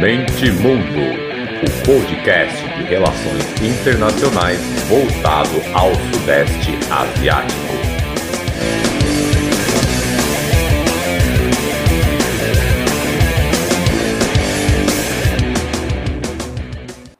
Mente 0.00 0.50
Mundo, 0.52 0.98
o 1.60 1.84
podcast 1.84 2.56
de 2.56 2.84
relações 2.84 3.44
internacionais 3.60 4.58
voltado 4.88 5.50
ao 5.74 5.90
Sudeste 6.10 6.70
Asiático. 6.90 7.60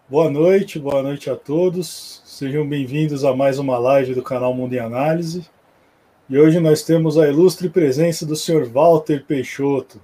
Boa 0.08 0.30
noite, 0.30 0.78
boa 0.78 1.02
noite 1.02 1.28
a 1.28 1.36
todos. 1.36 2.22
Sejam 2.24 2.66
bem-vindos 2.66 3.26
a 3.26 3.36
mais 3.36 3.58
uma 3.58 3.76
live 3.76 4.14
do 4.14 4.22
canal 4.22 4.54
Mundo 4.54 4.72
em 4.72 4.78
Análise. 4.78 5.44
E 6.30 6.38
hoje 6.38 6.58
nós 6.58 6.82
temos 6.82 7.18
a 7.18 7.28
ilustre 7.28 7.68
presença 7.68 8.24
do 8.24 8.34
senhor 8.34 8.64
Walter 8.64 9.22
Peixoto. 9.26 10.00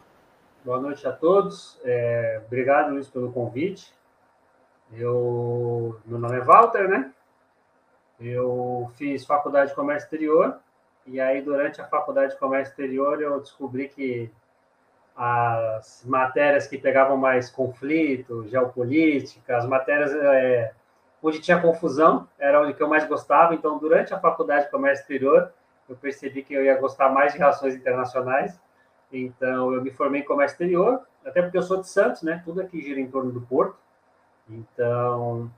Boa 0.66 0.80
noite 0.80 1.06
a 1.06 1.12
todos. 1.12 1.80
É, 1.84 2.42
obrigado, 2.44 2.90
Luiz, 2.90 3.08
pelo 3.08 3.30
convite. 3.30 3.94
Eu, 4.92 6.00
meu 6.04 6.18
nome 6.18 6.38
é 6.38 6.40
Walter, 6.40 6.88
né? 6.88 7.12
Eu 8.18 8.90
fiz 8.96 9.24
faculdade 9.24 9.70
de 9.70 9.76
comércio 9.76 10.06
exterior 10.06 10.58
e 11.06 11.20
aí 11.20 11.40
durante 11.40 11.80
a 11.80 11.84
faculdade 11.84 12.32
de 12.32 12.40
comércio 12.40 12.72
exterior 12.72 13.22
eu 13.22 13.38
descobri 13.38 13.88
que 13.88 14.28
as 15.16 16.04
matérias 16.04 16.66
que 16.66 16.76
pegavam 16.76 17.16
mais 17.16 17.48
conflito, 17.48 18.44
geopolítica, 18.48 19.56
as 19.56 19.68
matérias 19.68 20.12
é, 20.12 20.74
onde 21.22 21.38
tinha 21.38 21.62
confusão 21.62 22.28
era 22.36 22.60
onde 22.60 22.74
que 22.74 22.82
eu 22.82 22.88
mais 22.88 23.06
gostava. 23.06 23.54
Então, 23.54 23.78
durante 23.78 24.12
a 24.12 24.18
faculdade 24.18 24.64
de 24.64 24.72
comércio 24.72 25.02
exterior, 25.02 25.52
eu 25.88 25.94
percebi 25.94 26.42
que 26.42 26.54
eu 26.54 26.64
ia 26.64 26.76
gostar 26.76 27.08
mais 27.08 27.34
de 27.34 27.38
relações 27.38 27.76
internacionais 27.76 28.58
então, 29.12 29.72
eu 29.72 29.82
me 29.82 29.90
formei 29.90 30.20
em 30.20 30.24
comércio 30.24 30.54
exterior, 30.54 31.06
até 31.24 31.42
porque 31.42 31.56
eu 31.56 31.62
sou 31.62 31.80
de 31.80 31.88
Santos, 31.88 32.22
né? 32.22 32.42
Tudo 32.44 32.60
aqui 32.60 32.80
gira 32.80 33.00
em 33.00 33.10
torno 33.10 33.32
do 33.32 33.40
porto. 33.40 33.76
Então, 34.48 35.50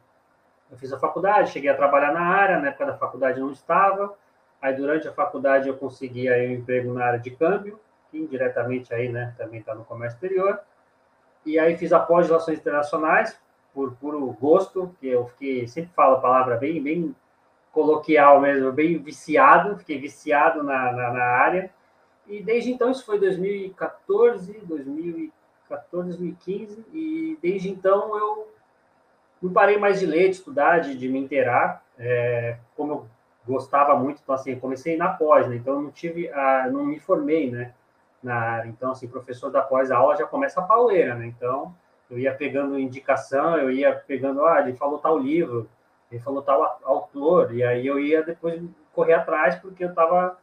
eu 0.71 0.77
fiz 0.79 0.93
a 0.93 0.99
faculdade, 0.99 1.51
cheguei 1.51 1.71
a 1.71 1.77
trabalhar 1.77 2.13
na 2.13 2.21
área, 2.21 2.59
na 2.59 2.69
época 2.69 2.87
da 2.87 2.97
faculdade 2.97 3.41
não 3.41 3.51
estava. 3.51 4.15
Aí, 4.61 4.75
durante 4.75 5.07
a 5.09 5.13
faculdade, 5.13 5.69
eu 5.69 5.77
consegui 5.77 6.29
aí 6.29 6.49
um 6.49 6.59
emprego 6.59 6.93
na 6.93 7.05
área 7.05 7.19
de 7.19 7.31
câmbio, 7.31 7.79
que 8.11 8.19
indiretamente 8.19 8.93
aí, 8.93 9.09
né, 9.09 9.35
também 9.37 9.61
está 9.61 9.75
no 9.75 9.85
comércio 9.85 10.17
exterior. 10.17 10.61
E 11.45 11.59
aí 11.59 11.77
fiz 11.77 11.93
a 11.93 12.01
pós-relações 12.01 12.59
internacionais, 12.59 13.39
por 13.73 13.95
puro 13.97 14.27
gosto, 14.33 14.95
que 14.99 15.09
eu 15.09 15.27
fiquei, 15.29 15.69
sempre 15.69 15.93
falo 15.95 16.17
a 16.17 16.21
palavra 16.21 16.57
bem, 16.57 16.83
bem 16.83 17.15
coloquial 17.73 18.41
mesmo, 18.41 18.73
bem 18.73 18.99
viciado, 18.99 19.79
fiquei 19.79 20.01
viciado 20.01 20.63
na, 20.63 20.93
na, 20.93 21.13
na 21.13 21.25
área. 21.25 21.71
E 22.29 22.43
desde 22.43 22.71
então, 22.71 22.91
isso 22.91 23.07
foi 23.07 23.19
2014, 23.19 24.61
2014, 24.65 26.09
2015, 26.11 26.85
e 26.93 27.39
desde 27.41 27.71
então 27.71 28.17
eu 28.17 28.49
não 29.41 29.53
parei 29.53 29.79
mais 29.79 29.99
de 29.99 30.07
ler, 30.07 30.29
de 30.29 30.37
estudar, 30.37 30.81
de, 30.81 30.95
de 30.95 31.09
me 31.09 31.19
inteirar, 31.19 31.83
é, 31.99 32.59
como 32.77 32.93
eu 32.93 33.07
gostava 33.47 33.97
muito, 33.97 34.21
então 34.23 34.35
assim, 34.35 34.59
comecei 34.59 34.97
na 34.97 35.09
pós, 35.09 35.49
né, 35.49 35.57
então 35.57 35.75
eu 35.75 35.83
não 35.83 35.91
tive, 35.91 36.29
a, 36.31 36.69
não 36.71 36.85
me 36.85 36.99
formei, 36.99 37.51
né, 37.51 37.73
na 38.23 38.35
área, 38.35 38.69
então 38.69 38.91
assim, 38.91 39.09
professor 39.09 39.51
da 39.51 39.63
pós, 39.63 39.91
a 39.91 39.97
aula 39.97 40.17
já 40.17 40.27
começa 40.27 40.61
a 40.61 40.65
pauleira, 40.65 41.15
né, 41.15 41.27
então 41.27 41.75
eu 42.11 42.19
ia 42.19 42.35
pegando 42.35 42.79
indicação, 42.79 43.57
eu 43.57 43.71
ia 43.71 43.95
pegando, 43.95 44.45
ah, 44.45 44.61
ele 44.61 44.77
falou 44.77 44.99
tal 44.99 45.19
livro, 45.19 45.69
ele 46.11 46.21
falou 46.21 46.43
tal 46.43 46.79
autor, 46.83 47.55
e 47.55 47.63
aí 47.63 47.87
eu 47.87 47.99
ia 47.99 48.23
depois 48.23 48.63
correr 48.93 49.15
atrás, 49.15 49.57
porque 49.57 49.85
eu 49.85 49.91
estava 49.91 50.39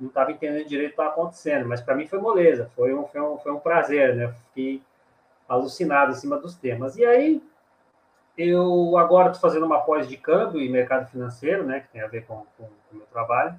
não 0.00 0.08
estava 0.08 0.32
entendendo 0.32 0.66
direito 0.66 0.92
o 0.92 0.94
que 0.94 1.00
estava 1.00 1.10
acontecendo, 1.10 1.68
mas 1.68 1.80
para 1.80 1.94
mim 1.94 2.06
foi 2.06 2.18
moleza, 2.18 2.70
foi 2.74 2.94
um, 2.94 3.06
foi 3.06 3.20
um, 3.20 3.38
foi 3.38 3.52
um 3.52 3.60
prazer, 3.60 4.16
né? 4.16 4.34
Fiquei 4.48 4.82
alucinado 5.48 6.12
em 6.12 6.14
cima 6.14 6.38
dos 6.38 6.54
temas. 6.54 6.96
E 6.96 7.04
aí, 7.04 7.42
eu 8.38 8.96
agora 8.96 9.30
estou 9.30 9.48
fazendo 9.48 9.66
uma 9.66 9.80
pós 9.80 10.08
de 10.08 10.16
câmbio 10.16 10.60
e 10.60 10.68
mercado 10.68 11.10
financeiro, 11.10 11.64
né? 11.64 11.80
Que 11.80 11.88
tem 11.88 12.00
a 12.00 12.06
ver 12.06 12.24
com, 12.24 12.46
com, 12.56 12.64
com 12.64 12.94
o 12.94 12.96
meu 12.96 13.06
trabalho. 13.06 13.54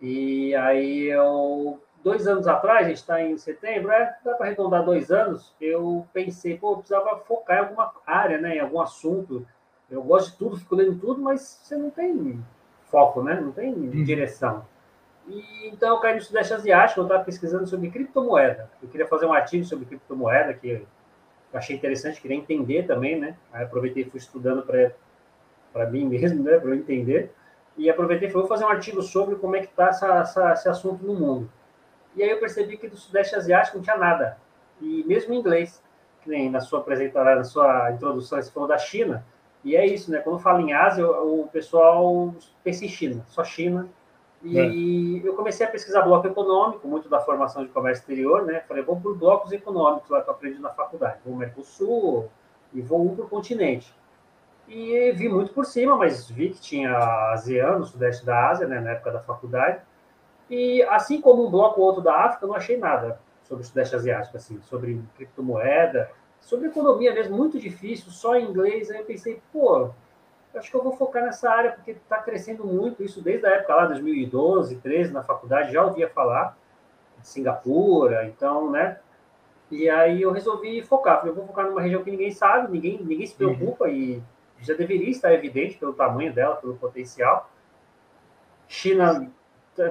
E 0.00 0.54
aí, 0.56 1.04
eu, 1.04 1.80
dois 2.02 2.26
anos 2.26 2.48
atrás, 2.48 2.86
a 2.86 2.88
gente 2.88 2.98
está 2.98 3.22
em 3.22 3.36
setembro, 3.36 3.92
é, 3.92 4.16
dá 4.24 4.34
para 4.34 4.46
arredondar 4.46 4.84
dois 4.84 5.10
anos, 5.10 5.54
eu 5.60 6.06
pensei, 6.12 6.56
pô, 6.56 6.72
eu 6.72 6.76
precisava 6.78 7.18
focar 7.18 7.58
em 7.58 7.60
alguma 7.60 7.92
área, 8.06 8.38
né? 8.38 8.56
Em 8.56 8.60
algum 8.60 8.80
assunto. 8.80 9.46
Eu 9.90 10.02
gosto 10.02 10.32
de 10.32 10.38
tudo, 10.38 10.58
fico 10.58 10.74
lendo 10.74 10.98
tudo, 10.98 11.20
mas 11.20 11.40
você 11.40 11.76
não 11.76 11.90
tem 11.90 12.42
foco, 12.90 13.22
né? 13.22 13.40
Não 13.40 13.52
tem 13.52 13.72
uhum. 13.72 14.04
direção. 14.04 14.64
E, 15.28 15.68
então 15.68 15.90
eu 15.90 16.00
caí 16.00 16.14
no 16.14 16.22
Sudeste 16.22 16.54
Asiático, 16.54 17.00
eu 17.00 17.04
estava 17.04 17.22
pesquisando 17.22 17.66
sobre 17.66 17.90
criptomoeda. 17.90 18.70
Eu 18.82 18.88
queria 18.88 19.06
fazer 19.06 19.26
um 19.26 19.32
artigo 19.32 19.64
sobre 19.64 19.84
criptomoeda, 19.84 20.54
que 20.54 20.68
eu 20.70 20.86
achei 21.52 21.76
interessante, 21.76 22.20
queria 22.20 22.36
entender 22.36 22.86
também, 22.86 23.20
né? 23.20 23.36
Aí 23.52 23.64
aproveitei 23.64 24.04
e 24.04 24.10
fui 24.10 24.18
estudando 24.18 24.62
para 25.72 25.86
mim 25.86 26.06
mesmo, 26.06 26.42
né? 26.42 26.58
Para 26.58 26.70
eu 26.70 26.74
entender. 26.74 27.30
E 27.76 27.88
aproveitei 27.88 28.28
e 28.28 28.30
falei, 28.32 28.46
vou 28.46 28.56
fazer 28.56 28.64
um 28.64 28.70
artigo 28.70 29.02
sobre 29.02 29.36
como 29.36 29.54
é 29.54 29.60
que 29.60 29.66
está 29.66 29.90
esse 30.52 30.68
assunto 30.68 31.04
no 31.04 31.14
mundo. 31.14 31.50
E 32.16 32.22
aí 32.22 32.30
eu 32.30 32.40
percebi 32.40 32.76
que 32.76 32.88
do 32.88 32.96
Sudeste 32.96 33.36
Asiático 33.36 33.76
não 33.76 33.84
tinha 33.84 33.96
nada. 33.96 34.38
E 34.80 35.04
mesmo 35.06 35.34
em 35.34 35.38
inglês, 35.38 35.82
que 36.22 36.30
nem 36.30 36.50
na 36.50 36.60
sua 36.60 36.80
apresentação, 36.80 37.36
na 37.36 37.44
sua 37.44 37.92
introdução, 37.92 38.40
você 38.40 38.50
falou 38.50 38.68
da 38.68 38.78
China. 38.78 39.24
E 39.62 39.76
é 39.76 39.86
isso, 39.86 40.10
né? 40.10 40.18
Quando 40.18 40.38
fala 40.38 40.60
em 40.60 40.72
Ásia, 40.72 41.08
o 41.08 41.48
pessoal 41.52 42.34
pensa 42.64 42.84
em 42.84 42.88
China, 42.88 43.24
só 43.28 43.44
China 43.44 43.88
e 44.42 45.20
é. 45.24 45.28
eu 45.28 45.34
comecei 45.34 45.66
a 45.66 45.70
pesquisar 45.70 46.02
bloco 46.02 46.26
econômico, 46.26 46.86
muito 46.86 47.08
da 47.08 47.20
formação 47.20 47.64
de 47.64 47.70
comércio 47.70 48.02
exterior, 48.02 48.44
né? 48.44 48.60
Falei, 48.68 48.84
vou 48.84 49.00
por 49.00 49.16
blocos 49.16 49.50
econômicos 49.50 50.08
lá 50.10 50.22
que 50.22 50.28
eu 50.28 50.34
aprendi 50.34 50.60
na 50.60 50.70
faculdade. 50.70 51.18
Vou 51.24 51.34
Mercosul 51.34 52.28
e 52.72 52.80
vou 52.80 53.04
um 53.04 53.16
para 53.16 53.24
o 53.24 53.28
continente. 53.28 53.92
E 54.68 55.10
vi 55.12 55.28
muito 55.28 55.52
por 55.52 55.64
cima, 55.64 55.96
mas 55.96 56.30
vi 56.30 56.50
que 56.50 56.60
tinha 56.60 56.96
ASEAN, 57.32 57.78
no 57.78 57.86
sudeste 57.86 58.24
da 58.24 58.48
Ásia, 58.50 58.66
né, 58.66 58.80
na 58.80 58.90
época 58.90 59.10
da 59.10 59.20
faculdade. 59.20 59.80
E 60.48 60.82
assim 60.84 61.20
como 61.20 61.46
um 61.46 61.50
bloco 61.50 61.80
ou 61.80 61.86
outro 61.86 62.02
da 62.02 62.14
África, 62.24 62.44
eu 62.44 62.48
não 62.48 62.56
achei 62.56 62.76
nada 62.76 63.18
sobre 63.42 63.64
o 63.64 63.66
sudeste 63.66 63.96
asiático, 63.96 64.36
assim, 64.36 64.60
sobre 64.62 65.00
criptomoeda, 65.16 66.10
sobre 66.40 66.68
economia 66.68 67.12
mesmo, 67.12 67.36
muito 67.36 67.58
difícil, 67.58 68.10
só 68.10 68.36
em 68.36 68.44
inglês. 68.44 68.90
Aí 68.90 68.98
eu 68.98 69.04
pensei, 69.04 69.42
pô, 69.52 69.90
acho 70.54 70.70
que 70.70 70.76
eu 70.76 70.82
vou 70.82 70.92
focar 70.92 71.24
nessa 71.24 71.50
área, 71.50 71.72
porque 71.72 71.92
está 71.92 72.18
crescendo 72.18 72.64
muito 72.64 73.02
isso 73.02 73.22
desde 73.22 73.46
a 73.46 73.50
época 73.50 73.74
lá, 73.74 73.86
2012, 73.86 74.76
13, 74.76 75.12
na 75.12 75.22
faculdade, 75.22 75.72
já 75.72 75.84
ouvia 75.84 76.08
falar 76.08 76.56
de 77.20 77.28
Singapura, 77.28 78.26
então, 78.26 78.70
né? 78.70 78.98
E 79.70 79.88
aí 79.88 80.22
eu 80.22 80.32
resolvi 80.32 80.82
focar. 80.82 81.18
Falei, 81.18 81.32
eu 81.32 81.36
vou 81.36 81.46
focar 81.46 81.66
numa 81.66 81.80
região 81.80 82.02
que 82.02 82.10
ninguém 82.10 82.32
sabe, 82.32 82.72
ninguém, 82.72 82.98
ninguém 83.02 83.26
se 83.26 83.34
preocupa 83.34 83.84
uhum. 83.84 83.90
e 83.90 84.22
já 84.60 84.74
deveria 84.74 85.10
estar 85.10 85.32
evidente 85.32 85.76
pelo 85.76 85.92
tamanho 85.92 86.32
dela, 86.32 86.56
pelo 86.56 86.76
potencial. 86.76 87.50
China, 88.66 89.30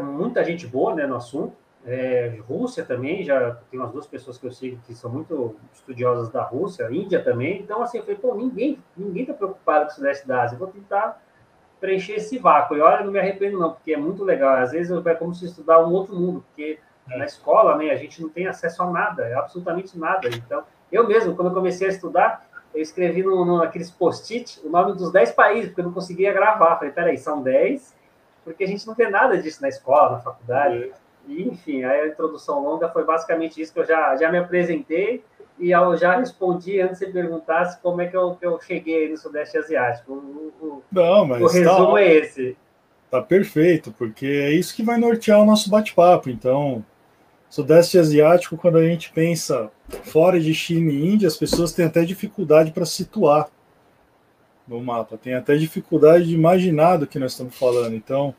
muita 0.01 0.43
gente 0.43 0.65
boa 0.65 0.95
né, 0.95 1.05
no 1.05 1.15
assunto. 1.15 1.55
É, 1.85 2.39
Rússia 2.47 2.83
também, 2.83 3.23
já 3.23 3.51
tem 3.71 3.79
umas 3.79 3.91
duas 3.91 4.05
pessoas 4.05 4.37
que 4.37 4.45
eu 4.45 4.51
sigo 4.51 4.79
que 4.85 4.93
são 4.93 5.09
muito 5.09 5.55
estudiosas 5.73 6.29
da 6.29 6.43
Rússia, 6.43 6.91
Índia 6.91 7.23
também. 7.23 7.61
Então, 7.61 7.81
assim, 7.81 7.97
eu 7.97 8.03
falei, 8.03 8.17
pô, 8.17 8.35
ninguém 8.35 8.77
ninguém 8.95 9.23
está 9.23 9.33
preocupado 9.33 9.85
com 9.85 9.91
o 9.91 9.95
Sudeste 9.95 10.27
da 10.27 10.43
Ásia. 10.43 10.55
Eu 10.55 10.59
vou 10.59 10.67
tentar 10.67 11.21
preencher 11.79 12.13
esse 12.13 12.37
vácuo. 12.37 12.75
E 12.75 12.81
olha, 12.81 13.03
não 13.03 13.11
me 13.11 13.19
arrependo 13.19 13.59
não, 13.59 13.71
porque 13.71 13.93
é 13.93 13.97
muito 13.97 14.23
legal. 14.23 14.55
Às 14.55 14.71
vezes 14.71 14.91
é 15.05 15.15
como 15.15 15.33
se 15.33 15.45
estudar 15.45 15.85
um 15.85 15.93
outro 15.93 16.15
mundo, 16.15 16.43
porque 16.47 16.79
é. 17.09 17.17
na 17.17 17.25
escola, 17.25 17.77
né, 17.77 17.91
a 17.91 17.95
gente 17.95 18.21
não 18.21 18.29
tem 18.29 18.47
acesso 18.47 18.83
a 18.83 18.91
nada, 18.91 19.37
absolutamente 19.37 19.97
nada. 19.97 20.27
Então, 20.27 20.63
eu 20.91 21.07
mesmo, 21.07 21.35
quando 21.35 21.49
eu 21.49 21.53
comecei 21.53 21.87
a 21.87 21.91
estudar, 21.91 22.45
eu 22.73 22.81
escrevi 22.81 23.23
no, 23.23 23.45
no 23.45 23.57
naqueles 23.59 23.89
post-it 23.89 24.59
o 24.65 24.69
nome 24.69 24.93
dos 24.93 25.11
10 25.11 25.31
países, 25.31 25.69
porque 25.69 25.81
eu 25.81 25.85
não 25.85 25.93
conseguia 25.93 26.33
gravar. 26.33 26.77
Falei, 26.77 26.91
peraí, 26.91 27.17
são 27.17 27.41
10, 27.41 27.95
porque 28.43 28.63
a 28.63 28.67
gente 28.67 28.85
não 28.85 28.95
tem 28.95 29.09
nada 29.09 29.37
disso 29.37 29.61
na 29.61 29.69
escola, 29.69 30.13
na 30.13 30.19
faculdade. 30.19 30.83
É. 30.83 31.06
E, 31.27 31.47
enfim, 31.47 31.83
a 31.83 32.07
introdução 32.07 32.63
longa 32.63 32.89
foi 32.89 33.03
basicamente 33.03 33.61
isso 33.61 33.73
que 33.73 33.79
eu 33.79 33.85
já, 33.85 34.15
já 34.15 34.31
me 34.31 34.37
apresentei 34.37 35.23
e 35.59 35.71
eu 35.71 35.97
já 35.97 36.17
respondi 36.17 36.79
antes 36.79 36.99
de 36.99 37.05
você 37.05 37.11
perguntasse 37.11 37.81
como 37.81 38.01
é 38.01 38.07
que 38.07 38.15
eu, 38.15 38.35
que 38.35 38.45
eu 38.45 38.59
cheguei 38.61 39.09
no 39.09 39.17
Sudeste 39.17 39.57
Asiático. 39.57 40.13
O, 40.13 40.53
o, 40.65 40.83
Não, 40.91 41.25
mas 41.25 41.41
o 41.41 41.47
resumo 41.47 41.93
tá, 41.93 42.01
é 42.01 42.13
esse. 42.15 42.57
Tá 43.09 43.21
perfeito, 43.21 43.93
porque 43.97 44.25
é 44.25 44.51
isso 44.51 44.75
que 44.75 44.83
vai 44.83 44.97
nortear 44.97 45.41
o 45.41 45.45
nosso 45.45 45.69
bate-papo. 45.69 46.29
Então, 46.29 46.85
Sudeste 47.49 47.97
Asiático, 47.97 48.57
quando 48.57 48.77
a 48.77 48.85
gente 48.85 49.11
pensa 49.11 49.71
fora 50.03 50.39
de 50.39 50.53
China 50.53 50.91
e 50.91 51.13
Índia, 51.13 51.27
as 51.27 51.37
pessoas 51.37 51.71
têm 51.71 51.85
até 51.85 52.03
dificuldade 52.03 52.71
para 52.71 52.85
situar 52.85 53.49
no 54.67 54.81
mapa, 54.81 55.17
tem 55.17 55.33
até 55.33 55.55
dificuldade 55.55 56.27
de 56.27 56.35
imaginar 56.35 56.97
do 56.97 57.07
que 57.07 57.17
nós 57.17 57.31
estamos 57.31 57.57
falando. 57.57 57.95
Então, 57.95 58.35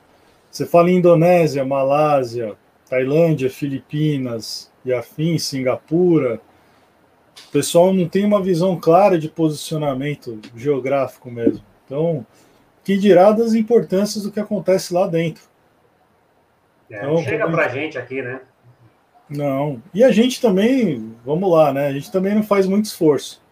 você 0.51 0.67
fala 0.67 0.91
em 0.91 0.97
Indonésia, 0.97 1.65
Malásia, 1.65 2.55
Tailândia, 2.89 3.51
Filipinas 3.51 4.73
e 4.85 4.93
afins, 4.93 5.45
Singapura, 5.45 6.41
o 7.49 7.51
pessoal 7.51 7.93
não 7.93 8.09
tem 8.09 8.25
uma 8.25 8.43
visão 8.43 8.79
clara 8.79 9.19
de 9.19 9.29
posicionamento 9.29 10.41
geográfico 10.57 11.31
mesmo. 11.31 11.65
Então, 11.85 12.27
que 12.85 12.97
dirá 12.97 13.33
das 13.33 13.55
importâncias 13.55 14.25
do 14.25 14.33
que 14.33 14.41
acontece 14.41 14.93
lá 14.93 15.07
dentro. 15.07 15.43
É, 16.91 16.97
então, 16.97 17.19
chega 17.23 17.49
para 17.49 17.67
a 17.67 17.69
gente 17.69 17.99
aqui, 17.99 18.23
né? 18.23 18.41
Não. 19.29 19.83
E 19.93 20.03
a 20.03 20.11
gente 20.11 20.41
também, 20.41 21.15
vamos 21.25 21.51
lá, 21.51 21.73
né? 21.73 21.87
A 21.89 21.93
gente 21.93 22.11
também 22.11 22.35
não 22.35 22.43
faz 22.43 22.67
muito 22.67 22.87
esforço. 22.87 23.43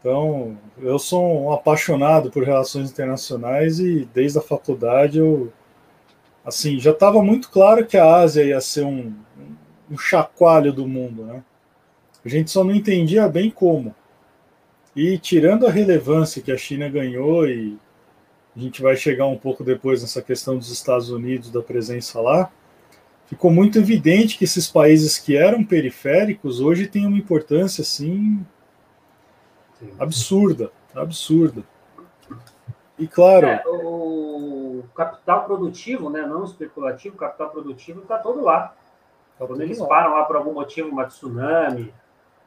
Então, 0.00 0.58
eu 0.80 0.98
sou 0.98 1.44
um 1.44 1.52
apaixonado 1.52 2.30
por 2.30 2.42
relações 2.42 2.90
internacionais 2.90 3.78
e 3.78 4.08
desde 4.12 4.38
a 4.38 4.42
faculdade 4.42 5.18
eu 5.18 5.52
assim, 6.44 6.78
já 6.78 6.90
estava 6.90 7.22
muito 7.22 7.50
claro 7.50 7.86
que 7.86 7.96
a 7.96 8.16
Ásia 8.16 8.44
ia 8.44 8.60
ser 8.60 8.84
um, 8.84 9.14
um 9.90 9.98
chacoalho 9.98 10.72
do 10.72 10.86
mundo, 10.86 11.24
né? 11.24 11.42
A 12.24 12.28
gente 12.28 12.50
só 12.50 12.62
não 12.62 12.74
entendia 12.74 13.28
bem 13.28 13.50
como. 13.50 13.94
E 14.94 15.18
tirando 15.18 15.66
a 15.66 15.70
relevância 15.70 16.42
que 16.42 16.52
a 16.52 16.56
China 16.56 16.88
ganhou, 16.88 17.46
e 17.46 17.76
a 18.56 18.60
gente 18.60 18.82
vai 18.82 18.96
chegar 18.96 19.26
um 19.26 19.36
pouco 19.36 19.64
depois 19.64 20.02
nessa 20.02 20.22
questão 20.22 20.56
dos 20.56 20.70
Estados 20.70 21.10
Unidos, 21.10 21.50
da 21.50 21.62
presença 21.62 22.20
lá, 22.20 22.50
ficou 23.26 23.50
muito 23.50 23.78
evidente 23.78 24.36
que 24.36 24.44
esses 24.44 24.68
países 24.68 25.18
que 25.18 25.36
eram 25.36 25.64
periféricos 25.64 26.60
hoje 26.60 26.86
têm 26.86 27.06
uma 27.06 27.18
importância 27.18 27.82
assim 27.82 28.44
absurda, 29.98 30.70
absurda. 30.94 31.64
E 32.98 33.06
claro. 33.08 33.46
É, 33.46 33.62
o 33.66 34.61
capital 34.88 35.44
produtivo, 35.44 36.10
né, 36.10 36.22
não 36.22 36.44
especulativo, 36.44 37.16
capital 37.16 37.50
produtivo 37.50 38.02
está 38.02 38.18
todo 38.18 38.42
lá. 38.42 38.74
Tá 39.38 39.46
Quando 39.46 39.62
eles 39.62 39.78
lá. 39.78 39.86
param 39.86 40.14
lá 40.14 40.24
por 40.24 40.36
algum 40.36 40.52
motivo, 40.52 40.88
uma 40.88 41.06
tsunami, 41.06 41.92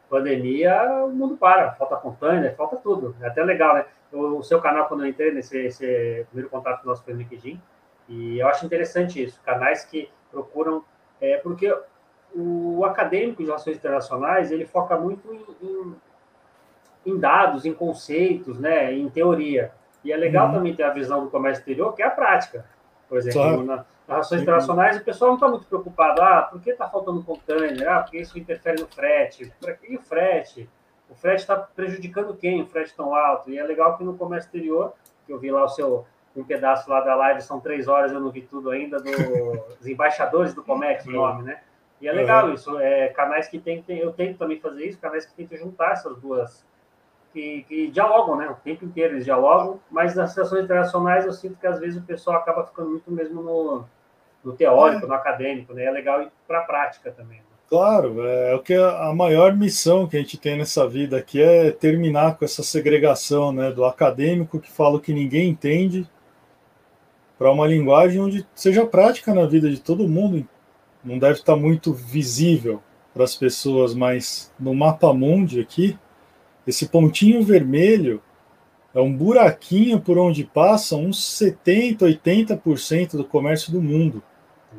pandemia, 0.10 1.06
o 1.06 1.12
mundo 1.12 1.36
para. 1.38 1.72
Falta 1.74 1.96
container, 1.98 2.56
falta 2.56 2.78
tudo. 2.78 3.16
É 3.22 3.28
até 3.28 3.44
legal, 3.44 3.76
né? 3.76 3.86
O, 4.12 4.42
seu 4.44 4.62
canal, 4.62 4.88
quando 4.88 5.04
eu 5.04 5.10
entrei 5.10 5.32
nesse 5.34 5.58
esse 5.58 6.26
primeiro 6.28 6.50
contato 6.50 6.86
nosso 6.86 7.04
pelo 7.04 7.18
LinkedIn, 7.18 7.62
e 8.08 8.40
eu 8.40 8.48
acho 8.48 8.66
interessante 8.66 9.22
isso. 9.22 9.42
Canais 9.44 9.84
que 9.84 10.10
procuram. 10.32 10.84
É, 11.20 11.38
porque 11.38 11.74
o 12.34 12.84
acadêmico 12.86 13.42
de 13.42 13.46
relações 13.46 13.78
internacionais 13.78 14.52
ele 14.52 14.66
foca 14.66 14.98
muito 14.98 15.34
em, 15.34 15.46
em, 15.66 15.96
em 17.06 17.18
dados, 17.18 17.66
em 17.66 17.74
conceitos, 17.74 18.60
né, 18.60 18.94
em 18.94 19.10
teoria. 19.10 19.72
E 20.06 20.12
é 20.12 20.16
legal 20.16 20.48
uhum. 20.48 20.54
também 20.54 20.76
ter 20.76 20.84
a 20.84 20.92
visão 20.92 21.24
do 21.26 21.32
comércio 21.32 21.62
exterior, 21.62 21.94
que 21.94 22.04
é 22.04 22.06
a 22.06 22.12
prática. 22.12 22.66
Por 23.10 23.18
exemplo, 23.18 23.42
claro. 23.42 23.64
na, 23.66 23.76
nas 23.76 23.88
relações 24.08 24.42
internacionais, 24.44 24.98
o 24.98 25.04
pessoal 25.04 25.32
não 25.32 25.36
está 25.36 25.48
muito 25.48 25.66
preocupado. 25.66 26.22
Ah, 26.22 26.44
por 26.44 26.62
que 26.62 26.70
está 26.70 26.88
faltando 26.88 27.24
container? 27.24 27.90
Ah, 27.90 28.02
porque 28.02 28.20
isso 28.20 28.38
interfere 28.38 28.80
no 28.80 28.88
frete. 28.88 29.52
E 29.90 29.98
o 29.98 30.02
frete? 30.02 30.70
O 31.10 31.16
frete 31.16 31.42
está 31.42 31.56
prejudicando 31.56 32.36
quem? 32.36 32.62
O 32.62 32.68
frete 32.68 32.96
tão 32.96 33.16
alto? 33.16 33.50
E 33.50 33.58
é 33.58 33.64
legal 33.64 33.98
que 33.98 34.04
no 34.04 34.16
comércio 34.16 34.48
exterior, 34.48 34.94
que 35.26 35.34
eu 35.34 35.40
vi 35.40 35.52
lá 35.52 35.64
o 35.64 35.70
seu 35.70 36.06
um 36.36 36.44
pedaço 36.44 36.90
lá 36.90 37.00
da 37.00 37.16
live, 37.16 37.42
são 37.42 37.60
três 37.60 37.88
horas, 37.88 38.12
eu 38.12 38.20
não 38.20 38.30
vi 38.30 38.42
tudo 38.42 38.70
ainda, 38.70 38.98
dos 39.80 39.88
embaixadores 39.88 40.54
do 40.54 40.62
Comex, 40.62 41.06
o 41.06 41.12
nome, 41.12 41.44
né? 41.44 41.62
E 42.02 42.10
é 42.10 42.12
legal 42.12 42.54
isso, 42.54 42.78
é, 42.78 43.08
canais 43.08 43.48
que 43.48 43.58
tem, 43.58 43.82
tem, 43.82 44.00
eu 44.00 44.12
tento 44.12 44.38
também 44.38 44.60
fazer 44.60 44.86
isso, 44.86 45.00
canais 45.00 45.26
que 45.26 45.34
tentam 45.34 45.58
juntar 45.58 45.94
essas 45.94 46.18
duas, 46.18 46.66
que, 47.36 47.66
que, 47.68 47.88
dialogam, 47.88 48.38
né? 48.38 48.48
O 48.50 48.56
tempo 48.56 48.86
inteiro 48.86 49.16
eles 49.16 49.26
dialogam, 49.26 49.82
mas 49.92 50.16
nas 50.16 50.30
situações 50.30 50.64
internacionais 50.64 51.26
eu 51.26 51.34
sinto 51.34 51.60
que 51.60 51.68
às 51.68 51.78
vezes 51.82 52.02
o 52.02 52.06
pessoal 52.06 52.38
acaba 52.38 52.66
ficando 52.66 52.92
muito 52.92 53.12
mesmo 53.12 53.44
no, 53.44 53.84
no 54.42 54.54
teórico, 54.54 55.06
é. 55.06 55.08
no 55.10 55.14
acadêmico, 55.14 55.74
né? 55.74 55.84
É 55.84 55.92
legal 55.92 56.22
ir 56.22 56.32
para 56.48 56.60
a 56.60 56.64
prática 56.64 57.12
também. 57.12 57.40
Né? 57.40 57.44
Claro, 57.68 58.26
é 58.26 58.56
o 58.56 58.62
que 58.62 58.74
a 58.74 59.12
maior 59.14 59.54
missão 59.54 60.08
que 60.08 60.16
a 60.16 60.20
gente 60.22 60.38
tem 60.38 60.58
nessa 60.58 60.88
vida 60.88 61.18
aqui 61.18 61.42
é 61.42 61.72
terminar 61.72 62.38
com 62.38 62.46
essa 62.46 62.64
segregação, 62.64 63.52
né? 63.52 63.70
Do 63.70 63.84
acadêmico 63.84 64.60
que 64.60 64.72
fala 64.72 64.96
o 64.96 65.02
que 65.02 65.14
ninguém 65.14 65.50
entende 65.50 66.10
para 67.38 67.52
uma 67.52 67.68
linguagem 67.68 68.22
onde 68.22 68.48
seja 68.56 68.86
prática 68.86 69.34
na 69.34 69.46
vida 69.46 69.70
de 69.70 69.82
todo 69.82 70.08
mundo. 70.08 70.48
Não 71.04 71.20
deve 71.20 71.34
estar 71.34 71.58
muito 71.58 71.94
visível 71.94 72.82
para 73.14 73.26
as 73.26 73.36
pessoas, 73.36 73.94
mas 73.94 74.54
no 74.58 74.74
mapa 74.74 75.14
mundi 75.14 75.60
aqui, 75.60 75.98
esse 76.68 76.88
pontinho 76.88 77.44
vermelho 77.44 78.22
é 78.94 79.00
um 79.02 79.16
buraquinho 79.16 80.00
por 80.00 80.18
onde 80.18 80.44
passa 80.44 80.96
uns 80.96 81.24
70, 81.38 82.06
80% 82.06 83.18
do 83.18 83.26
comércio 83.26 83.72
do 83.72 83.82
mundo. 83.82 84.24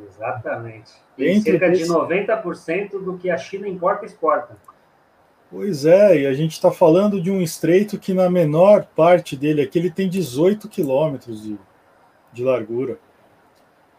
Exatamente. 0.09 0.91
E 1.17 1.27
Entre 1.27 1.51
cerca 1.51 1.71
de 1.71 1.85
90% 1.85 3.03
do 3.03 3.17
que 3.17 3.29
a 3.29 3.37
China 3.37 3.67
importa 3.67 4.05
e 4.05 4.07
exporta. 4.07 4.57
Pois 5.49 5.85
é, 5.85 6.21
e 6.21 6.27
a 6.27 6.33
gente 6.33 6.51
está 6.53 6.71
falando 6.71 7.21
de 7.21 7.31
um 7.31 7.41
estreito 7.41 7.97
que 7.97 8.13
na 8.13 8.29
menor 8.29 8.85
parte 8.95 9.35
dele 9.35 9.61
aqui 9.61 9.79
ele 9.79 9.89
tem 9.89 10.09
18 10.09 10.67
quilômetros 10.67 11.41
de, 11.43 11.57
de 12.33 12.43
largura. 12.43 12.99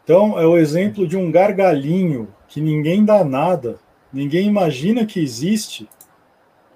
Então, 0.05 0.39
é 0.39 0.47
o 0.47 0.59
exemplo 0.59 1.07
de 1.07 1.17
um 1.17 1.31
gargalinho 1.31 2.29
que 2.49 2.61
ninguém 2.61 3.05
dá 3.05 3.25
nada, 3.25 3.79
ninguém 4.13 4.47
imagina 4.47 5.07
que 5.07 5.21
existe, 5.21 5.89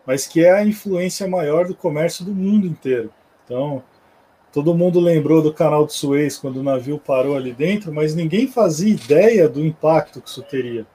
mas 0.07 0.27
que 0.27 0.45
é 0.45 0.51
a 0.51 0.65
influência 0.65 1.29
maior 1.29 1.67
do 1.67 1.75
comércio 1.75 2.25
do 2.25 2.35
mundo 2.35 2.67
inteiro. 2.67 3.13
Então, 3.45 3.83
todo 4.53 4.75
mundo 4.75 5.01
lembrou 5.01 5.43
do 5.43 5.53
canal 5.53 5.87
de 5.87 5.93
Suez 5.93 6.37
quando 6.37 6.59
o 6.59 6.63
navio 6.63 6.99
parou 6.99 7.37
ali 7.37 7.53
dentro, 7.53 7.93
mas 7.93 8.15
ninguém 8.15 8.47
fazia 8.47 8.93
ideia 8.93 9.49
do 9.49 9.65
impacto 9.65 10.21
que 10.21 10.29
isso 10.29 10.43
teria. 10.43 10.87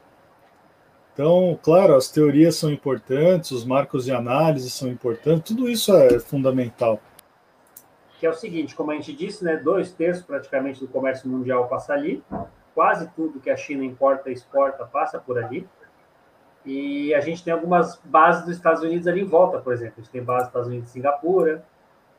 Então, 1.13 1.57
claro, 1.63 1.95
as 1.95 2.09
teorias 2.09 2.55
são 2.55 2.71
importantes, 2.71 3.51
os 3.51 3.65
marcos 3.65 4.05
de 4.05 4.11
análise 4.11 4.69
são 4.69 4.87
importantes, 4.87 5.55
tudo 5.55 5.67
isso 5.69 5.95
é 5.95 6.19
fundamental 6.19 7.01
que 8.19 8.25
é 8.25 8.29
o 8.29 8.33
seguinte, 8.33 8.75
como 8.75 8.91
a 8.91 8.95
gente 8.95 9.13
disse, 9.13 9.43
né, 9.43 9.57
dois 9.57 9.91
terços 9.91 10.23
praticamente 10.23 10.79
do 10.79 10.87
comércio 10.87 11.29
mundial 11.29 11.67
passa 11.67 11.93
ali, 11.93 12.23
quase 12.73 13.09
tudo 13.15 13.39
que 13.39 13.49
a 13.49 13.55
China 13.55 13.83
importa 13.83 14.29
e 14.29 14.33
exporta 14.33 14.85
passa 14.85 15.19
por 15.19 15.37
ali, 15.37 15.67
e 16.67 17.13
a 17.13 17.21
gente 17.21 17.41
tem 17.41 17.53
algumas 17.53 17.97
bases 18.03 18.45
dos 18.45 18.57
Estados 18.57 18.83
Unidos 18.83 19.07
ali 19.07 19.21
em 19.21 19.25
volta, 19.25 19.57
por 19.57 19.71
exemplo, 19.71 19.93
a 19.97 20.01
gente 20.01 20.11
tem 20.11 20.21
base 20.21 20.41
dos 20.41 20.47
Estados 20.49 20.67
Unidos 20.67 20.89
em 20.89 20.91
Singapura, 20.91 21.63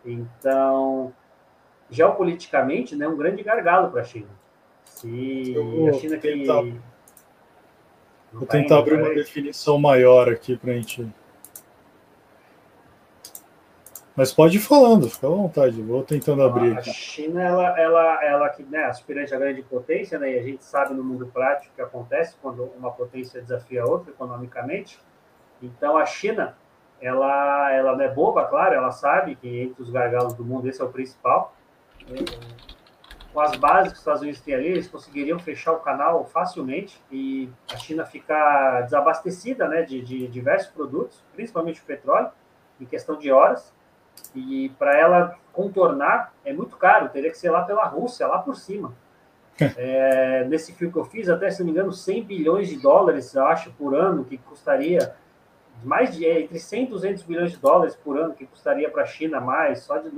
então, 0.03 1.13
geopoliticamente, 1.91 2.97
né, 2.97 3.07
um 3.07 3.15
grande 3.15 3.43
gargalo 3.43 3.91
para 3.91 4.01
a 4.01 4.05
China. 4.05 4.29
Se 4.87 5.55
a 5.87 5.93
China 5.93 6.17
que... 6.17 6.33
Tentar... 6.33 6.63
Vou 8.33 8.47
tá 8.47 8.59
tentar 8.59 8.79
abrir 8.79 8.95
uma 8.95 9.15
definição 9.15 9.79
maior 9.79 10.31
aqui 10.31 10.57
para 10.57 10.73
a 10.73 10.75
gente 10.75 11.07
mas 14.19 14.33
pode 14.33 14.57
ir 14.57 14.61
falando, 14.61 15.09
fica 15.09 15.29
à 15.29 15.31
vontade, 15.31 15.81
vou 15.81 16.03
tentando 16.03 16.43
abrir. 16.43 16.77
A 16.77 16.83
China, 16.83 17.41
ela, 17.41 17.81
ela, 17.81 18.25
ela 18.25 18.49
que 18.49 18.65
né, 18.65 18.87
aspirante 18.87 19.33
a 19.33 19.39
grande 19.39 19.63
potência, 19.63 20.19
né, 20.19 20.33
e 20.33 20.39
a 20.41 20.43
gente 20.43 20.65
sabe 20.65 20.93
no 20.93 21.05
mundo 21.05 21.29
prático 21.29 21.73
o 21.73 21.77
que 21.77 21.81
acontece 21.81 22.35
quando 22.43 22.65
uma 22.77 22.91
potência 22.91 23.41
desafia 23.41 23.85
a 23.85 23.87
outra 23.87 24.11
economicamente. 24.11 24.99
Então, 25.63 25.97
a 25.97 26.05
China, 26.05 26.57
ela, 27.01 27.73
ela 27.73 27.95
não 27.97 28.05
é 28.05 28.09
boba, 28.09 28.45
claro, 28.47 28.75
ela 28.75 28.91
sabe 28.91 29.37
que 29.37 29.61
entre 29.61 29.81
os 29.81 29.89
gargalos 29.89 30.35
do 30.35 30.45
mundo 30.45 30.69
esse 30.69 30.83
é 30.83 30.85
o 30.85 30.89
principal. 30.89 31.55
Com 33.33 33.41
as 33.41 33.55
bases 33.55 33.93
que 33.93 33.95
os 33.95 34.01
Estados 34.01 34.23
Unidos 34.23 34.41
têm 34.41 34.55
ali, 34.57 34.67
eles 34.67 34.89
conseguiriam 34.89 35.39
fechar 35.39 35.75
o 35.75 35.79
canal 35.79 36.25
facilmente 36.25 37.01
e 37.09 37.49
a 37.73 37.77
China 37.77 38.05
ficar 38.05 38.81
desabastecida 38.81 39.69
né, 39.69 39.83
de, 39.83 40.03
de 40.03 40.27
diversos 40.27 40.73
produtos, 40.73 41.23
principalmente 41.37 41.81
o 41.81 41.85
petróleo, 41.85 42.33
em 42.81 42.85
questão 42.85 43.17
de 43.17 43.31
horas 43.31 43.78
e 44.35 44.71
para 44.79 44.97
ela 44.97 45.39
contornar 45.53 46.33
é 46.45 46.53
muito 46.53 46.77
caro, 46.77 47.09
teria 47.09 47.31
que 47.31 47.39
ser 47.39 47.51
lá 47.51 47.63
pela 47.63 47.85
Rússia, 47.85 48.27
lá 48.27 48.39
por 48.39 48.57
cima. 48.57 48.95
É, 49.77 50.45
nesse 50.45 50.73
fio 50.73 50.93
que 50.93 50.99
eu 50.99 51.05
fiz, 51.05 51.29
até 51.29 51.51
se 51.51 51.61
não 51.61 51.67
me 51.67 51.73
engano, 51.73 51.93
100 51.93 52.25
bilhões 52.25 52.69
de 52.69 52.77
dólares, 52.77 53.35
eu 53.35 53.45
acho, 53.45 53.73
por 53.73 53.95
ano, 53.95 54.25
que 54.25 54.39
custaria 54.39 55.15
mais 55.83 56.15
de 56.15 56.25
é, 56.25 56.41
entre 56.41 56.59
100 56.59 56.85
e 56.85 56.87
200 56.87 57.23
bilhões 57.25 57.53
de 57.53 57.59
dólares 57.59 57.97
por 57.97 58.19
ano, 58.19 58.35
que 58.35 58.47
custaria 58.47 58.89
para 58.89 59.03
a 59.03 59.07
China 59.07 59.41
mais, 59.41 59.81
só 59.81 59.99
de, 59.99 60.11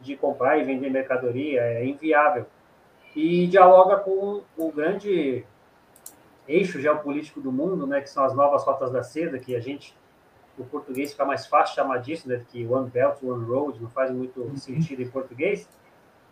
de 0.00 0.16
comprar 0.16 0.58
e 0.58 0.64
vender 0.64 0.90
mercadoria, 0.90 1.62
é 1.62 1.84
inviável. 1.86 2.46
E 3.16 3.46
dialoga 3.46 3.96
com 3.98 4.42
o 4.56 4.72
grande 4.72 5.44
eixo 6.46 6.80
geopolítico 6.80 7.40
do 7.40 7.50
mundo, 7.50 7.86
né, 7.86 8.00
que 8.00 8.10
são 8.10 8.24
as 8.24 8.34
novas 8.34 8.64
rotas 8.64 8.92
da 8.92 9.02
seda, 9.02 9.38
que 9.38 9.56
a 9.56 9.60
gente 9.60 9.96
o 10.58 10.64
português 10.64 11.12
fica 11.12 11.24
mais 11.24 11.46
fácil 11.46 11.74
chamar 11.74 11.98
disso, 11.98 12.28
né, 12.28 12.44
que 12.48 12.66
One 12.66 12.88
Belt, 12.88 13.22
One 13.22 13.44
Road, 13.44 13.80
não 13.80 13.90
faz 13.90 14.10
muito 14.10 14.40
uhum. 14.40 14.56
sentido 14.56 15.02
em 15.02 15.08
português, 15.08 15.68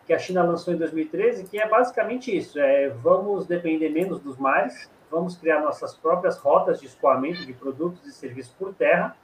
que 0.06 0.12
a 0.12 0.18
China 0.18 0.42
lançou 0.42 0.74
em 0.74 0.76
2013, 0.76 1.44
que 1.44 1.58
é 1.58 1.68
basicamente 1.68 2.36
isso, 2.36 2.58
é 2.58 2.88
vamos 2.88 3.46
depender 3.46 3.88
menos 3.88 4.20
dos 4.20 4.36
mares, 4.36 4.90
vamos 5.10 5.36
criar 5.36 5.60
nossas 5.60 5.94
próprias 5.94 6.38
rotas 6.38 6.80
de 6.80 6.86
escoamento 6.86 7.44
de 7.44 7.52
produtos 7.52 8.06
e 8.06 8.12
serviços 8.12 8.52
por 8.54 8.74
terra, 8.74 9.16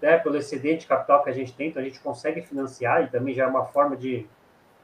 né, 0.00 0.18
pelo 0.18 0.36
excedente 0.36 0.80
de 0.80 0.86
capital 0.86 1.22
que 1.22 1.30
a 1.30 1.32
gente 1.32 1.54
tem, 1.54 1.68
então 1.68 1.80
a 1.80 1.84
gente 1.84 2.00
consegue 2.00 2.42
financiar, 2.42 3.04
e 3.04 3.06
também 3.08 3.34
já 3.34 3.44
é 3.44 3.46
uma 3.46 3.64
forma 3.66 3.96
de, 3.96 4.26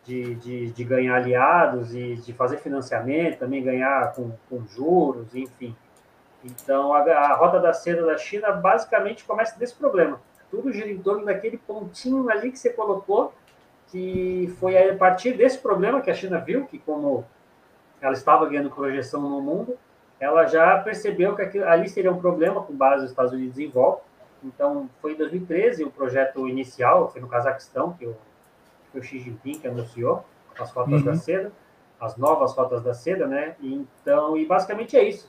de, 0.04 0.34
de, 0.36 0.70
de 0.70 0.84
ganhar 0.84 1.16
aliados 1.16 1.94
e 1.94 2.14
de 2.16 2.32
fazer 2.32 2.58
financiamento, 2.58 3.38
também 3.38 3.62
ganhar 3.62 4.12
com, 4.14 4.32
com 4.48 4.64
juros, 4.66 5.34
enfim. 5.34 5.74
Então, 6.44 6.92
a, 6.92 7.00
a 7.00 7.34
rota 7.34 7.58
da 7.58 7.72
seda 7.72 8.04
da 8.04 8.16
China 8.16 8.52
basicamente 8.52 9.24
começa 9.24 9.58
desse 9.58 9.74
problema. 9.74 10.20
Tudo 10.50 10.72
gira 10.72 10.88
em 10.88 10.98
torno 10.98 11.24
daquele 11.24 11.58
pontinho 11.58 12.30
ali 12.30 12.50
que 12.50 12.58
você 12.58 12.70
colocou, 12.70 13.32
que 13.88 14.54
foi 14.58 14.90
a 14.90 14.96
partir 14.96 15.32
desse 15.32 15.58
problema 15.58 16.00
que 16.00 16.10
a 16.10 16.14
China 16.14 16.38
viu, 16.38 16.66
que 16.66 16.78
como 16.78 17.24
ela 18.00 18.14
estava 18.14 18.46
ganhando 18.46 18.70
projeção 18.70 19.20
no 19.20 19.40
mundo, 19.40 19.76
ela 20.20 20.46
já 20.46 20.78
percebeu 20.78 21.34
que 21.34 21.42
aquilo, 21.42 21.66
ali 21.66 21.88
seria 21.88 22.10
um 22.10 22.18
problema 22.18 22.62
com 22.62 22.74
base 22.74 23.02
nos 23.02 23.10
Estados 23.10 23.32
Unidos 23.32 23.58
em 23.58 23.68
volta. 23.68 24.02
Então, 24.42 24.88
foi 25.00 25.12
em 25.12 25.16
2013 25.16 25.84
o 25.84 25.90
projeto 25.90 26.48
inicial, 26.48 27.10
foi 27.10 27.20
no 27.20 27.28
Cazaquistão, 27.28 27.92
que 27.92 28.06
o, 28.06 28.16
que 28.92 28.98
o 28.98 29.02
Xi 29.02 29.18
Jinping 29.18 29.60
anunciou, 29.66 30.24
as 30.58 30.70
rotas 30.70 31.00
uhum. 31.00 31.04
da 31.04 31.14
seda, 31.14 31.52
as 32.00 32.16
novas 32.16 32.54
rotas 32.54 32.82
da 32.82 32.94
seda, 32.94 33.26
né? 33.26 33.56
Então, 33.60 34.36
e 34.36 34.44
basicamente 34.44 34.96
é 34.96 35.08
isso. 35.08 35.28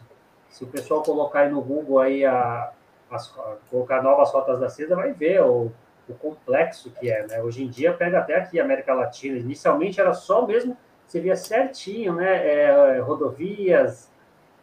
Se 0.50 0.64
o 0.64 0.68
pessoal 0.68 1.04
colocar 1.04 1.42
aí 1.42 1.52
no 1.52 1.62
Google 1.62 2.00
aí 2.00 2.26
a, 2.26 2.72
as, 3.10 3.34
colocar 3.70 4.02
novas 4.02 4.32
rotas 4.32 4.60
da 4.60 4.70
seda, 4.70 4.96
vai 4.96 5.14
ver 5.14 5.42
o, 5.42 5.72
o 6.08 6.14
complexo 6.16 6.92
que 6.92 7.10
é, 7.10 7.26
né? 7.28 7.42
Hoje 7.42 7.64
em 7.64 7.70
dia 7.70 7.94
pega 7.94 8.20
até 8.20 8.36
aqui 8.36 8.60
a 8.60 8.64
América 8.64 8.94
Latina. 8.94 9.38
Inicialmente 9.38 10.02
era 10.02 10.14
só 10.14 10.46
mesmo, 10.46 10.76
você 11.08 11.20
via 11.20 11.36
certinho, 11.36 12.14
né? 12.14 12.48
É, 12.48 13.00
rodovias, 13.00 14.10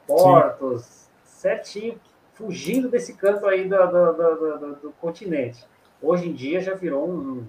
portos, 0.07 0.83
Sim. 0.85 1.09
certinho, 1.25 2.01
fugindo 2.35 2.89
desse 2.89 3.15
canto 3.15 3.47
aí 3.47 3.69
do, 3.69 3.77
do, 3.77 4.13
do, 4.13 4.77
do, 4.77 4.95
continente. 5.01 5.65
Hoje 6.01 6.29
em 6.29 6.33
dia 6.33 6.61
já 6.61 6.75
virou 6.75 7.09
um. 7.09 7.47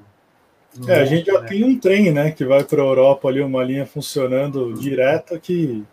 um 0.80 0.90
é, 0.90 1.02
a 1.02 1.06
gente 1.06 1.26
já 1.26 1.42
né? 1.42 1.48
tem 1.48 1.64
um 1.64 1.80
trem, 1.80 2.12
né? 2.12 2.32
Que 2.32 2.46
vai 2.46 2.64
para 2.64 2.82
a 2.82 2.86
Europa 2.86 3.28
ali, 3.28 3.42
uma 3.42 3.64
linha 3.64 3.86
funcionando 3.86 4.74
direta 4.74 5.38
que. 5.40 5.84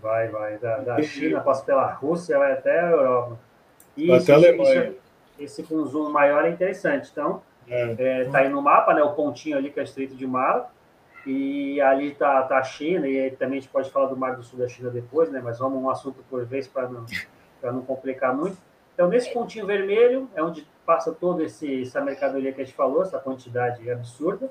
Vai, 0.00 0.28
vai. 0.28 0.58
Da, 0.58 0.78
da 0.78 1.02
China 1.02 1.40
passa 1.40 1.64
pela 1.64 1.86
Rússia, 1.92 2.38
vai 2.38 2.52
até 2.52 2.80
a 2.80 2.90
Europa. 2.90 3.38
Isso, 3.96 4.14
até 4.14 4.32
a 4.32 4.36
Alemanha. 4.36 4.94
Esse 5.38 5.62
com 5.62 5.84
zoom 5.84 6.10
maior 6.10 6.44
é 6.44 6.50
interessante. 6.50 7.10
Então, 7.10 7.42
é. 7.68 7.94
É, 7.98 8.24
tá 8.26 8.38
aí 8.38 8.48
no 8.48 8.62
mapa, 8.62 8.94
né? 8.94 9.02
O 9.02 9.12
pontinho 9.12 9.56
ali 9.56 9.70
que 9.70 9.78
é 9.78 9.82
o 9.82 9.84
Estreito 9.84 10.14
de 10.14 10.26
Mala. 10.26 10.70
E 11.26 11.80
ali 11.80 12.14
tá, 12.14 12.42
tá 12.44 12.58
a 12.58 12.62
China, 12.62 13.06
e 13.06 13.30
também 13.32 13.58
a 13.58 13.60
gente 13.60 13.70
pode 13.70 13.90
falar 13.90 14.06
do 14.06 14.16
Mar 14.16 14.34
do 14.34 14.42
Sul 14.42 14.58
da 14.58 14.68
China 14.68 14.88
depois, 14.88 15.30
né? 15.30 15.40
Mas 15.44 15.58
vamos 15.58 15.82
um 15.82 15.90
assunto 15.90 16.24
por 16.30 16.44
vez 16.46 16.66
para 16.66 16.88
não, 16.88 17.04
não 17.62 17.82
complicar 17.82 18.34
muito. 18.34 18.56
Então, 18.94 19.08
nesse 19.08 19.32
pontinho 19.32 19.66
vermelho 19.66 20.28
é 20.34 20.42
onde 20.42 20.66
passa 20.86 21.12
toda 21.12 21.44
esse, 21.44 21.82
essa 21.82 22.00
mercadoria 22.00 22.52
que 22.52 22.62
a 22.62 22.64
gente 22.64 22.74
falou, 22.74 23.02
essa 23.02 23.18
quantidade 23.18 23.90
absurda. 23.90 24.50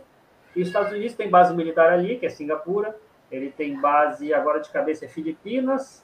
E 0.56 0.62
os 0.62 0.68
Estados 0.68 0.92
Unidos 0.92 1.16
tem 1.16 1.30
base 1.30 1.56
militar 1.56 1.92
ali, 1.92 2.18
que 2.18 2.26
é 2.26 2.30
Singapura. 2.30 2.96
Ele 3.32 3.52
tem 3.52 3.80
base, 3.80 4.34
agora 4.34 4.60
de 4.60 4.70
cabeça, 4.70 5.06
é 5.06 5.08
Filipinas, 5.08 6.04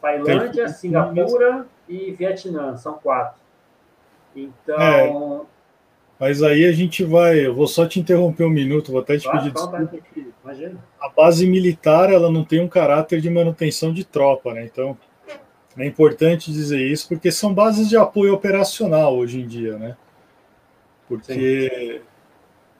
Tailândia, 0.00 0.68
Singapura 0.68 1.66
e 1.88 2.10
Vietnã. 2.12 2.76
São 2.76 2.94
quatro. 2.94 3.40
Então. 4.34 4.80
É, 4.80 5.46
mas 6.18 6.42
aí 6.42 6.66
a 6.66 6.72
gente 6.72 7.02
vai. 7.02 7.46
Eu 7.46 7.54
vou 7.54 7.66
só 7.66 7.86
te 7.86 7.98
interromper 7.98 8.44
um 8.44 8.50
minuto, 8.50 8.92
vou 8.92 9.00
até 9.00 9.16
te 9.16 9.30
pedir 9.30 9.52
desculpa. 9.52 9.90
A 11.00 11.08
base 11.08 11.46
militar 11.46 12.12
ela 12.12 12.30
não 12.30 12.44
tem 12.44 12.60
um 12.60 12.68
caráter 12.68 13.20
de 13.20 13.30
manutenção 13.30 13.92
de 13.92 14.04
tropa, 14.04 14.52
né? 14.52 14.64
Então 14.64 14.96
é 15.78 15.86
importante 15.86 16.52
dizer 16.52 16.80
isso 16.80 17.08
porque 17.08 17.30
são 17.30 17.54
bases 17.54 17.88
de 17.88 17.96
apoio 17.96 18.34
operacional 18.34 19.16
hoje 19.16 19.40
em 19.40 19.46
dia, 19.46 19.78
né? 19.78 19.96
Porque. 21.08 22.02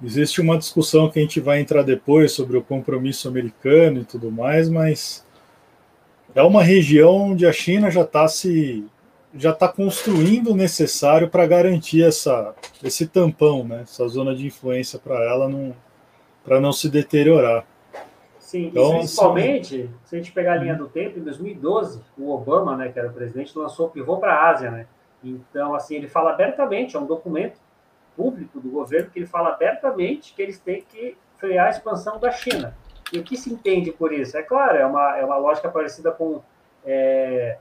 Existe 0.02 0.40
uma 0.40 0.58
discussão 0.58 1.10
que 1.10 1.18
a 1.18 1.22
gente 1.22 1.40
vai 1.40 1.60
entrar 1.60 1.82
depois 1.82 2.32
sobre 2.32 2.56
o 2.56 2.62
compromisso 2.62 3.28
americano 3.28 4.00
e 4.00 4.04
tudo 4.04 4.30
mais, 4.30 4.68
mas 4.68 5.26
é 6.34 6.42
uma 6.42 6.62
região 6.62 7.30
onde 7.30 7.46
a 7.46 7.52
China 7.52 7.90
já 7.90 8.02
está 8.02 8.26
se 8.28 8.84
já 9.32 9.50
está 9.50 9.68
construindo 9.68 10.50
o 10.50 10.56
necessário 10.56 11.28
para 11.28 11.46
garantir 11.46 12.02
essa, 12.02 12.52
esse 12.82 13.06
tampão, 13.06 13.64
né? 13.64 13.82
essa 13.82 14.06
zona 14.08 14.34
de 14.34 14.44
influência 14.44 14.98
para 14.98 15.22
ela 15.22 15.48
não, 15.48 15.72
para 16.44 16.60
não 16.60 16.72
se 16.72 16.88
deteriorar. 16.88 17.64
Sim, 18.40 18.66
então, 18.66 18.98
principalmente, 18.98 19.82
assim, 19.82 19.90
se 20.04 20.16
a 20.16 20.18
gente 20.18 20.32
pegar 20.32 20.54
a 20.54 20.56
linha 20.56 20.74
do 20.74 20.88
tempo, 20.88 21.20
em 21.20 21.22
2012, 21.22 22.02
o 22.18 22.32
Obama, 22.32 22.76
né, 22.76 22.88
que 22.88 22.98
era 22.98 23.08
o 23.08 23.12
presidente, 23.12 23.56
lançou 23.56 23.86
o 23.86 23.90
pivô 23.90 24.16
para 24.16 24.34
a 24.34 24.50
Ásia. 24.50 24.68
Né? 24.72 24.86
Então, 25.22 25.72
assim, 25.76 25.94
ele 25.94 26.08
fala 26.08 26.32
abertamente, 26.32 26.96
é 26.96 26.98
um 26.98 27.06
documento 27.06 27.60
público 28.20 28.60
do 28.60 28.68
governo 28.68 29.10
que 29.10 29.18
ele 29.18 29.26
fala 29.26 29.48
abertamente 29.48 30.34
que 30.34 30.42
eles 30.42 30.58
têm 30.58 30.82
que 30.82 31.16
frear 31.38 31.68
a 31.68 31.70
expansão 31.70 32.18
da 32.18 32.30
China. 32.30 32.76
E 33.10 33.18
o 33.18 33.24
que 33.24 33.34
se 33.34 33.50
entende 33.50 33.90
por 33.90 34.12
isso? 34.12 34.36
É 34.36 34.42
claro, 34.42 34.76
é 34.76 34.84
uma, 34.84 35.16
é 35.16 35.24
uma 35.24 35.38
lógica 35.38 35.70
parecida 35.70 36.12
com 36.12 36.42
é, 36.84 37.56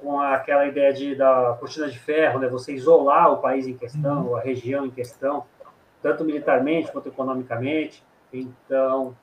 com 0.00 0.20
aquela 0.20 0.66
ideia 0.66 0.92
de, 0.92 1.14
da 1.14 1.56
cortina 1.58 1.88
de 1.88 1.98
ferro, 1.98 2.38
né? 2.38 2.48
você 2.48 2.72
isolar 2.72 3.32
o 3.32 3.38
país 3.38 3.66
em 3.66 3.76
questão, 3.76 4.28
uhum. 4.28 4.36
a 4.36 4.40
região 4.40 4.86
em 4.86 4.90
questão, 4.90 5.44
tanto 6.02 6.24
militarmente 6.24 6.92
quanto 6.92 7.08
economicamente. 7.08 8.04
Então, 8.32 9.16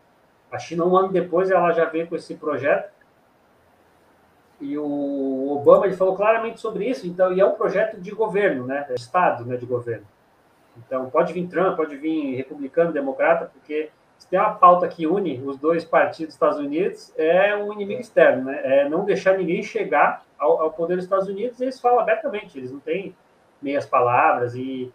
a 0.52 0.58
China, 0.58 0.86
um 0.86 0.98
ano 0.98 1.10
depois, 1.10 1.52
ela 1.52 1.72
já 1.72 1.86
veio 1.86 2.08
com 2.08 2.16
esse 2.16 2.36
projeto. 2.36 2.92
E 4.60 4.78
o 4.78 5.50
Obama 5.52 5.86
ele 5.86 5.96
falou 5.96 6.16
claramente 6.16 6.60
sobre 6.60 6.88
isso. 6.88 7.08
Então, 7.08 7.32
e 7.34 7.40
é 7.40 7.46
um 7.46 7.54
projeto 7.54 8.00
de 8.00 8.12
governo, 8.12 8.66
né? 8.66 8.86
Estado, 8.96 9.46
né? 9.46 9.58
De 9.58 9.66
governo. 9.66 10.06
Então, 10.78 11.10
pode 11.10 11.34
vir 11.34 11.48
Trump, 11.48 11.76
pode 11.76 11.96
vir 11.98 12.36
republicano, 12.36 12.92
democrata, 12.92 13.46
porque 13.46 13.90
se 14.18 14.28
tem 14.28 14.40
uma 14.40 14.54
pauta 14.54 14.88
que 14.88 15.08
une 15.08 15.42
os 15.44 15.58
dois 15.58 15.84
partidos 15.84 16.28
dos 16.28 16.36
Estados 16.36 16.60
Unidos, 16.60 17.14
é 17.18 17.56
um 17.56 17.74
inimigo 17.74 18.02
externo, 18.02 18.44
né? 18.46 18.62
É 18.64 18.90
não 18.90 19.04
deixar 19.04 19.38
ninguém 19.38 19.64
chegar 19.64 20.24
ao, 20.38 20.62
ao 20.62 20.72
poder 20.72 20.96
dos 20.96 21.06
Estados 21.06 21.28
Unidos, 21.28 21.60
eles 21.60 21.80
falam 21.80 22.00
abertamente, 22.00 22.58
eles 22.58 22.72
não 22.72 22.80
têm 22.80 23.16
meias 23.62 23.86
palavras 23.86 24.56
e 24.56 24.92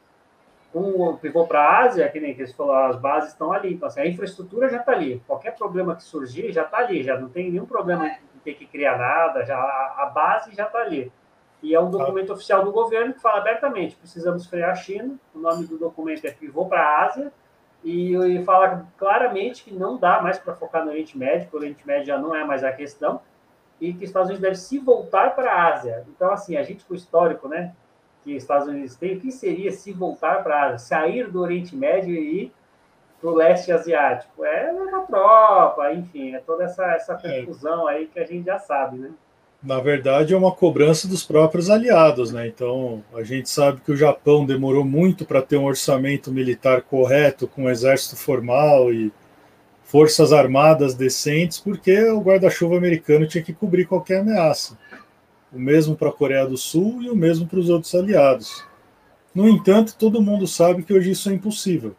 o 0.72 1.16
pivô 1.16 1.46
para 1.46 1.60
a 1.60 1.78
Ásia, 1.84 2.08
que 2.08 2.20
nem 2.20 2.34
que 2.34 2.42
eles 2.42 2.52
falaram, 2.52 2.90
as 2.90 2.96
bases 2.96 3.30
estão 3.30 3.52
ali, 3.52 3.74
então 3.74 3.88
assim, 3.88 4.00
a 4.00 4.06
infraestrutura 4.06 4.68
já 4.68 4.78
está 4.78 4.92
ali, 4.92 5.22
qualquer 5.26 5.56
problema 5.56 5.96
que 5.96 6.02
surgir 6.02 6.52
já 6.52 6.62
está 6.62 6.78
ali, 6.78 7.02
já 7.02 7.18
não 7.18 7.28
tem 7.28 7.50
nenhum 7.50 7.66
problema 7.66 8.08
de 8.08 8.40
ter 8.44 8.54
que 8.54 8.66
criar 8.66 8.98
nada, 8.98 9.44
já 9.44 9.56
a, 9.56 10.10
base 10.14 10.54
já 10.54 10.66
está 10.66 10.80
ali. 10.80 11.10
E 11.66 11.74
é 11.74 11.80
um 11.80 11.90
documento 11.90 12.32
oficial 12.32 12.64
do 12.64 12.70
governo 12.70 13.12
que 13.12 13.20
fala 13.20 13.38
abertamente, 13.38 13.96
precisamos 13.96 14.46
frear 14.46 14.70
a 14.70 14.76
China, 14.76 15.16
o 15.34 15.40
nome 15.40 15.66
do 15.66 15.76
documento 15.76 16.24
é 16.24 16.30
pivô 16.30 16.66
para 16.66 16.80
a 16.80 17.04
Ásia, 17.04 17.32
e, 17.82 18.14
e 18.14 18.44
fala 18.44 18.86
claramente 18.96 19.64
que 19.64 19.74
não 19.74 19.98
dá 19.98 20.22
mais 20.22 20.38
para 20.38 20.54
focar 20.54 20.84
no 20.84 20.92
Oriente 20.92 21.18
Médio, 21.18 21.40
porque 21.40 21.56
o 21.56 21.58
Oriente 21.58 21.84
Médio 21.84 22.06
já 22.06 22.18
não 22.18 22.32
é 22.32 22.44
mais 22.44 22.62
a 22.62 22.70
questão, 22.70 23.20
e 23.80 23.92
que 23.92 24.04
os 24.04 24.10
Estados 24.10 24.28
Unidos 24.28 24.42
devem 24.42 24.56
se 24.56 24.78
voltar 24.78 25.34
para 25.34 25.52
a 25.52 25.72
Ásia. 25.74 26.04
Então, 26.08 26.30
assim, 26.30 26.56
a 26.56 26.62
gente 26.62 26.84
com 26.84 26.94
o 26.94 26.96
histórico, 26.96 27.48
né, 27.48 27.74
que 28.22 28.36
os 28.36 28.44
Estados 28.44 28.68
Unidos 28.68 28.94
tem, 28.94 29.16
o 29.16 29.20
que 29.20 29.32
seria 29.32 29.72
se 29.72 29.92
voltar 29.92 30.44
para 30.44 30.54
a 30.54 30.66
Ásia? 30.66 30.78
Sair 30.78 31.28
do 31.28 31.42
Oriente 31.42 31.74
Médio 31.74 32.14
e 32.14 32.42
ir 32.44 32.52
para 33.20 33.28
o 33.28 33.34
leste 33.34 33.72
asiático? 33.72 34.44
É 34.44 34.70
uma 34.70 35.02
tropa, 35.02 35.92
enfim, 35.92 36.32
é 36.32 36.38
toda 36.38 36.62
essa, 36.62 36.92
essa 36.92 37.18
é. 37.24 37.40
confusão 37.40 37.88
aí 37.88 38.06
que 38.06 38.20
a 38.20 38.24
gente 38.24 38.44
já 38.44 38.56
sabe, 38.60 38.98
né? 38.98 39.10
Na 39.66 39.80
verdade, 39.80 40.32
é 40.32 40.36
uma 40.36 40.52
cobrança 40.52 41.08
dos 41.08 41.24
próprios 41.24 41.68
aliados, 41.68 42.30
né? 42.30 42.46
Então, 42.46 43.02
a 43.12 43.24
gente 43.24 43.50
sabe 43.50 43.80
que 43.80 43.90
o 43.90 43.96
Japão 43.96 44.46
demorou 44.46 44.84
muito 44.84 45.24
para 45.24 45.42
ter 45.42 45.56
um 45.56 45.64
orçamento 45.64 46.30
militar 46.30 46.82
correto, 46.82 47.48
com 47.48 47.64
um 47.64 47.68
exército 47.68 48.14
formal 48.14 48.92
e 48.92 49.12
forças 49.82 50.32
armadas 50.32 50.94
decentes, 50.94 51.58
porque 51.58 52.00
o 52.10 52.20
guarda-chuva 52.20 52.76
americano 52.76 53.26
tinha 53.26 53.42
que 53.42 53.52
cobrir 53.52 53.86
qualquer 53.86 54.20
ameaça. 54.20 54.78
O 55.52 55.58
mesmo 55.58 55.96
para 55.96 56.10
a 56.10 56.12
Coreia 56.12 56.46
do 56.46 56.56
Sul 56.56 57.02
e 57.02 57.10
o 57.10 57.16
mesmo 57.16 57.48
para 57.48 57.58
os 57.58 57.68
outros 57.68 57.92
aliados. 57.92 58.64
No 59.34 59.48
entanto, 59.48 59.96
todo 59.98 60.22
mundo 60.22 60.46
sabe 60.46 60.84
que 60.84 60.94
hoje 60.94 61.10
isso 61.10 61.28
é 61.28 61.32
impossível. 61.32 61.96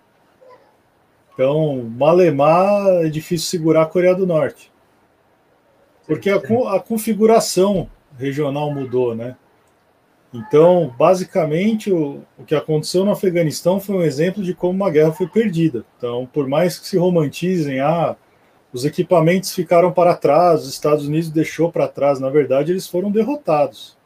Então, 1.34 1.84
malemar 1.98 3.04
é 3.04 3.10
difícil 3.10 3.50
segurar 3.50 3.82
a 3.82 3.88
Coreia 3.88 4.16
do 4.16 4.26
Norte. 4.26 4.72
Porque 6.08 6.30
a, 6.30 6.38
a 6.38 6.80
configuração 6.80 7.90
regional 8.18 8.74
mudou, 8.74 9.14
né? 9.14 9.36
Então, 10.34 10.94
basicamente, 10.98 11.92
o, 11.92 12.22
o 12.38 12.44
que 12.44 12.56
aconteceu 12.56 13.06
no 13.06 13.12
Afeganistão 13.12 13.80
foi 13.80 13.96
um 13.96 14.02
exemplo 14.02 14.44
de 14.44 14.54
como 14.54 14.74
uma 14.74 14.90
guerra 14.90 15.12
foi 15.12 15.28
perdida. 15.28 15.86
Então, 15.98 16.28
por 16.32 16.48
mais 16.48 16.78
que 16.78 16.88
se 16.88 16.98
romantizem, 16.98 17.80
ah, 17.80 18.16
os 18.74 18.86
equipamentos 18.86 19.54
ficaram 19.54 19.92
para 19.92 20.16
trás, 20.16 20.62
os 20.62 20.70
Estados 20.70 21.08
Unidos 21.08 21.30
deixou 21.30 21.72
para 21.72 21.88
trás, 21.88 22.20
na 22.20 22.30
verdade, 22.30 22.72
eles 22.72 22.88
foram 22.88 23.10
derrotados. 23.10 23.98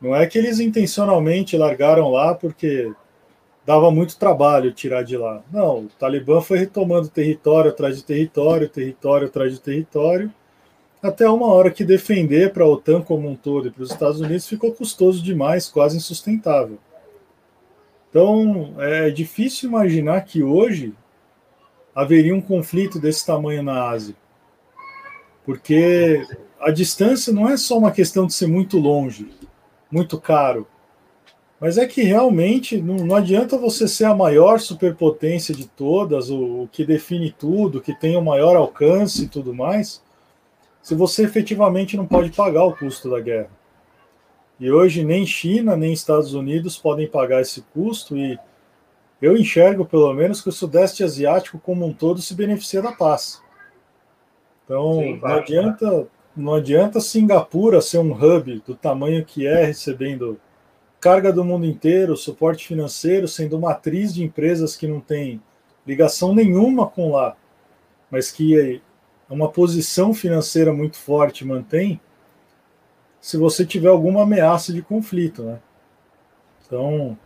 Não 0.00 0.14
é 0.14 0.26
que 0.26 0.38
eles 0.38 0.60
intencionalmente 0.60 1.56
largaram 1.56 2.10
lá 2.10 2.34
porque 2.34 2.92
dava 3.66 3.90
muito 3.90 4.18
trabalho 4.18 4.72
tirar 4.72 5.02
de 5.02 5.16
lá. 5.16 5.42
Não, 5.52 5.80
o 5.80 5.88
Talibã 5.98 6.40
foi 6.40 6.58
retomando 6.58 7.08
território 7.08 7.70
atrás 7.70 7.96
de 7.96 8.04
território, 8.04 8.68
território 8.68 9.26
atrás 9.26 9.52
de 9.52 9.60
território, 9.60 10.32
até 11.02 11.28
uma 11.28 11.46
hora 11.46 11.70
que 11.70 11.84
defender 11.84 12.52
para 12.52 12.64
a 12.64 12.68
OTAN 12.68 13.02
como 13.02 13.28
um 13.28 13.36
todo 13.36 13.68
e 13.68 13.70
para 13.70 13.82
os 13.82 13.90
Estados 13.90 14.20
Unidos 14.20 14.48
ficou 14.48 14.72
custoso 14.72 15.22
demais, 15.22 15.68
quase 15.68 15.96
insustentável. 15.96 16.78
Então, 18.10 18.74
é 18.78 19.10
difícil 19.10 19.68
imaginar 19.68 20.22
que 20.22 20.42
hoje 20.42 20.94
haveria 21.94 22.34
um 22.34 22.40
conflito 22.40 22.98
desse 22.98 23.24
tamanho 23.24 23.62
na 23.62 23.88
Ásia. 23.88 24.14
Porque 25.44 26.26
a 26.60 26.70
distância 26.70 27.32
não 27.32 27.48
é 27.48 27.56
só 27.56 27.78
uma 27.78 27.92
questão 27.92 28.26
de 28.26 28.34
ser 28.34 28.46
muito 28.46 28.78
longe, 28.78 29.28
muito 29.90 30.18
caro, 30.20 30.66
mas 31.60 31.76
é 31.76 31.86
que 31.86 32.02
realmente 32.02 32.80
não, 32.80 32.96
não 32.96 33.16
adianta 33.16 33.58
você 33.58 33.88
ser 33.88 34.04
a 34.04 34.14
maior 34.14 34.60
superpotência 34.60 35.54
de 35.54 35.66
todas, 35.66 36.30
o, 36.30 36.62
o 36.62 36.68
que 36.70 36.84
define 36.84 37.32
tudo, 37.32 37.80
que 37.80 37.98
tem 37.98 38.16
o 38.16 38.22
maior 38.22 38.56
alcance 38.56 39.24
e 39.24 39.28
tudo 39.28 39.52
mais, 39.52 40.02
se 40.82 40.94
você 40.94 41.24
efetivamente 41.24 41.96
não 41.96 42.06
pode 42.06 42.30
pagar 42.30 42.64
o 42.64 42.76
custo 42.76 43.10
da 43.10 43.20
guerra. 43.20 43.50
E 44.58 44.70
hoje 44.70 45.04
nem 45.04 45.24
China 45.24 45.76
nem 45.76 45.92
Estados 45.92 46.34
Unidos 46.34 46.76
podem 46.76 47.06
pagar 47.06 47.40
esse 47.40 47.62
custo 47.72 48.16
e 48.16 48.38
eu 49.20 49.36
enxergo 49.36 49.84
pelo 49.84 50.12
menos 50.12 50.40
que 50.40 50.48
o 50.48 50.52
Sudeste 50.52 51.04
Asiático 51.04 51.58
como 51.58 51.86
um 51.86 51.92
todo 51.92 52.20
se 52.20 52.34
beneficia 52.34 52.82
da 52.82 52.92
paz. 52.92 53.42
Então 54.64 55.00
Sim, 55.00 55.20
não 55.20 55.28
adianta 55.28 56.08
não 56.36 56.54
adianta 56.54 57.00
Singapura 57.00 57.80
ser 57.80 57.98
um 57.98 58.12
hub 58.12 58.62
do 58.64 58.74
tamanho 58.74 59.24
que 59.24 59.46
é 59.46 59.64
recebendo 59.64 60.38
carga 61.00 61.32
do 61.32 61.44
mundo 61.44 61.66
inteiro, 61.66 62.16
suporte 62.16 62.66
financeiro, 62.66 63.26
sendo 63.26 63.58
matriz 63.58 64.14
de 64.14 64.22
empresas 64.22 64.76
que 64.76 64.86
não 64.86 65.00
tem 65.00 65.42
ligação 65.86 66.34
nenhuma 66.34 66.86
com 66.86 67.12
lá, 67.12 67.36
mas 68.10 68.30
que 68.30 68.80
uma 69.28 69.50
posição 69.50 70.14
financeira 70.14 70.72
muito 70.72 70.96
forte 70.96 71.44
mantém, 71.44 72.00
se 73.20 73.36
você 73.36 73.64
tiver 73.64 73.88
alguma 73.88 74.22
ameaça 74.22 74.72
de 74.72 74.80
conflito, 74.80 75.42
né? 75.42 75.58
Então, 76.66 77.18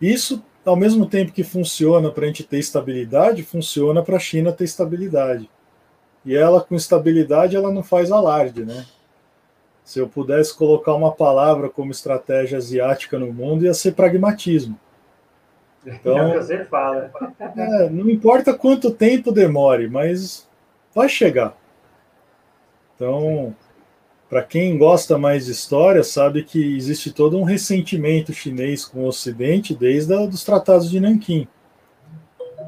isso, 0.00 0.42
ao 0.64 0.76
mesmo 0.76 1.06
tempo 1.06 1.32
que 1.32 1.42
funciona 1.42 2.10
para 2.10 2.24
a 2.24 2.26
gente 2.26 2.44
ter 2.44 2.58
estabilidade, 2.58 3.42
funciona 3.42 4.02
para 4.02 4.16
a 4.16 4.20
China 4.20 4.52
ter 4.52 4.64
estabilidade. 4.64 5.50
E 6.24 6.36
ela, 6.36 6.60
com 6.60 6.74
estabilidade, 6.74 7.56
ela 7.56 7.72
não 7.72 7.82
faz 7.82 8.10
alarde, 8.10 8.64
né? 8.64 8.86
Se 9.82 9.98
eu 9.98 10.08
pudesse 10.08 10.54
colocar 10.54 10.94
uma 10.94 11.10
palavra 11.10 11.68
como 11.68 11.90
estratégia 11.90 12.58
asiática 12.58 13.18
no 13.18 13.32
mundo, 13.32 13.64
ia 13.64 13.74
ser 13.74 13.94
pragmatismo. 13.94 14.78
Então, 15.84 16.16
é 16.18 16.28
o 16.28 16.32
que 16.32 16.38
você 16.38 16.64
fala. 16.66 17.10
É, 17.56 17.90
não 17.90 18.08
importa 18.08 18.54
quanto 18.54 18.90
tempo 18.90 19.32
demore, 19.32 19.88
mas 19.88 20.48
vai 20.94 21.08
chegar. 21.08 21.56
Então, 22.94 23.54
para 24.28 24.42
quem 24.42 24.78
gosta 24.78 25.18
mais 25.18 25.46
de 25.46 25.52
história, 25.52 26.04
sabe 26.04 26.44
que 26.44 26.76
existe 26.76 27.12
todo 27.12 27.36
um 27.36 27.42
ressentimento 27.42 28.32
chinês 28.32 28.84
com 28.84 29.04
o 29.04 29.06
Ocidente 29.06 29.74
desde 29.74 30.14
os 30.14 30.44
tratados 30.44 30.90
de 30.90 31.00
Nanquim. 31.00 31.48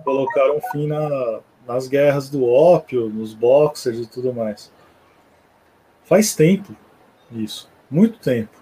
Colocaram 0.05 0.61
fim 0.73 0.89
na, 0.89 1.41
nas 1.67 1.87
guerras 1.87 2.29
do 2.29 2.45
ópio, 2.45 3.09
nos 3.09 3.35
boxers 3.35 3.99
e 3.99 4.07
tudo 4.07 4.33
mais. 4.33 4.73
Faz 6.05 6.35
tempo 6.35 6.75
isso, 7.31 7.71
muito 7.91 8.19
tempo. 8.19 8.61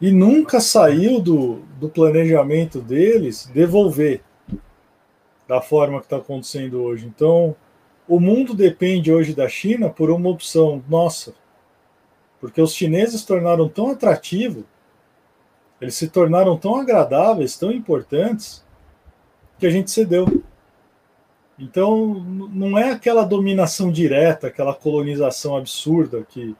E 0.00 0.10
nunca 0.10 0.60
saiu 0.60 1.20
do, 1.20 1.62
do 1.78 1.88
planejamento 1.88 2.80
deles 2.80 3.46
devolver 3.52 4.22
da 5.46 5.60
forma 5.60 5.98
que 5.98 6.06
está 6.06 6.16
acontecendo 6.16 6.82
hoje. 6.82 7.06
Então, 7.06 7.54
o 8.08 8.18
mundo 8.18 8.54
depende 8.54 9.12
hoje 9.12 9.34
da 9.34 9.48
China 9.48 9.88
por 9.88 10.10
uma 10.10 10.28
opção 10.28 10.82
nossa, 10.88 11.34
porque 12.40 12.60
os 12.60 12.74
chineses 12.74 13.20
se 13.20 13.26
tornaram 13.26 13.68
tão 13.68 13.90
atrativos, 13.90 14.64
eles 15.80 15.94
se 15.94 16.08
tornaram 16.08 16.56
tão 16.56 16.76
agradáveis, 16.76 17.56
tão 17.56 17.72
importantes, 17.72 18.64
que 19.58 19.66
a 19.66 19.70
gente 19.70 19.90
cedeu. 19.90 20.42
Então, 21.58 22.14
não 22.52 22.76
é 22.76 22.90
aquela 22.90 23.24
dominação 23.24 23.92
direta, 23.92 24.48
aquela 24.48 24.74
colonização 24.74 25.56
absurda 25.56 26.26
que 26.28 26.56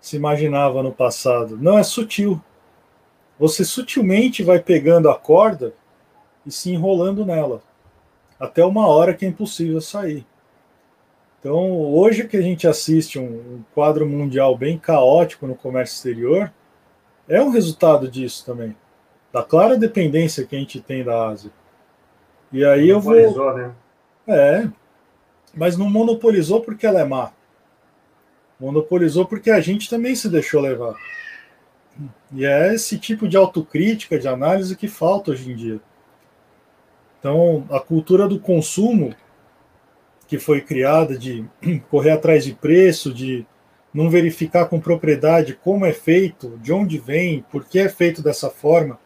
se 0.00 0.16
imaginava 0.16 0.82
no 0.82 0.92
passado. 0.92 1.56
Não, 1.56 1.78
é 1.78 1.82
sutil. 1.82 2.42
Você 3.38 3.64
sutilmente 3.64 4.42
vai 4.42 4.58
pegando 4.58 5.08
a 5.08 5.18
corda 5.18 5.74
e 6.44 6.50
se 6.50 6.70
enrolando 6.70 7.24
nela, 7.24 7.62
até 8.38 8.64
uma 8.64 8.86
hora 8.86 9.14
que 9.14 9.24
é 9.24 9.28
impossível 9.28 9.80
sair. 9.80 10.26
Então, 11.42 11.72
hoje 11.92 12.28
que 12.28 12.36
a 12.36 12.40
gente 12.40 12.68
assiste 12.68 13.18
um, 13.18 13.24
um 13.24 13.64
quadro 13.74 14.08
mundial 14.08 14.56
bem 14.56 14.78
caótico 14.78 15.44
no 15.44 15.56
comércio 15.56 15.96
exterior, 15.96 16.52
é 17.28 17.42
um 17.42 17.50
resultado 17.50 18.08
disso 18.08 18.46
também, 18.46 18.76
da 19.32 19.42
clara 19.42 19.76
dependência 19.76 20.46
que 20.46 20.54
a 20.54 20.58
gente 20.60 20.80
tem 20.80 21.02
da 21.02 21.26
Ásia. 21.26 21.50
E 22.52 22.64
aí 22.64 22.88
eu 22.88 23.00
vou. 23.00 23.56
Né? 23.56 23.74
É, 24.28 24.68
mas 25.52 25.76
não 25.76 25.90
monopolizou 25.90 26.60
porque 26.60 26.86
ela 26.86 27.00
é 27.00 27.04
má. 27.04 27.32
Monopolizou 28.60 29.26
porque 29.26 29.50
a 29.50 29.60
gente 29.60 29.90
também 29.90 30.14
se 30.14 30.28
deixou 30.28 30.60
levar. 30.60 30.94
E 32.32 32.46
é 32.46 32.72
esse 32.72 32.96
tipo 33.00 33.26
de 33.26 33.36
autocrítica, 33.36 34.16
de 34.16 34.28
análise 34.28 34.76
que 34.76 34.86
falta 34.86 35.32
hoje 35.32 35.50
em 35.50 35.56
dia. 35.56 35.80
Então, 37.18 37.66
a 37.68 37.80
cultura 37.80 38.28
do 38.28 38.38
consumo 38.38 39.12
que 40.32 40.38
foi 40.38 40.62
criada 40.62 41.18
de 41.18 41.44
correr 41.90 42.12
atrás 42.12 42.42
de 42.42 42.54
preço, 42.54 43.12
de 43.12 43.44
não 43.92 44.08
verificar 44.08 44.64
com 44.64 44.80
propriedade 44.80 45.52
como 45.62 45.84
é 45.84 45.92
feito, 45.92 46.58
de 46.62 46.72
onde 46.72 46.96
vem, 46.96 47.44
por 47.52 47.66
que 47.66 47.78
é 47.78 47.86
feito 47.86 48.22
dessa 48.22 48.48
forma, 48.48 48.98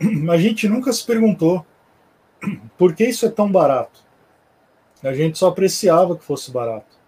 a 0.30 0.38
gente 0.38 0.66
nunca 0.66 0.90
se 0.90 1.04
perguntou 1.04 1.66
por 2.78 2.94
que 2.94 3.04
isso 3.04 3.26
é 3.26 3.28
tão 3.28 3.52
barato. 3.52 4.00
A 5.02 5.12
gente 5.12 5.36
só 5.36 5.48
apreciava 5.48 6.16
que 6.16 6.24
fosse 6.24 6.50
barato. 6.50 6.98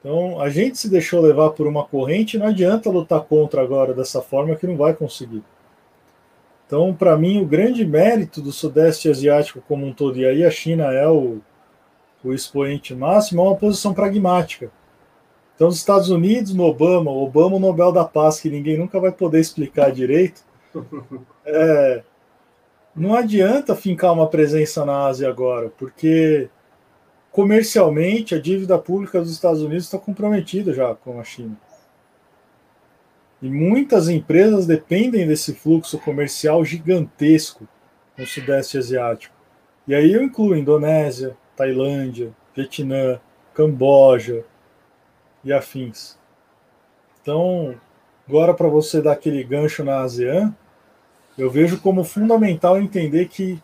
Então, 0.00 0.40
a 0.40 0.48
gente 0.48 0.78
se 0.78 0.88
deixou 0.88 1.20
levar 1.20 1.50
por 1.50 1.66
uma 1.66 1.84
corrente, 1.84 2.38
não 2.38 2.46
adianta 2.46 2.88
lutar 2.88 3.20
contra 3.20 3.60
agora 3.60 3.92
dessa 3.92 4.22
forma 4.22 4.56
que 4.56 4.66
não 4.66 4.78
vai 4.78 4.94
conseguir. 4.94 5.44
Então, 6.66 6.94
para 6.94 7.18
mim, 7.18 7.38
o 7.42 7.44
grande 7.44 7.84
mérito 7.84 8.40
do 8.40 8.50
Sudeste 8.50 9.10
Asiático 9.10 9.62
como 9.68 9.86
um 9.86 9.92
todo, 9.92 10.16
e 10.18 10.24
aí 10.24 10.42
a 10.42 10.50
China 10.50 10.84
é 10.84 11.06
o, 11.06 11.42
o 12.24 12.32
expoente 12.32 12.94
máximo, 12.94 13.42
é 13.42 13.44
uma 13.44 13.56
posição 13.56 13.94
pragmática. 13.94 14.70
Então, 15.54 15.68
os 15.68 15.76
Estados 15.76 16.08
Unidos 16.10 16.54
no 16.54 16.64
Obama, 16.64 17.10
o 17.10 17.24
Obama 17.24 17.56
o 17.56 17.60
Nobel 17.60 17.90
da 17.90 18.04
Paz, 18.04 18.40
que 18.40 18.50
ninguém 18.50 18.78
nunca 18.78 19.00
vai 19.00 19.10
poder 19.10 19.40
explicar 19.40 19.90
direito, 19.90 20.42
é, 21.44 22.02
não 22.94 23.14
adianta 23.14 23.74
fincar 23.74 24.12
uma 24.12 24.28
presença 24.28 24.84
na 24.84 25.06
Ásia 25.06 25.28
agora, 25.28 25.70
porque 25.76 26.48
comercialmente, 27.30 28.34
a 28.34 28.40
dívida 28.40 28.78
pública 28.78 29.20
dos 29.20 29.30
Estados 29.30 29.62
Unidos 29.62 29.84
está 29.84 29.98
comprometida 29.98 30.72
já 30.72 30.94
com 30.94 31.20
a 31.20 31.24
China. 31.24 31.56
E 33.40 33.48
muitas 33.48 34.08
empresas 34.08 34.66
dependem 34.66 35.26
desse 35.26 35.54
fluxo 35.54 35.98
comercial 35.98 36.64
gigantesco 36.64 37.68
no 38.16 38.26
Sudeste 38.26 38.78
Asiático. 38.78 39.36
E 39.86 39.94
aí 39.94 40.12
eu 40.12 40.22
incluo 40.22 40.56
Indonésia, 40.56 41.36
Tailândia, 41.58 42.32
Vietnã, 42.54 43.20
Camboja 43.52 44.44
e 45.44 45.52
afins. 45.52 46.16
Então, 47.20 47.74
agora 48.26 48.54
para 48.54 48.68
você 48.68 49.02
dar 49.02 49.12
aquele 49.12 49.44
gancho 49.44 49.84
na 49.84 50.00
ASEAN, 50.00 50.54
eu 51.36 51.50
vejo 51.50 51.80
como 51.80 52.04
fundamental 52.04 52.80
entender 52.80 53.28
que 53.28 53.60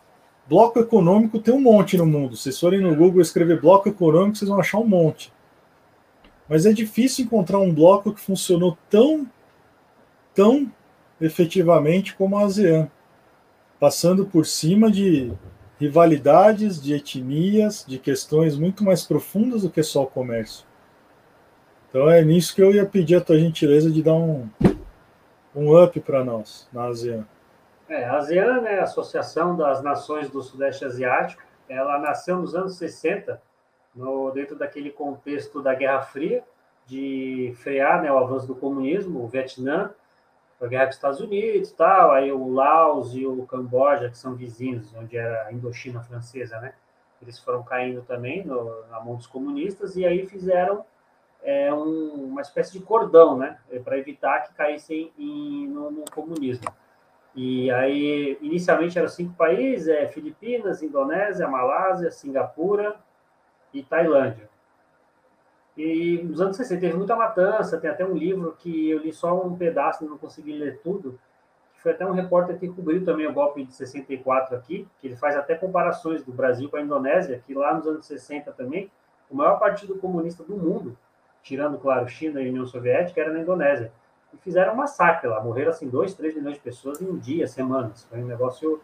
Bloco 0.47 0.79
econômico 0.79 1.39
tem 1.39 1.55
um 1.55 1.61
monte 1.61 1.97
no 1.97 2.05
mundo. 2.05 2.37
Se 2.37 2.45
vocês 2.45 2.61
forem 2.61 2.81
no 2.81 2.95
Google 2.95 3.23
escrever 3.23 3.61
bloco 3.61 3.89
econômico, 3.89 4.37
vocês 4.37 4.49
vão 4.49 4.61
achar 4.61 4.79
um 4.79 4.87
monte. 4.87 5.33
Mas 6.47 6.67
é 6.67 6.73
difícil 6.73 7.25
encontrar 7.25 7.59
um 7.61 7.73
bloco 7.73 8.13
que 8.13 8.21
funcionou 8.21 8.77
tão, 8.91 9.27
tão 10.35 10.71
efetivamente 11.19 12.15
como 12.15 12.37
a 12.37 12.45
ASEAN, 12.45 12.91
passando 13.81 14.27
por 14.27 14.45
cima 14.45 14.91
de 14.91 15.33
rivalidades, 15.85 16.83
de 16.83 16.95
etnias, 16.95 17.85
de 17.87 17.99
questões 17.99 18.57
muito 18.57 18.83
mais 18.83 19.05
profundas 19.05 19.63
do 19.63 19.71
que 19.71 19.83
só 19.83 20.05
o 20.05 20.07
comércio. 20.07 20.67
Então 21.89 22.09
é 22.09 22.25
nisso 22.25 22.55
que 22.55 22.63
eu 22.63 22.73
ia 22.73 22.87
pedir 22.87 23.17
a 23.17 23.21
tua 23.21 23.39
gentileza 23.39 23.91
de 23.91 24.03
dar 24.03 24.15
um, 24.15 24.49
um 25.55 25.83
up 25.83 25.99
para 26.01 26.25
nós 26.25 26.67
na 26.73 26.87
ASEAN. 26.87 27.27
É, 27.89 28.05
a 28.05 28.17
ASEAN, 28.17 28.63
né, 28.63 28.81
a 28.81 28.85
Associação 28.85 29.57
das 29.57 29.83
Nações 29.83 30.31
do 30.31 30.43
Sudeste 30.43 30.85
Asiático, 30.85 31.43
ela 31.69 31.99
nasceu 31.99 32.39
nos 32.39 32.55
anos 32.55 32.77
60, 32.77 33.41
no, 33.95 34.31
dentro 34.31 34.57
daquele 34.57 34.91
contexto 34.91 35.63
da 35.63 35.75
Guerra 35.75 36.01
Fria, 36.01 36.43
de 36.87 37.55
frear 37.57 38.03
né, 38.03 38.11
o 38.11 38.19
avanço 38.19 38.47
do 38.47 38.55
comunismo, 38.55 39.23
o 39.23 39.29
Vietnã, 39.29 39.91
a 40.65 40.69
guerra 40.69 40.85
com 40.85 40.91
os 40.91 40.97
Estados 40.97 41.21
Unidos 41.21 41.73
tal, 41.73 42.13
aí 42.13 42.33
o 42.33 42.53
Laos 42.53 43.15
e 43.15 43.27
o 43.27 43.45
Camboja, 43.47 44.11
que 44.11 44.19
são 44.19 44.35
vizinhos, 44.35 44.95
onde 44.95 45.17
era 45.17 45.47
a 45.47 45.53
Indochina 45.53 46.03
francesa, 46.03 46.61
né? 46.61 46.75
Eles 47.23 47.39
foram 47.39 47.63
caindo 47.63 48.03
também 48.03 48.45
no, 48.45 48.87
na 48.91 49.01
mão 49.01 49.17
dos 49.17 49.27
comunistas 49.27 49.97
e 49.97 50.05
aí 50.05 50.27
fizeram 50.27 50.85
é, 51.43 51.73
um, 51.73 52.27
uma 52.27 52.41
espécie 52.41 52.73
de 52.73 52.81
cordão, 52.81 53.37
né? 53.37 53.59
Para 53.85 53.99
evitar 53.99 54.41
que 54.41 54.55
caíssem 54.55 55.13
em, 55.19 55.67
no, 55.69 55.91
no 55.91 56.05
comunismo. 56.11 56.67
E 57.35 57.71
aí, 57.71 58.39
inicialmente 58.41 58.99
eram 58.99 59.09
cinco 59.09 59.35
países: 59.35 59.89
é, 59.89 60.07
Filipinas, 60.07 60.83
Indonésia, 60.83 61.49
Malásia, 61.49 62.11
Singapura 62.11 62.97
e 63.73 63.83
Tailândia. 63.83 64.49
E 65.77 66.23
nos 66.23 66.41
anos 66.41 66.57
60 66.57 66.81
teve 66.81 66.97
muita 66.97 67.17
matança, 67.17 67.79
tem 67.79 67.91
até 67.91 68.05
um 68.05 68.15
livro 68.15 68.55
que 68.59 68.91
eu 68.91 68.99
li 68.99 69.13
só 69.13 69.45
um 69.45 69.57
pedaço, 69.57 70.05
não 70.05 70.17
consegui 70.17 70.53
ler 70.53 70.81
tudo, 70.83 71.19
que 71.75 71.83
foi 71.83 71.93
até 71.93 72.07
um 72.07 72.13
repórter 72.13 72.59
que 72.59 72.69
cobriu 72.69 73.05
também 73.05 73.27
o 73.27 73.33
golpe 73.33 73.65
de 73.65 73.75
64 73.75 74.57
aqui, 74.57 74.87
que 75.01 75.09
ele 75.09 75.17
faz 75.17 75.37
até 75.37 75.57
comparações 75.57 76.23
do 76.23 76.33
Brasil 76.33 76.71
com 76.71 76.77
a 76.77 76.81
Indonésia, 76.81 77.43
que 77.45 77.53
lá 77.53 77.75
nos 77.75 77.87
anos 77.87 78.07
60 78.07 78.53
também 78.53 78.91
o 79.29 79.35
maior 79.35 79.59
partido 79.59 79.97
comunista 79.97 80.45
do 80.45 80.57
mundo, 80.57 80.97
tirando, 81.43 81.77
claro, 81.79 82.09
China 82.09 82.41
e 82.41 82.49
União 82.49 82.67
Soviética, 82.67 83.21
era 83.21 83.33
na 83.33 83.41
Indonésia. 83.41 83.93
E 84.33 84.37
fizeram 84.37 84.75
um 84.75 84.77
massacre 84.77 85.29
lá, 85.29 85.43
morreram 85.43 85.71
assim 85.71 85.89
2, 85.89 86.15
3 86.15 86.37
milhões 86.37 86.55
de 86.55 86.61
pessoas 86.61 87.01
em 87.03 87.09
um 87.09 87.19
dia, 87.19 87.49
semanas. 87.49 88.05
Foi 88.05 88.23
um 88.23 88.27
negócio 88.27 88.81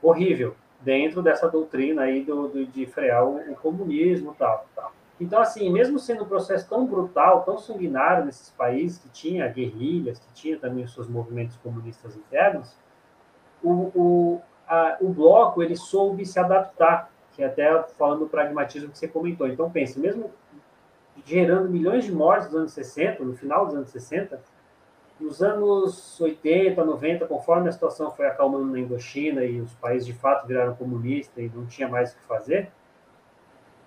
horrível, 0.00 0.54
dentro 0.80 1.22
dessa 1.22 1.48
doutrina 1.48 2.02
aí 2.02 2.24
do, 2.24 2.48
do 2.48 2.66
de 2.66 2.86
frear 2.86 3.24
o, 3.24 3.52
o 3.52 3.56
comunismo 3.56 4.32
e 4.32 4.36
tal, 4.36 4.66
tal. 4.74 4.92
Então, 5.20 5.38
assim, 5.38 5.70
mesmo 5.70 5.98
sendo 5.98 6.24
um 6.24 6.26
processo 6.26 6.66
tão 6.66 6.86
brutal, 6.86 7.42
tão 7.42 7.58
sanguinário 7.58 8.24
nesses 8.24 8.48
países, 8.50 8.98
que 8.98 9.10
tinha 9.10 9.46
guerrilhas, 9.48 10.18
que 10.18 10.32
tinha 10.32 10.58
também 10.58 10.82
os 10.82 10.94
seus 10.94 11.06
movimentos 11.08 11.58
comunistas 11.58 12.16
internos, 12.16 12.74
o, 13.62 13.70
o, 13.94 14.42
a, 14.66 14.96
o 14.98 15.10
bloco 15.10 15.62
ele 15.62 15.76
soube 15.76 16.24
se 16.24 16.38
adaptar, 16.38 17.10
que 17.32 17.44
até 17.44 17.82
falando 17.98 18.20
do 18.20 18.28
pragmatismo 18.28 18.90
que 18.90 18.98
você 18.98 19.06
comentou. 19.06 19.46
Então, 19.46 19.70
pense, 19.70 20.00
mesmo 20.00 20.30
gerando 21.26 21.68
milhões 21.68 22.04
de 22.06 22.12
mortes 22.12 22.46
nos 22.46 22.56
anos 22.56 22.72
60, 22.72 23.22
no 23.22 23.36
final 23.36 23.66
dos 23.66 23.74
anos 23.74 23.90
60, 23.90 24.40
nos 25.20 25.42
anos 25.42 26.18
80, 26.18 26.82
90, 26.82 27.26
conforme 27.26 27.68
a 27.68 27.72
situação 27.72 28.10
foi 28.10 28.26
acalmando 28.26 28.64
na 28.64 28.78
Indochina 28.78 29.44
e 29.44 29.60
os 29.60 29.74
países 29.74 30.06
de 30.06 30.14
fato 30.14 30.46
viraram 30.46 30.74
comunistas 30.74 31.44
e 31.44 31.52
não 31.54 31.66
tinha 31.66 31.86
mais 31.88 32.12
o 32.12 32.16
que 32.16 32.22
fazer, 32.24 32.72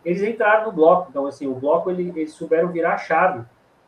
eles 0.04 0.22
entraram 0.22 0.66
no 0.66 0.72
bloco. 0.72 1.08
Então, 1.10 1.26
assim, 1.26 1.48
o 1.48 1.56
bloco 1.56 1.90
ele, 1.90 2.12
eles 2.16 2.34
souberam 2.34 2.70
virar 2.70 2.96
a 2.96 2.98
chave. 2.98 3.44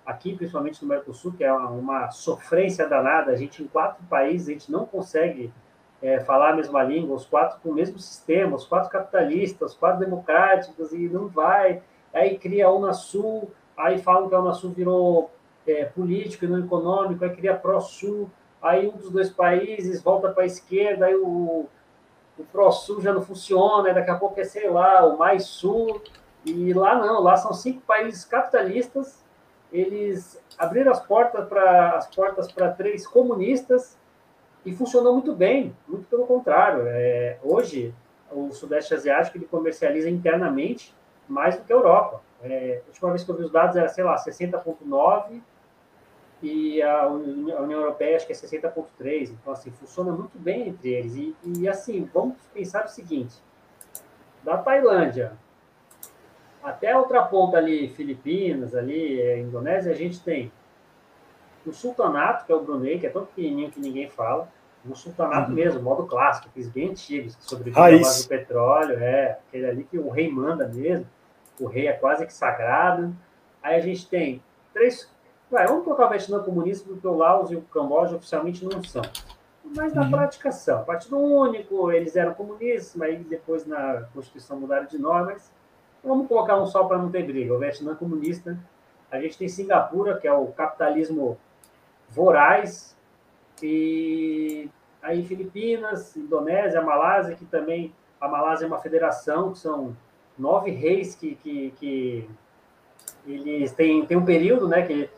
Aqui, 0.05 0.35
principalmente 0.35 0.81
no 0.83 0.87
Mercosul, 0.87 1.33
que 1.33 1.43
é 1.43 1.51
uma, 1.51 1.69
uma 1.69 2.11
sofrência 2.11 2.87
danada, 2.87 3.31
a 3.31 3.35
gente 3.35 3.63
em 3.63 3.67
quatro 3.67 4.03
países 4.05 4.47
a 4.47 4.51
gente 4.51 4.71
não 4.71 4.85
consegue 4.85 5.51
é, 6.01 6.19
falar 6.19 6.51
a 6.51 6.55
mesma 6.55 6.83
língua, 6.83 7.15
os 7.15 7.25
quatro 7.25 7.59
com 7.61 7.69
o 7.69 7.73
mesmo 7.73 7.97
sistema, 7.97 8.55
os 8.55 8.65
quatro 8.65 8.89
capitalistas, 8.89 9.71
os 9.71 9.77
quatro 9.77 9.99
democráticos, 9.99 10.93
e 10.93 11.09
não 11.09 11.27
vai. 11.27 11.81
Aí 12.13 12.37
cria 12.37 12.67
a 12.67 12.71
Unasul, 12.71 13.51
aí 13.75 13.97
falam 13.97 14.29
que 14.29 14.35
a 14.35 14.39
Unasul 14.39 14.71
virou 14.71 15.31
é, 15.67 15.85
político 15.85 16.45
e 16.45 16.47
não 16.47 16.59
econômico, 16.59 17.23
aí 17.23 17.35
cria 17.35 17.55
Pró-Sul, 17.55 18.29
aí 18.61 18.87
um 18.87 18.97
dos 18.97 19.09
dois 19.09 19.29
países 19.31 20.01
volta 20.03 20.29
para 20.29 20.43
a 20.43 20.45
esquerda, 20.45 21.07
aí 21.07 21.15
o, 21.15 21.65
o 22.37 22.43
Pró-Sul 22.43 23.01
já 23.01 23.13
não 23.13 23.21
funciona, 23.21 23.93
daqui 23.93 24.11
a 24.11 24.15
pouco 24.15 24.39
é, 24.39 24.43
sei 24.43 24.69
lá, 24.69 25.05
o 25.05 25.17
Mais 25.17 25.45
Sul, 25.45 26.01
e 26.45 26.73
lá 26.73 26.95
não, 26.95 27.21
lá 27.21 27.37
são 27.37 27.53
cinco 27.53 27.81
países 27.81 28.25
capitalistas, 28.25 29.23
eles 29.71 30.41
abriram 30.57 30.91
as 30.91 30.99
portas 30.99 31.47
para 31.47 31.97
as 31.97 32.07
portas 32.07 32.51
para 32.51 32.71
três 32.71 33.05
comunistas 33.07 33.97
e 34.65 34.73
funcionou 34.73 35.13
muito 35.13 35.33
bem, 35.33 35.75
muito 35.87 36.05
pelo 36.07 36.25
contrário. 36.25 36.83
É, 36.87 37.37
hoje, 37.43 37.93
o 38.31 38.51
Sudeste 38.51 38.93
Asiático 38.93 39.37
ele 39.37 39.45
comercializa 39.45 40.09
internamente 40.09 40.93
mais 41.27 41.55
do 41.55 41.63
que 41.63 41.73
a 41.73 41.75
Europa. 41.75 42.21
É, 42.41 42.81
a 42.85 42.87
última 42.87 43.09
vez 43.09 43.23
que 43.23 43.31
eu 43.31 43.35
vi 43.35 43.43
os 43.43 43.51
dados 43.51 43.75
era, 43.75 43.89
sei 43.89 44.03
lá, 44.03 44.15
60,9 44.15 45.41
e 46.41 46.81
a 46.81 47.07
União 47.07 47.71
Europeia 47.71 48.17
acho 48.17 48.27
que 48.27 48.33
é 48.33 48.35
60,3. 48.35 49.31
Então, 49.31 49.53
assim, 49.53 49.71
funciona 49.71 50.11
muito 50.11 50.37
bem 50.37 50.69
entre 50.69 50.89
eles. 50.89 51.15
E, 51.15 51.35
e, 51.43 51.67
assim, 51.67 52.09
vamos 52.13 52.35
pensar 52.53 52.85
o 52.85 52.89
seguinte: 52.89 53.35
da 54.43 54.57
Tailândia 54.57 55.33
até 56.65 56.91
a 56.91 56.97
outra 56.97 57.21
ponta 57.23 57.57
ali, 57.57 57.89
Filipinas, 57.89 58.73
ali, 58.75 59.21
é, 59.21 59.39
Indonésia, 59.39 59.91
a 59.91 59.95
gente 59.95 60.19
tem 60.21 60.51
o 61.65 61.71
sultanato, 61.71 62.45
que 62.45 62.51
é 62.51 62.55
o 62.55 62.63
Brunei, 62.63 62.99
que 62.99 63.05
é 63.05 63.09
tão 63.09 63.25
pequenininho 63.25 63.71
que 63.71 63.79
ninguém 63.79 64.09
fala, 64.09 64.49
um 64.83 64.95
sultanato 64.95 65.49
uhum. 65.49 65.55
mesmo, 65.55 65.81
modo 65.81 66.05
clássico, 66.05 66.47
aqueles 66.47 66.69
bem 66.69 66.89
antigos, 66.89 67.35
que 67.35 67.43
sobrevivem 67.43 67.95
à 67.95 67.99
base 67.99 68.23
do 68.23 68.29
petróleo, 68.29 68.97
é, 68.99 69.39
aquele 69.47 69.65
ali 69.67 69.83
que 69.83 69.97
o 69.97 70.09
rei 70.09 70.31
manda 70.31 70.67
mesmo, 70.67 71.07
o 71.59 71.67
rei 71.67 71.87
é 71.87 71.93
quase 71.93 72.25
que 72.25 72.33
sagrado. 72.33 73.15
Aí 73.61 73.75
a 73.75 73.79
gente 73.79 74.07
tem 74.07 74.43
três. 74.73 75.09
Vai, 75.49 75.67
vamos 75.67 75.83
colocar 75.83 76.07
o 76.07 76.09
Vietnã 76.09 76.41
comunista, 76.43 76.87
porque 76.87 77.07
o 77.07 77.15
Laos 77.15 77.51
e 77.51 77.55
o 77.55 77.61
Camboja 77.61 78.15
oficialmente 78.15 78.65
não 78.65 78.83
são. 78.83 79.03
Mas 79.75 79.93
na 79.93 80.03
uhum. 80.03 80.11
prática 80.11 80.51
são. 80.51 80.83
Partido 80.83 81.17
único, 81.17 81.91
eles 81.91 82.15
eram 82.15 82.33
comunistas, 82.33 82.95
mas 82.95 83.23
depois 83.25 83.65
na 83.65 84.03
Constituição 84.13 84.59
mudaram 84.59 84.85
de 84.85 84.97
nome. 84.97 85.33
Mas 85.33 85.51
vamos 86.03 86.27
colocar 86.27 86.57
um 86.57 86.65
só 86.65 86.83
para 86.83 86.97
não 86.97 87.09
ter 87.09 87.23
briga. 87.23 87.53
O 87.53 87.59
Vietnã 87.59 87.95
comunista. 87.95 88.57
A 89.11 89.19
gente 89.19 89.37
tem 89.37 89.47
Singapura, 89.47 90.17
que 90.17 90.27
é 90.27 90.33
o 90.33 90.47
capitalismo 90.47 91.37
voraz, 92.09 92.95
e 93.61 94.69
aí 95.01 95.23
Filipinas, 95.23 96.15
Indonésia, 96.17 96.81
Malásia, 96.81 97.35
que 97.35 97.45
também 97.45 97.93
a 98.19 98.27
Malásia 98.27 98.65
é 98.65 98.67
uma 98.67 98.79
federação, 98.79 99.51
que 99.51 99.59
são 99.59 99.95
nove 100.37 100.71
reis 100.71 101.15
que, 101.15 101.35
que, 101.35 101.71
que 101.77 102.29
eles 103.25 103.71
têm, 103.71 104.05
têm 104.05 104.17
um 104.17 104.25
período, 104.25 104.67
né, 104.67 104.85
que 104.85 105.09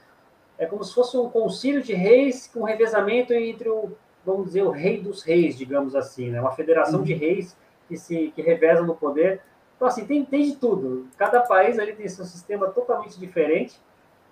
é 0.58 0.66
como 0.66 0.84
se 0.84 0.94
fosse 0.94 1.18
um 1.18 1.30
concílio 1.30 1.82
de 1.82 1.94
reis 1.94 2.48
com 2.48 2.64
revezamento 2.64 3.34
entre 3.34 3.70
o, 3.70 3.92
vamos 4.26 4.48
dizer, 4.48 4.64
o 4.64 4.72
rei 4.72 5.02
dos 5.02 5.24
reis, 5.24 5.58
digamos 5.58 5.96
assim, 5.96 6.30
né, 6.30 6.42
uma 6.42 6.52
federação 6.52 7.00
uhum. 7.00 7.06
de 7.06 7.14
reis 7.14 7.56
que 7.88 7.98
se 7.98 8.32
que 8.36 8.42
revezam 8.42 8.86
no 8.86 8.96
poder. 8.96 9.42
Então, 9.76 9.88
assim, 9.88 10.06
tem, 10.06 10.26
tem 10.26 10.44
de 10.44 10.56
tudo. 10.56 11.08
Cada 11.18 11.42
país 11.42 11.78
ali 11.78 11.94
tem 11.94 12.08
seu 12.08 12.26
sistema 12.26 12.68
totalmente 12.70 13.20
diferente, 13.20 13.80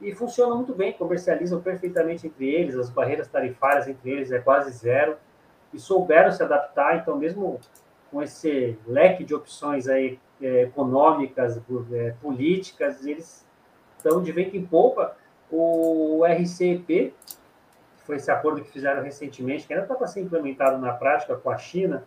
e 0.01 0.13
funciona 0.13 0.53
muito 0.55 0.73
bem, 0.73 0.93
comercializam 0.93 1.61
perfeitamente 1.61 2.27
entre 2.27 2.47
eles, 2.47 2.75
as 2.75 2.89
barreiras 2.89 3.27
tarifárias 3.27 3.87
entre 3.87 4.11
eles 4.11 4.31
é 4.31 4.39
quase 4.39 4.71
zero, 4.71 5.17
e 5.73 5.79
souberam 5.79 6.31
se 6.31 6.43
adaptar, 6.43 6.97
então 6.97 7.17
mesmo 7.17 7.59
com 8.11 8.21
esse 8.21 8.77
leque 8.85 9.23
de 9.23 9.33
opções 9.33 9.87
aí 9.87 10.19
é, 10.41 10.63
econômicas, 10.63 11.61
é, 11.93 12.13
políticas, 12.21 13.05
eles 13.05 13.45
estão 13.97 14.21
de 14.21 14.31
vento 14.31 14.55
em 14.55 14.65
polpa. 14.65 15.17
O 15.57 16.23
RCEP, 16.25 16.85
que 16.85 18.05
foi 18.05 18.17
esse 18.17 18.29
acordo 18.29 18.61
que 18.61 18.71
fizeram 18.71 19.01
recentemente, 19.01 19.65
que 19.65 19.73
ainda 19.73 19.85
está 19.85 19.95
para 19.95 20.07
ser 20.07 20.21
implementado 20.21 20.77
na 20.77 20.93
prática 20.93 21.35
com 21.35 21.49
a 21.49 21.57
China, 21.57 22.03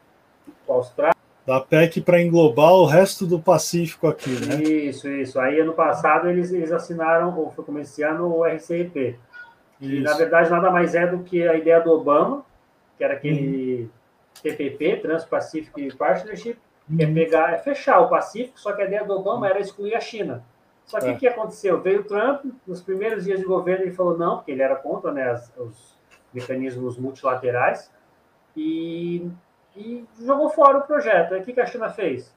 com 0.66 0.74
a 0.74 0.76
Austrália, 0.76 1.18
da 1.48 1.62
PEC 1.62 2.02
para 2.02 2.20
englobar 2.20 2.74
o 2.74 2.84
resto 2.84 3.26
do 3.26 3.40
Pacífico 3.40 4.06
aqui, 4.06 4.28
né? 4.28 4.62
Isso, 4.62 5.08
isso. 5.08 5.40
Aí 5.40 5.58
ano 5.58 5.72
passado 5.72 6.28
eles, 6.28 6.52
eles 6.52 6.70
assinaram, 6.70 7.34
ou 7.38 7.50
foi 7.50 7.64
como 7.64 7.78
esse 7.78 8.02
ano, 8.02 8.26
o 8.26 8.44
RCEP. 8.44 9.18
E 9.80 10.00
na 10.00 10.12
verdade 10.12 10.50
nada 10.50 10.70
mais 10.70 10.94
é 10.94 11.06
do 11.06 11.20
que 11.20 11.48
a 11.48 11.54
ideia 11.54 11.80
do 11.80 11.90
Obama, 11.90 12.44
que 12.98 13.04
era 13.04 13.14
aquele 13.14 13.84
uhum. 13.84 13.88
TPP, 14.42 14.96
Trans-Pacific 14.98 15.96
Partnership, 15.96 16.58
que 16.94 17.02
é 17.02 17.06
uhum. 17.06 17.14
pegar, 17.14 17.54
é 17.54 17.56
fechar 17.56 18.00
o 18.00 18.10
Pacífico, 18.10 18.60
só 18.60 18.72
que 18.72 18.82
a 18.82 18.84
ideia 18.84 19.04
do 19.04 19.14
Obama 19.14 19.48
era 19.48 19.58
excluir 19.58 19.94
a 19.94 20.00
China. 20.00 20.44
Só 20.88 20.98
que 20.98 21.06
o 21.06 21.10
é. 21.10 21.14
que 21.14 21.28
aconteceu? 21.28 21.80
Veio 21.80 22.00
o 22.00 22.04
Trump, 22.04 22.44
nos 22.66 22.82
primeiros 22.82 23.24
dias 23.24 23.38
de 23.38 23.44
governo 23.44 23.84
ele 23.84 23.92
falou 23.92 24.18
não, 24.18 24.38
porque 24.38 24.50
ele 24.50 24.62
era 24.62 24.74
contra 24.74 25.12
né, 25.12 25.30
as, 25.30 25.52
os 25.56 25.96
mecanismos 26.34 26.98
multilaterais, 26.98 27.92
e 28.56 29.30
e 29.78 30.04
jogou 30.20 30.50
fora 30.50 30.78
o 30.78 30.82
projeto. 30.82 31.34
Aí 31.34 31.40
o 31.40 31.44
que 31.44 31.60
a 31.60 31.66
China 31.66 31.88
fez? 31.88 32.34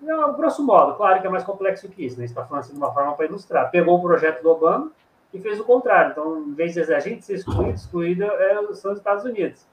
Não, 0.00 0.32
grosso 0.34 0.64
modo, 0.64 0.94
claro 0.96 1.20
que 1.20 1.26
é 1.26 1.30
mais 1.30 1.42
complexo 1.42 1.88
que 1.88 2.06
isso, 2.06 2.18
né? 2.18 2.24
está 2.24 2.44
falando 2.44 2.62
assim 2.62 2.72
de 2.72 2.78
uma 2.78 2.94
forma 2.94 3.14
para 3.14 3.26
ilustrar. 3.26 3.70
Pegou 3.70 3.98
o 3.98 4.02
projeto 4.02 4.42
do 4.42 4.50
Obama 4.50 4.92
e 5.34 5.40
fez 5.40 5.58
o 5.58 5.64
contrário. 5.64 6.12
Então, 6.12 6.38
em 6.38 6.54
vez 6.54 6.72
de 6.72 6.80
a 6.94 7.00
gente 7.00 7.24
ser 7.24 7.34
excluído, 7.34 7.74
excluído 7.74 8.24
é, 8.24 8.74
são 8.74 8.92
os 8.92 8.98
Estados 8.98 9.24
Unidos. 9.24 9.66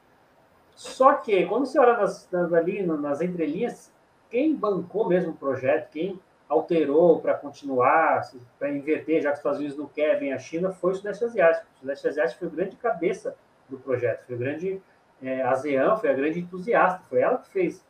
Só 0.75 1.13
que, 1.13 1.45
quando 1.45 1.67
você 1.67 1.80
olha 1.80 1.95
nas, 1.95 2.28
nas, 2.32 2.51
ali, 2.54 2.82
nas 2.82 3.21
entrelinhas, 3.21 3.93
quem 4.30 4.56
bancou 4.56 5.08
mesmo 5.08 5.32
o 5.32 5.36
projeto, 5.36 5.91
quem 5.91 6.19
alterou 6.47 7.19
para 7.19 7.34
continuar, 7.34 8.21
para 8.60 8.69
inverter, 8.69 9.21
já 9.21 9.29
que 9.29 9.34
os 9.34 9.39
Estados 9.39 9.60
Unidos 9.60 9.77
não 9.77 9.88
querem 9.88 10.34
a 10.34 10.38
China, 10.38 10.71
foi 10.71 10.91
o 10.91 10.95
Sudeste 10.95 11.23
Asiático. 11.23 11.65
O 11.75 11.79
Sudeste 11.79 12.08
Asiático 12.08 12.39
foi 12.39 12.47
o 12.47 12.51
grande 12.51 12.75
cabeça 12.75 13.36
do 13.67 13.77
projeto, 13.77 14.25
foi 14.25 14.36
o 14.36 14.39
grande 14.39 14.81
é, 15.21 15.41
ASEAN 15.41 15.95
foi 15.95 16.10
a 16.10 16.13
grande 16.13 16.39
entusiasta, 16.39 17.01
foi 17.10 17.21
ela 17.21 17.38
que 17.38 17.49
fez 17.49 17.86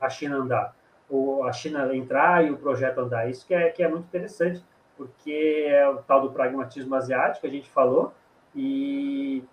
a 0.00 0.08
China 0.08 0.36
andar, 0.36 0.74
ou 1.08 1.44
a 1.44 1.52
China 1.52 1.94
entrar 1.94 2.44
e 2.44 2.50
o 2.50 2.56
projeto 2.56 2.98
andar. 2.98 3.28
Isso 3.28 3.46
que 3.46 3.54
é, 3.54 3.70
que 3.70 3.82
é 3.82 3.88
muito 3.88 4.04
interessante, 4.04 4.64
porque 4.96 5.64
é 5.68 5.88
o 5.88 5.98
tal 5.98 6.22
do 6.22 6.32
pragmatismo 6.32 6.94
asiático, 6.94 7.46
a 7.46 7.50
gente 7.50 7.68
falou, 7.70 8.12
e, 8.54 9.44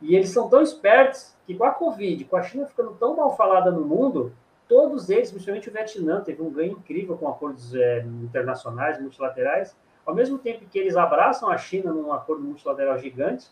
e 0.00 0.14
eles 0.14 0.30
são 0.30 0.48
tão 0.48 0.62
espertos 0.62 1.36
que 1.46 1.54
com 1.54 1.64
a 1.64 1.70
Covid, 1.70 2.24
com 2.24 2.36
a 2.36 2.42
China 2.42 2.66
ficando 2.66 2.94
tão 2.94 3.16
mal 3.16 3.36
falada 3.36 3.70
no 3.70 3.84
mundo, 3.84 4.32
todos 4.70 5.10
eles, 5.10 5.32
principalmente 5.32 5.68
o 5.68 5.72
Vietnã, 5.72 6.20
teve 6.20 6.40
um 6.40 6.48
ganho 6.48 6.74
incrível 6.74 7.18
com 7.18 7.28
acordos 7.28 7.74
é, 7.74 8.02
internacionais, 8.22 9.00
multilaterais, 9.00 9.76
ao 10.06 10.14
mesmo 10.14 10.38
tempo 10.38 10.64
que 10.64 10.78
eles 10.78 10.96
abraçam 10.96 11.50
a 11.50 11.58
China 11.58 11.92
num 11.92 12.12
acordo 12.12 12.44
multilateral 12.44 12.96
gigante, 12.96 13.48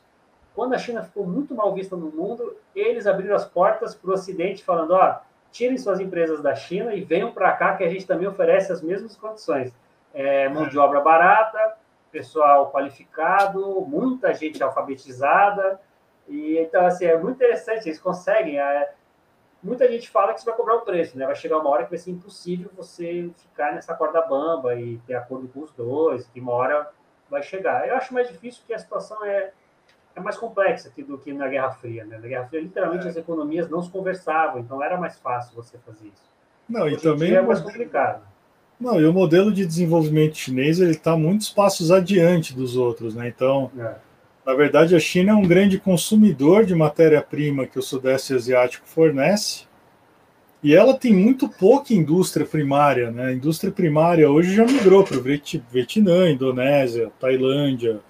quando 0.54 0.74
a 0.74 0.78
China 0.78 1.02
ficou 1.02 1.26
muito 1.26 1.56
mal 1.56 1.74
vista 1.74 1.96
no 1.96 2.06
mundo, 2.12 2.56
eles 2.72 3.04
abriram 3.04 3.34
as 3.34 3.44
portas 3.44 3.96
para 3.96 4.10
o 4.10 4.14
Ocidente, 4.14 4.62
falando: 4.62 4.92
ó, 4.92 5.18
tirem 5.50 5.76
suas 5.76 5.98
empresas 5.98 6.40
da 6.40 6.54
China 6.54 6.94
e 6.94 7.00
venham 7.00 7.32
para 7.32 7.50
cá, 7.50 7.76
que 7.76 7.82
a 7.82 7.90
gente 7.90 8.06
também 8.06 8.28
oferece 8.28 8.72
as 8.72 8.80
mesmas 8.80 9.16
condições. 9.16 9.74
É, 10.14 10.48
mão 10.48 10.68
de 10.68 10.78
obra 10.78 11.00
barata, 11.00 11.76
pessoal 12.12 12.70
qualificado, 12.70 13.80
muita 13.82 14.32
gente 14.32 14.62
alfabetizada. 14.62 15.80
E 16.28 16.58
então, 16.58 16.86
assim, 16.86 17.06
é 17.06 17.18
muito 17.18 17.36
interessante, 17.36 17.88
eles 17.88 18.00
conseguem. 18.00 18.60
É, 18.60 18.92
muita 19.62 19.90
gente 19.90 20.08
fala 20.08 20.32
que 20.32 20.40
você 20.40 20.46
vai 20.46 20.56
cobrar 20.56 20.76
o 20.76 20.80
preço, 20.82 21.18
né? 21.18 21.26
Vai 21.26 21.34
chegar 21.34 21.58
uma 21.58 21.70
hora 21.70 21.84
que 21.84 21.90
vai 21.90 21.98
ser 21.98 22.10
impossível 22.10 22.70
você 22.76 23.30
ficar 23.36 23.72
nessa 23.74 23.94
corda 23.94 24.22
bamba 24.22 24.74
e 24.76 24.98
ter 25.06 25.14
acordo 25.14 25.48
com 25.48 25.60
os 25.60 25.72
dois, 25.72 26.26
que 26.28 26.40
uma 26.40 26.52
hora 26.52 26.88
vai 27.30 27.42
chegar. 27.42 27.86
Eu 27.86 27.96
acho 27.96 28.14
mais 28.14 28.28
difícil 28.28 28.60
porque 28.60 28.74
a 28.74 28.78
situação 28.78 29.24
é, 29.24 29.50
é 30.14 30.20
mais 30.20 30.36
complexa 30.36 30.92
do 30.96 31.18
que 31.18 31.32
na 31.32 31.48
Guerra 31.48 31.72
Fria, 31.72 32.04
né? 32.04 32.18
Na 32.18 32.26
Guerra 32.26 32.46
Fria, 32.46 32.60
literalmente, 32.60 33.06
é. 33.06 33.10
as 33.10 33.16
economias 33.16 33.68
não 33.68 33.82
se 33.82 33.90
conversavam, 33.90 34.60
então 34.60 34.82
era 34.82 34.96
mais 34.96 35.18
fácil 35.18 35.54
você 35.54 35.76
fazer 35.78 36.06
isso. 36.06 36.28
Não, 36.68 36.82
Hoje 36.82 36.96
e 36.96 37.00
também 37.00 37.34
é 37.34 37.42
mais 37.42 37.60
complicado. 37.60 38.22
Não, 38.78 39.00
e 39.00 39.06
o 39.06 39.12
modelo 39.12 39.52
de 39.52 39.66
desenvolvimento 39.66 40.36
chinês 40.36 40.78
ele 40.78 40.92
está 40.92 41.16
muitos 41.16 41.48
passos 41.48 41.90
adiante 41.90 42.54
dos 42.54 42.76
outros, 42.76 43.14
né? 43.14 43.26
Então, 43.26 43.72
é. 43.76 43.94
Na 44.48 44.54
verdade, 44.54 44.96
a 44.96 44.98
China 44.98 45.32
é 45.32 45.34
um 45.34 45.46
grande 45.46 45.78
consumidor 45.78 46.64
de 46.64 46.74
matéria-prima 46.74 47.66
que 47.66 47.78
o 47.78 47.82
Sudeste 47.82 48.32
Asiático 48.32 48.88
fornece, 48.88 49.64
e 50.62 50.74
ela 50.74 50.94
tem 50.94 51.12
muito 51.12 51.50
pouca 51.50 51.92
indústria 51.92 52.46
primária, 52.46 53.10
né? 53.10 53.26
A 53.26 53.32
indústria 53.34 53.70
primária 53.70 54.30
hoje 54.30 54.54
já 54.54 54.64
migrou 54.64 55.04
para 55.04 55.18
o 55.18 55.22
Vietnã, 55.22 56.30
Indonésia, 56.30 57.12
Tailândia, 57.20 58.00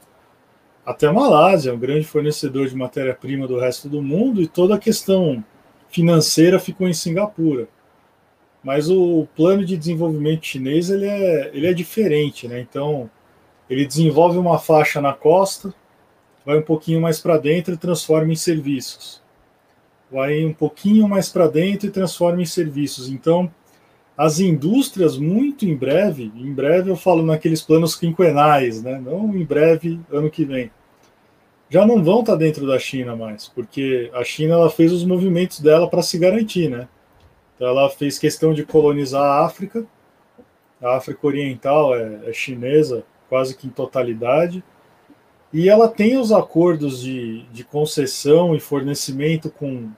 até 0.86 1.10
Malásia, 1.10 1.74
um 1.74 1.78
grande 1.78 2.06
fornecedor 2.06 2.68
de 2.68 2.76
matéria-prima 2.76 3.48
do 3.48 3.58
resto 3.58 3.88
do 3.88 4.00
mundo, 4.00 4.40
e 4.40 4.46
toda 4.46 4.76
a 4.76 4.78
questão 4.78 5.42
financeira 5.88 6.60
ficou 6.60 6.86
em 6.86 6.94
Singapura. 6.94 7.66
Mas 8.62 8.88
o 8.88 9.26
plano 9.34 9.64
de 9.64 9.76
desenvolvimento 9.76 10.46
chinês 10.46 10.88
ele 10.88 11.06
é, 11.06 11.50
ele 11.52 11.66
é 11.66 11.72
diferente, 11.72 12.46
né? 12.46 12.60
Então 12.60 13.10
ele 13.68 13.84
desenvolve 13.84 14.38
uma 14.38 14.56
faixa 14.56 15.00
na 15.00 15.12
costa, 15.12 15.74
vai 16.44 16.58
um 16.58 16.62
pouquinho 16.62 17.00
mais 17.00 17.20
para 17.20 17.36
dentro 17.36 17.74
e 17.74 17.76
transforma 17.76 18.32
em 18.32 18.36
serviços. 18.36 19.22
Vai 20.10 20.44
um 20.44 20.52
pouquinho 20.52 21.08
mais 21.08 21.28
para 21.28 21.46
dentro 21.46 21.86
e 21.86 21.90
transforma 21.90 22.40
em 22.40 22.46
serviços. 22.46 23.08
Então 23.08 23.50
as 24.16 24.40
indústrias 24.40 25.16
muito 25.16 25.64
em 25.64 25.76
breve, 25.76 26.32
em 26.34 26.52
breve 26.52 26.90
eu 26.90 26.96
falo 26.96 27.24
naqueles 27.24 27.62
planos 27.62 27.94
quinquenais, 27.94 28.82
né? 28.82 29.00
Não 29.00 29.36
em 29.36 29.44
breve 29.44 30.00
ano 30.10 30.30
que 30.30 30.44
vem. 30.44 30.72
Já 31.70 31.86
não 31.86 32.02
vão 32.02 32.20
estar 32.20 32.32
tá 32.32 32.38
dentro 32.38 32.66
da 32.66 32.78
China 32.78 33.14
mais, 33.14 33.46
porque 33.46 34.10
a 34.14 34.24
China 34.24 34.54
ela 34.54 34.70
fez 34.70 34.90
os 34.90 35.04
movimentos 35.04 35.60
dela 35.60 35.88
para 35.88 36.02
se 36.02 36.18
garantir, 36.18 36.68
né? 36.68 36.88
Então, 37.54 37.68
ela 37.68 37.90
fez 37.90 38.18
questão 38.18 38.54
de 38.54 38.64
colonizar 38.64 39.22
a 39.22 39.44
África. 39.44 39.84
A 40.80 40.96
África 40.96 41.26
Oriental 41.26 41.94
é, 41.94 42.20
é 42.26 42.32
chinesa, 42.32 43.04
quase 43.28 43.56
que 43.56 43.66
em 43.66 43.70
totalidade. 43.70 44.64
E 45.52 45.68
ela 45.68 45.88
tem 45.88 46.18
os 46.18 46.30
acordos 46.30 47.00
de, 47.00 47.42
de 47.52 47.64
concessão 47.64 48.54
e 48.54 48.60
fornecimento 48.60 49.50
com 49.50 49.90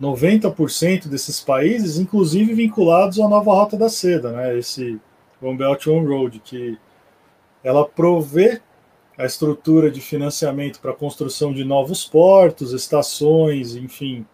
90% 0.00 1.06
desses 1.06 1.40
países, 1.40 1.98
inclusive 1.98 2.54
vinculados 2.54 3.20
à 3.20 3.28
nova 3.28 3.52
Rota 3.52 3.76
da 3.76 3.88
Seda, 3.88 4.32
né? 4.32 4.58
esse 4.58 4.98
One 5.40 5.56
Belt 5.56 5.86
One 5.86 6.06
Road, 6.06 6.40
que 6.40 6.78
ela 7.62 7.86
provê 7.86 8.60
a 9.16 9.26
estrutura 9.26 9.90
de 9.90 10.00
financiamento 10.00 10.80
para 10.80 10.92
a 10.92 10.96
construção 10.96 11.52
de 11.52 11.62
novos 11.62 12.04
portos, 12.04 12.72
estações, 12.72 13.76
enfim, 13.76 14.26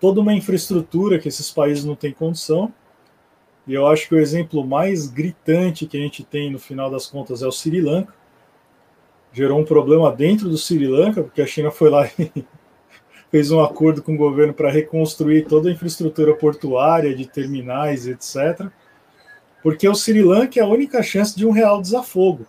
toda 0.00 0.20
uma 0.20 0.32
infraestrutura 0.32 1.18
que 1.18 1.28
esses 1.28 1.50
países 1.50 1.84
não 1.84 1.94
têm 1.94 2.12
condição. 2.12 2.72
E 3.66 3.74
eu 3.74 3.86
acho 3.86 4.08
que 4.08 4.14
o 4.14 4.18
exemplo 4.18 4.66
mais 4.66 5.06
gritante 5.06 5.86
que 5.86 5.96
a 5.96 6.00
gente 6.00 6.24
tem 6.24 6.50
no 6.50 6.58
final 6.58 6.90
das 6.90 7.06
contas 7.06 7.42
é 7.42 7.46
o 7.46 7.52
Sri 7.52 7.80
Lanka. 7.80 8.14
Gerou 9.32 9.58
um 9.58 9.64
problema 9.64 10.12
dentro 10.12 10.48
do 10.48 10.58
Sri 10.58 10.86
Lanka, 10.86 11.22
porque 11.22 11.40
a 11.40 11.46
China 11.46 11.70
foi 11.70 11.90
lá 11.90 12.06
e 12.18 12.44
fez 13.30 13.50
um 13.50 13.60
acordo 13.60 14.02
com 14.02 14.14
o 14.14 14.18
governo 14.18 14.52
para 14.52 14.70
reconstruir 14.70 15.46
toda 15.46 15.68
a 15.68 15.72
infraestrutura 15.72 16.34
portuária, 16.34 17.14
de 17.14 17.26
terminais, 17.26 18.06
etc. 18.06 18.66
Porque 19.62 19.88
o 19.88 19.94
Sri 19.94 20.22
Lanka 20.22 20.60
é 20.60 20.62
a 20.62 20.66
única 20.66 21.02
chance 21.02 21.36
de 21.36 21.46
um 21.46 21.50
real 21.50 21.80
desafogo. 21.80 22.46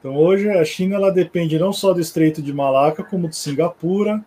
Então 0.00 0.16
hoje 0.16 0.48
a 0.48 0.64
China 0.64 0.96
ela 0.96 1.12
depende 1.12 1.58
não 1.58 1.72
só 1.72 1.92
do 1.92 2.00
Estreito 2.00 2.42
de 2.42 2.52
Malaca, 2.52 3.04
como 3.04 3.28
de 3.28 3.36
Singapura, 3.36 4.24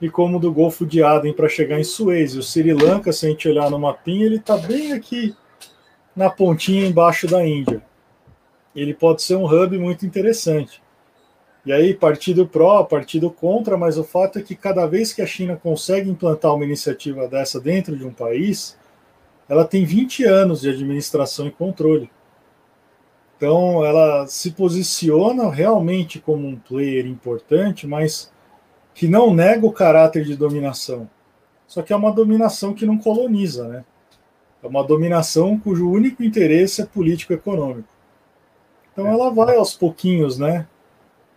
e 0.00 0.08
como 0.08 0.38
do 0.38 0.52
Golfo 0.52 0.86
de 0.86 1.02
Aden 1.02 1.34
para 1.34 1.48
chegar 1.48 1.78
em 1.78 1.84
Suez. 1.84 2.34
E 2.34 2.38
o 2.38 2.42
Sri 2.42 2.72
Lanka, 2.72 3.12
se 3.12 3.26
a 3.26 3.28
gente 3.28 3.48
olhar 3.48 3.70
no 3.70 3.78
mapinha, 3.78 4.24
ele 4.24 4.36
está 4.36 4.56
bem 4.56 4.92
aqui 4.92 5.34
na 6.16 6.30
pontinha 6.30 6.86
embaixo 6.86 7.26
da 7.26 7.46
Índia. 7.46 7.82
Ele 8.74 8.94
pode 8.94 9.22
ser 9.22 9.36
um 9.36 9.44
hub 9.44 9.78
muito 9.78 10.06
interessante. 10.06 10.82
E 11.64 11.72
aí, 11.72 11.92
partido 11.92 12.46
pró, 12.46 12.82
partido 12.84 13.30
contra, 13.30 13.76
mas 13.76 13.98
o 13.98 14.04
fato 14.04 14.38
é 14.38 14.42
que 14.42 14.54
cada 14.54 14.86
vez 14.86 15.12
que 15.12 15.20
a 15.20 15.26
China 15.26 15.56
consegue 15.56 16.08
implantar 16.08 16.54
uma 16.54 16.64
iniciativa 16.64 17.28
dessa 17.28 17.60
dentro 17.60 17.96
de 17.96 18.06
um 18.06 18.12
país, 18.12 18.78
ela 19.48 19.64
tem 19.64 19.84
20 19.84 20.24
anos 20.24 20.62
de 20.62 20.70
administração 20.70 21.46
e 21.46 21.50
controle. 21.50 22.10
Então, 23.36 23.84
ela 23.84 24.26
se 24.26 24.52
posiciona 24.52 25.50
realmente 25.50 26.18
como 26.18 26.46
um 26.46 26.56
player 26.56 27.06
importante, 27.06 27.86
mas 27.86 28.32
que 28.94 29.08
não 29.08 29.34
nega 29.34 29.66
o 29.66 29.72
caráter 29.72 30.24
de 30.24 30.36
dominação. 30.36 31.08
Só 31.66 31.82
que 31.82 31.92
é 31.92 31.96
uma 31.96 32.12
dominação 32.12 32.74
que 32.74 32.84
não 32.84 32.98
coloniza, 32.98 33.66
né? 33.68 33.84
É 34.62 34.66
uma 34.66 34.84
dominação 34.84 35.58
cujo 35.58 35.90
único 35.90 36.22
interesse 36.22 36.82
é 36.82 36.86
político-econômico. 36.86 37.88
Então 39.00 39.10
é. 39.10 39.14
ela 39.14 39.30
vai 39.30 39.56
aos 39.56 39.74
pouquinhos, 39.74 40.38
né? 40.38 40.66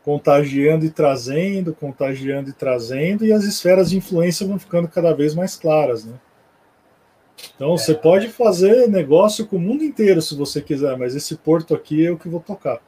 Contagiando 0.03 0.85
e 0.85 0.89
trazendo, 0.89 1.73
contagiando 1.73 2.49
e 2.49 2.53
trazendo, 2.53 3.25
e 3.25 3.31
as 3.31 3.45
esferas 3.45 3.89
de 3.89 3.97
influência 3.97 4.45
vão 4.45 4.59
ficando 4.59 4.87
cada 4.87 5.13
vez 5.13 5.33
mais 5.33 5.55
claras, 5.55 6.03
né? 6.03 6.19
Então 7.55 7.73
é. 7.73 7.77
você 7.77 7.95
pode 7.95 8.29
fazer 8.29 8.87
negócio 8.87 9.47
com 9.47 9.55
o 9.55 9.59
mundo 9.59 9.83
inteiro 9.83 10.21
se 10.21 10.35
você 10.35 10.61
quiser, 10.61 10.97
mas 10.97 11.15
esse 11.15 11.37
porto 11.37 11.73
aqui 11.73 12.05
é 12.05 12.11
o 12.11 12.17
que 12.17 12.27
vou 12.27 12.41
tocar. 12.41 12.81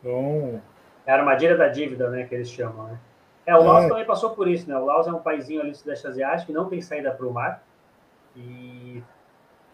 Então. 0.00 0.60
É 1.06 1.12
a 1.12 1.16
armadilha 1.16 1.56
da 1.56 1.68
dívida, 1.68 2.08
né? 2.08 2.24
Que 2.24 2.34
eles 2.34 2.50
chamam, 2.50 2.86
né? 2.86 2.98
É, 3.46 3.56
o 3.56 3.62
Laos 3.62 3.84
é. 3.84 3.88
também 3.88 4.04
passou 4.04 4.30
por 4.30 4.46
isso, 4.48 4.68
né? 4.68 4.76
O 4.76 4.84
Laos 4.84 5.06
é 5.06 5.10
um 5.10 5.20
paísinho 5.20 5.60
ali 5.60 5.70
do 5.70 5.76
Sudeste 5.76 6.06
Asiático 6.06 6.46
que 6.46 6.52
não 6.52 6.68
tem 6.68 6.80
saída 6.82 7.10
para 7.10 7.26
o 7.26 7.32
mar 7.32 7.62
e 8.36 9.02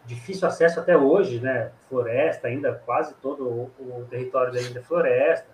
difícil 0.05 0.47
acesso 0.47 0.79
até 0.79 0.97
hoje, 0.97 1.39
né? 1.39 1.71
Floresta 1.89 2.47
ainda, 2.47 2.73
quase 2.85 3.13
todo 3.15 3.47
o, 3.47 3.71
o 3.79 4.05
território 4.09 4.57
ainda 4.57 4.79
é 4.79 4.83
floresta, 4.83 5.47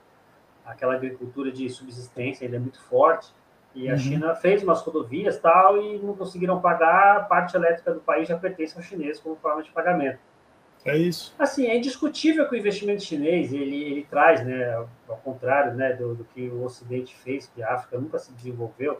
aquela 0.65 0.95
agricultura 0.95 1.51
de 1.51 1.69
subsistência 1.69 2.45
ainda 2.45 2.57
é 2.57 2.59
muito 2.59 2.81
forte. 2.83 3.31
E 3.73 3.89
a 3.89 3.93
uhum. 3.93 3.99
China 3.99 4.35
fez 4.35 4.61
umas 4.63 4.81
rodovias 4.81 5.39
tal 5.39 5.81
e 5.81 5.97
não 5.99 6.13
conseguiram 6.15 6.59
pagar, 6.59 7.17
a 7.17 7.19
parte 7.21 7.55
elétrica 7.55 7.93
do 7.93 8.01
país 8.01 8.27
já 8.27 8.37
pertence 8.37 8.75
aos 8.75 8.85
chineses 8.85 9.21
como 9.21 9.35
forma 9.37 9.63
de 9.63 9.71
pagamento. 9.71 10.19
É 10.83 10.97
isso. 10.97 11.33
Assim, 11.37 11.67
é 11.67 11.77
indiscutível 11.77 12.47
que 12.49 12.55
o 12.55 12.57
investimento 12.57 13.03
chinês 13.03 13.53
ele, 13.53 13.83
ele 13.83 14.07
traz, 14.09 14.43
né, 14.43 14.73
ao 15.07 15.17
contrário 15.17 15.73
né, 15.75 15.93
do, 15.93 16.15
do, 16.15 16.23
que 16.25 16.49
o 16.49 16.63
Ocidente 16.63 17.15
fez, 17.15 17.47
que 17.53 17.61
a 17.61 17.75
África 17.75 17.99
nunca 17.99 18.17
se 18.17 18.33
desenvolveu, 18.33 18.99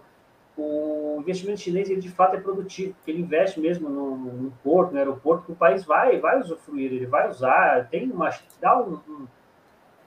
o 0.58 1.18
investimento 1.20 1.62
chinês 1.62 1.90
ele 1.90 2.02
de 2.02 2.10
fato 2.10 2.36
é 2.36 2.40
produtivo, 2.40 2.94
porque 2.94 3.12
ele 3.12 3.22
investe 3.22 3.60
mesmo 3.60 3.90
no, 3.90 4.16
no 4.16 4.52
porto, 4.64 4.92
no 4.92 4.98
aeroporto, 4.98 5.46
que 5.46 5.52
o 5.52 5.56
país 5.56 5.84
vai, 5.84 6.20
vai 6.20 6.40
usufruir, 6.40 6.92
ele 6.92 7.06
vai 7.06 7.30
usar, 7.30 7.88
tem 7.90 8.12
uma. 8.12 8.30
Dá 8.60 8.80
um, 8.80 9.00
um, 9.08 9.28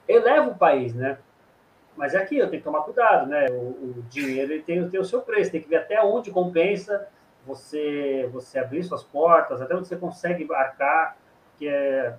eleva 0.07 0.49
o 0.49 0.57
país, 0.57 0.93
né? 0.93 1.17
Mas 1.95 2.13
é 2.13 2.17
aqui, 2.17 2.37
eu 2.37 2.49
tenho 2.49 2.61
que 2.61 2.65
tomar 2.65 2.81
cuidado, 2.81 3.27
né? 3.27 3.47
O, 3.49 3.99
o 3.99 4.05
dinheiro 4.09 4.53
ele 4.53 4.63
tem, 4.63 4.87
tem 4.89 4.99
o 4.99 5.05
seu 5.05 5.21
preço, 5.21 5.51
tem 5.51 5.61
que 5.61 5.69
ver 5.69 5.77
até 5.77 6.01
onde 6.03 6.31
compensa 6.31 7.07
você, 7.45 8.29
você 8.31 8.59
abrir 8.59 8.83
suas 8.83 9.03
portas, 9.03 9.61
até 9.61 9.75
onde 9.75 9.87
você 9.87 9.95
consegue 9.95 10.47
arcar 10.53 11.17
que 11.57 11.67
é 11.67 12.15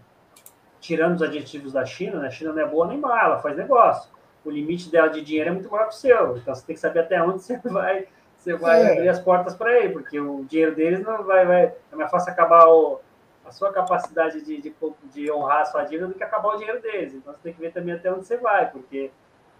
tirando 0.80 1.16
os 1.16 1.22
aditivos 1.22 1.72
da 1.72 1.84
China, 1.84 2.20
né? 2.20 2.28
a 2.28 2.30
China 2.30 2.52
não 2.52 2.62
é 2.62 2.66
boa 2.66 2.86
nem 2.86 2.98
má, 2.98 3.24
ela 3.24 3.38
faz 3.40 3.56
negócio. 3.56 4.10
O 4.44 4.50
limite 4.50 4.90
dela 4.90 5.08
de 5.08 5.20
dinheiro 5.20 5.50
é 5.50 5.52
muito 5.52 5.68
maior 5.68 5.88
que 5.88 5.94
o 5.94 5.96
seu. 5.96 6.36
Então 6.36 6.54
você 6.54 6.64
tem 6.64 6.74
que 6.74 6.80
saber 6.80 7.00
até 7.00 7.20
onde 7.20 7.42
você 7.42 7.58
vai, 7.64 8.06
você 8.46 8.56
vai 8.56 8.82
é. 8.82 8.92
abrir 8.92 9.08
as 9.08 9.18
portas 9.18 9.54
para 9.54 9.76
ele, 9.76 9.88
porque 9.92 10.20
o 10.20 10.44
dinheiro 10.44 10.74
deles 10.74 11.02
não 11.02 11.24
vai. 11.24 11.44
vai 11.44 11.64
é 11.64 11.96
mais 11.96 12.10
fácil 12.10 12.30
acabar 12.30 12.68
o, 12.68 13.00
a 13.44 13.50
sua 13.50 13.72
capacidade 13.72 14.40
de, 14.44 14.62
de, 14.62 14.72
de, 15.12 15.32
honrar 15.32 15.62
a 15.62 15.64
sua 15.64 15.82
dívida 15.82 16.06
do 16.06 16.14
que 16.14 16.22
acabar 16.22 16.54
o 16.54 16.56
dinheiro 16.56 16.80
deles. 16.80 17.12
Então 17.14 17.32
você 17.32 17.40
tem 17.42 17.52
que 17.52 17.60
ver 17.60 17.72
também 17.72 17.94
até 17.94 18.12
onde 18.12 18.24
você 18.24 18.36
vai, 18.36 18.70
porque 18.70 19.10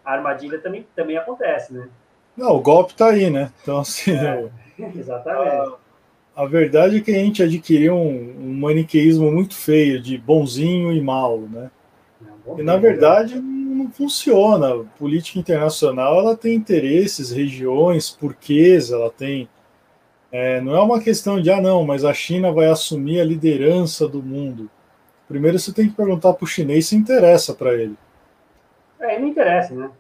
a 0.05 0.13
armadilha 0.13 0.61
também, 0.61 0.87
também 0.95 1.17
acontece, 1.17 1.75
né? 1.75 1.89
Não, 2.37 2.53
o 2.53 2.61
golpe 2.61 2.93
está 2.93 3.09
aí, 3.09 3.29
né? 3.29 3.51
Então, 3.61 3.79
assim. 3.79 4.13
É, 4.13 4.49
exatamente. 4.95 5.75
A 6.37 6.45
verdade 6.45 6.99
é 6.99 7.01
que 7.01 7.11
a 7.11 7.19
gente 7.19 7.43
adquiriu 7.43 7.95
um, 7.95 8.37
um 8.39 8.55
maniqueísmo 8.55 9.33
muito 9.33 9.57
feio 9.57 10.01
de 10.01 10.17
bonzinho 10.17 10.93
e 10.93 11.01
mal, 11.01 11.41
né? 11.41 11.71
E 12.57 12.63
na 12.63 12.77
verdade 12.77 13.43
não 13.87 13.91
funciona. 13.93 14.75
A 14.75 14.85
política 14.99 15.39
internacional 15.39 16.19
ela 16.19 16.37
tem 16.37 16.55
interesses, 16.55 17.31
regiões, 17.31 18.11
porquês, 18.11 18.91
ela 18.91 19.11
tem. 19.11 19.49
É, 20.31 20.61
não 20.61 20.77
é 20.77 20.81
uma 20.83 21.01
questão 21.01 21.41
de 21.41 21.51
ah 21.51 21.61
não, 21.61 21.85
mas 21.85 22.05
a 22.05 22.13
China 22.13 22.53
vai 22.53 22.67
assumir 22.67 23.21
a 23.21 23.25
liderança 23.25 24.07
do 24.09 24.23
mundo. 24.23 24.69
Primeiro 25.29 25.59
você 25.59 25.73
tem 25.73 25.89
que 25.89 25.97
perguntar 25.97 26.35
para 26.35 26.45
o 26.45 26.49
chinês 26.49 26.89
se 26.89 26.97
interessa 26.97 27.55
para 27.55 27.75
ele. 27.75 27.97
É, 29.01 29.19
não 29.19 29.29
interessa, 29.29 29.75
né? 29.75 29.91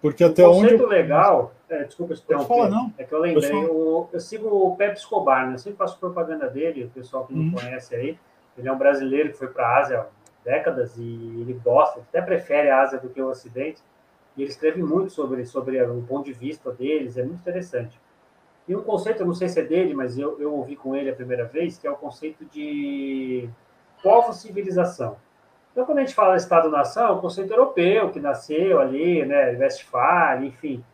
Porque 0.00 0.24
até 0.24 0.46
o 0.46 0.52
conceito 0.52 0.84
onde. 0.84 0.94
legal 0.94 1.52
É, 1.68 1.84
desculpa 1.84 2.14
se 2.14 2.22
falar, 2.22 2.70
não. 2.70 2.92
É 2.96 3.04
que 3.04 3.12
eu 3.12 3.20
lembrei. 3.20 3.50
Eu, 3.50 4.08
eu, 4.12 4.20
sigo 4.20 4.48
o 4.48 4.76
Pepe 4.76 4.98
Escobar, 4.98 5.46
né? 5.46 5.54
Eu 5.54 5.58
sempre 5.58 5.78
faço 5.78 5.98
propaganda 5.98 6.48
dele, 6.48 6.84
o 6.84 6.90
pessoal 6.90 7.26
que 7.26 7.34
não 7.34 7.44
uhum. 7.44 7.52
conhece 7.52 7.94
aí. 7.94 8.18
Ele 8.56 8.68
é 8.68 8.72
um 8.72 8.78
brasileiro 8.78 9.30
que 9.30 9.38
foi 9.38 9.48
para 9.48 9.66
a 9.66 9.78
Ásia 9.78 10.06
décadas 10.48 10.96
e 10.96 11.02
ele 11.02 11.60
gosta, 11.62 12.00
até 12.00 12.22
prefere 12.22 12.70
a 12.70 12.80
Ásia 12.80 12.98
do 12.98 13.10
que 13.10 13.20
o 13.20 13.28
Ocidente. 13.28 13.82
E 14.34 14.42
ele 14.42 14.50
escreve 14.50 14.82
muito 14.82 15.12
sobre, 15.12 15.44
sobre 15.44 15.82
o 15.82 16.02
ponto 16.02 16.24
de 16.24 16.32
vista 16.32 16.72
deles, 16.72 17.18
é 17.18 17.22
muito 17.22 17.40
interessante. 17.40 18.00
E 18.66 18.74
um 18.74 18.82
conceito, 18.82 19.20
eu 19.20 19.26
não 19.26 19.34
sei 19.34 19.48
se 19.48 19.60
é 19.60 19.62
dele, 19.62 19.94
mas 19.94 20.18
eu, 20.18 20.40
eu 20.40 20.54
ouvi 20.54 20.74
com 20.74 20.96
ele 20.96 21.10
a 21.10 21.14
primeira 21.14 21.44
vez, 21.44 21.76
que 21.76 21.86
é 21.86 21.90
o 21.90 21.96
conceito 21.96 22.44
de 22.46 23.48
povo-civilização. 24.02 25.16
Então, 25.72 25.84
quando 25.84 25.98
a 25.98 26.00
gente 26.00 26.14
fala 26.14 26.36
Estado-nação, 26.36 27.08
é 27.08 27.12
um 27.12 27.20
conceito 27.20 27.52
europeu, 27.52 28.10
que 28.10 28.20
nasceu 28.20 28.80
ali, 28.80 29.24
né, 29.24 29.50
Westfália, 29.58 30.46
enfim. 30.46 30.84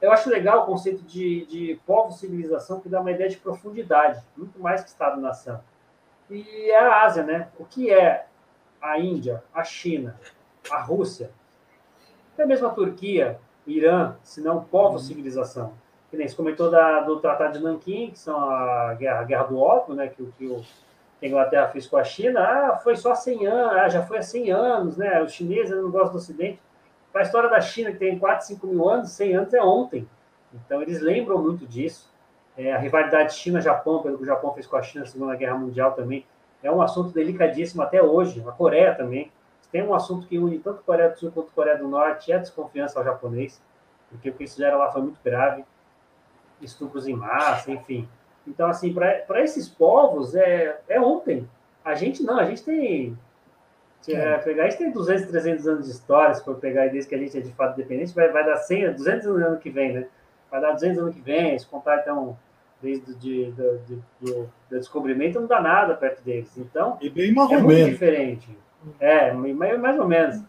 Eu 0.00 0.12
acho 0.12 0.28
legal 0.28 0.62
o 0.62 0.66
conceito 0.66 1.02
de, 1.02 1.46
de 1.46 1.80
povo-civilização, 1.86 2.80
que 2.80 2.88
dá 2.88 3.00
uma 3.00 3.10
ideia 3.10 3.28
de 3.28 3.36
profundidade, 3.36 4.22
muito 4.36 4.58
mais 4.58 4.82
que 4.82 4.88
Estado-nação. 4.88 5.60
E 6.30 6.70
é 6.70 6.78
a 6.78 7.04
Ásia, 7.04 7.22
né? 7.22 7.48
O 7.58 7.64
que 7.64 7.90
é 7.90 8.26
a 8.80 8.98
Índia, 8.98 9.42
a 9.52 9.62
China, 9.62 10.18
a 10.70 10.80
Rússia, 10.80 11.30
até 12.34 12.46
mesmo 12.46 12.66
a 12.66 12.70
Turquia, 12.70 13.38
Irã, 13.66 14.16
se 14.22 14.40
não 14.40 14.64
povo-civilização. 14.64 15.74
Que 16.10 16.16
nem 16.16 16.26
se 16.26 16.34
comentou 16.34 16.70
da, 16.70 17.00
do 17.00 17.20
Tratado 17.20 17.58
de 17.58 17.62
Nanquim, 17.62 18.10
que 18.10 18.18
são 18.18 18.36
a 18.38 18.94
guerra, 18.94 19.20
a 19.20 19.24
guerra 19.24 19.44
do 19.44 19.58
ópio, 19.58 19.94
né? 19.94 20.08
Que, 20.08 20.24
que 20.38 20.46
o 20.46 20.64
que 21.20 21.26
a 21.26 21.28
Inglaterra 21.28 21.68
fez 21.68 21.86
com 21.86 21.98
a 21.98 22.02
China, 22.02 22.40
ah, 22.40 22.76
foi 22.78 22.96
só 22.96 23.14
100 23.14 23.46
anos, 23.46 23.76
ah, 23.76 23.88
já 23.90 24.02
foi 24.02 24.18
há 24.18 24.22
100 24.22 24.50
anos, 24.52 24.96
né? 24.96 25.22
Os 25.22 25.32
chineses 25.32 25.76
não 25.76 25.90
gostam 25.90 26.12
do 26.12 26.16
Ocidente. 26.16 26.58
Para 27.12 27.20
a 27.20 27.24
história 27.24 27.50
da 27.50 27.60
China, 27.60 27.92
que 27.92 27.98
tem 27.98 28.18
4, 28.18 28.46
5 28.46 28.66
mil 28.66 28.88
anos, 28.88 29.10
100 29.10 29.36
anos 29.36 29.54
é 29.54 29.62
ontem. 29.62 30.08
Então, 30.54 30.80
eles 30.80 31.00
lembram 31.00 31.36
muito 31.38 31.66
disso. 31.66 32.08
É, 32.56 32.72
a 32.72 32.78
rivalidade 32.78 33.34
China-Japão, 33.34 34.02
pelo 34.02 34.16
que 34.16 34.22
o 34.22 34.26
Japão 34.26 34.54
fez 34.54 34.66
com 34.66 34.76
a 34.76 34.82
China 34.82 35.04
na 35.04 35.10
Segunda 35.10 35.36
Guerra 35.36 35.58
Mundial 35.58 35.92
também, 35.92 36.24
é 36.62 36.70
um 36.70 36.82
assunto 36.82 37.10
delicadíssimo 37.12 37.82
até 37.82 38.02
hoje. 38.02 38.42
A 38.46 38.52
Coreia 38.52 38.94
também. 38.94 39.30
Tem 39.72 39.82
um 39.82 39.94
assunto 39.94 40.26
que 40.26 40.38
une 40.38 40.58
tanto 40.58 40.80
a 40.80 40.82
Coreia 40.82 41.10
do 41.10 41.18
Sul 41.18 41.30
quanto 41.30 41.48
a 41.48 41.54
Coreia 41.54 41.78
do 41.78 41.86
Norte, 41.86 42.32
é 42.32 42.36
a 42.36 42.38
desconfiança 42.38 42.98
ao 42.98 43.04
japonês, 43.04 43.62
porque 44.08 44.28
o 44.28 44.32
que 44.34 44.42
eles 44.42 44.52
fizeram 44.52 44.78
lá 44.78 44.90
foi 44.90 45.02
muito 45.02 45.18
grave. 45.24 45.64
Estupros 46.60 47.06
em 47.06 47.14
massa, 47.14 47.70
enfim. 47.70 48.08
Então, 48.46 48.68
assim, 48.68 48.92
para 48.92 49.40
esses 49.42 49.68
povos, 49.68 50.34
é, 50.34 50.80
é 50.88 51.00
ontem. 51.00 51.48
A 51.84 51.94
gente 51.94 52.22
não, 52.22 52.38
a 52.38 52.44
gente 52.44 52.62
tem. 52.64 53.16
Se 54.00 54.14
é. 54.14 54.38
pegar, 54.38 54.64
a 54.64 54.68
gente 54.68 54.78
tem 54.78 54.90
200, 54.90 55.26
300 55.26 55.68
anos 55.68 55.84
de 55.86 55.92
história, 55.92 56.34
se 56.34 56.44
for 56.44 56.56
pegar 56.56 56.88
desde 56.88 57.08
que 57.08 57.14
a 57.14 57.18
gente 57.18 57.36
é 57.36 57.40
de 57.40 57.52
fato 57.52 57.76
dependente, 57.76 58.14
vai, 58.14 58.28
vai 58.30 58.44
dar 58.44 58.56
100, 58.56 58.94
200 58.94 59.26
anos 59.26 59.40
no 59.40 59.46
ano 59.46 59.58
que 59.58 59.70
vem, 59.70 59.92
né? 59.92 60.08
Vai 60.50 60.60
dar 60.60 60.72
200 60.72 60.98
anos 60.98 61.14
que 61.14 61.20
vem, 61.20 61.58
se 61.58 61.66
contar, 61.66 61.98
então, 62.00 62.36
desde 62.82 63.14
de, 63.14 63.52
de, 63.52 63.78
de, 63.78 64.02
do, 64.20 64.50
descobrimento, 64.70 65.40
não 65.40 65.46
dá 65.46 65.60
nada 65.60 65.94
perto 65.94 66.22
deles. 66.22 66.56
Então, 66.56 66.98
e 67.00 67.10
bem 67.10 67.32
mais 67.32 67.50
é 67.50 67.54
muito 67.54 67.68
menos. 67.68 67.90
diferente. 67.90 68.58
É, 68.98 69.32
mais, 69.32 69.98
ou 69.98 70.08
menos. 70.08 70.42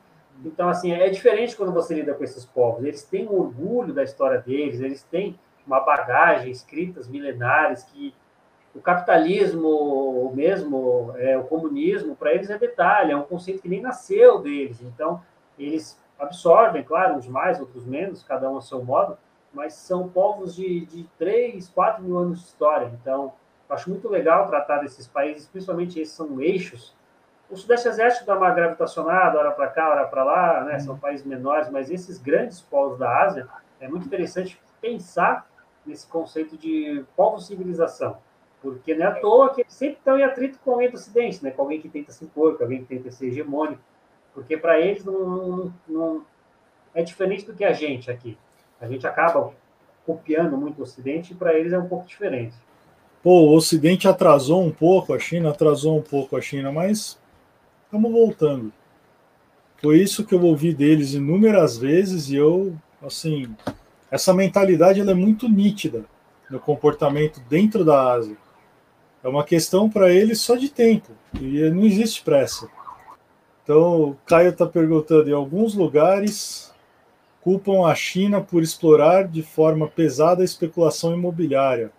Então, 0.46 0.70
assim, 0.70 0.92
é 0.92 1.10
diferente 1.10 1.56
quando 1.56 1.74
você 1.74 1.94
lida 1.94 2.14
com 2.14 2.24
esses 2.24 2.46
povos. 2.46 2.84
Eles 2.84 3.04
têm 3.04 3.28
um 3.28 3.34
orgulho 3.34 3.94
da 3.94 4.04
história 4.04 4.40
deles, 4.40 4.80
eles 4.80 5.04
têm 5.04 5.38
uma 5.68 5.80
bagagem, 5.82 6.52
escritas 6.52 7.08
milenares, 7.08 7.84
que 7.84 8.14
o 8.74 8.80
capitalismo 8.80 10.32
mesmo, 10.34 11.14
é, 11.18 11.38
o 11.38 11.44
comunismo, 11.44 12.16
para 12.16 12.34
eles 12.34 12.50
é 12.50 12.58
detalhe, 12.58 13.12
é 13.12 13.18
um 13.18 13.24
conceito 13.24 13.62
que 13.62 13.70
nem 13.70 13.82
nasceu 13.82 14.40
deles. 14.40 14.82
Então, 14.82 15.22
eles 15.60 16.00
absorvem, 16.18 16.84
claro, 16.84 17.16
uns 17.16 17.28
mais, 17.28 17.60
outros 17.60 17.86
menos, 17.86 18.24
cada 18.24 18.50
um 18.50 18.58
a 18.58 18.62
seu 18.62 18.84
modo, 18.84 19.18
mas 19.54 19.74
são 19.74 20.08
povos 20.10 20.56
de, 20.56 20.86
de 20.86 21.04
3, 21.18 21.68
4 21.70 22.04
mil 22.04 22.18
anos 22.18 22.40
de 22.40 22.46
história. 22.46 22.92
Então, 23.02 23.34
acho 23.70 23.90
muito 23.90 24.08
legal 24.10 24.48
tratar 24.48 24.80
desses 24.80 25.08
países, 25.08 25.48
principalmente 25.48 26.00
esses 26.00 26.14
são 26.14 26.42
eixos. 26.42 26.96
O 27.50 27.58
Sudeste 27.58 27.90
Asiático 27.90 28.26
dá 28.26 28.38
uma 28.38 28.50
gravitacionada, 28.52 29.38
hora 29.38 29.52
para 29.52 29.68
cá, 29.68 29.90
hora 29.90 30.08
para 30.08 30.24
lá, 30.24 30.64
né? 30.64 30.80
são 30.80 30.98
países 30.98 31.26
menores, 31.26 31.70
mas 31.70 31.92
esses 31.92 32.18
grandes 32.18 32.62
povos 32.62 32.98
da 32.98 33.24
Ásia, 33.24 33.48
é 33.80 33.88
muito 33.88 34.06
interessante 34.06 34.62
pensar 34.80 35.50
nesse 35.86 36.08
conceito 36.08 36.58
de 36.58 37.04
povo-civilização. 37.16 38.18
Porque 38.62 38.94
não 38.94 39.06
é 39.06 39.10
à 39.10 39.20
toa 39.20 39.54
que 39.54 39.62
eles 39.62 39.74
sempre 39.74 39.98
estão 39.98 40.18
em 40.18 40.24
atrito 40.24 40.60
com 40.64 40.72
alguém 40.72 40.90
do 40.90 40.96
Ocidente, 40.96 41.44
né? 41.44 41.52
com 41.52 41.64
alguém 41.64 41.82
que 41.82 41.90
tenta 41.90 42.12
se 42.12 42.24
impor, 42.24 42.58
com 42.58 42.64
alguém 42.64 42.84
que 42.84 42.96
tenta 42.96 43.12
ser 43.12 43.28
hegemônico. 43.28 43.82
Porque 44.34 44.56
para 44.56 44.80
eles 44.80 45.04
não, 45.04 45.20
não, 45.20 45.74
não, 45.88 46.26
é 46.94 47.02
diferente 47.02 47.46
do 47.46 47.54
que 47.54 47.66
a 47.66 47.74
gente 47.74 48.12
aqui. 48.12 48.38
A 48.82 48.88
gente 48.88 49.06
acaba 49.06 49.54
copiando 50.06 50.58
muito 50.58 50.80
o 50.80 50.84
Ocidente 50.84 51.34
e 51.34 51.36
para 51.36 51.54
eles 51.54 51.72
é 51.72 51.78
um 51.78 51.88
pouco 51.88 52.08
diferente. 52.08 52.56
Pô, 53.22 53.44
o 53.44 53.56
Ocidente 53.56 54.08
atrasou 54.08 54.64
um 54.64 54.72
pouco, 54.72 55.14
a 55.14 55.20
China 55.20 55.52
atrasou 55.52 55.98
um 55.98 56.02
pouco 56.02 56.36
a 56.36 56.42
China, 56.42 56.72
mas 56.72 57.20
estamos 57.86 58.12
voltando. 58.12 58.74
Foi 59.78 60.00
isso 60.00 60.26
que 60.26 60.34
eu 60.34 60.42
ouvi 60.42 60.74
deles 60.74 61.14
inúmeras 61.14 61.78
vezes 61.78 62.30
e 62.30 62.36
eu, 62.36 62.76
assim, 63.02 63.56
essa 64.10 64.34
mentalidade 64.34 65.00
ela 65.00 65.12
é 65.12 65.16
muito 65.16 65.48
nítida 65.48 66.04
no 66.50 66.60
comportamento 66.60 67.40
dentro 67.48 67.86
da 67.86 68.14
Ásia. 68.14 68.38
É 69.24 69.28
uma 69.28 69.44
questão 69.44 69.90
para 69.90 70.12
eles 70.12 70.42
só 70.42 70.56
de 70.56 70.70
tempo 70.70 71.12
e 71.40 71.70
não 71.70 71.86
existe 71.86 72.24
pressa. 72.24 72.68
Então, 73.64 74.10
o 74.10 74.18
Caio 74.26 74.50
está 74.50 74.66
perguntando: 74.66 75.30
em 75.30 75.34
alguns 75.34 75.76
lugares 75.76 76.71
culpam 77.44 77.86
a 77.86 77.96
China 77.96 78.42
por 78.42 78.62
explorar 78.62 79.28
de 79.28 79.42
forma 79.42 79.88
pesada 79.88 80.42
a 80.42 80.46
especulação 80.46 81.14
imobiliária. 81.14 81.92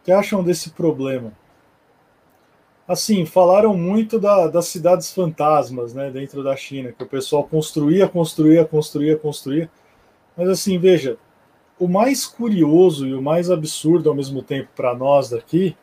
O 0.00 0.04
que 0.04 0.12
acham 0.12 0.42
desse 0.42 0.70
problema? 0.70 1.32
Assim, 2.86 3.24
falaram 3.24 3.76
muito 3.76 4.18
da, 4.18 4.48
das 4.48 4.66
cidades 4.66 5.12
fantasmas 5.12 5.94
né, 5.94 6.10
dentro 6.10 6.42
da 6.42 6.56
China, 6.56 6.92
que 6.92 7.04
o 7.04 7.06
pessoal 7.06 7.44
construía, 7.44 8.08
construía, 8.08 8.64
construía, 8.64 9.16
construía 9.16 9.70
mas 10.36 10.48
assim, 10.48 10.78
veja, 10.78 11.18
o 11.78 11.86
mais 11.86 12.26
curioso 12.26 13.06
e 13.06 13.14
o 13.14 13.22
mais 13.22 13.50
absurdo 13.50 14.08
ao 14.08 14.16
mesmo 14.16 14.42
tempo 14.42 14.70
para 14.74 14.94
nós 14.94 15.30
daqui 15.30 15.76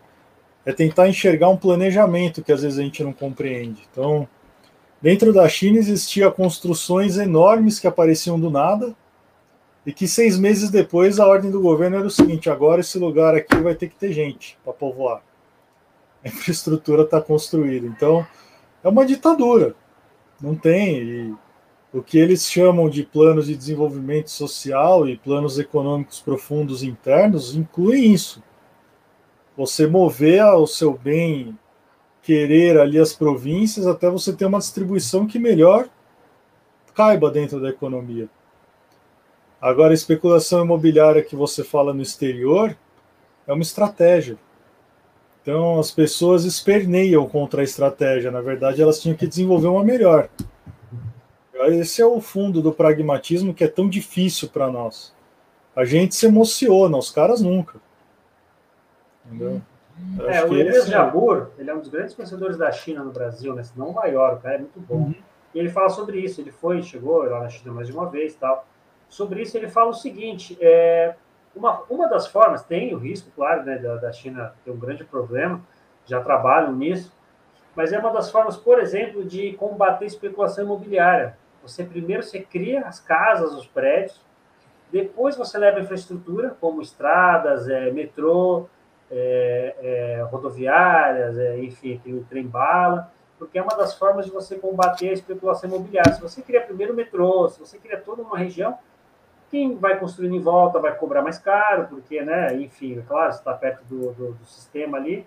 é 0.66 0.74
tentar 0.74 1.08
enxergar 1.08 1.50
um 1.50 1.58
planejamento 1.58 2.44
que 2.44 2.52
às 2.52 2.64
vezes 2.64 2.80
a 2.80 2.82
gente 2.82 3.04
não 3.04 3.14
compreende. 3.14 3.88
Então, 3.92 4.28
dentro 5.02 5.34
da 5.34 5.48
China 5.48 5.78
existiam 5.78 6.32
construções 6.32 7.18
enormes 7.18 7.80
que 7.80 7.88
apareciam 7.88 8.40
do 8.40 8.50
nada 8.50 8.96
e 9.86 9.94
que 9.94 10.08
seis 10.08 10.38
meses 10.38 10.70
depois 10.70 11.20
a 11.20 11.26
ordem 11.26 11.50
do 11.50 11.62
governo 11.62 11.98
era 11.98 12.08
o 12.08 12.12
seguinte: 12.12 12.50
agora 12.50 12.82
esse 12.82 13.00
lugar 13.00 13.36
aqui 13.36 13.56
vai 13.58 13.76
ter 13.76 13.88
que 13.88 13.96
ter 13.96 14.12
gente 14.12 14.58
para 14.64 14.74
povoar. 14.74 15.22
A 16.24 16.28
infraestrutura 16.28 17.04
está 17.04 17.22
construída. 17.22 17.88
Então, 17.88 18.26
é 18.84 18.90
uma 18.90 19.06
ditadura. 19.06 19.76
Não 20.42 20.56
tem. 20.56 20.98
E 20.98 21.36
o 21.94 22.04
que 22.04 22.18
eles 22.18 22.46
chamam 22.52 22.90
de 22.90 23.04
planos 23.04 23.48
de 23.48 23.56
desenvolvimento 23.56 24.30
social 24.30 25.08
e 25.08 25.18
planos 25.18 25.58
econômicos 25.58 26.20
profundos 26.20 26.84
internos 26.84 27.56
incluem 27.56 28.14
isso. 28.14 28.44
Você 29.56 29.88
mover 29.88 30.42
ao 30.42 30.68
seu 30.68 30.94
bem 30.98 31.58
querer 32.28 32.78
ali 32.78 33.00
as 33.00 33.14
províncias 33.14 33.88
até 33.88 34.10
você 34.10 34.34
ter 34.34 34.44
uma 34.44 34.60
distribuição 34.60 35.26
que 35.26 35.40
melhor 35.40 35.88
caiba 36.94 37.32
dentro 37.32 37.62
da 37.62 37.70
economia. 37.70 38.28
Agora, 39.62 39.92
a 39.92 39.94
especulação 39.94 40.62
imobiliária 40.66 41.24
que 41.24 41.38
você 41.38 41.64
fala 41.64 41.94
no 41.94 42.02
exterior 42.02 42.76
é 43.48 43.54
uma 43.54 43.62
estratégia. 43.62 44.38
Então, 45.42 45.80
as 45.80 45.90
pessoas 45.90 46.44
esperneiam 46.44 47.26
contra 47.30 47.62
a 47.62 47.64
estratégia. 47.64 48.30
Na 48.30 48.42
verdade, 48.42 48.82
elas 48.82 49.00
tinham 49.00 49.16
que 49.16 49.26
desenvolver 49.26 49.68
uma 49.68 49.82
melhor. 49.82 50.30
Esse 51.70 52.02
é 52.02 52.06
o 52.06 52.20
fundo 52.20 52.62
do 52.62 52.74
pragmatismo 52.74 53.54
que 53.54 53.64
é 53.64 53.70
tão 53.70 53.88
difícil 53.88 54.50
para 54.50 54.70
nós. 54.70 55.14
A 55.74 55.86
gente 55.86 56.14
se 56.14 56.26
emociona, 56.26 56.98
os 56.98 57.10
caras 57.10 57.40
nunca. 57.40 57.80
Entendeu? 59.26 59.62
É, 60.28 60.44
o 60.44 60.54
Elias 60.54 60.78
esse... 60.78 60.88
É 60.88 60.92
Jabur, 60.92 61.50
ele 61.58 61.70
é 61.70 61.74
um 61.74 61.80
dos 61.80 61.90
grandes 61.90 62.14
conhecedores 62.14 62.58
da 62.58 62.72
China 62.72 63.04
no 63.04 63.12
Brasil, 63.12 63.54
né? 63.54 63.64
Se 63.64 63.78
não 63.78 63.90
o 63.90 63.94
maior, 63.94 64.36
o 64.36 64.38
cara 64.40 64.56
é 64.56 64.60
muito 64.60 64.80
bom. 64.80 64.96
Uhum. 64.96 65.16
E 65.54 65.60
ele 65.60 65.70
fala 65.70 65.90
sobre 65.90 66.20
isso. 66.20 66.42
Ele 66.42 66.52
foi, 66.52 66.82
chegou 66.82 67.24
lá 67.24 67.42
na 67.42 67.50
China 67.50 67.74
mais 67.74 67.88
de 67.88 67.94
uma 67.94 68.10
vez 68.10 68.36
tal. 68.36 68.68
Sobre 69.10 69.42
isso, 69.42 69.58
ele 69.58 69.68
fala 69.68 69.90
o 69.90 69.94
seguinte: 69.94 70.58
é, 70.62 71.16
uma, 71.56 71.84
uma 71.90 72.08
das 72.08 72.28
formas, 72.28 72.64
tem 72.64 72.94
o 72.94 72.98
risco, 72.98 73.32
claro, 73.36 73.64
né, 73.64 73.78
da, 73.78 73.96
da 73.96 74.12
China 74.12 74.54
ter 74.64 74.72
um 74.72 74.78
grande 74.78 75.04
problema, 75.04 75.62
já 76.06 76.22
trabalham 76.22 76.74
nisso, 76.74 77.12
mas 77.76 77.92
é 77.92 78.00
uma 78.00 78.12
das 78.12 78.30
formas, 78.32 78.56
por 78.56 78.80
exemplo, 78.80 79.24
de 79.24 79.54
combater 79.54 80.06
especulação 80.06 80.64
imobiliária. 80.64 81.38
Você 81.64 81.84
primeiro 81.84 82.24
você 82.24 82.40
cria 82.40 82.82
as 82.82 83.00
casas, 83.00 83.54
os 83.54 83.68
prédios, 83.68 84.22
depois 84.92 85.36
você 85.36 85.58
leva 85.58 85.80
a 85.80 85.82
infraestrutura, 85.82 86.56
como 86.62 86.82
estradas, 86.82 87.68
é, 87.68 87.92
metrô, 87.92 88.68
é, 89.10 89.76
é, 89.82 90.22
rodoviárias, 90.24 91.38
é, 91.38 91.60
enfim, 91.60 92.00
tem 92.04 92.14
o 92.14 92.24
trem-bala, 92.26 93.12
porque 93.38 93.58
é 93.58 93.62
uma 93.62 93.76
das 93.76 93.96
formas 93.96 94.26
de 94.26 94.32
você 94.32 94.58
combater 94.58 95.10
a 95.10 95.14
especulação 95.14 95.70
imobiliária. 95.70 96.14
Se 96.14 96.22
você 96.22 96.42
cria 96.42 96.62
primeiro 96.62 96.94
o 96.94 96.96
metrô, 96.96 97.48
se 97.50 97.60
você 97.60 97.78
cria 97.78 98.00
toda 98.00 98.22
uma 98.22 98.38
região, 98.38 98.78
Quem 99.50 99.78
vai 99.78 99.98
construindo 99.98 100.36
em 100.36 100.42
volta 100.42 100.78
vai 100.78 100.94
cobrar 100.94 101.22
mais 101.22 101.40
caro, 101.40 101.88
porque, 101.88 102.22
né, 102.22 102.54
enfim, 102.56 103.00
é 103.00 103.02
claro, 103.02 103.30
está 103.30 103.54
perto 103.54 103.82
do, 103.86 104.12
do, 104.12 104.34
do, 104.34 104.46
sistema 104.46 104.98
ali. 104.98 105.26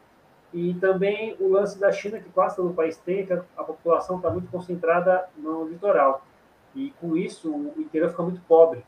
E 0.52 0.74
também 0.74 1.34
o 1.40 1.48
lance 1.48 1.78
da 1.78 1.90
China, 1.90 2.20
que 2.20 2.28
quase 2.28 2.56
todo 2.56 2.70
o 2.70 2.74
país 2.74 2.98
tem, 2.98 3.24
que 3.24 3.32
a, 3.32 3.42
a 3.56 3.64
população 3.64 4.16
está 4.16 4.28
muito 4.28 4.50
concentrada 4.50 5.24
no 5.38 5.66
litoral. 5.66 6.22
E 6.74 6.92
com 7.00 7.16
isso, 7.16 7.50
o 7.50 7.80
interior 7.80 8.10
fica 8.10 8.22
muito 8.22 8.42
pobre. 8.42 8.84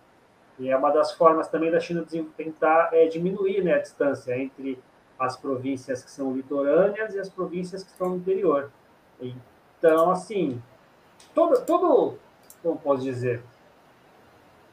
E 0.62 0.70
é 0.70 0.76
uma 0.76 0.92
das 0.92 1.10
formas 1.10 1.48
também 1.48 1.72
da 1.72 1.80
China 1.80 2.06
tentar 2.36 2.90
é, 2.92 3.08
diminuir 3.08 3.64
né, 3.64 3.74
a 3.74 3.78
distância 3.78 4.38
entre 4.38 4.78
as 5.18 5.36
províncias 5.36 6.04
que 6.04 6.10
são 6.10 6.32
litorâneas 6.32 7.14
e 7.14 7.18
as 7.18 7.28
províncias 7.28 7.82
que 7.82 7.90
estão 7.90 8.10
no 8.10 8.16
interior. 8.18 8.70
Então, 9.20 10.12
assim, 10.12 10.62
todo, 11.34 11.64
todo 11.64 12.16
como 12.62 12.78
posso 12.78 13.02
dizer, 13.02 13.42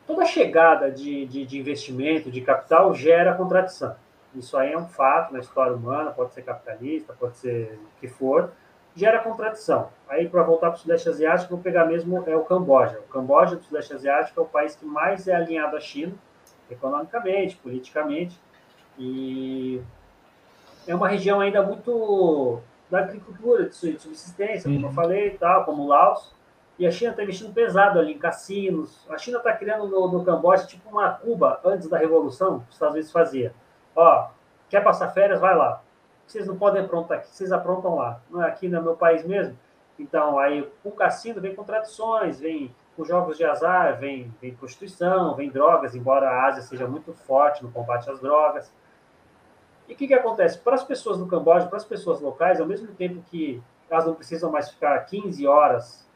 toda 0.06 0.26
chegada 0.26 0.92
de, 0.92 1.26
de, 1.26 1.44
de, 1.44 1.58
investimento, 1.58 2.30
de 2.30 2.42
capital, 2.42 2.94
gera 2.94 3.34
contradição. 3.34 3.96
Isso 4.36 4.56
aí 4.56 4.74
é 4.74 4.78
um 4.78 4.88
fato 4.88 5.34
na 5.34 5.40
história 5.40 5.76
humana, 5.76 6.12
pode 6.12 6.36
ser 6.36 6.44
capitalista, 6.44 7.16
pode 7.20 7.36
ser 7.38 7.80
o 7.84 8.00
que 8.00 8.08
for, 8.08 8.52
gera 9.00 9.20
contradição. 9.20 9.90
Aí, 10.10 10.28
para 10.28 10.44
voltar 10.44 10.68
para 10.70 10.76
o 10.76 10.80
Sudeste 10.80 11.08
Asiático, 11.08 11.52
vou 11.54 11.64
pegar 11.64 11.86
mesmo 11.86 12.22
é 12.28 12.36
o 12.36 12.44
Camboja. 12.44 13.00
O 13.00 13.12
Camboja 13.12 13.56
do 13.56 13.64
Sudeste 13.64 13.94
Asiático 13.94 14.40
é 14.40 14.44
o 14.44 14.46
país 14.46 14.76
que 14.76 14.86
mais 14.86 15.28
é 15.28 15.34
alinhado 15.34 15.78
à 15.78 15.80
China, 15.80 16.14
economicamente, 16.70 17.56
politicamente, 17.56 18.38
e 18.98 19.82
é 20.86 20.94
uma 20.94 21.08
região 21.08 21.40
ainda 21.40 21.64
muito 21.64 22.60
da 22.90 23.00
agricultura, 23.00 23.70
de 23.70 23.76
subsistência, 23.76 24.70
como 24.70 24.86
eu 24.86 24.90
uhum. 24.90 24.94
falei, 24.94 25.30
tal, 25.38 25.64
como 25.64 25.88
Laos, 25.88 26.34
e 26.78 26.86
a 26.86 26.92
China 26.92 27.12
está 27.12 27.24
investindo 27.24 27.54
pesado 27.54 28.00
ali 28.00 28.14
em 28.14 28.18
cassinos. 28.18 29.06
A 29.10 29.18
China 29.18 29.38
está 29.38 29.54
criando 29.54 29.88
no, 29.88 30.12
no 30.12 30.26
Camboja 30.26 30.66
tipo 30.66 30.90
uma 30.90 31.12
Cuba 31.12 31.62
antes 31.64 31.88
da 31.88 31.98
Revolução, 31.98 32.60
que 32.60 32.70
os 32.70 32.76
Estados 32.76 32.96
Unidos 32.96 33.12
fazia. 33.12 33.54
Ó, 33.96 34.30
quer 34.70 34.84
passar 34.84 35.10
férias? 35.10 35.40
Vai 35.40 35.56
lá. 35.56 35.82
Vocês 36.30 36.46
não 36.46 36.56
podem 36.56 36.84
aprontar 36.84 37.18
aqui, 37.18 37.36
vocês 37.36 37.52
aprontam 37.52 37.96
lá. 37.96 38.22
Não 38.30 38.44
é 38.44 38.48
aqui 38.48 38.70
no 38.70 38.84
meu 38.84 38.96
país 38.96 39.26
mesmo? 39.26 39.58
Então, 39.98 40.38
aí 40.38 40.62
o 40.84 40.92
cassino 40.92 41.42
vem 41.42 41.56
com 41.56 41.64
tradições, 41.64 42.40
vem 42.40 42.74
com 42.96 43.04
jogos 43.04 43.36
de 43.36 43.44
azar, 43.44 43.98
vem, 43.98 44.32
vem 44.40 44.54
prostituição, 44.54 45.34
vem 45.34 45.50
drogas, 45.50 45.96
embora 45.96 46.30
a 46.30 46.46
Ásia 46.46 46.62
seja 46.62 46.88
muito 46.88 47.14
forte 47.14 47.64
no 47.64 47.72
combate 47.72 48.12
às 48.12 48.20
drogas. 48.20 48.72
E 49.88 49.94
o 49.94 49.96
que, 49.96 50.08
que 50.08 50.14
acontece? 50.14 50.60
Para 50.60 50.76
as 50.76 50.84
pessoas 50.84 51.18
do 51.18 51.26
Camboja, 51.26 51.66
para 51.66 51.78
as 51.78 51.86
pessoas 51.86 52.22
locais, 52.22 52.62
ao 52.62 52.68
mesmo 52.68 52.94
tempo 52.94 53.24
que 53.32 53.60
elas 53.90 54.06
não 54.06 54.14
precisam 54.14 54.52
mais 54.52 54.70
ficar 54.70 55.00
15 55.00 55.48
horas 55.48 56.08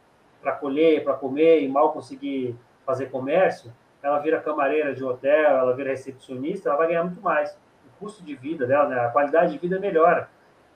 para 0.43 0.51
colher, 0.51 1.03
para 1.03 1.15
comer 1.15 1.63
e 1.63 1.67
mal 1.67 1.91
conseguir 1.91 2.55
fazer 2.85 3.07
comércio, 3.07 3.73
ela 4.03 4.19
vira 4.19 4.39
camareira 4.39 4.93
de 4.93 5.03
hotel, 5.03 5.57
ela 5.57 5.75
vira 5.75 5.89
recepcionista, 5.89 6.69
ela 6.69 6.77
vai 6.77 6.89
ganhar 6.89 7.03
muito 7.03 7.19
mais. 7.19 7.57
Custo 8.03 8.21
de 8.21 8.35
vida 8.35 8.67
dela, 8.67 8.89
né, 8.89 8.99
a 8.99 9.09
qualidade 9.09 9.53
de 9.53 9.57
vida 9.57 9.79
melhora. 9.79 10.29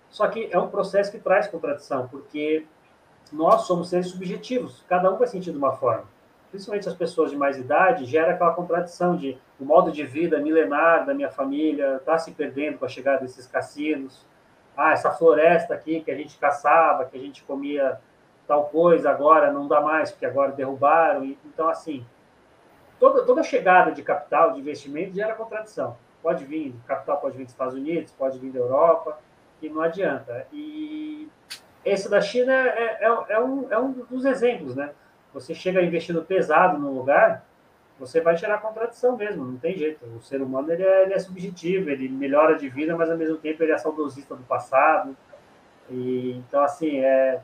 Só 0.10 0.28
que 0.30 0.48
é 0.50 0.58
um 0.58 0.70
processo 0.70 1.12
que 1.12 1.20
traz 1.20 1.46
contradição, 1.48 2.08
porque 2.08 2.66
nós 3.34 3.64
somos 3.64 3.90
seres 3.90 4.08
subjetivos, 4.08 4.86
cada 4.88 5.12
um 5.12 5.18
vai 5.18 5.28
sentir 5.28 5.52
de 5.52 5.58
uma 5.58 5.74
forma. 5.74 6.06
Principalmente 6.50 6.88
as 6.88 6.96
pessoas 6.96 7.32
de 7.32 7.36
mais 7.36 7.58
idade, 7.58 8.06
gera 8.06 8.32
aquela 8.32 8.54
contradição 8.54 9.18
de 9.18 9.38
o 9.60 9.66
modo 9.66 9.92
de 9.92 10.06
vida 10.06 10.40
milenar 10.40 11.06
da 11.06 11.14
minha 11.14 11.30
família 11.30 11.98
está 11.98 12.18
se 12.18 12.32
perdendo 12.32 12.78
com 12.78 12.86
a 12.86 12.88
chegada 12.88 13.20
desses 13.20 13.46
cassinos. 13.46 14.26
Ah, 14.78 14.94
essa 14.94 15.12
floresta 15.12 15.74
aqui 15.74 16.00
que 16.00 16.12
a 16.12 16.16
gente 16.16 16.38
caçava, 16.38 17.04
que 17.04 17.18
a 17.18 17.20
gente 17.20 17.44
comia 17.44 18.00
tal 18.48 18.70
coisa, 18.70 19.10
agora 19.10 19.52
não 19.52 19.68
dá 19.68 19.82
mais, 19.82 20.12
porque 20.12 20.26
agora 20.26 20.54
derrubaram. 20.54 21.26
Então, 21.46 21.68
assim, 21.68 22.06
toda, 22.98 23.26
toda 23.26 23.44
chegada 23.44 23.92
de 23.92 24.02
capital, 24.02 24.54
de 24.54 24.62
investimento, 24.62 25.14
gera 25.14 25.36
contradição. 25.36 25.98
Pode 26.28 26.44
vir, 26.44 26.76
capital 26.86 27.22
pode 27.22 27.38
vir 27.38 27.46
dos 27.46 27.54
Estados 27.54 27.74
Unidos, 27.74 28.12
pode 28.12 28.38
vir 28.38 28.52
da 28.52 28.60
Europa, 28.60 29.18
e 29.62 29.70
não 29.70 29.80
adianta. 29.80 30.46
E 30.52 31.30
esse 31.86 32.10
da 32.10 32.20
China 32.20 32.52
é, 32.52 32.98
é, 33.00 33.26
é, 33.30 33.40
um, 33.40 33.72
é 33.72 33.80
um 33.80 33.94
dos 33.94 34.26
exemplos, 34.26 34.76
né? 34.76 34.92
Você 35.34 35.56
chega 35.56 35.82
investindo 35.82 36.22
pesado 36.22 36.78
no 36.78 36.92
lugar, 36.92 37.46
você 37.98 38.20
vai 38.20 38.36
gerar 38.36 38.58
contradição 38.58 39.16
mesmo, 39.16 39.46
não 39.46 39.56
tem 39.56 39.78
jeito. 39.78 40.06
O 40.06 40.22
ser 40.22 40.42
humano 40.42 40.70
ele 40.70 40.84
é, 40.84 41.04
ele 41.04 41.14
é 41.14 41.20
subjetivo, 41.20 41.90
ele 41.90 42.10
melhora 42.10 42.58
de 42.58 42.68
vida, 42.68 42.94
mas 42.94 43.10
ao 43.10 43.16
mesmo 43.16 43.38
tempo 43.38 43.64
ele 43.64 43.72
é 43.72 43.78
saudosista 43.78 44.36
do 44.36 44.44
passado. 44.44 45.16
E, 45.90 46.32
então, 46.46 46.62
assim, 46.62 47.00
é, 47.00 47.40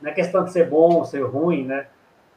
não 0.00 0.12
é 0.12 0.14
questão 0.14 0.44
de 0.44 0.52
ser 0.52 0.70
bom 0.70 0.98
ou 0.98 1.04
ser 1.04 1.22
ruim, 1.22 1.64
né? 1.66 1.88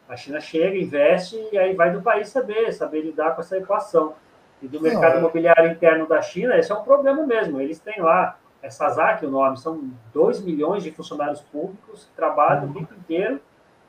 A 0.10 0.16
China 0.16 0.40
chega, 0.40 0.76
investe 0.76 1.38
e 1.52 1.58
aí 1.60 1.76
vai 1.76 1.92
do 1.92 2.02
país 2.02 2.30
saber, 2.30 2.74
saber 2.74 3.02
lidar 3.02 3.36
com 3.36 3.42
essa 3.42 3.56
equação. 3.56 4.16
E 4.62 4.68
do 4.68 4.82
mercado 4.82 5.16
é. 5.16 5.20
imobiliário 5.20 5.72
interno 5.72 6.08
da 6.08 6.22
China, 6.22 6.58
esse 6.58 6.72
é 6.72 6.76
um 6.76 6.84
problema 6.84 7.26
mesmo. 7.26 7.62
Eles 7.62 7.80
têm 7.80 8.02
lá, 8.02 8.38
é 8.62 8.70
SASAC 8.70 9.26
o 9.26 9.30
nome, 9.30 9.58
são 9.58 9.92
2 10.14 10.42
milhões 10.42 10.84
de 10.84 10.92
funcionários 10.92 11.42
públicos 11.42 12.06
que 12.06 12.16
trabalham 12.16 12.64
uhum. 12.64 12.72
o 12.72 12.74
tempo 12.74 12.94
inteiro 12.96 13.42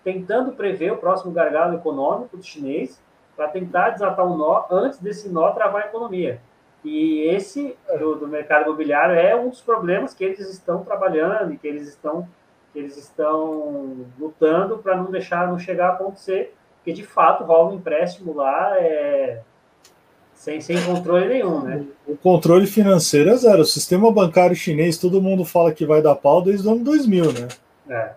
tentando 0.05 0.53
prever 0.53 0.93
o 0.93 0.97
próximo 0.97 1.33
gargalo 1.33 1.75
econômico 1.75 2.37
do 2.37 2.43
chinês 2.43 3.01
para 3.37 3.49
tentar 3.49 3.91
desatar 3.91 4.27
um 4.27 4.37
nó 4.37 4.64
antes 4.71 4.99
desse 4.99 5.29
nó 5.29 5.51
travar 5.53 5.83
a 5.83 5.87
economia. 5.87 6.41
E 6.85 7.23
esse 7.29 7.77
do, 7.99 8.16
do 8.16 8.29
mercado 8.29 8.64
imobiliário 8.64 9.14
é 9.14 9.37
um 9.37 9.49
dos 9.49 9.61
problemas 9.61 10.14
que 10.14 10.25
eles 10.25 10.41
estão 10.49 10.85
trabalhando 10.85 11.53
e 11.53 11.59
que 11.59 11.66
eles 11.66 11.87
estão 11.89 12.29
eles 12.75 12.97
estão 12.97 14.07
lutando 14.19 14.79
para 14.79 14.97
não 14.97 15.11
deixar 15.11 15.49
não 15.49 15.59
chegar 15.59 15.89
a 15.89 15.93
acontecer, 15.95 16.55
porque 16.77 16.93
de 16.93 17.05
fato 17.05 17.45
rola 17.45 17.71
um 17.71 17.75
empréstimo 17.77 18.35
lá 18.35 18.79
é, 18.79 19.43
sem, 20.39 20.61
sem 20.61 20.80
controle 20.84 21.26
nenhum, 21.26 21.62
né? 21.62 21.84
O 22.07 22.16
controle 22.16 22.64
financeiro 22.64 23.30
é 23.30 23.36
zero. 23.36 23.62
O 23.62 23.64
sistema 23.64 24.11
bancário 24.12 24.55
chinês, 24.55 24.97
todo 24.97 25.20
mundo 25.20 25.45
fala 25.45 25.72
que 25.72 25.84
vai 25.84 26.01
dar 26.01 26.14
pau 26.14 26.41
desde 26.41 26.66
o 26.66 26.70
ano 26.70 26.84
2000, 26.84 27.32
né? 27.32 27.49
É. 27.91 28.12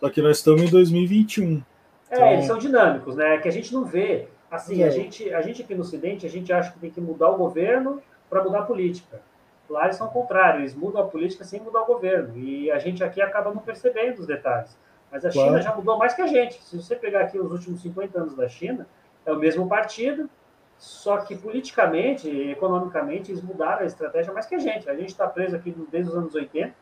Só 0.00 0.08
que 0.08 0.22
nós 0.22 0.38
estamos 0.38 0.62
em 0.62 0.70
2021. 0.70 1.62
É, 2.10 2.14
então... 2.14 2.28
eles 2.32 2.46
são 2.46 2.56
dinâmicos, 2.56 3.14
né? 3.14 3.36
Que 3.38 3.48
a 3.48 3.52
gente 3.52 3.74
não 3.74 3.84
vê. 3.84 4.26
Assim, 4.50 4.82
a 4.84 4.90
gente, 4.90 5.32
a 5.34 5.42
gente 5.42 5.62
aqui 5.62 5.74
no 5.74 5.82
Ocidente, 5.82 6.24
a 6.24 6.30
gente 6.30 6.50
acha 6.50 6.72
que 6.72 6.78
tem 6.78 6.90
que 6.90 7.00
mudar 7.00 7.28
o 7.28 7.36
governo 7.36 8.00
para 8.30 8.42
mudar 8.42 8.60
a 8.60 8.62
política. 8.62 9.20
Lá 9.68 9.84
eles 9.84 9.96
são 9.96 10.08
contrários, 10.08 10.60
eles 10.60 10.74
mudam 10.74 11.02
a 11.02 11.06
política 11.06 11.44
sem 11.44 11.60
mudar 11.60 11.82
o 11.82 11.86
governo. 11.86 12.38
E 12.38 12.70
a 12.70 12.78
gente 12.78 13.04
aqui 13.04 13.20
acaba 13.20 13.52
não 13.52 13.60
percebendo 13.60 14.20
os 14.20 14.26
detalhes. 14.26 14.74
Mas 15.12 15.26
a 15.26 15.30
claro. 15.30 15.48
China 15.48 15.62
já 15.62 15.74
mudou 15.74 15.98
mais 15.98 16.14
que 16.14 16.22
a 16.22 16.26
gente. 16.26 16.54
Se 16.62 16.74
você 16.74 16.96
pegar 16.96 17.20
aqui 17.20 17.38
os 17.38 17.52
últimos 17.52 17.82
50 17.82 18.18
anos 18.18 18.34
da 18.34 18.48
China, 18.48 18.86
é 19.26 19.32
o 19.32 19.38
mesmo 19.38 19.68
partido, 19.68 20.30
só 20.78 21.18
que 21.18 21.36
politicamente 21.36 22.28
e 22.28 22.52
economicamente 22.52 23.32
eles 23.32 23.42
mudaram 23.42 23.82
a 23.82 23.86
estratégia 23.86 24.32
mais 24.32 24.46
que 24.46 24.54
a 24.54 24.58
gente. 24.58 24.88
A 24.88 24.94
gente 24.94 25.08
está 25.08 25.26
preso 25.26 25.56
aqui 25.56 25.74
desde 25.90 26.10
os 26.10 26.16
anos 26.16 26.34
80, 26.34 26.74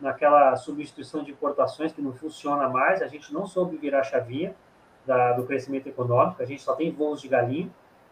naquela 0.00 0.54
substituição 0.56 1.22
de 1.22 1.32
importações 1.32 1.92
que 1.92 2.00
não 2.00 2.12
funciona 2.12 2.68
mais. 2.68 3.02
A 3.02 3.08
gente 3.08 3.32
não 3.32 3.46
soube 3.46 3.76
virar 3.76 4.00
a 4.00 4.04
chavinha 4.04 4.54
da, 5.04 5.32
do 5.32 5.44
crescimento 5.44 5.88
econômico, 5.88 6.40
a 6.40 6.46
gente 6.46 6.62
só 6.62 6.74
tem 6.74 6.92
voos 6.92 7.20
de 7.20 7.28
galinha. 7.28 7.70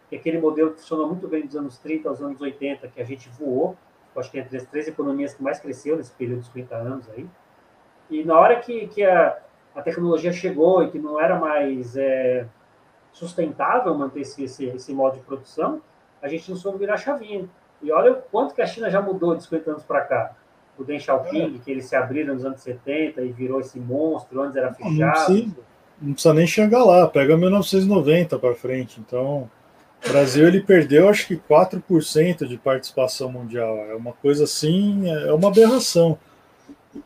Que 0.09 0.17
aquele 0.17 0.39
modelo 0.39 0.71
que 0.71 0.81
funcionou 0.81 1.07
muito 1.07 1.25
bem 1.25 1.45
dos 1.45 1.55
anos 1.55 1.77
30 1.77 2.09
aos 2.09 2.21
anos 2.21 2.41
80, 2.41 2.85
que 2.89 3.01
a 3.01 3.05
gente 3.05 3.29
voou, 3.29 3.77
acho 4.17 4.29
que 4.29 4.37
entre 4.37 4.57
as 4.57 4.65
três 4.65 4.85
economias 4.85 5.33
que 5.33 5.41
mais 5.41 5.57
cresceu 5.57 5.95
nesse 5.95 6.11
período 6.11 6.41
de 6.41 6.47
50 6.47 6.75
anos 6.75 7.09
aí. 7.11 7.25
E 8.09 8.21
na 8.25 8.37
hora 8.37 8.59
que, 8.59 8.87
que 8.87 9.05
a, 9.05 9.37
a 9.73 9.81
tecnologia 9.81 10.33
chegou 10.33 10.83
e 10.83 10.91
que 10.91 10.99
não 10.99 11.17
era 11.17 11.39
mais 11.39 11.95
é, 11.95 12.45
sustentável 13.11 13.93
manter 13.97 14.21
esse, 14.21 14.43
esse, 14.43 14.65
esse 14.65 14.93
modo 14.93 15.17
de 15.17 15.21
produção, 15.21 15.81
a 16.21 16.27
gente 16.27 16.49
não 16.49 16.57
soube 16.57 16.79
virar 16.79 16.97
chavinha. 16.97 17.47
E 17.81 17.91
olha 17.91 18.13
o 18.13 18.15
quanto 18.15 18.53
que 18.53 18.61
a 18.61 18.67
China 18.67 18.89
já 18.89 19.01
mudou 19.01 19.35
de 19.35 19.43
50 19.43 19.71
anos 19.71 19.83
para 19.83 20.01
cá. 20.01 20.35
O 20.77 20.83
Deng 20.83 20.99
Xiaoping, 20.99 21.55
é. 21.55 21.59
que 21.63 21.71
eles 21.71 21.85
se 21.85 21.95
abriram 21.95 22.33
nos 22.33 22.45
anos 22.45 22.61
70 22.61 23.21
e 23.21 23.31
virou 23.31 23.59
esse 23.59 23.79
monstro, 23.79 24.41
antes 24.41 24.55
era 24.55 24.73
fechado. 24.73 24.95
Não 24.95 25.11
precisa, 25.11 25.55
não 26.01 26.13
precisa 26.13 26.33
nem 26.33 26.47
chegar 26.47 26.83
lá, 26.83 27.07
pega 27.07 27.37
1990 27.37 28.39
para 28.39 28.55
frente. 28.55 28.99
Então, 28.99 29.49
o 30.05 30.09
Brasil 30.09 30.47
ele 30.47 30.61
perdeu 30.61 31.09
acho 31.09 31.27
que 31.27 31.37
4% 31.37 32.47
de 32.47 32.57
participação 32.57 33.31
mundial. 33.31 33.77
É 33.89 33.95
uma 33.95 34.13
coisa 34.13 34.45
assim, 34.45 35.09
é 35.09 35.33
uma 35.33 35.49
aberração. 35.49 36.17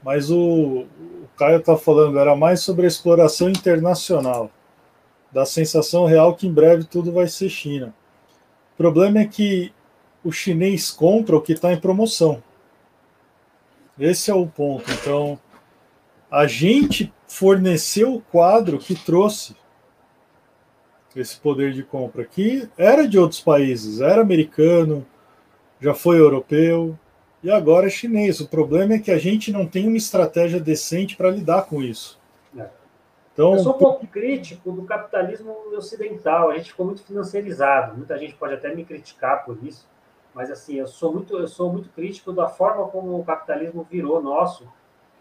Mas 0.04 0.32
o, 0.32 0.38
o 0.38 1.28
Caio 1.38 1.58
está 1.58 1.78
falando, 1.78 2.18
era 2.18 2.36
mais 2.36 2.62
sobre 2.62 2.86
a 2.86 2.88
exploração 2.88 3.50
internacional, 3.50 4.50
da 5.36 5.46
sensação 5.46 6.06
real 6.06 6.34
que 6.34 6.48
em 6.48 6.54
breve 6.54 6.86
tudo 6.86 7.12
vai 7.12 7.28
ser 7.28 7.50
China. 7.50 7.94
O 8.74 8.78
problema 8.78 9.20
é 9.20 9.26
que 9.26 9.74
o 10.24 10.32
chinês 10.32 10.90
compra 10.92 11.36
o 11.36 11.42
que 11.42 11.52
está 11.52 11.74
em 11.74 11.78
promoção. 11.78 12.42
Esse 14.00 14.32
é 14.32 14.34
o 14.34 14.48
ponto. 14.48 14.90
Então, 14.94 15.38
a 16.32 16.48
gente 16.48 17.14
forneceu 17.28 18.16
o 18.16 18.22
quadro 18.22 18.80
que 18.80 18.96
trouxe 18.96 19.58
esse 21.14 21.38
poder 21.38 21.74
de 21.74 21.84
compra, 21.84 22.24
que 22.24 22.70
era 22.78 23.06
de 23.06 23.20
outros 23.20 23.42
países, 23.42 24.00
era 24.00 24.22
americano, 24.22 25.06
já 25.82 25.94
foi 25.94 26.18
europeu 26.18 26.98
e 27.44 27.52
agora 27.52 27.88
é 27.88 27.90
chinês. 27.90 28.40
O 28.40 28.48
problema 28.48 28.94
é 28.94 29.00
que 29.00 29.12
a 29.12 29.18
gente 29.18 29.52
não 29.52 29.66
tem 29.66 29.86
uma 29.86 29.98
estratégia 29.98 30.62
decente 30.62 31.18
para 31.18 31.30
lidar 31.30 31.64
com 31.64 31.84
isso. 31.84 32.18
Então, 33.36 33.52
eu 33.52 33.60
sou 33.60 33.76
um 33.76 33.78
pouco 33.78 34.08
crítico 34.08 34.72
do 34.72 34.84
capitalismo 34.84 35.54
ocidental. 35.76 36.50
A 36.50 36.58
gente 36.58 36.72
ficou 36.72 36.86
muito 36.86 37.04
financiarizado. 37.04 37.98
Muita 37.98 38.18
gente 38.18 38.34
pode 38.36 38.54
até 38.54 38.74
me 38.74 38.86
criticar 38.86 39.44
por 39.44 39.62
isso, 39.62 39.86
mas 40.34 40.50
assim, 40.50 40.76
eu 40.76 40.88
sou 40.88 41.12
muito, 41.12 41.38
eu 41.38 41.48
sou 41.48 41.70
muito 41.70 41.90
crítico 41.90 42.32
da 42.32 42.48
forma 42.48 42.88
como 42.88 43.20
o 43.20 43.26
capitalismo 43.26 43.86
virou 43.92 44.22
nosso. 44.22 44.66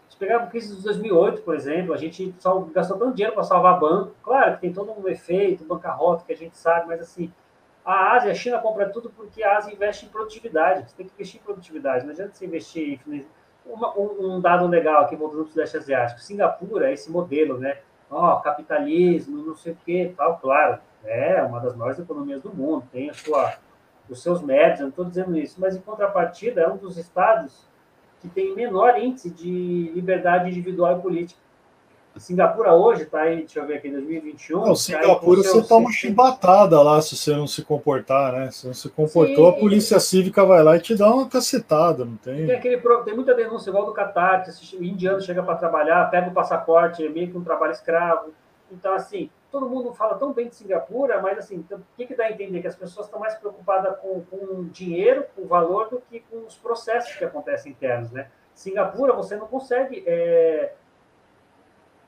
Se 0.07 0.15
pegar 0.15 0.37
a 0.37 0.47
crise 0.47 0.77
de 0.77 0.81
2008, 0.81 1.41
por 1.41 1.55
exemplo, 1.55 1.93
a 1.93 1.97
gente 1.97 2.33
gastou 2.71 2.97
tanto 2.97 3.15
dinheiro 3.15 3.33
para 3.33 3.43
salvar 3.43 3.77
banco. 3.81 4.15
Claro 4.23 4.55
que 4.55 4.61
tem 4.61 4.71
todo 4.71 4.93
um 4.97 5.09
efeito, 5.09 5.65
bancarrota 5.65 6.23
que 6.25 6.31
a 6.31 6.37
gente 6.37 6.55
sabe, 6.55 6.87
mas 6.87 7.01
assim, 7.01 7.29
a 7.83 8.13
Ásia, 8.13 8.31
a 8.31 8.35
China 8.35 8.59
compra 8.59 8.87
tudo 8.87 9.09
porque 9.09 9.43
a 9.43 9.57
Ásia 9.57 9.73
investe 9.73 10.05
em 10.05 10.09
produtividade. 10.09 10.89
Você 10.89 10.95
tem 10.95 11.05
que 11.05 11.13
investir 11.13 11.41
em 11.41 11.43
produtividade. 11.43 12.05
Não 12.05 12.13
adianta 12.13 12.33
você 12.33 12.45
investir 12.45 13.01
em 13.05 13.25
uma, 13.65 13.93
um, 13.97 14.35
um, 14.35 14.39
dado 14.39 14.65
legal 14.67 15.01
aqui 15.01 15.17
voltando 15.17 15.41
para 15.41 15.47
o 15.47 15.49
Sudeste 15.49 15.75
Asiático. 15.75 16.21
Singapura 16.21 16.89
é 16.89 16.93
esse 16.93 17.11
modelo, 17.11 17.57
né? 17.57 17.79
Ó, 18.17 18.37
capitalismo, 18.37 19.43
não 19.45 19.57
sei 19.57 19.73
o 19.73 19.77
quê, 19.85 20.13
tal, 20.15 20.37
claro. 20.37 20.79
É 21.03 21.43
uma 21.43 21.59
das 21.59 21.75
maiores 21.75 21.99
economias 21.99 22.41
do 22.41 22.53
mundo, 22.53 22.87
tem 22.89 23.09
a 23.09 23.13
sua, 23.13 23.55
os 24.09 24.23
seus 24.23 24.41
méritos, 24.41 24.79
eu 24.79 24.83
não 24.85 24.89
estou 24.91 25.03
dizendo 25.03 25.37
isso, 25.37 25.59
mas 25.59 25.75
em 25.75 25.81
contrapartida 25.81 26.61
é 26.61 26.69
um 26.69 26.77
dos 26.77 26.97
estados 26.97 27.67
que 28.21 28.29
tem 28.29 28.55
menor 28.55 28.97
índice 28.97 29.29
de 29.29 29.91
liberdade 29.93 30.49
individual 30.49 30.97
e 30.97 31.01
política. 31.01 31.41
Singapura 32.17 32.73
hoje 32.73 33.03
está 33.03 33.21
aí, 33.21 33.37
deixa 33.37 33.59
eu 33.59 33.67
ver 33.67 33.75
aqui, 33.75 33.89
2021. 33.89 34.59
Não, 34.59 34.65
tá 34.67 34.75
Singapura 34.75 35.43
você 35.43 35.61
toma 35.67 35.91
chibatada 35.91 36.81
lá 36.81 37.01
se 37.01 37.15
você 37.15 37.35
não 37.35 37.45
se 37.45 37.63
comportar, 37.63 38.31
né? 38.33 38.51
Se 38.51 38.65
não 38.65 38.73
se 38.73 38.89
comportou, 38.89 39.51
Sim, 39.51 39.57
a 39.57 39.59
polícia 39.59 39.99
cívica 39.99 40.45
vai 40.45 40.63
lá 40.63 40.77
e 40.77 40.79
te 40.79 40.95
dá 40.95 41.13
uma 41.13 41.27
cacetada, 41.27 42.05
não 42.05 42.15
tem? 42.15 42.47
Tem, 42.47 42.55
aquele, 42.55 42.77
tem 43.03 43.13
muita 43.13 43.33
denúncia 43.33 43.69
igual 43.69 43.85
do 43.85 43.93
Qatar, 43.93 44.43
que 44.43 44.77
o 44.77 44.83
indiano 44.83 45.21
chega 45.21 45.43
para 45.43 45.55
trabalhar, 45.55 46.09
pega 46.09 46.29
o 46.29 46.33
passaporte, 46.33 47.05
é 47.05 47.09
meio 47.09 47.29
que 47.29 47.37
um 47.37 47.43
trabalho 47.43 47.73
escravo. 47.73 48.33
Então, 48.71 48.93
assim, 48.93 49.29
todo 49.51 49.69
mundo 49.69 49.93
fala 49.93 50.15
tão 50.15 50.33
bem 50.33 50.47
de 50.47 50.55
Singapura, 50.55 51.21
mas 51.21 51.37
assim, 51.37 51.55
então, 51.55 51.77
o 51.77 51.83
que, 51.97 52.05
que 52.05 52.15
dá 52.15 52.25
a 52.25 52.31
entender? 52.31 52.61
Que 52.61 52.67
as 52.67 52.75
pessoas 52.75 53.07
estão 53.07 53.19
mais 53.19 53.35
preocupadas 53.35 53.97
com, 53.99 54.21
com 54.21 54.63
dinheiro, 54.65 55.25
com 55.35 55.43
o 55.43 55.47
valor, 55.47 55.89
do 55.89 56.01
que 56.09 56.21
com 56.21 56.45
os 56.45 56.55
processos 56.55 57.13
que 57.15 57.23
acontecem 57.23 57.71
internos, 57.71 58.11
né? 58.11 58.27
Singapura, 58.53 59.13
você 59.13 59.35
não 59.35 59.47
consegue. 59.47 60.03
É, 60.07 60.73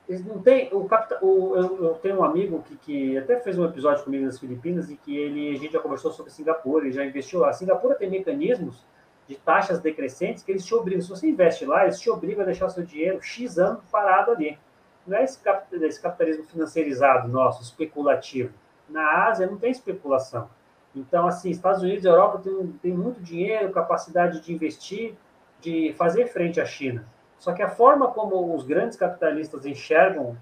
não 0.08 0.40
tem 0.40 0.70
o, 0.72 0.88
o 1.22 1.56
eu, 1.56 1.84
eu, 1.84 1.94
tenho 1.96 2.20
um 2.20 2.24
amigo 2.24 2.62
que, 2.62 2.76
que 2.76 3.18
até 3.18 3.38
fez 3.40 3.58
um 3.58 3.64
episódio 3.64 4.04
comigo 4.04 4.24
nas 4.24 4.38
Filipinas 4.38 4.90
e 4.90 4.96
que 4.96 5.16
ele 5.16 5.50
a 5.54 5.58
gente 5.58 5.72
já 5.72 5.80
conversou 5.80 6.10
sobre 6.10 6.32
Singapura, 6.32 6.86
ele 6.86 6.94
já 6.94 7.04
investiu 7.04 7.40
lá. 7.40 7.52
Singapura 7.52 7.94
tem 7.94 8.08
mecanismos 8.08 8.86
de 9.26 9.36
taxas 9.36 9.80
decrescentes 9.80 10.42
que 10.42 10.50
eles 10.50 10.64
te 10.64 10.74
obrigam. 10.74 11.02
Se 11.02 11.10
você 11.10 11.28
investe 11.28 11.66
lá, 11.66 11.84
eles 11.84 12.00
te 12.00 12.08
obrigam 12.08 12.42
a 12.42 12.46
deixar 12.46 12.70
seu 12.70 12.82
dinheiro 12.82 13.20
X 13.20 13.58
anos 13.58 13.84
parado 13.92 14.30
ali. 14.30 14.58
Não 15.06 15.18
é 15.18 15.24
esse, 15.24 15.38
esse 15.72 16.00
capitalismo 16.00 16.44
financiarizado 16.44 17.28
nosso, 17.28 17.62
especulativo. 17.62 18.52
Na 18.88 19.26
Ásia 19.26 19.46
não 19.46 19.58
tem 19.58 19.70
especulação. 19.70 20.48
Então, 20.96 21.26
assim, 21.26 21.50
Estados 21.50 21.82
Unidos 21.82 22.04
e 22.04 22.08
Europa 22.08 22.38
têm, 22.38 22.66
têm 22.82 22.94
muito 22.94 23.20
dinheiro, 23.20 23.70
capacidade 23.70 24.40
de 24.40 24.52
investir, 24.52 25.14
de 25.60 25.92
fazer 25.98 26.28
frente 26.28 26.60
à 26.60 26.64
China. 26.64 27.06
Só 27.38 27.52
que 27.52 27.62
a 27.62 27.68
forma 27.68 28.08
como 28.08 28.54
os 28.54 28.64
grandes 28.64 28.96
capitalistas 28.96 29.64
enxergam 29.64 30.36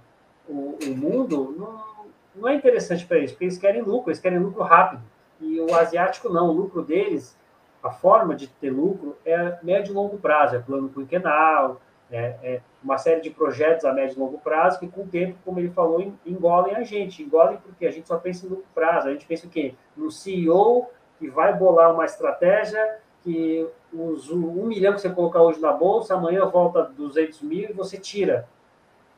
o, 0.48 0.78
o 0.82 0.96
mundo 0.96 1.54
não, 1.58 2.06
não 2.34 2.48
é 2.48 2.54
interessante 2.54 3.06
para 3.06 3.18
eles, 3.18 3.32
porque 3.32 3.44
eles 3.44 3.58
querem 3.58 3.82
lucro, 3.82 4.10
eles 4.10 4.20
querem 4.20 4.38
lucro 4.38 4.62
rápido. 4.62 5.02
E 5.40 5.60
o 5.60 5.74
asiático 5.74 6.28
não, 6.28 6.48
o 6.48 6.52
lucro 6.52 6.82
deles, 6.82 7.36
a 7.82 7.90
forma 7.90 8.34
de 8.34 8.48
ter 8.48 8.70
lucro 8.70 9.16
é 9.24 9.58
médio 9.62 9.92
e 9.92 9.94
longo 9.94 10.18
prazo, 10.18 10.56
é 10.56 10.58
plano 10.58 10.88
quinquenal, 10.88 11.80
é, 12.10 12.36
é 12.42 12.60
uma 12.82 12.98
série 12.98 13.20
de 13.20 13.30
projetos 13.30 13.84
a 13.84 13.92
médio 13.92 14.16
e 14.16 14.18
longo 14.18 14.38
prazo 14.38 14.78
que, 14.78 14.88
com 14.88 15.02
o 15.02 15.08
tempo, 15.08 15.36
como 15.44 15.58
ele 15.58 15.70
falou, 15.70 16.12
engolem 16.24 16.76
a 16.76 16.82
gente. 16.82 17.22
Engolem 17.22 17.58
porque 17.58 17.86
a 17.86 17.90
gente 17.90 18.06
só 18.06 18.16
pensa 18.16 18.46
longo 18.46 18.64
prazo. 18.74 19.08
A 19.08 19.12
gente 19.12 19.26
pensa 19.26 19.46
o 19.46 19.50
quê? 19.50 19.74
No 19.96 20.10
CEO 20.10 20.88
que 21.18 21.28
vai 21.28 21.52
bolar 21.52 21.92
uma 21.92 22.04
estratégia 22.04 22.98
que 23.22 23.68
os 23.98 24.30
um 24.30 24.66
milhão 24.66 24.94
que 24.94 25.00
você 25.00 25.10
colocar 25.10 25.42
hoje 25.42 25.60
na 25.60 25.72
bolsa, 25.72 26.14
amanhã 26.14 26.44
volta 26.46 26.82
200 26.82 27.42
mil 27.42 27.70
e 27.70 27.72
você 27.72 27.96
tira. 27.96 28.48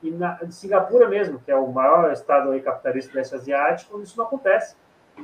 E 0.03 0.11
na 0.11 0.39
em 0.43 0.51
Singapura 0.51 1.09
mesmo, 1.09 1.41
que 1.41 1.51
é 1.51 1.57
o 1.57 1.66
maior 1.68 2.12
estado 2.12 2.51
aí 2.51 2.61
capitalista 2.61 3.12
do 3.12 3.16
leste 3.16 3.35
asiático, 3.35 4.01
isso 4.01 4.16
não 4.16 4.26
acontece. 4.26 4.76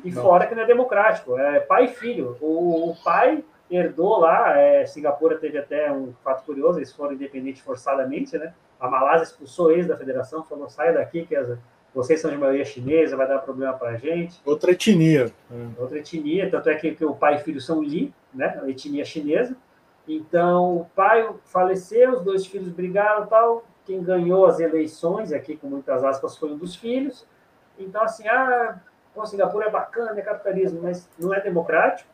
E 0.02 0.10
não. 0.10 0.22
fora 0.22 0.46
que 0.46 0.54
não 0.54 0.62
é 0.62 0.66
democrático, 0.66 1.38
é 1.38 1.60
pai 1.60 1.84
e 1.84 1.88
filho. 1.88 2.36
O, 2.40 2.90
o 2.90 2.96
pai 3.04 3.44
herdou 3.70 4.18
lá, 4.18 4.58
é, 4.58 4.84
Singapura 4.86 5.38
teve 5.38 5.58
até 5.58 5.90
um 5.92 6.12
fato 6.22 6.44
curioso, 6.44 6.78
eles 6.78 6.92
foram 6.92 7.12
independentes 7.12 7.62
forçadamente, 7.62 8.36
né? 8.36 8.52
A 8.80 8.88
Malásia 8.88 9.24
expulsou 9.24 9.70
eles 9.70 9.86
da 9.86 9.96
federação, 9.96 10.44
falou, 10.44 10.68
saia 10.68 10.92
daqui 10.92 11.24
que 11.24 11.34
as, 11.34 11.56
vocês 11.94 12.20
são 12.20 12.30
de 12.30 12.36
maioria 12.36 12.64
chinesa, 12.64 13.16
vai 13.16 13.26
dar 13.26 13.38
problema 13.38 13.72
para 13.72 13.90
a 13.90 13.96
gente. 13.96 14.40
Outra 14.44 14.72
etnia. 14.72 15.32
Outra 15.78 15.98
etnia, 15.98 16.50
tanto 16.50 16.68
é 16.68 16.74
que, 16.74 16.94
que 16.94 17.04
o 17.04 17.14
pai 17.14 17.36
e 17.36 17.38
filho 17.38 17.60
são 17.60 17.82
Li, 17.82 18.12
né, 18.34 18.60
etnia 18.66 19.04
chinesa. 19.04 19.56
Então, 20.06 20.78
o 20.78 20.84
pai 20.94 21.28
faleceu, 21.44 22.12
os 22.12 22.20
dois 22.20 22.46
filhos 22.46 22.68
brigaram 22.68 23.26
tal. 23.26 23.64
Quem 23.86 24.02
ganhou 24.02 24.46
as 24.46 24.60
eleições, 24.60 25.32
aqui 25.32 25.56
com 25.56 25.66
muitas 25.66 26.04
aspas, 26.04 26.36
foi 26.36 26.52
um 26.52 26.56
dos 26.56 26.74
filhos. 26.74 27.26
Então, 27.78 28.02
assim, 28.02 28.26
ah, 28.28 28.78
bom, 29.14 29.24
Singapura 29.24 29.66
é 29.66 29.70
bacana, 29.70 30.18
é 30.18 30.22
capitalismo, 30.22 30.80
mas 30.82 31.08
não 31.18 31.32
é 31.32 31.40
democrático. 31.40 32.08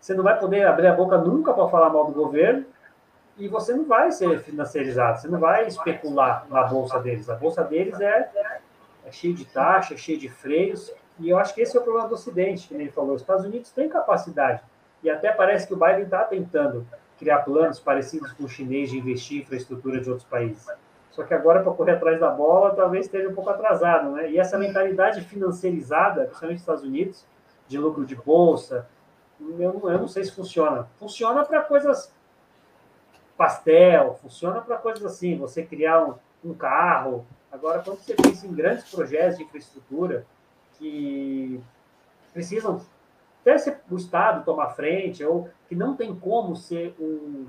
Você 0.00 0.14
não 0.14 0.24
vai 0.24 0.38
poder 0.38 0.66
abrir 0.66 0.88
a 0.88 0.94
boca 0.94 1.18
nunca 1.18 1.52
para 1.52 1.68
falar 1.68 1.90
mal 1.90 2.06
do 2.06 2.12
governo 2.12 2.64
e 3.38 3.48
você 3.48 3.72
não 3.72 3.84
vai 3.84 4.10
ser 4.10 4.40
financiarizado, 4.40 5.20
você 5.20 5.28
não 5.28 5.38
vai 5.38 5.66
especular 5.66 6.44
na 6.50 6.64
bolsa 6.64 6.98
deles. 6.98 7.30
A 7.30 7.34
bolsa 7.34 7.62
deles 7.64 8.00
é 8.00 8.60
é 9.04 9.10
cheio 9.10 9.34
de 9.34 9.44
taxa, 9.44 9.94
é 9.94 9.96
cheio 9.96 10.18
de 10.18 10.28
freios, 10.28 10.92
e 11.18 11.28
eu 11.28 11.38
acho 11.38 11.54
que 11.54 11.60
esse 11.60 11.76
é 11.76 11.80
o 11.80 11.82
problema 11.82 12.08
do 12.08 12.14
Ocidente, 12.14 12.68
que 12.68 12.74
ele 12.74 12.90
falou. 12.90 13.14
Os 13.14 13.20
Estados 13.20 13.44
Unidos 13.44 13.70
têm 13.70 13.88
capacidade, 13.88 14.62
e 15.02 15.10
até 15.10 15.32
parece 15.32 15.66
que 15.66 15.74
o 15.74 15.76
Biden 15.76 16.02
está 16.02 16.24
tentando 16.24 16.86
criar 17.18 17.38
planos 17.38 17.78
parecidos 17.78 18.32
com 18.32 18.44
o 18.44 18.48
chinês 18.48 18.90
de 18.90 18.98
investir 18.98 19.38
em 19.38 19.42
infraestrutura 19.42 20.00
de 20.00 20.08
outros 20.08 20.28
países. 20.28 20.66
Só 21.10 21.22
que 21.24 21.34
agora, 21.34 21.62
para 21.62 21.72
correr 21.72 21.92
atrás 21.92 22.18
da 22.18 22.30
bola, 22.30 22.74
talvez 22.74 23.06
esteja 23.06 23.28
um 23.28 23.34
pouco 23.34 23.50
atrasado, 23.50 24.10
né? 24.12 24.30
E 24.30 24.38
essa 24.38 24.58
mentalidade 24.58 25.20
financiarizada, 25.20 26.22
principalmente 26.24 26.52
nos 26.54 26.62
Estados 26.62 26.82
Unidos, 26.82 27.26
de 27.68 27.78
lucro 27.78 28.04
de 28.04 28.16
bolsa, 28.16 28.88
eu 29.38 29.72
não, 29.74 29.90
eu 29.90 29.98
não 29.98 30.08
sei 30.08 30.24
se 30.24 30.32
funciona. 30.32 30.88
Funciona 30.98 31.44
para 31.44 31.60
coisas 31.60 32.12
pastel, 33.36 34.18
funciona 34.22 34.60
para 34.60 34.76
coisas 34.76 35.04
assim, 35.04 35.36
você 35.36 35.62
criar 35.62 36.02
um, 36.04 36.14
um 36.44 36.54
carro, 36.54 37.26
Agora, 37.52 37.82
quando 37.82 37.98
você 37.98 38.14
pensa 38.14 38.46
em 38.46 38.54
grandes 38.54 38.90
projetos 38.90 39.36
de 39.36 39.44
infraestrutura 39.44 40.24
que 40.78 41.62
precisam 42.32 42.80
até 43.42 43.58
ser 43.58 43.80
o 43.90 43.96
Estado 43.96 44.44
tomar 44.44 44.70
frente, 44.70 45.22
ou 45.24 45.48
que 45.68 45.74
não 45.74 45.94
tem 45.94 46.14
como 46.14 46.56
ser 46.56 46.94
um, 46.98 47.46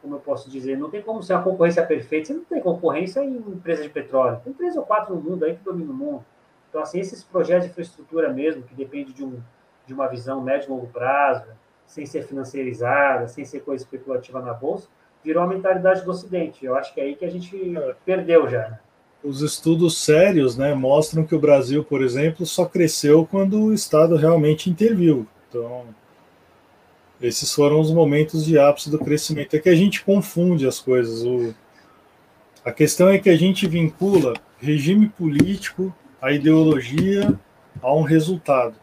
como 0.00 0.14
eu 0.14 0.20
posso 0.20 0.50
dizer, 0.50 0.78
não 0.78 0.90
tem 0.90 1.02
como 1.02 1.22
ser 1.22 1.34
uma 1.34 1.42
concorrência 1.42 1.84
perfeita. 1.84 2.28
Você 2.28 2.34
não 2.34 2.44
tem 2.44 2.60
concorrência 2.60 3.22
em 3.24 3.36
empresa 3.36 3.82
de 3.82 3.88
petróleo. 3.88 4.40
Tem 4.42 4.52
três 4.52 4.76
ou 4.76 4.84
quatro 4.84 5.14
no 5.14 5.20
mundo 5.20 5.44
aí 5.44 5.56
que 5.56 5.64
dominam 5.64 5.92
o 5.92 5.96
mundo. 5.96 6.24
Então, 6.68 6.80
assim, 6.82 7.00
esses 7.00 7.22
projetos 7.22 7.64
de 7.64 7.70
infraestrutura 7.70 8.32
mesmo, 8.32 8.62
que 8.62 8.74
depende 8.74 9.12
de, 9.12 9.24
um, 9.24 9.40
de 9.86 9.92
uma 9.92 10.06
visão 10.06 10.40
médio 10.40 10.66
e 10.66 10.70
longo 10.70 10.86
prazo, 10.86 11.44
sem 11.84 12.06
ser 12.06 12.22
financiarizada, 12.22 13.26
sem 13.26 13.44
ser 13.44 13.60
coisa 13.60 13.82
especulativa 13.82 14.40
na 14.40 14.54
bolsa, 14.54 14.88
virou 15.22 15.42
a 15.42 15.46
mentalidade 15.46 16.04
do 16.04 16.10
Ocidente. 16.10 16.64
Eu 16.64 16.76
acho 16.76 16.94
que 16.94 17.00
é 17.00 17.04
aí 17.04 17.16
que 17.16 17.24
a 17.24 17.30
gente 17.30 17.76
é. 17.76 17.96
perdeu 18.04 18.48
já. 18.48 18.78
Os 19.22 19.42
estudos 19.42 19.98
sérios 19.98 20.56
né, 20.56 20.74
mostram 20.74 21.24
que 21.24 21.34
o 21.34 21.40
Brasil, 21.40 21.84
por 21.84 22.02
exemplo, 22.02 22.46
só 22.46 22.64
cresceu 22.64 23.26
quando 23.26 23.64
o 23.64 23.74
Estado 23.74 24.16
realmente 24.16 24.70
interviu. 24.70 25.26
Então, 25.48 25.84
esses 27.20 27.52
foram 27.52 27.80
os 27.80 27.90
momentos 27.90 28.44
de 28.44 28.58
ápice 28.58 28.88
do 28.88 28.98
crescimento. 28.98 29.54
É 29.54 29.58
que 29.58 29.68
a 29.68 29.74
gente 29.74 30.02
confunde 30.02 30.66
as 30.66 30.80
coisas. 30.80 31.22
O... 31.22 31.54
A 32.64 32.72
questão 32.72 33.08
é 33.08 33.18
que 33.18 33.28
a 33.28 33.36
gente 33.36 33.66
vincula 33.66 34.32
regime 34.58 35.08
político, 35.08 35.94
a 36.20 36.32
ideologia, 36.32 37.38
a 37.82 37.94
um 37.94 38.02
resultado. 38.02 38.74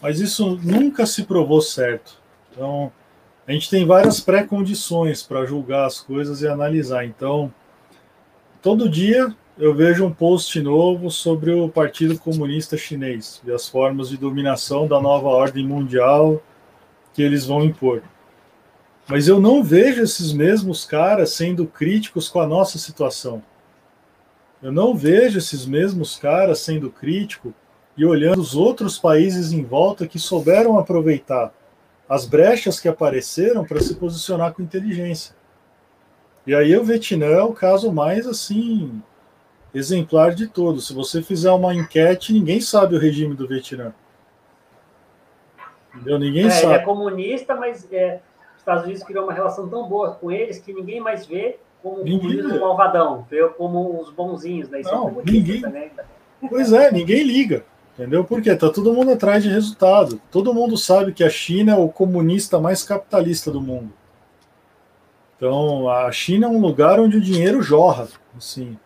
Mas 0.00 0.20
isso 0.20 0.58
nunca 0.62 1.04
se 1.06 1.24
provou 1.24 1.60
certo. 1.60 2.18
Então, 2.50 2.90
a 3.46 3.52
gente 3.52 3.70
tem 3.70 3.86
várias 3.86 4.20
pré-condições 4.20 5.22
para 5.22 5.46
julgar 5.46 5.86
as 5.86 6.00
coisas 6.00 6.42
e 6.42 6.48
analisar. 6.48 7.04
Então, 7.04 7.52
todo 8.62 8.88
dia 8.88 9.34
eu 9.58 9.74
vejo 9.74 10.04
um 10.04 10.12
post 10.12 10.60
novo 10.60 11.10
sobre 11.10 11.50
o 11.50 11.68
Partido 11.68 12.18
Comunista 12.18 12.76
Chinês 12.76 13.42
e 13.44 13.50
as 13.50 13.68
formas 13.68 14.08
de 14.08 14.16
dominação 14.16 14.86
da 14.86 15.00
nova 15.00 15.28
ordem 15.28 15.66
mundial 15.66 16.40
que 17.12 17.22
eles 17.22 17.44
vão 17.44 17.64
impor. 17.64 18.02
Mas 19.08 19.26
eu 19.26 19.40
não 19.40 19.64
vejo 19.64 20.02
esses 20.02 20.32
mesmos 20.32 20.84
caras 20.84 21.30
sendo 21.30 21.66
críticos 21.66 22.28
com 22.28 22.40
a 22.40 22.46
nossa 22.46 22.78
situação. 22.78 23.42
Eu 24.62 24.70
não 24.70 24.94
vejo 24.94 25.38
esses 25.38 25.64
mesmos 25.64 26.16
caras 26.16 26.60
sendo 26.60 26.90
críticos 26.90 27.52
e 27.96 28.04
olhando 28.04 28.40
os 28.40 28.54
outros 28.54 28.98
países 28.98 29.52
em 29.52 29.64
volta 29.64 30.06
que 30.06 30.18
souberam 30.18 30.78
aproveitar 30.78 31.52
as 32.08 32.24
brechas 32.24 32.78
que 32.78 32.88
apareceram 32.88 33.64
para 33.64 33.80
se 33.80 33.94
posicionar 33.94 34.52
com 34.52 34.62
inteligência. 34.62 35.34
E 36.48 36.54
aí 36.54 36.74
o 36.74 36.82
Vietnã 36.82 37.26
é 37.26 37.42
o 37.42 37.52
caso 37.52 37.92
mais 37.92 38.26
assim 38.26 39.02
exemplar 39.74 40.34
de 40.34 40.46
todos. 40.46 40.86
Se 40.86 40.94
você 40.94 41.20
fizer 41.20 41.50
uma 41.50 41.74
enquete, 41.74 42.32
ninguém 42.32 42.58
sabe 42.58 42.96
o 42.96 42.98
regime 42.98 43.34
do 43.34 43.46
Vietnã. 43.46 43.92
Entendeu? 45.94 46.18
Ninguém 46.18 46.46
é, 46.46 46.50
sabe. 46.50 46.72
Ele 46.72 46.82
é 46.82 46.84
comunista, 46.86 47.54
mas 47.54 47.86
é, 47.92 48.22
os 48.54 48.60
Estados 48.60 48.84
Unidos 48.84 49.02
criou 49.02 49.24
uma 49.24 49.34
relação 49.34 49.68
tão 49.68 49.86
boa 49.86 50.12
com 50.12 50.32
eles 50.32 50.58
que 50.58 50.72
ninguém 50.72 51.00
mais 51.00 51.26
vê 51.26 51.58
como 51.82 52.02
ninguém 52.02 52.40
vê. 52.40 52.58
malvadão, 52.58 53.26
vê 53.30 53.46
como 53.50 54.00
os 54.00 54.08
bonzinhos, 54.08 54.70
né? 54.70 54.80
Não, 54.84 55.20
ninguém... 55.22 55.60
Também. 55.60 55.90
Pois 56.48 56.72
é, 56.72 56.90
ninguém 56.90 57.24
liga. 57.24 57.62
Entendeu? 57.92 58.24
Porque 58.24 58.56
tá 58.56 58.70
todo 58.70 58.94
mundo 58.94 59.12
atrás 59.12 59.42
de 59.42 59.50
resultado. 59.50 60.18
Todo 60.30 60.54
mundo 60.54 60.78
sabe 60.78 61.12
que 61.12 61.22
a 61.22 61.28
China 61.28 61.72
é 61.72 61.76
o 61.76 61.90
comunista 61.90 62.58
mais 62.58 62.82
capitalista 62.82 63.50
do 63.50 63.60
mundo. 63.60 63.92
Então, 65.38 65.88
a 65.88 66.10
China 66.10 66.46
é 66.46 66.50
um 66.50 66.60
lugar 66.60 66.98
onde 66.98 67.16
o 67.16 67.20
dinheiro 67.20 67.62
jorra, 67.62 68.08
assim, 68.36 68.76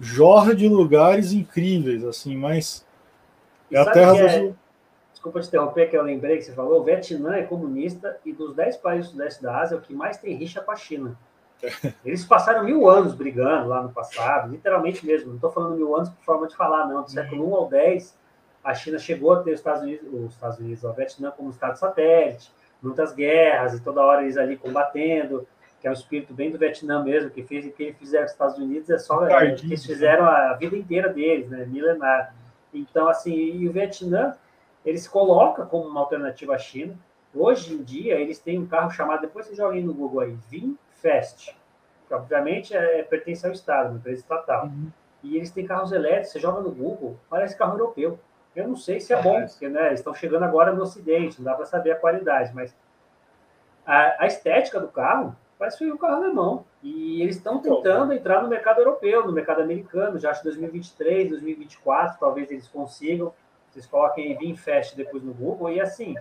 jorra 0.00 0.52
de 0.52 0.68
lugares 0.68 1.32
incríveis, 1.32 2.04
assim, 2.04 2.36
mas 2.36 2.84
é 3.70 3.78
a 3.78 3.88
terra 3.88 4.18
é... 4.18 4.52
Desculpa 5.12 5.40
te 5.40 5.48
interromper, 5.48 5.88
que 5.88 5.96
eu 5.96 6.02
lembrei 6.02 6.36
que 6.36 6.44
você 6.44 6.52
falou. 6.52 6.80
O 6.80 6.84
Vietnã 6.84 7.36
é 7.36 7.42
comunista 7.42 8.18
e 8.24 8.32
dos 8.32 8.54
dez 8.54 8.76
países 8.76 9.10
do 9.10 9.12
sudeste 9.12 9.42
da 9.42 9.60
Ásia 9.60 9.76
é 9.76 9.78
o 9.78 9.80
que 9.80 9.94
mais 9.94 10.16
tem 10.16 10.34
rixa 10.34 10.60
com 10.60 10.70
a 10.70 10.76
China. 10.76 11.16
Eles 12.04 12.24
passaram 12.24 12.64
mil 12.64 12.88
anos 12.88 13.14
brigando 13.14 13.68
lá 13.68 13.82
no 13.82 13.90
passado, 13.90 14.50
literalmente 14.50 15.04
mesmo. 15.04 15.28
Não 15.28 15.34
estou 15.36 15.50
falando 15.50 15.76
mil 15.76 15.94
anos 15.96 16.08
por 16.08 16.24
forma 16.24 16.46
de 16.46 16.56
falar, 16.56 16.86
não. 16.86 17.02
Do 17.02 17.10
século 17.10 17.48
I 17.48 17.52
ao 17.52 17.72
X, 17.72 18.16
a 18.62 18.74
China 18.74 18.98
chegou 18.98 19.32
a 19.32 19.42
ter 19.42 19.52
os 19.52 19.58
Estados 19.58 19.82
Unidos, 19.82 20.08
os 20.12 20.32
Estados 20.34 20.58
Unidos, 20.58 20.84
o 20.84 20.92
Vietnã 20.92 21.30
como 21.32 21.50
estado 21.50 21.76
satélite, 21.76 22.52
muitas 22.80 23.12
guerras 23.12 23.74
e 23.74 23.80
toda 23.80 24.00
hora 24.00 24.22
eles 24.22 24.36
ali 24.36 24.56
combatendo, 24.56 25.46
que 25.80 25.86
é 25.86 25.90
um 25.90 25.94
espírito 25.94 26.34
bem 26.34 26.50
do 26.50 26.58
Vietnã 26.58 27.02
mesmo, 27.02 27.30
que 27.30 27.42
fez 27.42 27.64
que 27.72 27.82
eles 27.82 27.96
fizeram 27.96 28.24
os 28.24 28.32
Estados 28.32 28.58
Unidos 28.58 28.90
é 28.90 28.98
só 28.98 29.26
é, 29.26 29.52
que 29.52 29.66
eles 29.66 29.84
fizeram 29.84 30.24
a 30.24 30.54
vida 30.54 30.76
inteira 30.76 31.08
deles, 31.08 31.48
né, 31.48 31.64
milenar. 31.66 32.34
Então 32.72 33.08
assim, 33.08 33.34
e 33.34 33.68
o 33.68 33.72
Vietnã 33.72 34.36
ele 34.84 34.98
se 34.98 35.08
coloca 35.08 35.64
como 35.64 35.88
uma 35.88 36.00
alternativa 36.00 36.54
à 36.54 36.58
China. 36.58 36.96
Hoje 37.34 37.74
em 37.74 37.82
dia 37.82 38.14
eles 38.20 38.38
têm 38.38 38.58
um 38.58 38.66
carro 38.66 38.90
chamado, 38.90 39.20
depois 39.20 39.46
você 39.46 39.54
joga 39.54 39.74
aí 39.74 39.82
no 39.82 39.94
Google 39.94 40.20
aí, 40.20 40.36
Vinfast, 40.50 41.56
que 42.06 42.14
obviamente 42.14 42.74
é, 42.74 43.02
pertence 43.02 43.46
ao 43.46 43.52
Estado, 43.52 43.90
uma 43.90 43.98
empresa 43.98 44.20
estatal. 44.20 44.66
Uhum. 44.66 44.90
E 45.22 45.36
eles 45.36 45.50
têm 45.50 45.66
carros 45.66 45.92
elétricos, 45.92 46.30
você 46.30 46.40
joga 46.40 46.60
no 46.60 46.70
Google, 46.70 47.18
parece 47.28 47.56
carro 47.56 47.74
europeu. 47.74 48.18
Eu 48.54 48.66
não 48.66 48.76
sei 48.76 48.98
se 48.98 49.12
é 49.12 49.22
bom, 49.22 49.44
porque 49.46 49.68
né, 49.68 49.92
estão 49.94 50.14
chegando 50.14 50.44
agora 50.44 50.72
no 50.72 50.82
Ocidente, 50.82 51.38
não 51.38 51.44
dá 51.44 51.54
para 51.54 51.66
saber 51.66 51.92
a 51.92 51.96
qualidade, 51.96 52.52
mas 52.54 52.74
a, 53.86 54.24
a, 54.24 54.26
estética 54.26 54.80
do 54.80 54.88
carro 54.88 55.36
parece 55.58 55.78
que 55.78 55.90
um 55.90 55.96
carro 55.96 56.16
alemão. 56.16 56.64
E 56.82 57.20
eles 57.22 57.36
estão 57.36 57.56
então, 57.56 57.76
tentando 57.76 58.12
entrar 58.12 58.42
no 58.42 58.48
mercado 58.48 58.78
europeu, 58.78 59.26
no 59.26 59.32
mercado 59.32 59.62
americano, 59.62 60.18
já 60.18 60.30
acho 60.30 60.44
2023, 60.44 61.30
2024, 61.30 62.18
talvez 62.18 62.50
eles 62.50 62.68
consigam. 62.68 63.32
Vocês 63.70 63.86
coloquem 63.86 64.36
Vinfast 64.38 64.96
depois 64.96 65.22
no 65.22 65.34
Google, 65.34 65.70
e 65.70 65.80
assim, 65.80 66.14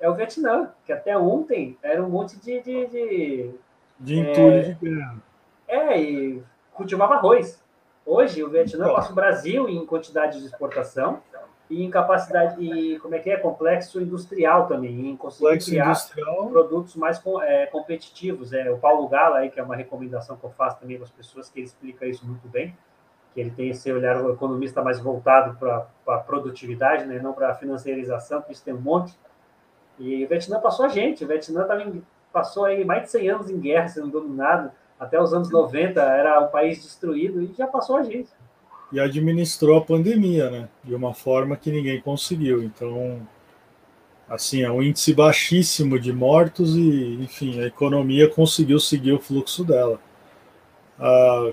é 0.00 0.08
o 0.08 0.14
Vietnã, 0.14 0.72
que 0.84 0.92
até 0.92 1.16
ontem 1.16 1.76
era 1.82 2.02
um 2.02 2.08
monte 2.08 2.36
de. 2.38 2.60
De, 2.60 2.86
de, 2.86 3.50
de 4.00 4.18
entulho 4.18 4.52
é, 4.52 4.60
de 4.60 4.74
guerra. 4.74 5.16
É, 5.66 6.00
e 6.00 6.42
cultivava 6.72 7.14
arroz. 7.14 7.62
Hoje, 8.06 8.42
o 8.42 8.48
Vietnã 8.48 8.84
então. 8.84 8.96
passa 8.96 9.12
o 9.12 9.14
Brasil 9.14 9.68
em 9.68 9.84
quantidade 9.84 10.40
de 10.40 10.46
exportação 10.46 11.20
e 11.70 11.84
em 11.84 11.90
capacidade 11.90 12.62
e 12.62 12.98
como 12.98 13.14
é 13.14 13.18
que 13.18 13.30
é? 13.30 13.36
Complexo 13.36 14.00
industrial 14.00 14.66
também 14.66 15.10
em 15.10 15.16
conseguir 15.16 15.58
criar 15.64 15.90
industrial. 15.90 16.48
produtos 16.48 16.96
mais 16.96 17.22
é, 17.42 17.66
competitivos. 17.66 18.52
É 18.52 18.70
o 18.70 18.78
Paulo 18.78 19.06
Gala 19.08 19.38
aí 19.38 19.50
que 19.50 19.60
é 19.60 19.62
uma 19.62 19.76
recomendação 19.76 20.36
que 20.36 20.44
eu 20.44 20.50
faço 20.50 20.80
também 20.80 20.96
para 20.96 21.04
as 21.04 21.10
pessoas 21.10 21.50
que 21.50 21.60
ele 21.60 21.66
explica 21.66 22.06
isso 22.06 22.26
muito 22.26 22.48
bem 22.48 22.74
que 23.34 23.40
ele 23.40 23.50
tem 23.50 23.68
esse 23.68 23.92
olhar 23.92 24.22
o 24.22 24.32
economista 24.32 24.82
mais 24.82 24.98
voltado 24.98 25.58
para 25.58 25.86
a 26.08 26.18
produtividade 26.18 27.04
né 27.04 27.20
não 27.22 27.34
para 27.34 27.50
a 27.50 27.54
financiarização 27.54 28.40
que 28.40 28.52
isso 28.52 28.64
tem 28.64 28.72
um 28.72 28.80
monte. 28.80 29.14
E 29.98 30.24
o 30.24 30.28
Vietnã 30.28 30.58
passou 30.60 30.86
a 30.86 30.88
gente 30.88 31.22
o 31.24 31.28
Vietnã 31.28 31.64
também 31.64 32.02
passou 32.32 32.64
aí 32.64 32.82
mais 32.82 33.02
de 33.02 33.10
100 33.10 33.28
anos 33.28 33.50
em 33.50 33.60
guerra 33.60 33.88
sendo 33.88 34.08
dominado 34.08 34.70
até 34.98 35.20
os 35.20 35.34
anos 35.34 35.50
90 35.50 36.00
era 36.00 36.40
um 36.40 36.48
país 36.48 36.82
destruído 36.82 37.42
e 37.42 37.52
já 37.52 37.66
passou 37.66 37.96
a 37.96 38.02
gente 38.02 38.30
e 38.92 38.98
administrou 38.98 39.78
a 39.78 39.84
pandemia, 39.84 40.50
né? 40.50 40.68
De 40.82 40.94
uma 40.94 41.14
forma 41.14 41.56
que 41.56 41.70
ninguém 41.70 42.00
conseguiu. 42.00 42.62
Então, 42.62 43.20
assim, 44.28 44.62
é 44.62 44.70
um 44.70 44.82
índice 44.82 45.12
baixíssimo 45.14 45.98
de 45.98 46.12
mortos 46.12 46.76
e, 46.76 47.18
enfim, 47.20 47.60
a 47.60 47.66
economia 47.66 48.28
conseguiu 48.28 48.80
seguir 48.80 49.12
o 49.12 49.20
fluxo 49.20 49.64
dela. 49.64 50.00
Ah, 50.98 51.52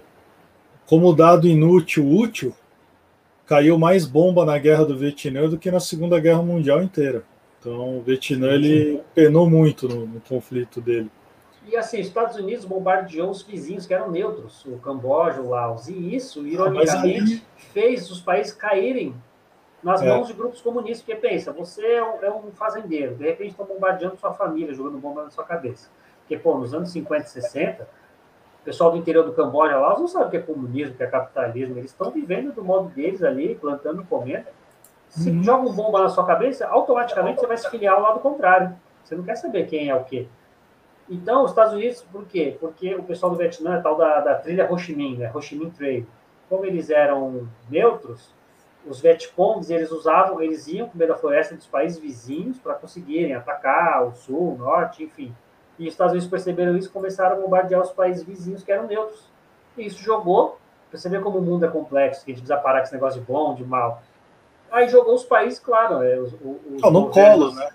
como 0.85 1.13
dado 1.13 1.47
inútil, 1.47 2.07
útil, 2.07 2.53
caiu 3.45 3.77
mais 3.77 4.05
bomba 4.05 4.45
na 4.45 4.57
guerra 4.57 4.85
do 4.85 4.97
Vietnã 4.97 5.49
do 5.49 5.57
que 5.57 5.71
na 5.71 5.79
Segunda 5.79 6.19
Guerra 6.19 6.41
Mundial 6.41 6.81
inteira. 6.81 7.23
Então, 7.59 7.97
o 7.97 8.01
Vietnã 8.01 8.51
ele 8.53 9.01
penou 9.13 9.49
muito 9.49 9.87
no, 9.87 10.05
no 10.05 10.21
conflito 10.21 10.79
dele. 10.79 11.09
E 11.67 11.75
assim, 11.75 11.99
os 11.99 12.07
Estados 12.07 12.35
Unidos 12.35 12.65
bombardeou 12.65 13.29
os 13.29 13.41
vizinhos 13.41 13.87
que 13.87 13.93
eram 13.93 14.11
neutros, 14.11 14.63
o 14.65 14.77
Camboja, 14.77 15.41
o 15.41 15.49
Laos, 15.49 15.87
e 15.87 16.15
isso, 16.15 16.41
ah, 16.41 16.47
ironicamente, 16.47 17.33
aí... 17.33 17.41
fez 17.73 18.09
os 18.11 18.21
países 18.21 18.53
caírem 18.53 19.15
nas 19.81 20.01
é. 20.01 20.09
mãos 20.09 20.27
de 20.27 20.33
grupos 20.33 20.61
comunistas, 20.61 21.01
porque 21.01 21.15
pensa, 21.15 21.51
você 21.51 21.85
é 21.85 22.03
um, 22.03 22.23
é 22.23 22.31
um 22.31 22.51
fazendeiro, 22.51 23.15
de 23.15 23.23
repente 23.23 23.51
estão 23.51 23.65
bombardeando 23.65 24.17
sua 24.17 24.33
família, 24.33 24.73
jogando 24.73 24.97
bomba 24.97 25.23
na 25.23 25.29
sua 25.29 25.43
cabeça. 25.43 25.89
Porque, 26.21 26.37
pô, 26.37 26.57
nos 26.57 26.73
anos 26.73 26.89
50 26.89 27.25
e 27.25 27.29
60, 27.29 27.83
o 27.83 28.65
pessoal 28.65 28.91
do 28.91 28.97
interior 28.97 29.23
do 29.23 29.33
Camboja, 29.33 29.77
Laos, 29.77 29.99
não 29.99 30.07
sabe 30.07 30.25
o 30.25 30.29
que 30.31 30.37
é 30.37 30.41
comunismo, 30.41 30.93
o 30.93 30.97
que 30.97 31.03
é 31.03 31.07
capitalismo, 31.07 31.77
eles 31.77 31.91
estão 31.91 32.09
vivendo 32.09 32.51
do 32.51 32.63
modo 32.63 32.89
deles 32.89 33.23
ali, 33.23 33.55
plantando 33.55 34.03
comendo. 34.05 34.47
Se 35.07 35.29
uhum. 35.29 35.43
joga 35.43 35.69
um 35.69 35.73
bomba 35.73 36.01
na 36.01 36.09
sua 36.09 36.25
cabeça, 36.25 36.67
automaticamente 36.67 37.39
você 37.39 37.47
vai 37.47 37.57
se 37.57 37.69
filiar 37.69 37.95
ao 37.95 38.01
lado 38.01 38.19
contrário. 38.19 38.75
Você 39.03 39.15
não 39.15 39.23
quer 39.23 39.35
saber 39.35 39.67
quem 39.67 39.89
é 39.89 39.95
o 39.95 40.03
quê. 40.03 40.27
Então, 41.09 41.43
os 41.43 41.51
Estados 41.51 41.73
Unidos, 41.73 42.01
por 42.11 42.25
quê? 42.25 42.57
Porque 42.59 42.95
o 42.95 43.03
pessoal 43.03 43.31
do 43.31 43.37
Vietnã 43.37 43.75
é 43.75 43.81
tal 43.81 43.95
da, 43.95 44.19
da 44.21 44.35
trilha 44.35 44.71
Ho 44.71 44.77
Chi 44.77 44.95
Minh, 44.95 45.17
né? 45.17 45.31
Ho 45.33 45.41
Chi 45.41 45.55
Minh 45.55 45.69
Trail. 45.69 46.05
Como 46.49 46.65
eles 46.65 46.89
eram 46.89 47.47
neutros, 47.69 48.33
os 48.87 49.01
Vietcongs, 49.01 49.69
eles 49.69 49.91
usavam, 49.91 50.41
eles 50.41 50.67
iam 50.67 50.87
para 50.87 50.97
meio 50.97 51.09
da 51.09 51.17
floresta 51.17 51.55
dos 51.55 51.67
países 51.67 51.97
vizinhos 51.97 52.59
para 52.59 52.75
conseguirem 52.75 53.33
atacar 53.33 54.05
o 54.07 54.15
sul, 54.15 54.53
o 54.53 54.57
norte, 54.57 55.03
enfim. 55.03 55.35
E 55.77 55.87
os 55.87 55.93
Estados 55.93 56.13
Unidos 56.13 56.29
perceberam 56.29 56.77
isso 56.77 56.87
e 56.87 56.91
começaram 56.91 57.37
a 57.37 57.39
bombardear 57.39 57.81
os 57.81 57.91
países 57.91 58.23
vizinhos 58.23 58.63
que 58.63 58.71
eram 58.71 58.87
neutros. 58.87 59.29
E 59.77 59.85
isso 59.85 60.01
jogou, 60.01 60.57
vê 60.91 61.19
como 61.19 61.39
o 61.39 61.41
mundo 61.41 61.65
é 61.65 61.67
complexo, 61.67 62.23
que 62.23 62.31
a 62.31 62.33
gente 62.33 62.43
precisa 62.43 62.61
parar 62.61 62.79
com 62.79 62.85
esse 62.85 62.93
negócio 62.93 63.19
de 63.19 63.25
bom, 63.25 63.53
de 63.55 63.65
mal. 63.65 64.01
Aí 64.71 64.87
jogou 64.87 65.15
os 65.15 65.23
países, 65.23 65.59
claro, 65.59 66.03
é, 66.03 66.17
os, 66.19 66.33
os 66.33 66.83
oh, 66.83 66.91
no 66.91 67.09
colo, 67.09 67.53
né? 67.53 67.69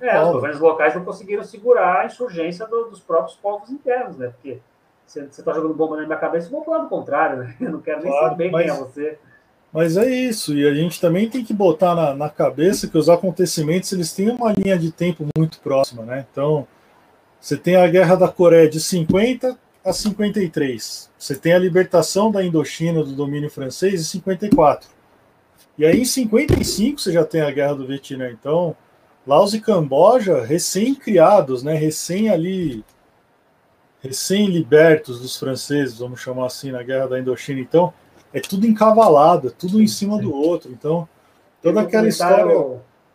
É, 0.00 0.22
os 0.22 0.32
governos 0.32 0.60
locais 0.60 0.94
não 0.94 1.04
conseguiram 1.04 1.44
segurar 1.44 2.00
a 2.00 2.06
insurgência 2.06 2.66
do, 2.66 2.84
dos 2.84 3.00
próprios 3.00 3.36
povos 3.36 3.70
internos, 3.70 4.16
né? 4.16 4.28
Porque 4.28 4.58
você 5.06 5.20
está 5.20 5.52
jogando 5.52 5.74
bomba 5.74 5.96
na 5.96 6.06
minha 6.06 6.18
cabeça, 6.18 6.46
eu 6.46 6.52
vou 6.52 6.62
para 6.62 6.72
o 6.72 6.76
lado 6.78 6.88
contrário, 6.88 7.38
né? 7.38 7.56
Eu 7.60 7.70
não 7.70 7.80
quero 7.80 8.02
nem 8.02 8.10
claro, 8.10 8.28
saber 8.28 8.50
mas, 8.50 8.62
quem 8.64 8.74
é 8.74 8.78
você. 8.78 9.18
Mas 9.72 9.96
é 9.96 10.08
isso, 10.08 10.54
e 10.54 10.66
a 10.66 10.72
gente 10.72 11.00
também 11.00 11.28
tem 11.28 11.44
que 11.44 11.52
botar 11.52 11.94
na, 11.94 12.14
na 12.14 12.30
cabeça 12.30 12.86
que 12.86 12.96
os 12.96 13.08
acontecimentos 13.08 13.92
eles 13.92 14.12
têm 14.12 14.30
uma 14.30 14.52
linha 14.52 14.78
de 14.78 14.92
tempo 14.92 15.26
muito 15.36 15.60
próxima, 15.60 16.04
né? 16.04 16.24
Então, 16.30 16.66
você 17.40 17.56
tem 17.56 17.76
a 17.76 17.86
Guerra 17.86 18.14
da 18.14 18.28
Coreia 18.28 18.68
de 18.68 18.80
50 18.80 19.58
a 19.84 19.92
53. 19.92 21.10
Você 21.18 21.36
tem 21.36 21.52
a 21.52 21.58
libertação 21.58 22.30
da 22.30 22.42
Indochina 22.42 23.04
do 23.04 23.12
domínio 23.12 23.50
francês 23.50 24.00
em 24.00 24.04
54. 24.04 24.88
E 25.76 25.84
aí 25.84 26.00
em 26.00 26.04
55 26.04 27.00
você 27.00 27.12
já 27.12 27.24
tem 27.24 27.42
a 27.42 27.50
Guerra 27.50 27.74
do 27.74 27.86
Vietnã. 27.86 28.30
Então, 28.30 28.74
Laos 29.26 29.54
e 29.54 29.60
Camboja, 29.60 30.42
recém-criados, 30.42 31.62
né, 31.62 31.74
recém 31.74 32.28
ali, 32.28 32.84
recém-libertos 34.02 35.20
dos 35.20 35.38
franceses, 35.38 35.98
vamos 35.98 36.20
chamar 36.20 36.46
assim, 36.46 36.70
na 36.70 36.82
Guerra 36.82 37.08
da 37.08 37.18
Indochina. 37.18 37.60
Então, 37.60 37.92
é 38.32 38.40
tudo 38.40 38.66
encavalado, 38.66 39.48
é 39.48 39.50
tudo 39.50 39.80
em 39.80 39.86
cima 39.86 40.18
do 40.18 40.34
outro. 40.34 40.70
Então, 40.70 41.08
toda 41.62 41.80
um 41.80 41.82
aquela 41.82 42.06
história. 42.06 42.44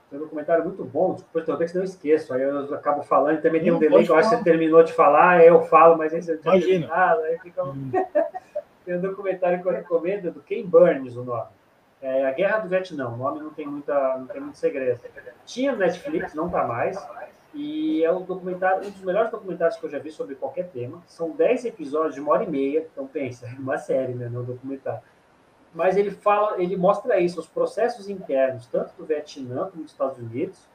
Tem 0.10 0.18
um 0.18 0.24
documentário 0.24 0.64
muito 0.64 0.84
bom, 0.84 1.14
desculpa, 1.14 1.46
talvez 1.46 1.72
não 1.76 1.84
esqueço, 1.84 2.34
aí 2.34 2.42
eu 2.42 2.74
acabo 2.74 3.04
falando, 3.04 3.38
e 3.38 3.42
também 3.42 3.62
tem 3.62 3.72
um 3.72 3.78
delay 3.78 4.04
que 4.04 4.10
eu 4.10 4.16
acho 4.16 4.32
que 4.32 4.38
você 4.38 4.44
terminou 4.44 4.84
de 4.84 4.92
falar, 4.92 5.38
aí 5.38 5.48
eu 5.48 5.62
falo, 5.62 6.00
mas 6.00 6.12
aí 6.12 6.24
você 6.24 6.40
Imagina. 6.44 6.88
Fala, 6.88 7.22
aí 7.26 7.38
fica 7.38 7.64
um... 7.64 7.70
hum. 7.70 7.92
tem 8.84 8.96
um 8.98 9.02
documentário 9.02 9.62
que 9.62 9.68
eu 9.68 9.72
recomendo, 9.72 10.32
do 10.32 10.40
Ken 10.40 10.66
Burns, 10.66 11.16
o 11.16 11.24
nome. 11.24 11.50
É 12.02 12.26
a 12.26 12.32
Guerra 12.32 12.60
do 12.60 12.70
Vietnã, 12.70 13.10
o 13.10 13.18
nome 13.18 13.42
não 13.42 13.50
tem, 13.50 13.68
muita, 13.68 14.18
não 14.18 14.28
tem 14.28 14.40
muito 14.40 14.58
segredo. 14.58 15.02
Tinha 15.46 15.76
Netflix, 15.76 16.34
não 16.34 16.46
está 16.46 16.64
mais, 16.66 16.98
e 17.54 18.04
é 18.04 18.12
um 18.12 18.22
documentário, 18.22 18.88
um 18.88 18.92
dos 18.92 19.02
melhores 19.02 19.32
documentários 19.32 19.78
que 19.78 19.86
eu 19.86 19.90
já 19.90 20.00
vi 20.00 20.12
sobre 20.12 20.36
qualquer 20.36 20.70
tema. 20.70 21.02
São 21.08 21.32
10 21.32 21.66
episódios 21.66 22.16
de 22.16 22.22
uma 22.22 22.32
hora 22.32 22.44
e 22.44 22.50
meia, 22.50 22.88
então 22.92 23.08
pensa, 23.08 23.48
é 23.52 23.60
uma 23.60 23.78
série, 23.78 24.14
né, 24.14 24.30
não 24.30 24.42
é 24.42 24.44
um 24.44 24.46
documentário. 24.46 25.02
Mas 25.74 25.98
ele 25.98 26.12
fala, 26.12 26.62
ele 26.62 26.76
mostra 26.76 27.20
isso, 27.20 27.40
os 27.40 27.48
processos 27.48 28.10
internos, 28.10 28.66
tanto 28.68 28.94
do 28.98 29.06
Vietnã 29.06 29.70
como 29.70 29.84
dos 29.84 29.92
Estados 29.92 30.18
Unidos, 30.18 30.68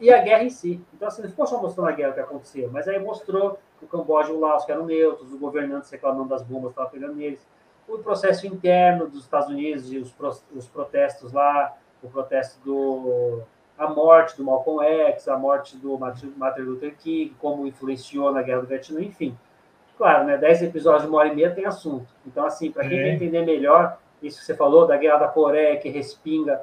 e 0.00 0.12
a 0.12 0.20
guerra 0.20 0.44
em 0.44 0.50
si. 0.50 0.80
Então, 0.94 1.08
assim, 1.08 1.22
não 1.22 1.28
ficou 1.28 1.46
só 1.46 1.60
mostrando 1.60 1.88
a 1.88 1.92
guerra 1.92 2.12
que 2.12 2.20
aconteceu, 2.20 2.70
mas 2.70 2.86
aí 2.88 2.98
mostrou 2.98 3.58
o 3.80 3.86
Camboja 3.86 4.30
e 4.30 4.32
o 4.32 4.40
Laos, 4.40 4.64
que 4.64 4.72
eram 4.72 4.84
neutros, 4.84 5.32
os 5.32 5.38
governantes 5.38 5.90
reclamando 5.90 6.28
das 6.28 6.42
bombas 6.42 6.72
que 6.72 6.80
estavam 6.80 6.90
pegando 6.90 7.14
neles. 7.14 7.46
O 7.88 7.98
processo 7.98 8.46
interno 8.46 9.08
dos 9.08 9.24
Estados 9.24 9.48
Unidos 9.48 9.92
e 9.92 9.98
os, 9.98 10.14
os 10.54 10.66
protestos 10.66 11.32
lá, 11.32 11.76
o 12.02 12.08
protesto 12.08 12.58
do 12.64 13.42
a 13.78 13.88
morte 13.88 14.36
do 14.36 14.44
Malcolm 14.44 14.82
X, 14.82 15.28
a 15.28 15.36
morte 15.36 15.76
do 15.76 15.98
Martin 15.98 16.62
Luther 16.62 16.96
King, 16.96 17.36
como 17.38 17.66
influenciou 17.66 18.32
na 18.32 18.42
Guerra 18.42 18.62
do 18.62 18.66
Vietnã, 18.66 19.00
enfim. 19.00 19.36
Claro, 19.98 20.24
né? 20.24 20.36
Dez 20.36 20.62
episódios 20.62 21.02
de 21.02 21.08
uma 21.08 21.18
hora 21.18 21.28
e 21.28 21.34
meia 21.34 21.50
tem 21.50 21.66
assunto. 21.66 22.06
Então, 22.26 22.46
assim, 22.46 22.70
para 22.70 22.88
quem 22.88 22.98
é. 22.98 23.02
quer 23.02 23.14
entender 23.14 23.44
melhor 23.44 23.98
isso 24.22 24.38
que 24.38 24.44
você 24.44 24.54
falou 24.54 24.86
da 24.86 24.96
Guerra 24.96 25.18
da 25.18 25.28
Coreia, 25.28 25.78
que 25.78 25.88
respinga 25.88 26.62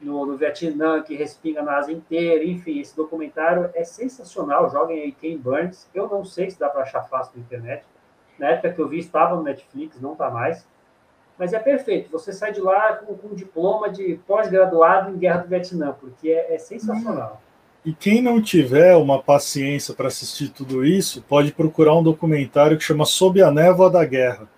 no, 0.00 0.26
no 0.26 0.36
Vietnã, 0.36 1.02
que 1.02 1.14
respinga 1.14 1.62
na 1.62 1.76
Ásia 1.76 1.92
inteira, 1.92 2.44
enfim, 2.44 2.80
esse 2.80 2.96
documentário 2.96 3.70
é 3.74 3.84
sensacional. 3.84 4.70
Joguem 4.70 5.02
aí 5.02 5.12
Ken 5.12 5.36
Burns. 5.36 5.88
Eu 5.94 6.08
não 6.08 6.24
sei 6.24 6.50
se 6.50 6.58
dá 6.58 6.68
para 6.68 6.82
achar 6.82 7.02
fácil 7.02 7.32
na 7.36 7.42
internet. 7.42 7.84
Na 8.38 8.50
época 8.50 8.72
que 8.72 8.80
eu 8.80 8.88
vi, 8.88 8.98
estava 8.98 9.36
no 9.36 9.42
Netflix, 9.42 10.00
não 10.00 10.12
está 10.12 10.30
mais. 10.30 10.66
Mas 11.38 11.52
é 11.52 11.58
perfeito. 11.58 12.10
Você 12.10 12.32
sai 12.32 12.52
de 12.52 12.60
lá 12.60 12.94
com, 12.94 13.14
com 13.14 13.28
um 13.28 13.34
diploma 13.34 13.90
de 13.90 14.20
pós-graduado 14.26 15.10
em 15.10 15.18
Guerra 15.18 15.38
do 15.38 15.48
Vietnã, 15.48 15.94
porque 16.00 16.28
é, 16.28 16.54
é 16.54 16.58
sensacional. 16.58 17.40
E 17.84 17.92
quem 17.92 18.22
não 18.22 18.40
tiver 18.40 18.96
uma 18.96 19.22
paciência 19.22 19.92
para 19.92 20.08
assistir 20.08 20.48
tudo 20.48 20.84
isso, 20.86 21.22
pode 21.28 21.52
procurar 21.52 21.94
um 21.94 22.02
documentário 22.02 22.78
que 22.78 22.84
chama 22.84 23.04
Sob 23.04 23.42
a 23.42 23.50
Névoa 23.50 23.90
da 23.90 24.04
Guerra. 24.04 24.48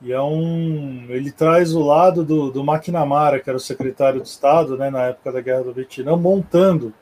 E 0.00 0.12
é 0.12 0.20
um. 0.20 1.06
Ele 1.08 1.32
traz 1.32 1.74
o 1.74 1.80
lado 1.80 2.22
do, 2.24 2.50
do 2.50 2.60
McNamara, 2.60 3.40
que 3.40 3.48
era 3.48 3.56
o 3.56 3.60
secretário 3.60 4.20
de 4.20 4.28
Estado 4.28 4.76
né, 4.76 4.90
na 4.90 5.06
época 5.06 5.32
da 5.32 5.40
Guerra 5.40 5.64
do 5.64 5.72
Vietnã, 5.72 6.16
montando 6.16 6.92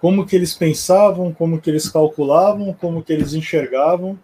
como 0.00 0.26
que 0.26 0.34
eles 0.34 0.52
pensavam, 0.52 1.32
como 1.32 1.60
que 1.60 1.70
eles 1.70 1.88
calculavam, 1.88 2.74
como 2.74 3.02
que 3.02 3.12
eles 3.12 3.32
enxergavam, 3.32 4.18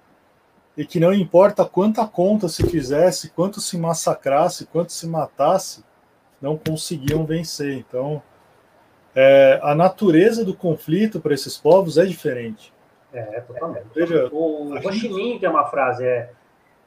e 0.79 0.87
que 0.87 1.01
não 1.01 1.13
importa 1.13 1.65
quanta 1.65 2.07
conta 2.07 2.49
se 2.49 2.65
fizesse, 2.65 3.31
quanto 3.31 3.61
se 3.61 3.77
massacrasse, 3.77 4.65
quanto 4.65 4.93
se 4.93 5.09
matasse, 5.09 5.85
não 6.41 6.57
conseguiam 6.57 7.27
vencer. 7.27 7.77
Então, 7.77 8.23
é, 9.13 9.59
a 9.61 9.75
natureza 9.75 10.45
do 10.45 10.55
conflito 10.55 11.19
para 11.21 11.35
esses 11.35 11.57
povos 11.57 11.99
é 11.99 12.07
diferente. 12.07 12.73
É, 13.13 13.41
totalmente. 13.41 13.87
Veja, 13.93 14.29
o 14.31 14.73
Ho 14.73 14.93
Chi 14.93 15.09
Minh 15.09 15.41
tem 15.41 15.49
uma 15.49 15.67
frase, 15.67 16.05
é 16.05 16.31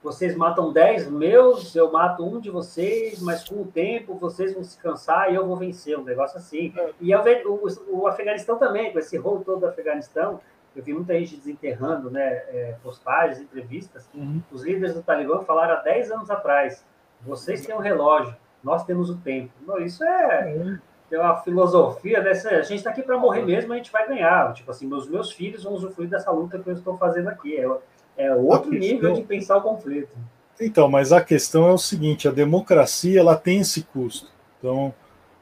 vocês 0.04 0.36
matam 0.36 0.74
10 0.74 1.12
meus, 1.12 1.76
eu 1.76 1.92
mato 1.92 2.26
um 2.26 2.40
de 2.40 2.50
vocês, 2.50 3.22
mas 3.22 3.48
com 3.48 3.62
o 3.62 3.66
tempo 3.66 4.16
vocês 4.16 4.54
vão 4.54 4.64
se 4.64 4.76
cansar 4.78 5.32
e 5.32 5.36
eu 5.36 5.46
vou 5.46 5.56
vencer, 5.56 5.98
um 5.98 6.04
negócio 6.04 6.38
assim. 6.38 6.74
É. 6.76 6.90
E 7.00 7.14
o, 7.14 7.68
o, 7.90 8.08
Afeganistão 8.08 8.58
também, 8.58 8.92
com 8.92 8.98
esse 8.98 9.16
rolo 9.18 9.44
todo 9.46 9.60
do 9.60 9.68
Afeganistão, 9.68 10.40
eu 10.76 10.84
vi 10.84 10.94
muita 10.94 11.14
gente 11.20 11.36
desenterrando 11.36 12.10
né, 12.10 12.22
é, 12.24 12.76
postagens, 12.82 13.40
entrevistas. 13.40 14.10
Uhum. 14.14 14.42
Os 14.52 14.64
líderes 14.64 14.94
do 14.94 15.04
Talibã 15.04 15.42
falaram 15.44 15.76
há 15.76 15.82
10 15.82 16.12
anos 16.12 16.30
atrás: 16.30 16.86
vocês 17.22 17.66
têm 17.66 17.76
um 17.76 17.80
relógio, 17.80 18.36
nós 18.64 18.86
temos 18.86 19.10
o 19.10 19.18
tempo. 19.18 19.52
Não, 19.68 19.78
isso 19.80 20.04
é, 20.04 20.56
uhum. 20.56 20.78
é 21.12 21.20
uma 21.20 21.38
filosofia 21.42 22.22
dessa. 22.22 22.50
A 22.50 22.62
gente 22.62 22.78
está 22.78 22.92
aqui 22.92 23.04
para 23.04 23.18
morrer 23.18 23.44
mesmo, 23.44 23.74
a 23.74 23.76
gente 23.76 23.92
vai 23.92 24.08
ganhar. 24.08 24.54
Tipo 24.54 24.72
assim, 24.72 24.88
meus, 24.88 25.10
meus 25.10 25.32
filhos 25.32 25.64
vão 25.64 25.74
usufruir 25.74 26.10
dessa 26.10 26.32
luta 26.32 26.58
que 26.58 26.70
eu 26.70 26.74
estou 26.74 26.98
fazendo 26.98 27.28
aqui. 27.28 27.58
É, 27.58 27.70
é 28.18 28.36
outro 28.36 28.72
questão... 28.72 28.88
nível 28.88 29.14
de 29.14 29.24
pensar 29.24 29.58
o 29.58 29.62
conflito. 29.62 30.16
Então, 30.60 30.88
mas 30.88 31.12
a 31.12 31.22
questão 31.22 31.68
é 31.68 31.74
o 31.74 31.78
seguinte: 31.78 32.28
a 32.28 32.32
democracia 32.32 33.20
ela 33.20 33.36
tem 33.36 33.60
esse 33.60 33.84
custo. 33.84 34.32
Então, 34.58 34.94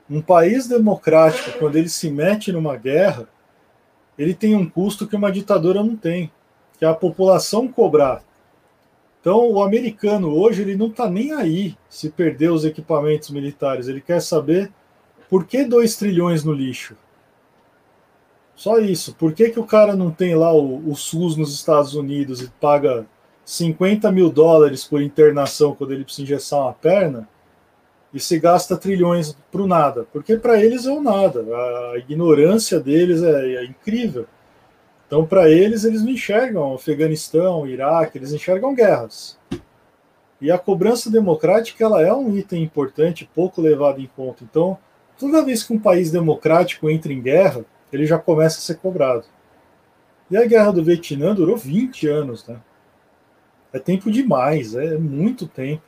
um 0.09 0.21
país 0.21 0.67
democrático, 0.67 1.59
quando 1.59 1.75
ele 1.75 1.89
se 1.89 2.09
mete 2.09 2.51
numa 2.51 2.75
guerra, 2.75 3.27
ele 4.19 4.33
tem 4.33 4.53
um 4.53 4.69
custo 4.69 5.07
que 5.07 5.15
uma 5.15 5.31
ditadura 5.31 5.81
não 5.81 5.95
tem, 5.95 6.29
que 6.77 6.83
é 6.83 6.87
a 6.89 6.93
população 6.93 7.69
cobrar. 7.69 8.21
Então, 9.21 9.49
o 9.49 9.63
americano 9.63 10.37
hoje 10.37 10.61
ele 10.61 10.75
não 10.75 10.87
está 10.87 11.09
nem 11.09 11.31
aí 11.31 11.77
se 11.89 12.09
perder 12.09 12.51
os 12.51 12.65
equipamentos 12.65 13.29
militares. 13.29 13.87
Ele 13.87 14.01
quer 14.01 14.21
saber 14.21 14.69
por 15.29 15.45
que 15.45 15.63
2 15.63 15.95
trilhões 15.95 16.43
no 16.43 16.51
lixo. 16.51 16.97
Só 18.55 18.77
isso. 18.77 19.15
Por 19.15 19.31
que, 19.31 19.51
que 19.51 19.59
o 19.59 19.65
cara 19.65 19.95
não 19.95 20.11
tem 20.11 20.35
lá 20.35 20.53
o, 20.53 20.89
o 20.89 20.95
SUS 20.95 21.37
nos 21.37 21.53
Estados 21.53 21.95
Unidos 21.95 22.41
e 22.41 22.49
paga 22.59 23.05
50 23.45 24.11
mil 24.11 24.29
dólares 24.29 24.83
por 24.83 25.01
internação 25.01 25.73
quando 25.73 25.93
ele 25.93 26.03
precisa 26.03 26.23
injetar 26.23 26.59
uma 26.59 26.73
perna 26.73 27.27
e 28.13 28.19
se 28.19 28.39
gasta 28.39 28.77
trilhões 28.77 29.35
para 29.51 29.61
o 29.61 29.67
nada? 29.67 30.07
Porque 30.11 30.35
para 30.37 30.59
eles 30.63 30.85
é 30.85 30.91
o 30.91 31.01
nada. 31.01 31.45
A 31.93 31.97
ignorância 31.97 32.79
deles 32.79 33.21
é, 33.21 33.55
é 33.55 33.65
incrível. 33.65 34.25
Então, 35.07 35.25
para 35.25 35.49
eles, 35.49 35.83
eles 35.83 36.03
não 36.03 36.11
enxergam 36.11 36.73
Afeganistão, 36.73 37.65
Iraque, 37.65 38.17
eles 38.17 38.31
enxergam 38.31 38.75
guerras. 38.75 39.39
E 40.39 40.51
a 40.51 40.57
cobrança 40.57 41.09
democrática 41.09 41.83
ela 41.83 42.01
é 42.01 42.13
um 42.13 42.37
item 42.37 42.63
importante, 42.63 43.29
pouco 43.33 43.61
levado 43.61 43.99
em 43.99 44.09
conta. 44.15 44.43
Então, 44.43 44.77
toda 45.17 45.43
vez 45.43 45.63
que 45.63 45.73
um 45.73 45.79
país 45.79 46.11
democrático 46.11 46.89
entra 46.89 47.11
em 47.11 47.21
guerra, 47.21 47.65
ele 47.91 48.05
já 48.05 48.17
começa 48.19 48.59
a 48.59 48.61
ser 48.61 48.77
cobrado. 48.77 49.25
E 50.29 50.37
a 50.37 50.45
guerra 50.45 50.71
do 50.71 50.83
Vietnã 50.83 51.33
durou 51.33 51.57
20 51.57 52.07
anos, 52.07 52.47
né? 52.47 52.57
É 53.73 53.79
tempo 53.79 54.11
demais, 54.11 54.75
é 54.75 54.97
muito 54.97 55.47
tempo. 55.47 55.83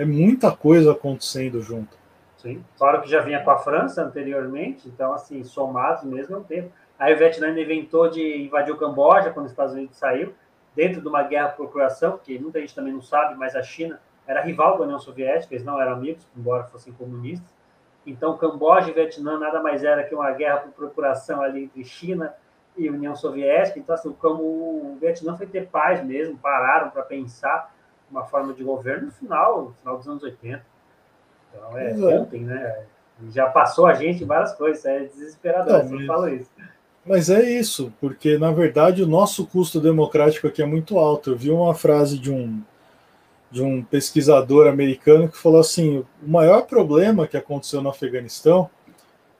É 0.00 0.04
muita 0.06 0.50
coisa 0.50 0.92
acontecendo 0.92 1.60
junto. 1.60 1.94
Sim, 2.38 2.64
claro 2.78 3.02
que 3.02 3.10
já 3.10 3.20
vinha 3.20 3.44
com 3.44 3.50
a 3.50 3.58
França 3.58 4.02
anteriormente, 4.02 4.88
então, 4.88 5.12
assim, 5.12 5.44
somados 5.44 6.04
mesmo 6.04 6.36
é 6.36 6.38
um 6.38 6.42
tempo. 6.42 6.72
Aí 6.98 7.12
o 7.12 7.18
Vietnã 7.18 7.50
inventou 7.50 8.08
de 8.08 8.44
invadir 8.44 8.72
o 8.72 8.78
Camboja 8.78 9.28
quando 9.28 9.44
os 9.44 9.52
Estados 9.52 9.74
Unidos 9.74 9.98
saiu, 9.98 10.32
dentro 10.74 11.02
de 11.02 11.06
uma 11.06 11.22
guerra 11.22 11.48
por 11.48 11.66
procuração, 11.66 12.16
que 12.16 12.38
muita 12.38 12.58
gente 12.60 12.74
também 12.74 12.94
não 12.94 13.02
sabe, 13.02 13.34
mas 13.34 13.54
a 13.54 13.62
China 13.62 14.00
era 14.26 14.40
rival 14.40 14.78
da 14.78 14.84
União 14.84 14.98
Soviética, 14.98 15.52
eles 15.52 15.66
não 15.66 15.78
eram 15.78 15.92
amigos, 15.92 16.26
embora 16.34 16.64
fossem 16.64 16.94
comunistas. 16.94 17.52
Então, 18.06 18.38
Camboja 18.38 18.88
e 18.88 18.94
Vietnã 18.94 19.38
nada 19.38 19.62
mais 19.62 19.84
era 19.84 20.02
que 20.02 20.14
uma 20.14 20.30
guerra 20.30 20.60
por 20.60 20.72
procuração 20.72 21.42
ali 21.42 21.64
entre 21.64 21.84
China 21.84 22.32
e 22.74 22.88
União 22.88 23.14
Soviética. 23.14 23.78
Então, 23.78 23.94
assim, 23.94 24.14
como 24.14 24.42
o 24.42 24.96
Vietnã 24.98 25.36
foi 25.36 25.46
ter 25.46 25.68
paz 25.68 26.02
mesmo, 26.02 26.38
pararam 26.38 26.88
para 26.88 27.02
pensar 27.02 27.70
uma 28.10 28.24
forma 28.24 28.52
de 28.52 28.64
governo 28.64 29.06
no 29.06 29.12
final, 29.12 29.64
no 29.66 29.72
final 29.74 29.96
dos 29.96 30.08
anos 30.08 30.22
80. 30.22 30.64
Então, 31.48 31.78
é, 31.78 31.90
é. 31.90 32.18
ontem, 32.18 32.44
né? 32.44 32.84
Já 33.30 33.48
passou 33.48 33.86
a 33.86 33.94
gente 33.94 34.24
em 34.24 34.26
várias 34.26 34.54
coisas, 34.54 34.84
é 34.84 35.00
desesperador, 35.00 35.84
você 35.84 36.06
fala 36.06 36.32
isso. 36.32 36.50
Mas 37.04 37.28
é 37.28 37.42
isso, 37.42 37.92
porque 38.00 38.38
na 38.38 38.50
verdade 38.50 39.02
o 39.02 39.06
nosso 39.06 39.46
custo 39.46 39.80
democrático 39.80 40.46
aqui 40.46 40.62
é 40.62 40.66
muito 40.66 40.98
alto. 40.98 41.30
Eu 41.30 41.36
vi 41.36 41.50
uma 41.50 41.74
frase 41.74 42.18
de 42.18 42.30
um 42.30 42.62
de 43.50 43.62
um 43.62 43.82
pesquisador 43.82 44.68
americano 44.68 45.28
que 45.28 45.36
falou 45.36 45.60
assim: 45.60 46.04
o 46.22 46.28
maior 46.28 46.62
problema 46.62 47.26
que 47.26 47.36
aconteceu 47.36 47.82
no 47.82 47.90
Afeganistão 47.90 48.70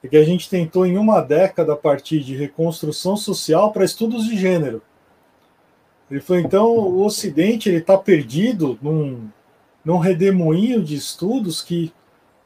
é 0.03 0.09
que 0.09 0.16
a 0.16 0.25
gente 0.25 0.49
tentou 0.49 0.85
em 0.85 0.99
uma 0.99 1.21
década 1.21 1.77
partir 1.77 2.21
de 2.21 2.35
reconstrução 2.35 3.16
social 3.16 3.73
para 3.73 3.85
estudos 3.85 4.27
de 4.27 4.37
gênero. 4.37 4.83
Ele 6.11 6.21
falou: 6.21 6.43
então 6.43 6.67
o 6.67 7.05
Ocidente 7.05 7.69
ele 7.69 7.79
está 7.79 7.97
perdido 7.97 8.79
num, 8.83 9.29
num 9.85 9.99
redemoinho 9.99 10.83
de 10.83 10.95
estudos 10.95 11.63
que 11.63 11.93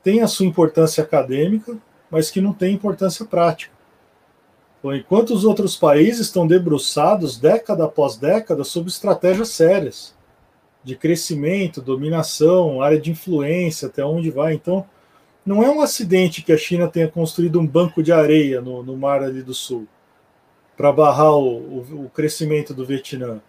tem 0.02 0.20
a 0.20 0.28
sua 0.28 0.46
importância 0.46 1.02
acadêmica, 1.02 1.76
mas 2.10 2.30
que 2.30 2.40
não 2.40 2.52
tem 2.52 2.74
importância 2.74 3.24
prática. 3.24 3.72
Enquanto 4.84 5.30
os 5.30 5.44
outros 5.44 5.76
países 5.76 6.26
estão 6.26 6.46
debruçados 6.46 7.38
década 7.38 7.84
após 7.84 8.16
década 8.16 8.64
sobre 8.64 8.90
estratégias 8.90 9.48
sérias 9.48 10.14
de 10.84 10.94
crescimento, 10.94 11.80
dominação, 11.80 12.82
área 12.82 13.00
de 13.00 13.10
influência, 13.10 13.88
até 13.88 14.04
onde 14.04 14.30
vai. 14.30 14.52
Então, 14.52 14.84
não 15.44 15.62
é 15.62 15.70
um 15.70 15.80
acidente 15.80 16.42
que 16.42 16.52
a 16.52 16.58
China 16.58 16.86
tenha 16.86 17.08
construído 17.08 17.58
um 17.58 17.66
banco 17.66 18.02
de 18.02 18.12
areia 18.12 18.60
no, 18.60 18.82
no 18.82 18.94
mar 18.94 19.22
ali 19.22 19.42
do 19.42 19.54
sul 19.54 19.88
para 20.76 20.92
barrar 20.92 21.32
o, 21.32 21.56
o, 21.56 22.04
o, 22.04 22.10
crescimento 22.10 22.74
do 22.74 22.84
Vietnã. 22.84 23.40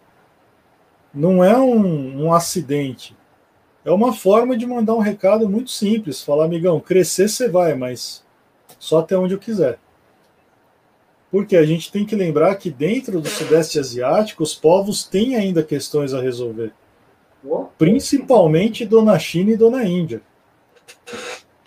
Não 1.16 1.42
é 1.42 1.58
um, 1.58 2.26
um 2.26 2.32
acidente. 2.32 3.16
É 3.84 3.90
uma 3.90 4.12
forma 4.12 4.56
de 4.56 4.66
mandar 4.66 4.94
um 4.94 5.00
recado 5.00 5.48
muito 5.48 5.70
simples. 5.70 6.22
Falar, 6.22 6.44
amigão, 6.44 6.78
crescer 6.78 7.28
você 7.28 7.48
vai, 7.48 7.74
mas 7.74 8.24
só 8.78 8.98
até 8.98 9.16
onde 9.16 9.34
eu 9.34 9.38
quiser. 9.38 9.78
Porque 11.30 11.56
a 11.56 11.64
gente 11.64 11.90
tem 11.90 12.04
que 12.04 12.14
lembrar 12.14 12.54
que 12.56 12.70
dentro 12.70 13.20
do 13.20 13.28
Sudeste 13.28 13.80
Asiático, 13.80 14.42
os 14.42 14.54
povos 14.54 15.02
têm 15.02 15.34
ainda 15.34 15.62
questões 15.62 16.14
a 16.14 16.20
resolver 16.20 16.72
principalmente 17.78 18.84
Dona 18.84 19.18
China 19.18 19.52
e 19.52 19.56
Dona 19.56 19.84
Índia. 19.84 20.20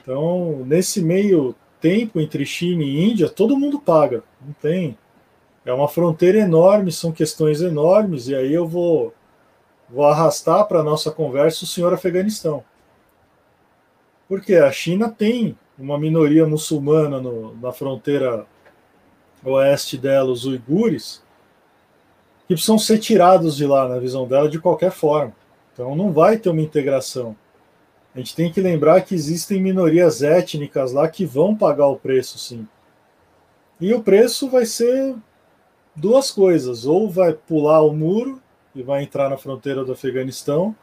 Então, 0.02 0.64
nesse 0.66 1.02
meio 1.02 1.56
tempo 1.80 2.20
entre 2.20 2.46
China 2.46 2.84
e 2.84 3.12
Índia, 3.12 3.30
todo 3.30 3.58
mundo 3.58 3.80
paga, 3.80 4.24
não 4.46 4.54
tem. 4.62 4.98
É 5.66 5.72
uma 5.72 5.88
fronteira 5.88 6.40
enorme, 6.40 6.92
são 6.92 7.12
questões 7.12 7.62
enormes, 7.62 8.28
e 8.28 8.36
aí 8.36 8.54
eu 8.54 8.68
vou, 8.68 9.14
vou 9.92 10.06
arrastar 10.06 10.68
para 10.68 10.80
a 10.80 10.84
nossa 10.84 11.12
conversa 11.12 11.64
o 11.64 11.68
senhor 11.68 11.94
Afeganistão. 11.94 12.64
Porque 14.28 14.56
a 14.56 14.72
China 14.72 15.10
tem 15.10 15.58
uma 15.78 15.98
minoria 15.98 16.46
muçulmana 16.46 17.20
no, 17.20 17.56
na 17.56 17.72
fronteira 17.72 18.46
oeste 19.44 19.98
dela, 19.98 20.30
os 20.30 20.46
uigures, 20.46 21.24
que 22.48 22.54
precisam 22.54 22.78
ser 22.78 23.00
tirados 23.00 23.56
de 23.56 23.66
lá, 23.66 23.88
na 23.88 24.00
visão 24.00 24.28
dela, 24.28 24.50
de 24.50 24.60
qualquer 24.60 24.92
forma. 24.92 25.34
Então 25.74 25.96
não 25.96 26.12
vai 26.12 26.38
ter 26.38 26.50
uma 26.50 26.62
integração. 26.62 27.36
A 28.14 28.18
gente 28.18 28.36
tem 28.36 28.52
que 28.52 28.60
lembrar 28.60 29.02
que 29.02 29.16
existem 29.16 29.62
minorias 29.62 30.22
étnicas 30.22 30.92
lá 30.92 31.08
que 31.08 31.26
vão 31.26 31.56
pagar 31.56 31.88
o 31.88 31.96
preço, 31.96 32.38
sim. 32.38 32.68
E 33.80 33.94
o 33.94 34.04
preço 34.04 34.50
vai 34.50 34.66
ser 34.66 35.16
duas 35.96 36.32
coisas: 36.32 36.86
ou 36.86 37.10
vai 37.10 37.34
pular 37.34 37.82
o 37.82 37.94
muro 37.94 38.42
e 38.80 38.84
vai 38.84 39.04
entrar 39.04 39.30
na 39.30 39.38
fronteira 39.38 39.84
do 39.84 39.92
Afeganistão, 39.92 40.74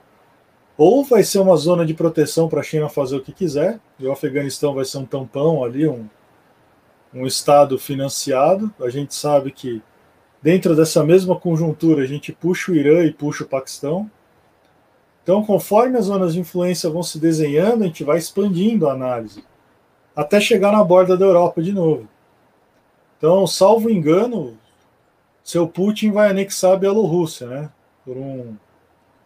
ou 0.77 1.03
vai 1.03 1.25
ser 1.25 1.39
uma 1.39 1.57
zona 1.57 1.87
de 1.87 1.95
proteção 1.95 2.47
para 2.47 2.61
a 2.61 2.63
China 2.63 2.91
fazer 2.91 3.17
o 3.17 3.23
que 3.23 3.33
quiser, 3.33 3.81
e 3.99 4.07
o 4.07 4.13
Afeganistão 4.13 4.75
vai 4.75 4.85
ser 4.85 4.99
um 4.99 5.07
tampão 5.07 5.65
ali, 5.65 5.89
um, 5.89 6.07
um 7.15 7.27
Estado 7.27 7.79
financiado. 7.79 8.71
A 8.79 8.91
gente 8.91 9.15
sabe 9.15 9.51
que 9.51 9.83
dentro 10.43 10.77
dessa 10.77 11.03
mesma 11.03 11.35
conjuntura 11.35 12.03
a 12.03 12.07
gente 12.07 12.33
puxa 12.33 12.71
o 12.71 12.77
Irã 12.77 13.03
e 13.03 13.13
puxa 13.13 13.45
o 13.45 13.49
Paquistão. 13.49 14.11
Então, 15.23 15.43
conforme 15.43 15.97
as 15.97 16.05
zonas 16.05 16.35
de 16.35 16.41
influência 16.41 16.91
vão 16.91 17.03
se 17.03 17.19
desenhando, 17.19 17.83
a 17.83 17.87
gente 17.87 18.05
vai 18.05 18.19
expandindo 18.19 18.87
a 18.87 18.93
análise, 18.93 19.43
até 20.15 20.39
chegar 20.39 20.71
na 20.71 20.85
borda 20.85 21.17
da 21.17 21.25
Europa 21.25 21.63
de 21.63 21.73
novo. 21.73 22.07
Então, 23.17 23.47
salvo 23.47 23.89
engano, 23.89 24.59
seu 25.43 25.67
Putin 25.67 26.11
vai 26.11 26.29
anexar 26.29 26.75
a 26.75 26.77
Bielorrússia, 26.77 27.47
né? 27.47 27.71
Por 28.07 28.17
um. 28.17 28.57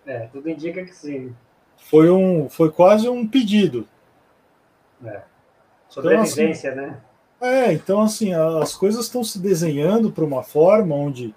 É, 0.04 0.20
tudo 0.32 0.50
indica 0.50 0.82
que 0.82 0.96
sim. 0.96 1.32
Foi, 1.76 2.10
um, 2.10 2.48
foi 2.48 2.70
quase 2.70 3.08
um 3.08 3.28
pedido. 3.28 3.86
É. 5.04 5.20
Sobrevivência, 5.88 6.70
então, 6.70 6.82
assim, 6.82 6.92
né? 6.92 7.00
É, 7.40 7.72
então 7.72 8.00
assim, 8.00 8.32
as 8.32 8.74
coisas 8.74 9.04
estão 9.04 9.22
se 9.22 9.38
desenhando 9.38 10.10
para 10.10 10.24
uma 10.24 10.42
forma 10.42 10.94
onde 10.94 11.34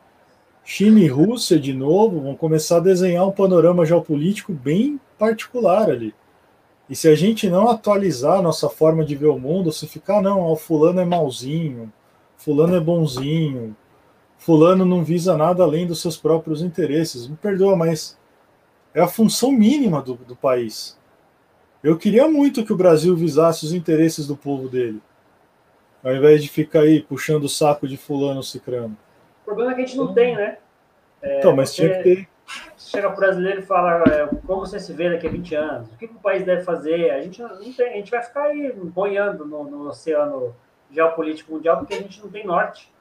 China 0.64 1.00
e 1.00 1.08
Rússia, 1.08 1.60
de 1.60 1.74
novo, 1.74 2.22
vão 2.22 2.36
começar 2.36 2.78
a 2.78 2.82
desenhar 2.82 3.28
um 3.28 3.32
panorama 3.32 3.86
geopolítico 3.86 4.54
bem 4.54 5.00
particular 5.20 5.90
ali. 5.90 6.16
E 6.90 6.96
se 6.96 7.08
a 7.08 7.16
gente 7.16 7.50
não 7.50 7.70
atualizar 7.70 8.40
a 8.40 8.42
nossa 8.42 8.70
forma 8.70 9.04
de 9.04 9.16
ver 9.16 9.28
o 9.28 9.40
mundo, 9.40 9.72
se 9.72 9.88
ficar, 9.88 10.22
não, 10.22 10.42
o 10.42 10.56
fulano 10.56 11.02
é 11.02 11.06
malzinho, 11.06 11.92
fulano 12.38 12.76
é 12.76 12.80
bonzinho, 12.80 13.76
fulano 14.44 14.84
não 14.84 15.04
visa 15.04 15.38
nada 15.38 15.64
além 15.64 15.88
dos 15.88 16.02
seus 16.02 16.18
próprios 16.18 16.62
interesses. 16.62 17.28
Me 17.28 17.38
perdoa, 17.38 17.78
mas 17.78 18.20
é 18.94 19.02
a 19.02 19.08
função 19.08 19.52
mínima 19.52 20.02
do, 20.02 20.16
do 20.16 20.36
país. 20.36 21.00
Eu 21.82 21.98
queria 21.98 22.28
muito 22.28 22.66
que 22.66 22.74
o 22.74 22.78
Brasil 22.78 23.16
visasse 23.16 23.66
os 23.66 23.74
interesses 23.74 24.28
do 24.28 24.36
povo 24.36 24.68
dele, 24.68 25.02
ao 26.04 26.14
invés 26.14 26.44
de 26.44 26.50
ficar 26.50 26.82
aí 26.82 27.02
puxando 27.02 27.46
o 27.46 27.50
saco 27.50 27.88
de 27.88 27.98
fulano 27.98 28.44
cicrano. 28.44 28.98
O 29.42 29.46
problema 29.46 29.72
é 29.72 29.76
que 29.76 29.82
a 29.82 29.86
gente 29.86 29.98
não 29.98 30.14
tem, 30.14 30.36
né? 30.36 30.58
É, 31.22 31.40
então, 31.40 31.56
mas 31.56 31.74
tinha 31.74 31.90
que 31.98 32.04
ter. 32.04 32.28
Chega 32.78 33.08
o 33.08 33.16
brasileiro 33.16 33.62
e 33.62 33.66
fala 33.66 34.04
é, 34.14 34.28
como 34.46 34.66
você 34.66 34.78
se 34.78 34.92
vê 34.92 35.10
daqui 35.10 35.26
a 35.26 35.30
20 35.30 35.56
anos, 35.56 35.88
o 35.90 35.98
que, 35.98 36.08
que, 36.08 36.16
o 36.16 36.20
país 36.20 36.46
deve 36.46 36.64
fazer. 36.64 37.12
A 37.12 37.22
gente 37.22 37.42
não 37.42 37.58
tem, 37.58 37.94
a 37.94 37.96
gente 37.96 38.12
vai 38.12 38.22
ficar 38.22 38.44
aí 38.44 38.74
boiando 38.74 39.46
no, 39.46 39.64
no 39.64 39.88
oceano 39.88 40.54
geopolítico 40.92 41.54
mundial 41.54 41.78
porque 41.78 41.94
a 41.94 42.02
gente 42.02 42.22
não 42.22 42.30
tem 42.30 42.46
norte, 42.46 42.93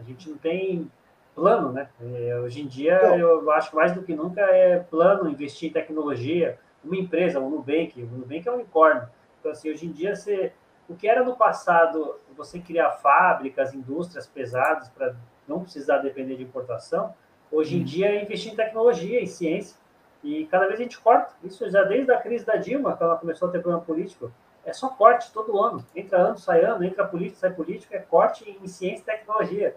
a 0.00 0.02
gente 0.02 0.28
não 0.28 0.36
tem 0.36 0.90
plano, 1.34 1.72
né? 1.72 1.88
É, 2.00 2.40
hoje 2.40 2.60
em 2.60 2.66
dia, 2.66 2.98
Bom, 3.02 3.16
eu 3.16 3.50
acho 3.52 3.70
que 3.70 3.76
mais 3.76 3.92
do 3.92 4.02
que 4.02 4.14
nunca 4.14 4.40
é 4.40 4.78
plano 4.78 5.28
investir 5.28 5.70
em 5.70 5.72
tecnologia. 5.72 6.58
Uma 6.82 6.96
empresa, 6.96 7.38
o 7.38 7.48
Nubank, 7.48 8.02
o 8.02 8.06
Nubank 8.06 8.48
é 8.48 8.50
um 8.50 8.54
unicórnio. 8.54 9.08
Então, 9.38 9.52
assim, 9.52 9.70
hoje 9.70 9.86
em 9.86 9.92
dia, 9.92 10.16
você, 10.16 10.52
o 10.88 10.94
que 10.94 11.08
era 11.08 11.24
no 11.24 11.36
passado, 11.36 12.16
você 12.36 12.58
criar 12.58 12.90
fábricas, 12.92 13.74
indústrias 13.74 14.26
pesadas 14.26 14.88
para 14.88 15.14
não 15.46 15.60
precisar 15.60 15.98
depender 15.98 16.36
de 16.36 16.42
importação, 16.42 17.14
hoje 17.50 17.76
em 17.76 17.80
hum. 17.80 17.84
dia 17.84 18.06
é 18.06 18.22
investir 18.22 18.52
em 18.52 18.56
tecnologia, 18.56 19.20
em 19.20 19.26
ciência. 19.26 19.78
E 20.22 20.44
cada 20.46 20.66
vez 20.66 20.78
a 20.78 20.82
gente 20.82 20.98
corta. 20.98 21.34
Isso 21.42 21.68
já 21.70 21.82
desde 21.82 22.12
a 22.12 22.20
crise 22.20 22.44
da 22.44 22.56
Dilma, 22.56 22.96
que 22.96 23.02
ela 23.02 23.16
começou 23.16 23.48
a 23.48 23.50
ter 23.50 23.60
problema 23.60 23.82
político. 23.82 24.30
É 24.64 24.72
só 24.72 24.88
corte 24.90 25.32
todo 25.32 25.58
ano. 25.58 25.84
Entra 25.96 26.18
ano, 26.18 26.38
sai 26.38 26.62
ano, 26.62 26.84
entra 26.84 27.06
político, 27.06 27.38
sai 27.38 27.50
político, 27.50 27.94
é 27.94 27.98
corte 27.98 28.58
em 28.62 28.68
ciência 28.68 29.00
e 29.00 29.04
tecnologia. 29.04 29.74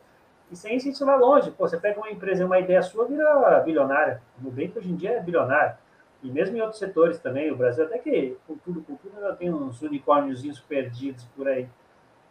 E 0.53 0.55
sem 0.55 0.77
isso 0.77 0.87
a 0.87 0.91
gente 0.91 1.03
vai 1.03 1.17
longe. 1.17 1.49
Pô, 1.49 1.67
você 1.67 1.77
pega 1.77 1.99
uma 1.99 2.11
empresa 2.11 2.43
e 2.43 2.45
uma 2.45 2.59
ideia 2.59 2.83
sua, 2.83 3.05
vira 3.05 3.59
bilionária. 3.61 4.21
O 4.39 4.45
Nubank 4.45 4.77
hoje 4.77 4.91
em 4.91 4.95
dia 4.95 5.13
é 5.13 5.19
bilionário. 5.19 5.75
E 6.21 6.29
mesmo 6.29 6.55
em 6.55 6.61
outros 6.61 6.77
setores 6.77 7.17
também, 7.17 7.51
o 7.51 7.55
Brasil 7.57 7.83
até 7.83 7.97
que, 7.97 8.37
com 8.47 8.55
tudo, 8.57 8.81
com 8.81 8.93
tudo, 8.95 9.17
ainda 9.17 9.33
tem 9.33 9.51
uns 9.51 9.81
unicórniozinhos 9.81 10.59
perdidos 10.59 11.25
por 11.35 11.47
aí. 11.47 11.67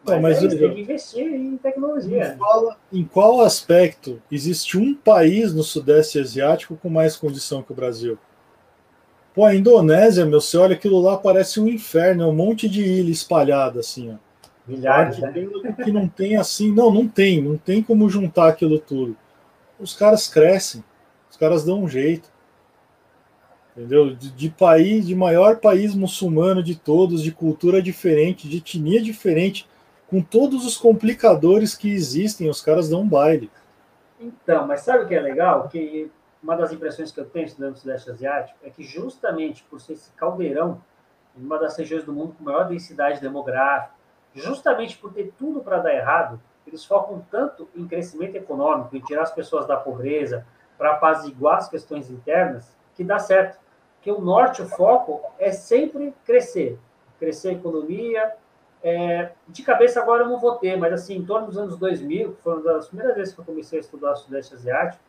Mas, 0.04 0.14
Não, 0.14 0.22
mas 0.22 0.44
é, 0.44 0.48
tem 0.56 0.74
que 0.74 0.80
investir 0.80 1.26
em 1.26 1.56
tecnologia. 1.56 2.34
Em 2.34 2.38
qual, 2.38 2.76
em 2.92 3.04
qual 3.04 3.40
aspecto 3.40 4.22
existe 4.30 4.78
um 4.78 4.94
país 4.94 5.52
no 5.52 5.64
Sudeste 5.64 6.20
Asiático 6.20 6.76
com 6.76 6.88
mais 6.88 7.16
condição 7.16 7.60
que 7.60 7.72
o 7.72 7.74
Brasil? 7.74 8.16
Pô, 9.34 9.44
a 9.44 9.54
Indonésia, 9.54 10.24
meu, 10.24 10.40
você 10.40 10.56
olha 10.56 10.76
aquilo 10.76 11.00
lá, 11.00 11.16
parece 11.16 11.58
um 11.58 11.66
inferno, 11.66 12.22
é 12.22 12.26
um 12.26 12.34
monte 12.34 12.68
de 12.68 12.84
ilha 12.84 13.10
espalhada, 13.10 13.80
assim, 13.80 14.12
ó. 14.12 14.31
Milhares, 14.66 15.18
né? 15.18 15.32
que 15.84 15.90
não 15.90 16.08
tem 16.08 16.36
assim, 16.36 16.72
não, 16.72 16.90
não 16.90 17.08
tem, 17.08 17.42
não 17.42 17.56
tem 17.56 17.82
como 17.82 18.08
juntar 18.08 18.48
aquilo 18.48 18.78
tudo. 18.78 19.16
Os 19.78 19.94
caras 19.94 20.28
crescem, 20.28 20.84
os 21.28 21.36
caras 21.36 21.64
dão 21.64 21.82
um 21.82 21.88
jeito. 21.88 22.30
Entendeu? 23.76 24.14
De, 24.14 24.30
de 24.30 24.50
país, 24.50 25.06
de 25.06 25.14
maior 25.14 25.56
país 25.56 25.94
muçulmano 25.94 26.62
de 26.62 26.76
todos, 26.76 27.22
de 27.22 27.32
cultura 27.32 27.82
diferente, 27.82 28.48
de 28.48 28.58
etnia 28.58 29.02
diferente, 29.02 29.68
com 30.06 30.20
todos 30.20 30.66
os 30.66 30.76
complicadores 30.76 31.74
que 31.74 31.90
existem, 31.90 32.48
os 32.48 32.60
caras 32.60 32.88
dão 32.88 33.00
um 33.00 33.08
baile. 33.08 33.50
Então, 34.20 34.66
mas 34.66 34.82
sabe 34.82 35.04
o 35.04 35.08
que 35.08 35.14
é 35.14 35.20
legal? 35.20 35.68
Que 35.68 36.10
uma 36.42 36.54
das 36.54 36.72
impressões 36.72 37.10
que 37.10 37.18
eu 37.18 37.24
tenho 37.24 37.46
estudando 37.46 37.74
o 37.74 37.78
Sudeste 37.78 38.10
Asiático 38.10 38.58
é 38.62 38.70
que 38.70 38.82
justamente 38.82 39.64
por 39.64 39.80
ser 39.80 39.94
esse 39.94 40.10
caldeirão, 40.12 40.80
uma 41.34 41.58
das 41.58 41.76
regiões 41.76 42.04
do 42.04 42.12
mundo 42.12 42.34
com 42.36 42.44
maior 42.44 42.68
densidade 42.68 43.20
demográfica, 43.20 43.94
justamente 44.34 44.96
por 44.98 45.12
ter 45.12 45.32
tudo 45.38 45.60
para 45.60 45.78
dar 45.78 45.94
errado, 45.94 46.40
eles 46.66 46.84
focam 46.84 47.24
tanto 47.30 47.68
em 47.74 47.86
crescimento 47.86 48.36
econômico, 48.36 48.96
em 48.96 49.00
tirar 49.00 49.22
as 49.22 49.32
pessoas 49.32 49.66
da 49.66 49.76
pobreza, 49.76 50.46
para 50.78 50.92
apaziguar 50.92 51.58
as 51.58 51.68
questões 51.68 52.10
internas, 52.10 52.76
que 52.94 53.04
dá 53.04 53.18
certo. 53.18 53.58
Porque 53.96 54.10
o 54.10 54.20
norte, 54.20 54.62
o 54.62 54.66
foco 54.66 55.20
é 55.38 55.52
sempre 55.52 56.14
crescer. 56.24 56.78
Crescer 57.18 57.50
a 57.50 57.52
economia. 57.52 58.32
É, 58.82 59.30
de 59.46 59.62
cabeça 59.62 60.00
agora 60.00 60.24
eu 60.24 60.28
não 60.28 60.40
vou 60.40 60.56
ter, 60.56 60.76
mas 60.76 60.92
assim, 60.92 61.16
em 61.16 61.24
torno 61.24 61.46
dos 61.46 61.56
anos 61.56 61.76
2000, 61.76 62.32
que 62.32 62.42
foi 62.42 62.54
uma 62.54 62.62
das 62.62 62.88
primeiras 62.88 63.14
vezes 63.16 63.32
que 63.32 63.40
eu 63.40 63.44
comecei 63.44 63.78
a 63.78 63.80
estudar 63.80 64.12
o 64.12 64.16
Sudeste 64.16 64.54
Asiático, 64.54 65.02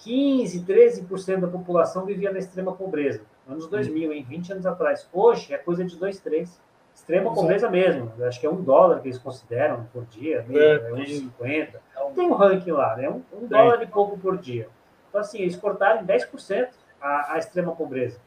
15, 0.00 0.64
13% 0.64 1.40
da 1.40 1.48
população 1.48 2.04
vivia 2.04 2.30
na 2.30 2.38
extrema 2.38 2.74
pobreza. 2.74 3.22
Anos 3.48 3.66
2000, 3.68 4.12
em 4.12 4.22
20 4.22 4.52
anos 4.52 4.66
atrás. 4.66 5.08
Hoje 5.12 5.54
é 5.54 5.58
coisa 5.58 5.84
de 5.84 5.96
2, 5.96 6.20
3 6.20 6.60
extrema 7.00 7.32
pobreza 7.32 7.68
mesmo. 7.68 8.12
Acho 8.24 8.38
que 8.38 8.46
é 8.46 8.50
um 8.50 8.62
dólar 8.62 9.00
que 9.00 9.08
eles 9.08 9.18
consideram 9.18 9.86
por 9.92 10.04
dia, 10.04 10.44
é, 10.48 10.90
é 10.90 10.92
uns 10.92 11.08
50. 11.08 11.80
Tem 12.14 12.26
um 12.26 12.34
ranking 12.34 12.70
lá, 12.70 12.96
né? 12.96 13.08
Um, 13.08 13.22
um 13.32 13.46
dólar 13.46 13.82
e 13.82 13.86
pouco 13.86 14.18
por 14.18 14.36
dia. 14.36 14.68
Então, 15.08 15.20
assim, 15.20 15.40
eles 15.40 15.56
cortaram 15.56 16.02
em 16.02 16.06
10% 16.06 16.68
a, 17.00 17.34
a 17.34 17.38
extrema 17.38 17.74
pobreza. 17.74 18.18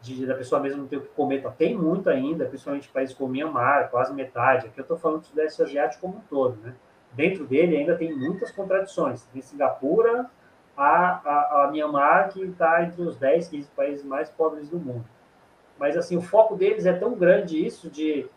De, 0.00 0.24
da 0.24 0.34
pessoa 0.34 0.60
mesmo 0.60 0.82
não 0.82 0.86
ter 0.86 0.98
o 0.98 1.00
que 1.00 1.08
comer. 1.08 1.38
Então, 1.38 1.50
tem 1.50 1.76
muito 1.76 2.08
ainda, 2.08 2.44
principalmente 2.44 2.88
países 2.88 3.14
como 3.14 3.32
Myanmar, 3.32 3.90
quase 3.90 4.14
metade. 4.14 4.66
Aqui 4.66 4.78
eu 4.78 4.82
estou 4.82 4.96
falando 4.96 5.20
do 5.20 5.26
Sudeste 5.26 5.62
Asiático 5.62 6.02
como 6.02 6.18
um 6.18 6.22
todo, 6.28 6.56
né? 6.62 6.74
Dentro 7.12 7.44
dele 7.46 7.76
ainda 7.76 7.96
tem 7.96 8.14
muitas 8.14 8.52
contradições. 8.52 9.24
Tem 9.32 9.42
Singapura, 9.42 10.26
a, 10.76 10.84
a, 10.86 11.64
a 11.64 11.70
Myanmar, 11.72 12.28
que 12.28 12.44
está 12.44 12.84
entre 12.84 13.02
os 13.02 13.16
10, 13.16 13.48
15 13.48 13.68
países 13.70 14.04
mais 14.04 14.30
pobres 14.30 14.68
do 14.68 14.78
mundo. 14.78 15.04
Mas 15.78 15.96
assim, 15.96 16.16
o 16.16 16.20
foco 16.22 16.56
deles 16.56 16.86
é 16.86 16.92
tão 16.92 17.14
grande 17.14 17.64
isso 17.64 17.88
de 17.90 18.28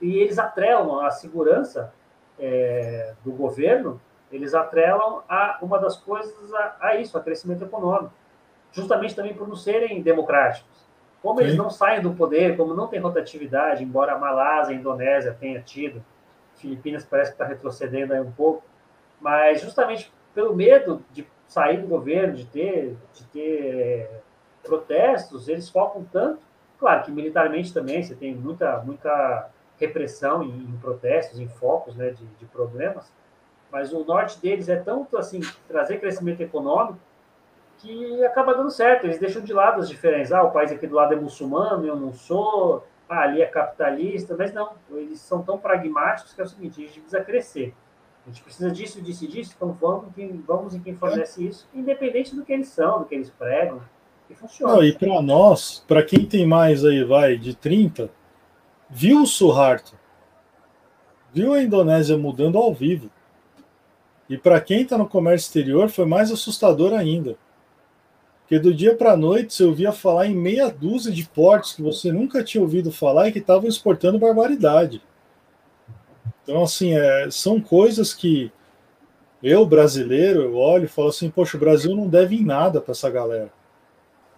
e 0.00 0.18
eles 0.18 0.38
atrelam 0.38 1.00
a 1.00 1.10
segurança 1.10 1.92
é, 2.38 3.14
do 3.24 3.32
governo, 3.32 4.00
eles 4.30 4.54
atrelam 4.54 5.22
a 5.28 5.58
uma 5.62 5.78
das 5.78 5.96
coisas 5.96 6.52
a, 6.52 6.76
a, 6.80 6.96
isso, 6.96 7.16
a 7.16 7.22
crescimento 7.22 7.64
econômico, 7.64 8.12
justamente 8.72 9.14
também 9.14 9.32
por 9.32 9.48
não 9.48 9.56
serem 9.56 10.02
democráticos. 10.02 10.86
Como 11.22 11.38
Sim. 11.38 11.44
eles 11.44 11.56
não 11.56 11.70
saem 11.70 12.02
do 12.02 12.12
poder, 12.12 12.56
como 12.56 12.74
não 12.74 12.88
tem 12.88 13.00
rotatividade, 13.00 13.82
embora 13.82 14.12
a 14.12 14.18
Malásia, 14.18 14.76
a 14.76 14.78
Indonésia 14.78 15.36
tenha 15.38 15.62
tido, 15.62 16.04
Filipinas 16.56 17.04
parece 17.04 17.30
que 17.30 17.34
está 17.36 17.46
retrocedendo 17.46 18.12
aí 18.12 18.20
um 18.20 18.32
pouco, 18.32 18.62
mas 19.20 19.60
justamente 19.62 20.12
pelo 20.34 20.54
medo 20.54 21.02
de 21.10 21.26
sair 21.46 21.80
do 21.80 21.86
governo, 21.86 22.34
de 22.34 22.44
ter, 22.46 22.96
de 23.14 23.24
ter 23.28 23.64
é, 23.66 24.20
protestos, 24.62 25.48
eles 25.48 25.70
focam 25.70 26.04
tanto 26.04 26.45
Claro 26.78 27.04
que 27.04 27.10
militarmente 27.10 27.72
também 27.72 28.02
você 28.02 28.14
tem 28.14 28.34
muita, 28.34 28.78
muita 28.80 29.50
repressão 29.78 30.42
em, 30.42 30.50
em 30.50 30.78
protestos, 30.80 31.38
em 31.38 31.48
focos 31.48 31.96
né, 31.96 32.10
de, 32.10 32.24
de, 32.24 32.44
problemas, 32.46 33.12
mas 33.70 33.92
o 33.92 34.04
norte 34.04 34.40
deles 34.40 34.68
é 34.68 34.76
tanto 34.76 35.16
assim, 35.16 35.40
trazer 35.68 35.98
crescimento 35.98 36.40
econômico, 36.40 36.98
que 37.78 38.24
acaba 38.24 38.54
dando 38.54 38.70
certo. 38.70 39.04
Eles 39.04 39.18
deixam 39.18 39.42
de 39.42 39.52
lado 39.52 39.80
as 39.80 39.88
diferenças. 39.88 40.32
Ah, 40.32 40.42
o 40.42 40.50
país 40.50 40.72
aqui 40.72 40.86
do 40.86 40.94
lado 40.94 41.12
é 41.12 41.16
muçulmano, 41.16 41.86
eu 41.86 41.96
não 41.96 42.12
sou, 42.12 42.86
ah, 43.08 43.20
ali 43.20 43.42
é 43.42 43.46
capitalista, 43.46 44.34
mas 44.36 44.52
não, 44.52 44.72
eles 44.90 45.20
são 45.20 45.42
tão 45.42 45.58
pragmáticos 45.58 46.32
que 46.32 46.40
é 46.40 46.44
o 46.44 46.48
seguinte: 46.48 46.82
a 46.82 46.86
gente 46.86 47.00
precisa 47.00 47.24
crescer. 47.24 47.74
A 48.24 48.28
gente 48.28 48.42
precisa 48.42 48.70
disso, 48.72 49.00
disso 49.00 49.24
e 49.24 49.28
disso, 49.28 49.52
então 49.54 49.72
vamos, 49.72 50.12
vamos 50.44 50.74
em 50.74 50.80
quem 50.80 50.96
fornece 50.96 51.46
isso, 51.46 51.68
independente 51.72 52.34
do 52.34 52.44
que 52.44 52.52
eles 52.52 52.66
são, 52.66 52.98
do 52.98 53.04
que 53.04 53.14
eles 53.14 53.30
pregam. 53.30 53.80
E. 54.30 54.62
Não, 54.62 54.82
e 54.82 54.92
para 54.92 55.22
nós, 55.22 55.84
para 55.86 56.02
quem 56.02 56.24
tem 56.24 56.46
mais 56.46 56.84
aí, 56.84 57.04
vai, 57.04 57.36
de 57.36 57.54
30, 57.54 58.10
viu 58.90 59.22
o 59.22 59.26
Suharto, 59.26 59.96
viu 61.32 61.52
a 61.52 61.62
Indonésia 61.62 62.16
mudando 62.16 62.58
ao 62.58 62.72
vivo. 62.74 63.10
E 64.28 64.36
para 64.36 64.60
quem 64.60 64.82
está 64.82 64.98
no 64.98 65.08
comércio 65.08 65.46
exterior, 65.46 65.88
foi 65.88 66.04
mais 66.04 66.32
assustador 66.32 66.92
ainda. 66.92 67.36
Porque 68.40 68.58
do 68.58 68.72
dia 68.72 68.94
para 68.94 69.12
a 69.12 69.16
noite 69.16 69.54
você 69.54 69.64
ouvia 69.64 69.90
falar 69.92 70.26
em 70.26 70.34
meia 70.34 70.68
dúzia 70.68 71.12
de 71.12 71.24
portos 71.28 71.72
que 71.72 71.82
você 71.82 72.12
nunca 72.12 72.44
tinha 72.44 72.62
ouvido 72.62 72.92
falar 72.92 73.28
e 73.28 73.32
que 73.32 73.40
estavam 73.40 73.68
exportando 73.68 74.18
barbaridade. 74.18 75.02
Então, 76.42 76.62
assim, 76.62 76.94
é, 76.94 77.28
são 77.28 77.60
coisas 77.60 78.14
que 78.14 78.52
eu, 79.42 79.66
brasileiro, 79.66 80.42
eu 80.42 80.56
olho 80.56 80.84
e 80.84 80.88
falo 80.88 81.08
assim: 81.08 81.28
poxa, 81.28 81.56
o 81.56 81.60
Brasil 81.60 81.94
não 81.94 82.08
deve 82.08 82.36
em 82.36 82.44
nada 82.44 82.80
para 82.80 82.92
essa 82.92 83.10
galera. 83.10 83.52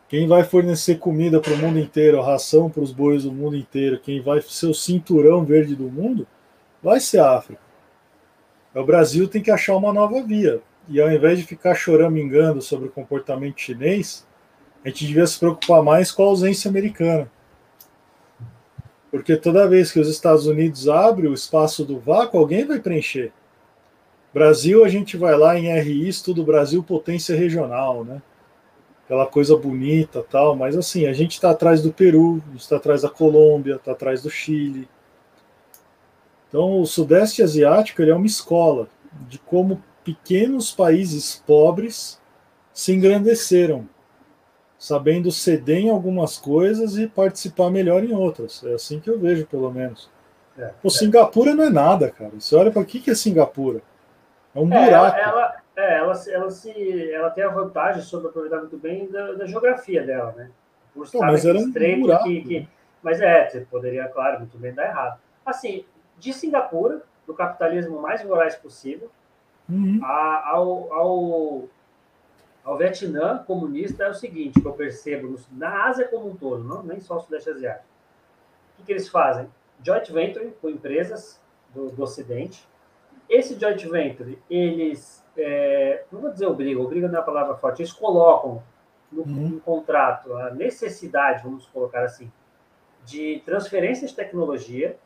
Quem 0.09 0.27
vai 0.27 0.43
fornecer 0.43 0.99
comida 0.99 1.39
para 1.39 1.53
o 1.53 1.59
mundo 1.59 1.79
inteiro, 1.79 2.23
ração 2.23 2.71
para 2.71 2.83
os 2.83 2.93
bois 2.93 3.25
do 3.25 3.33
mundo 3.33 3.57
inteiro, 3.57 4.01
quem 4.01 4.23
vai 4.23 4.41
ser 4.41 4.67
o 4.67 4.75
cinturão 4.75 5.45
verde 5.45 5.77
do 5.77 5.91
mundo, 5.91 6.27
vai 6.83 6.99
ser 6.99 7.19
a 7.19 7.37
África. 7.37 7.61
O 8.75 8.85
Brasil 8.85 9.29
tem 9.29 9.43
que 9.43 9.51
achar 9.51 9.77
uma 9.77 9.93
nova 9.93 10.23
via. 10.23 10.61
E 10.89 10.99
ao 11.01 11.13
invés 11.13 11.39
de 11.39 11.45
ficar 11.45 11.75
choramingando 11.75 12.63
sobre 12.63 12.89
o 12.89 12.91
comportamento 12.91 13.61
chinês, 13.61 14.27
a 14.83 14.89
gente 14.89 15.07
devia 15.07 15.27
se 15.27 15.39
preocupar 15.39 15.83
mais 15.83 16.11
com 16.11 16.23
a 16.23 16.27
ausência 16.27 16.71
americana. 16.71 17.31
Porque 19.11 19.37
toda 19.37 19.69
vez 19.69 19.93
que 19.93 20.01
os 20.01 20.09
Estados 20.09 20.47
Unidos 20.47 20.89
abrem 20.89 21.31
o 21.31 21.35
espaço 21.35 21.85
do 21.85 21.99
vácuo, 21.99 22.39
alguém 22.39 22.65
vai 22.65 22.81
preencher. 22.81 23.33
Brasil, 24.33 24.85
a 24.85 24.89
gente 24.89 25.17
vai 25.17 25.37
lá 25.37 25.59
em 25.59 25.71
RI, 25.81 26.09
estuda 26.09 26.41
o 26.41 26.45
Brasil 26.45 26.83
potência 26.83 27.37
regional, 27.37 28.05
né? 28.05 28.23
Aquela 29.09 29.25
coisa 29.25 29.57
bonita 29.57 30.23
tal, 30.23 30.55
mas 30.55 30.77
assim, 30.77 31.07
a 31.07 31.15
gente 31.15 31.33
está 31.33 31.53
atrás 31.53 31.81
do 31.81 31.91
Peru, 31.91 32.43
a 32.47 32.51
gente 32.51 32.61
está 32.61 32.77
atrás 32.77 33.01
da 33.01 33.09
Colômbia, 33.09 33.77
está 33.77 33.93
atrás 33.93 34.23
do 34.23 34.29
Chile. 34.29 34.87
Então, 36.47 36.79
o 36.79 36.85
Sudeste 36.85 37.43
Asiático 37.43 38.03
ele 38.03 38.11
é 38.11 38.15
uma 38.15 38.27
escola 38.27 38.87
de 39.27 39.39
como 39.39 39.83
pequenos 40.05 40.73
países 40.73 41.43
pobres 41.47 42.21
se 42.71 42.93
engrandeceram, 42.93 43.89
sabendo 44.79 45.33
ceder 45.33 45.79
em 45.79 45.89
algumas 45.89 46.37
coisas 46.37 46.99
e 46.99 47.07
participar 47.07 47.71
melhor 47.71 48.05
em 48.05 48.13
outras. 48.13 48.63
É 48.63 48.75
assim 48.75 49.01
que 49.01 49.09
eu 49.09 49.19
vejo, 49.19 49.47
pelo 49.47 49.71
menos. 49.71 50.11
É, 50.59 50.71
o 50.83 50.89
é. 50.89 50.91
Singapura 50.91 51.55
não 51.55 51.65
é 51.65 51.71
nada, 51.71 52.11
cara. 52.11 52.33
Você 52.39 52.55
olha 52.55 52.71
para 52.71 52.83
o 52.83 52.85
que, 52.85 53.01
que 53.01 53.11
é 53.11 53.15
Singapura? 53.15 53.81
É 54.55 54.61
um 54.61 54.71
é, 54.71 54.85
buraco. 54.85 55.17
Ela, 55.17 55.57
é, 55.79 55.99
ela, 55.99 56.13
ela, 56.29 56.51
se, 56.51 57.13
ela 57.13 57.31
tem 57.31 57.45
a 57.45 57.49
vantagem 57.49 58.03
sobre 58.03 58.29
aproveitar 58.29 58.59
muito 58.59 58.77
bem 58.77 59.07
da, 59.11 59.33
da 59.33 59.47
geografia 59.47 60.03
dela, 60.05 60.33
né? 60.33 60.51
Por 60.95 61.05
estar 61.05 61.27
mas 61.27 61.45
era 61.45 61.59
um 61.59 62.01
buraco, 62.01 62.25
que, 62.25 62.43
que, 62.43 62.69
Mas 63.03 63.21
é, 63.21 63.49
você 63.49 63.61
poderia, 63.61 64.09
claro, 64.09 64.41
muito 64.41 64.59
bem 64.59 64.75
dar 64.75 64.87
errado. 64.87 65.21
Assim, 65.45 65.85
de 66.19 66.33
Singapura, 66.33 67.03
do 67.27 67.35
capitalismo 67.35 68.01
mais 68.01 68.23
voraz 68.23 68.57
possível, 68.57 69.11
Uhum. 69.69 70.01
A, 70.03 70.51
ao, 70.51 70.93
ao, 70.93 71.69
ao 72.65 72.79
Vietnã 72.79 73.45
comunista 73.47 74.05
é 74.05 74.09
o 74.09 74.15
seguinte, 74.15 74.61
que 74.61 74.67
eu 74.67 74.73
percebo 74.73 75.29
no, 75.29 75.39
na 75.53 75.87
Ásia 75.87 76.09
como 76.09 76.31
um 76.31 76.37
todo, 76.37 76.65
não, 76.65 76.83
nem 76.83 77.01
só 77.01 77.17
o 77.17 77.21
Sudeste 77.21 77.51
Asiático. 77.51 77.85
O 77.85 78.77
que, 78.79 78.85
que 78.85 78.93
eles 78.93 79.09
fazem? 79.09 79.49
Joint 79.83 80.11
venture 80.11 80.53
com 80.63 80.71
empresas 80.71 81.41
do, 81.75 81.91
do 81.91 82.03
Ocidente. 82.03 82.67
Esse 83.29 83.59
joint 83.59 83.87
venture, 83.89 84.39
eles, 84.49 85.25
é, 85.37 86.05
não 86.11 86.21
vou 86.21 86.31
dizer 86.31 86.47
obriga, 86.47 86.81
obriga 86.81 87.09
não 87.09 87.19
é 87.19 87.21
a 87.21 87.25
palavra 87.25 87.55
forte, 87.57 87.83
eles 87.83 87.93
colocam 87.93 88.63
no, 89.13 89.23
uhum. 89.23 89.49
no 89.49 89.61
contrato 89.61 90.33
a 90.35 90.51
necessidade, 90.51 91.43
vamos 91.43 91.67
colocar 91.67 92.05
assim, 92.05 92.31
de 93.05 93.43
transferência 93.45 94.07
de 94.07 94.15
tecnologia 94.15 94.97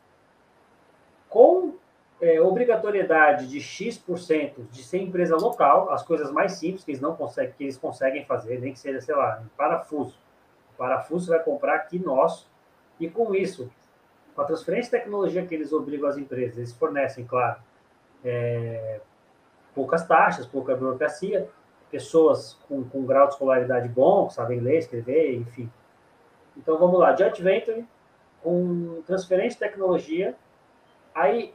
com 1.29 1.75
é, 2.21 2.39
obrigatoriedade 2.39 3.47
de 3.47 3.59
X% 3.59 4.63
de 4.71 4.83
ser 4.83 4.99
empresa 4.99 5.35
local, 5.35 5.91
as 5.91 6.03
coisas 6.03 6.31
mais 6.31 6.53
simples 6.53 6.83
que 6.83 6.91
eles 6.91 7.01
não 7.01 7.15
conseguem, 7.15 7.53
que 7.57 7.63
eles 7.63 7.77
conseguem 7.77 8.25
fazer, 8.25 8.59
nem 8.59 8.71
que 8.71 8.79
seja, 8.79 9.01
sei 9.01 9.15
lá, 9.15 9.41
um 9.43 9.47
parafuso. 9.57 10.17
O 10.73 10.77
parafuso 10.77 11.31
vai 11.31 11.43
comprar 11.43 11.75
aqui 11.75 11.99
nosso, 11.99 12.49
e 12.99 13.09
com 13.09 13.35
isso, 13.35 13.69
com 14.35 14.41
a 14.41 14.45
transferência 14.45 14.91
de 14.91 15.03
tecnologia 15.03 15.45
que 15.45 15.53
eles 15.53 15.73
obrigam 15.73 16.07
as 16.07 16.17
empresas, 16.17 16.57
eles 16.57 16.73
fornecem, 16.73 17.25
claro, 17.25 17.59
é, 18.23 18.99
poucas 19.73 20.05
taxas, 20.05 20.45
pouca 20.45 20.75
burocracia, 20.75 21.49
pessoas 21.91 22.57
com, 22.67 22.83
com 22.83 23.05
grau 23.05 23.27
de 23.27 23.33
escolaridade 23.33 23.87
bom, 23.89 24.27
que 24.27 24.33
sabem 24.33 24.59
ler, 24.59 24.79
escrever, 24.79 25.35
enfim. 25.35 25.69
Então 26.57 26.77
vamos 26.77 26.99
lá, 26.99 27.15
Joint 27.15 27.39
Venture, 27.41 27.85
com 28.41 29.01
transferência 29.05 29.51
de 29.51 29.59
tecnologia, 29.59 30.35
aí 31.13 31.53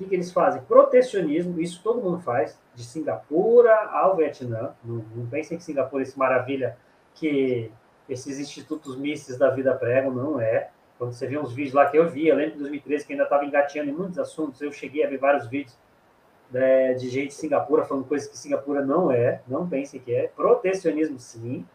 que, 0.00 0.08
que 0.08 0.14
eles 0.14 0.32
fazem? 0.32 0.62
Protecionismo, 0.62 1.60
isso 1.60 1.82
todo 1.82 2.00
mundo 2.00 2.20
faz, 2.20 2.58
de 2.74 2.82
Singapura 2.82 3.74
ao 3.90 4.16
Vietnã. 4.16 4.74
Não, 4.82 5.04
não 5.14 5.26
pensem 5.26 5.58
que 5.58 5.64
Singapura 5.64 6.02
é 6.02 6.04
esse 6.04 6.18
maravilha 6.18 6.76
que 7.14 7.70
esses 8.08 8.38
institutos 8.38 8.96
mistos 8.96 9.36
da 9.36 9.50
vida 9.50 9.74
pregam, 9.74 10.10
não 10.10 10.40
é. 10.40 10.70
Quando 11.00 11.14
você 11.14 11.26
vê 11.26 11.38
uns 11.38 11.54
vídeos 11.54 11.72
lá 11.72 11.86
que 11.86 11.96
eu 11.96 12.10
vi, 12.10 12.28
eu 12.28 12.36
lembro 12.36 12.52
de 12.52 12.58
2013 12.58 13.06
que 13.06 13.14
ainda 13.14 13.24
estava 13.24 13.42
engateando 13.46 13.88
em 13.88 13.94
muitos 13.94 14.18
assuntos, 14.18 14.60
eu 14.60 14.70
cheguei 14.70 15.02
a 15.02 15.08
ver 15.08 15.16
vários 15.16 15.46
vídeos 15.48 15.74
né, 16.50 16.92
de 16.92 17.08
gente 17.08 17.28
de 17.28 17.34
Singapura 17.36 17.86
falando 17.86 18.04
coisas 18.04 18.28
que 18.28 18.36
Singapura 18.36 18.84
não 18.84 19.10
é, 19.10 19.40
não 19.48 19.66
pensem 19.66 19.98
que 19.98 20.14
é. 20.14 20.28
Protecionismo, 20.28 21.18
sim. 21.18 21.66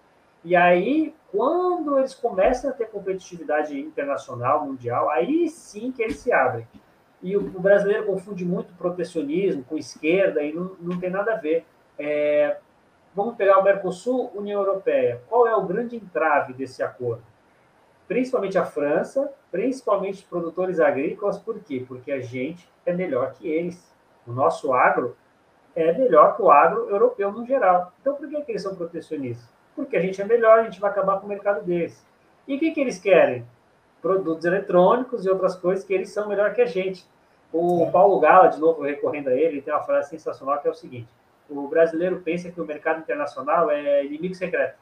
E 0.44 0.56
aí, 0.56 1.12
quando 1.32 1.98
eles 1.98 2.14
começam 2.14 2.70
a 2.70 2.74
ter 2.74 2.86
competitividade 2.86 3.80
internacional, 3.80 4.64
mundial, 4.64 5.10
aí 5.10 5.50
sim 5.50 5.92
que 5.92 6.04
eles 6.04 6.18
se 6.18 6.32
abrem. 6.32 6.68
E 7.20 7.36
o, 7.36 7.40
o 7.40 7.60
brasileiro 7.60 8.06
confunde 8.06 8.46
muito 8.46 8.76
protecionismo 8.76 9.64
com 9.64 9.76
esquerda 9.76 10.44
e 10.44 10.54
não, 10.54 10.76
não 10.80 11.00
tem 11.00 11.10
nada 11.10 11.34
a 11.34 11.38
ver. 11.38 11.66
É, 11.98 12.58
vamos 13.16 13.36
pegar 13.38 13.58
o 13.58 13.64
Mercosul, 13.64 14.30
União 14.36 14.62
Europeia. 14.62 15.20
Qual 15.28 15.48
é 15.48 15.56
o 15.56 15.66
grande 15.66 15.96
entrave 15.96 16.54
desse 16.54 16.84
acordo? 16.84 17.24
Principalmente 18.08 18.58
a 18.58 18.66
França, 18.66 19.32
principalmente 19.52 20.24
produtores 20.26 20.80
agrícolas, 20.80 21.38
por 21.38 21.60
quê? 21.60 21.84
Porque 21.88 22.12
a 22.12 22.20
gente 22.20 22.70
é 22.86 22.94
melhor 22.94 23.34
que 23.34 23.48
eles. 23.48 23.94
O 24.28 24.32
nosso 24.32 24.74
agro 24.74 25.16
é 25.76 25.92
melhor 25.92 26.36
que 26.36 26.42
o 26.42 26.52
agro 26.52 26.90
europeu 26.90 27.32
no 27.32 27.46
geral. 27.46 27.92
Então, 28.00 28.16
por 28.16 28.30
que, 28.30 28.42
que 28.42 28.52
eles 28.52 28.62
são 28.62 28.76
protecionistas? 28.76 29.48
Porque 29.76 29.98
a 29.98 30.02
gente 30.02 30.22
é 30.22 30.26
melhor, 30.26 30.60
a 30.60 30.64
gente 30.64 30.80
vai 30.80 30.90
acabar 30.90 31.20
com 31.20 31.26
o 31.26 31.30
mercado 31.30 31.64
deles. 31.64 32.06
E 32.48 32.56
o 32.56 32.60
que, 32.60 32.72
que 32.72 32.80
eles 32.80 33.00
querem? 33.00 33.46
Produtos 34.02 34.46
eletrônicos 34.46 35.26
e 35.26 35.30
outras 35.30 35.56
coisas 35.56 35.84
que 35.84 35.94
eles 35.94 36.10
são 36.10 36.30
melhor 36.30 36.54
que 36.54 36.62
a 36.62 36.66
gente. 36.66 37.06
O 37.52 37.90
Paulo 37.92 38.20
Gala, 38.20 38.48
de 38.48 38.60
novo 38.60 38.84
recorrendo 38.84 39.30
a 39.30 39.34
ele, 39.34 39.62
tem 39.62 39.74
uma 39.74 39.84
frase 39.84 40.10
sensacional 40.10 40.60
que 40.60 40.68
é 40.68 40.72
o 40.72 40.76
seguinte: 40.76 41.10
o 41.50 41.68
brasileiro 41.68 42.22
pensa 42.22 42.52
que 42.52 42.62
o 42.62 42.66
mercado 42.66 43.00
internacional 43.00 43.70
é 43.72 44.06
inimigo 44.06 44.36
secreto. 44.36 44.78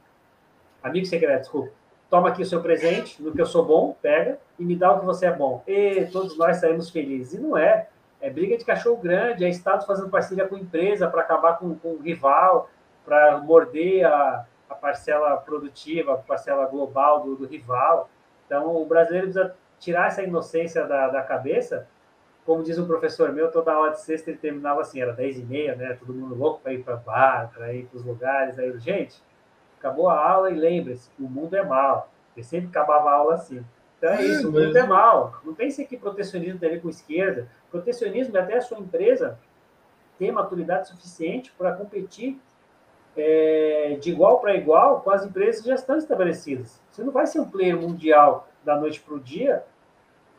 Amigo 0.82 1.06
secreto, 1.06 1.40
desculpa. 1.40 1.72
Toma 2.10 2.28
aqui 2.28 2.42
o 2.42 2.46
seu 2.46 2.60
presente, 2.62 3.20
no 3.22 3.32
que 3.32 3.40
eu 3.40 3.46
sou 3.46 3.64
bom, 3.64 3.96
pega, 4.00 4.38
e 4.58 4.64
me 4.64 4.76
dá 4.76 4.92
o 4.92 5.00
que 5.00 5.06
você 5.06 5.26
é 5.26 5.32
bom. 5.32 5.62
E 5.66 6.06
todos 6.12 6.36
nós 6.36 6.58
saímos 6.58 6.90
felizes. 6.90 7.34
E 7.34 7.40
não 7.40 7.56
é. 7.56 7.88
É 8.20 8.30
briga 8.30 8.56
de 8.56 8.64
cachorro 8.64 8.96
grande, 8.96 9.44
é 9.44 9.48
Estado 9.48 9.84
fazendo 9.86 10.08
parceria 10.08 10.46
com 10.46 10.56
empresa 10.56 11.08
para 11.08 11.20
acabar 11.20 11.58
com, 11.58 11.74
com 11.74 11.92
o 11.94 11.98
rival, 12.00 12.70
para 13.04 13.38
morder 13.38 14.06
a, 14.06 14.46
a, 14.70 14.74
parcela 14.74 15.36
produtiva, 15.36 16.14
a 16.14 16.16
parcela 16.16 16.64
global 16.66 17.22
do, 17.22 17.36
do, 17.36 17.46
rival. 17.46 18.08
Então, 18.46 18.74
o 18.76 18.86
brasileiro 18.86 19.26
precisa 19.26 19.54
tirar 19.78 20.06
essa 20.06 20.22
inocência 20.22 20.86
da, 20.86 21.08
da 21.08 21.22
cabeça 21.22 21.86
como 22.44 22.62
diz 22.62 22.78
um 22.78 22.86
professor 22.86 23.32
meu, 23.32 23.50
toda 23.50 23.72
aula 23.72 23.90
de 23.90 24.00
sexta 24.00 24.30
ele 24.30 24.38
terminava 24.38 24.82
assim, 24.82 25.00
era 25.00 25.12
10 25.12 25.38
e 25.38 25.42
meia, 25.44 25.74
né? 25.74 25.96
Todo 25.98 26.12
mundo 26.12 26.34
louco 26.34 26.60
para 26.60 26.74
ir 26.74 26.84
para 26.84 26.96
bar, 26.96 27.50
para 27.54 27.72
ir 27.72 27.86
para 27.86 27.96
os 27.96 28.04
lugares. 28.04 28.58
Aí, 28.58 28.78
gente, 28.78 29.20
acabou 29.84 30.08
a 30.08 30.18
aula 30.18 30.50
e 30.50 30.54
lembre-se, 30.54 31.10
o 31.18 31.28
mundo 31.28 31.54
é 31.54 31.62
mal. 31.62 32.10
Ele 32.34 32.44
sempre 32.44 32.68
acabava 32.68 33.10
a 33.10 33.14
aula 33.14 33.34
assim. 33.34 33.62
Então 33.98 34.10
é, 34.10 34.16
é 34.16 34.24
isso, 34.24 34.48
o 34.48 34.52
mundo 34.52 34.76
é 34.76 34.86
mal. 34.86 35.40
Não 35.44 35.54
pense 35.54 35.84
que 35.84 35.96
protecionismo 35.96 36.58
tem 36.58 36.70
a 36.70 36.72
ver 36.72 36.80
com 36.80 36.88
esquerda. 36.88 37.48
Protecionismo 37.70 38.36
é 38.36 38.40
até 38.40 38.56
a 38.56 38.62
sua 38.62 38.78
empresa 38.78 39.38
ter 40.18 40.32
maturidade 40.32 40.88
suficiente 40.88 41.52
para 41.56 41.72
competir 41.72 42.40
é, 43.16 43.98
de 44.00 44.10
igual 44.10 44.40
para 44.40 44.56
igual 44.56 45.00
com 45.00 45.10
as 45.10 45.24
empresas 45.24 45.60
que 45.60 45.68
já 45.68 45.74
estão 45.74 45.96
estabelecidas. 45.96 46.80
Você 46.90 47.04
não 47.04 47.12
vai 47.12 47.26
ser 47.26 47.40
um 47.40 47.50
player 47.50 47.76
mundial 47.76 48.48
da 48.64 48.76
noite 48.76 49.00
para 49.00 49.14
o 49.14 49.20
dia 49.20 49.64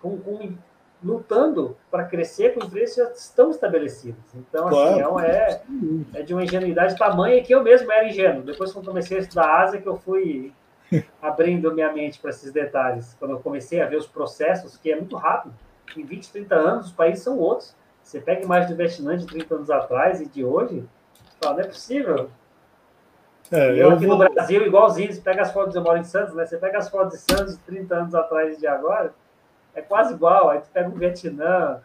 com, 0.01 0.17
com 0.17 0.55
lutando 1.03 1.77
para 1.91 2.05
crescer 2.05 2.53
com 2.53 2.65
empresas 2.65 2.95
que 2.95 3.01
já 3.01 3.09
estão 3.11 3.51
estabelecidas. 3.51 4.23
Então, 4.33 4.67
assim, 4.67 5.01
claro. 5.01 5.17
assim, 5.17 6.05
é, 6.13 6.19
é 6.19 6.23
de 6.23 6.33
uma 6.33 6.43
ingenuidade 6.43 6.97
tamanha 6.97 7.43
que 7.43 7.53
eu 7.53 7.63
mesmo 7.63 7.91
era 7.91 8.07
ingênuo. 8.07 8.43
Depois 8.43 8.71
que 8.71 8.77
eu 8.79 8.83
comecei 8.83 9.17
a 9.17 9.21
estudar 9.21 9.63
Ásia, 9.63 9.81
que 9.81 9.87
eu 9.87 9.97
fui 9.97 10.53
abrindo 11.21 11.73
minha 11.73 11.91
mente 11.91 12.19
para 12.19 12.31
esses 12.31 12.51
detalhes. 12.51 13.15
Quando 13.19 13.31
eu 13.31 13.39
comecei 13.39 13.81
a 13.81 13.87
ver 13.87 13.97
os 13.97 14.07
processos, 14.07 14.77
que 14.77 14.91
é 14.91 14.95
muito 14.95 15.15
rápido. 15.15 15.53
Em 15.95 16.03
20, 16.03 16.31
30 16.31 16.55
anos, 16.55 16.85
os 16.87 16.91
países 16.91 17.23
são 17.23 17.37
outros. 17.37 17.75
Você 18.01 18.19
pega 18.19 18.43
imagens 18.43 18.69
do 18.69 18.77
Vietnã 18.77 19.17
de 19.17 19.25
30 19.25 19.55
anos 19.55 19.69
atrás 19.69 20.21
e 20.21 20.25
de 20.25 20.43
hoje, 20.43 20.83
você 21.13 21.37
fala, 21.41 21.55
não 21.55 21.63
é 21.63 21.67
possível. 21.67 22.29
É, 23.51 23.71
eu, 23.71 23.75
eu 23.75 23.91
aqui 23.91 24.05
vou... 24.05 24.17
no 24.17 24.29
Brasil, 24.33 24.65
igualzinho, 24.65 25.11
você 25.13 25.21
pega 25.21 25.41
as 25.41 25.51
fotos, 25.51 25.75
eu 25.75 25.81
moro 25.81 25.97
em 25.97 26.03
Santos, 26.03 26.33
né? 26.35 26.45
Você 26.45 26.57
pega 26.57 26.77
as 26.77 26.89
fotos 26.89 27.13
de 27.13 27.31
Santos 27.31 27.57
30 27.65 27.95
anos 27.95 28.15
atrás 28.15 28.57
e 28.57 28.59
de 28.59 28.67
agora, 28.67 29.13
é 29.75 29.81
quase 29.81 30.13
igual. 30.13 30.49
Aí 30.49 30.59
tu 30.59 30.69
pega 30.73 30.89
o 30.89 30.93
Vietnã, 30.93 31.81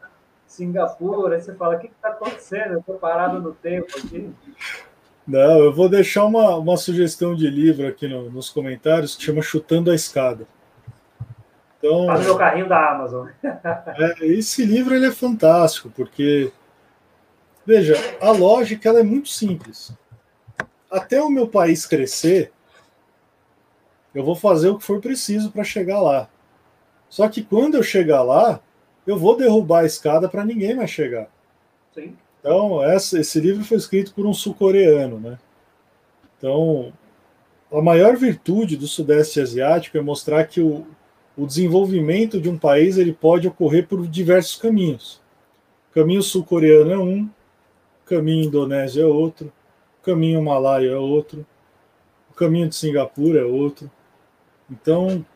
Singapura, 0.47 1.36
aí 1.36 1.43
você 1.43 1.55
fala, 1.55 1.76
o 1.76 1.78
que 1.78 1.88
está 1.88 2.09
acontecendo? 2.09 2.72
Eu 2.72 2.80
estou 2.80 2.97
parado 2.97 3.41
no 3.41 3.53
tempo 3.53 3.88
aqui. 3.99 4.32
Não, 5.26 5.59
eu 5.59 5.72
vou 5.72 5.88
deixar 5.88 6.24
uma, 6.24 6.57
uma 6.57 6.76
sugestão 6.76 7.34
de 7.34 7.49
livro 7.49 7.86
aqui 7.86 8.09
no, 8.09 8.30
nos 8.30 8.51
comentários 8.51 9.14
que 9.14 9.22
chama 9.22 9.43
Chutando 9.43 9.91
a 9.91 9.95
Escada. 9.95 10.47
Então, 11.78 12.07
Faz 12.07 12.24
meu 12.24 12.36
carrinho 12.36 12.68
da 12.68 12.91
Amazon. 12.93 13.28
É, 13.97 14.26
esse 14.26 14.64
livro 14.64 14.95
ele 14.95 15.07
é 15.07 15.12
fantástico, 15.12 15.91
porque, 15.91 16.53
veja, 17.64 17.95
a 18.20 18.30
lógica 18.30 18.88
ela 18.88 19.01
é 19.01 19.05
muito 19.05 19.28
simples. 19.28 19.93
Até 20.91 21.22
o 21.22 21.30
meu 21.30 21.47
país 21.47 21.86
crescer, 21.86 22.53
eu 24.14 24.24
vou 24.24 24.34
fazer 24.34 24.68
o 24.68 24.78
que 24.78 24.84
for 24.84 25.01
preciso 25.01 25.51
para 25.51 25.64
chegar 25.64 26.01
lá. 26.01 26.28
Só 27.11 27.28
que 27.28 27.42
quando 27.42 27.74
eu 27.74 27.82
chegar 27.82 28.22
lá, 28.22 28.61
eu 29.06 29.18
vou 29.18 29.36
derrubar 29.36 29.80
a 29.80 29.86
escada 29.86 30.28
para 30.28 30.44
ninguém 30.44 30.74
mais 30.74 30.90
chegar. 30.90 31.28
Sim. 31.92 32.16
Então, 32.38 32.82
essa, 32.82 33.20
esse 33.20 33.38
livro 33.40 33.64
foi 33.64 33.76
escrito 33.76 34.14
por 34.14 34.24
um 34.24 34.32
sul-coreano, 34.32 35.18
né? 35.18 35.38
Então, 36.38 36.92
a 37.70 37.82
maior 37.82 38.16
virtude 38.16 38.76
do 38.76 38.86
Sudeste 38.86 39.40
Asiático 39.40 39.98
é 39.98 40.00
mostrar 40.00 40.44
que 40.44 40.61
o, 40.61 40.86
o 41.36 41.46
desenvolvimento 41.46 42.40
de 42.40 42.48
um 42.48 42.56
país 42.56 42.96
ele 42.96 43.12
pode 43.12 43.46
ocorrer 43.46 43.86
por 43.86 44.06
diversos 44.06 44.56
caminhos. 44.56 45.20
O 45.90 45.94
caminho 45.94 46.22
sul-coreano 46.22 46.92
é 46.92 46.98
um, 46.98 47.24
o 47.24 48.06
caminho 48.06 48.44
indonésio 48.44 49.02
é 49.02 49.06
outro, 49.06 49.52
o 50.00 50.04
caminho 50.04 50.40
malaio 50.42 50.92
é 50.92 50.96
outro, 50.96 51.44
o 52.30 52.34
caminho 52.34 52.68
de 52.68 52.76
Singapura 52.76 53.40
é 53.40 53.44
outro. 53.44 53.90
Então, 54.70 55.26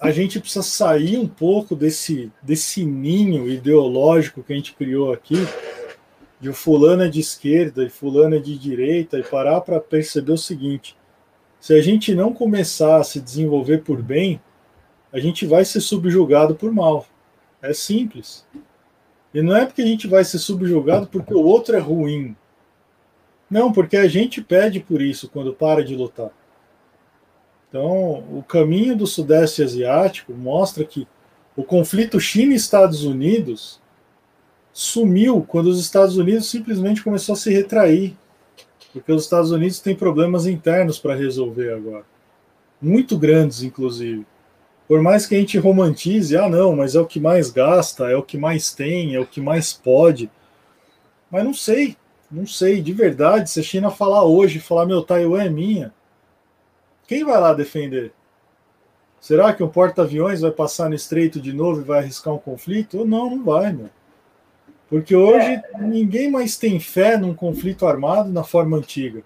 a 0.00 0.10
gente 0.12 0.38
precisa 0.38 0.62
sair 0.62 1.18
um 1.18 1.26
pouco 1.26 1.74
desse, 1.74 2.30
desse 2.40 2.84
ninho 2.84 3.48
ideológico 3.48 4.42
que 4.42 4.52
a 4.52 4.56
gente 4.56 4.74
criou 4.74 5.12
aqui, 5.12 5.36
de 6.40 6.52
fulano 6.52 7.02
é 7.02 7.08
de 7.08 7.18
esquerda 7.18 7.84
e 7.84 7.90
fulano 7.90 8.36
é 8.36 8.38
de 8.38 8.56
direita, 8.56 9.18
e 9.18 9.24
parar 9.24 9.60
para 9.60 9.80
perceber 9.80 10.32
o 10.32 10.38
seguinte: 10.38 10.96
se 11.58 11.74
a 11.74 11.80
gente 11.80 12.14
não 12.14 12.32
começar 12.32 13.00
a 13.00 13.04
se 13.04 13.20
desenvolver 13.20 13.78
por 13.78 14.00
bem, 14.00 14.40
a 15.12 15.18
gente 15.18 15.46
vai 15.46 15.64
ser 15.64 15.80
subjugado 15.80 16.54
por 16.54 16.72
mal. 16.72 17.06
É 17.60 17.72
simples. 17.72 18.46
E 19.34 19.42
não 19.42 19.56
é 19.56 19.66
porque 19.66 19.82
a 19.82 19.86
gente 19.86 20.06
vai 20.06 20.22
ser 20.24 20.38
subjugado 20.38 21.08
porque 21.08 21.34
o 21.34 21.42
outro 21.42 21.74
é 21.74 21.80
ruim. 21.80 22.36
Não, 23.50 23.72
porque 23.72 23.96
a 23.96 24.06
gente 24.06 24.42
pede 24.42 24.78
por 24.78 25.02
isso 25.02 25.28
quando 25.28 25.52
para 25.52 25.82
de 25.82 25.96
lutar. 25.96 26.30
Então, 27.68 28.24
o 28.32 28.42
caminho 28.46 28.96
do 28.96 29.06
Sudeste 29.06 29.62
Asiático 29.62 30.32
mostra 30.32 30.84
que 30.84 31.06
o 31.54 31.62
conflito 31.62 32.18
China-Estados 32.18 33.04
Unidos 33.04 33.80
sumiu 34.72 35.44
quando 35.46 35.66
os 35.66 35.80
Estados 35.80 36.16
Unidos 36.16 36.48
simplesmente 36.48 37.02
começou 37.02 37.32
a 37.34 37.36
se 37.36 37.52
retrair, 37.52 38.16
porque 38.92 39.12
os 39.12 39.24
Estados 39.24 39.50
Unidos 39.50 39.80
têm 39.80 39.94
problemas 39.94 40.46
internos 40.46 40.98
para 40.98 41.16
resolver 41.16 41.72
agora, 41.72 42.04
muito 42.80 43.18
grandes, 43.18 43.62
inclusive. 43.62 44.24
Por 44.86 45.02
mais 45.02 45.26
que 45.26 45.34
a 45.34 45.38
gente 45.38 45.58
romantize, 45.58 46.36
ah, 46.36 46.48
não, 46.48 46.74
mas 46.74 46.94
é 46.94 47.00
o 47.00 47.06
que 47.06 47.20
mais 47.20 47.50
gasta, 47.50 48.08
é 48.08 48.16
o 48.16 48.22
que 48.22 48.38
mais 48.38 48.72
tem, 48.72 49.14
é 49.14 49.20
o 49.20 49.26
que 49.26 49.40
mais 49.40 49.72
pode. 49.72 50.30
Mas 51.30 51.44
não 51.44 51.52
sei, 51.52 51.96
não 52.30 52.46
sei, 52.46 52.80
de 52.80 52.92
verdade, 52.92 53.50
se 53.50 53.60
a 53.60 53.62
China 53.62 53.90
falar 53.90 54.24
hoje, 54.24 54.60
falar, 54.60 54.86
meu, 54.86 55.02
Taiwan 55.02 55.42
é 55.42 55.50
minha, 55.50 55.92
quem 57.08 57.24
vai 57.24 57.40
lá 57.40 57.54
defender? 57.54 58.12
Será 59.18 59.54
que 59.54 59.64
um 59.64 59.68
porta-aviões 59.68 60.42
vai 60.42 60.50
passar 60.50 60.90
no 60.90 60.94
estreito 60.94 61.40
de 61.40 61.54
novo 61.54 61.80
e 61.80 61.84
vai 61.84 62.00
arriscar 62.00 62.34
um 62.34 62.38
conflito? 62.38 62.98
Ou 62.98 63.06
não, 63.06 63.30
não 63.30 63.42
vai, 63.42 63.72
meu. 63.72 63.88
Porque 64.90 65.16
hoje 65.16 65.46
é. 65.46 65.62
ninguém 65.80 66.30
mais 66.30 66.58
tem 66.58 66.78
fé 66.78 67.16
num 67.16 67.34
conflito 67.34 67.86
armado 67.86 68.30
na 68.30 68.44
forma 68.44 68.76
antiga. 68.76 69.22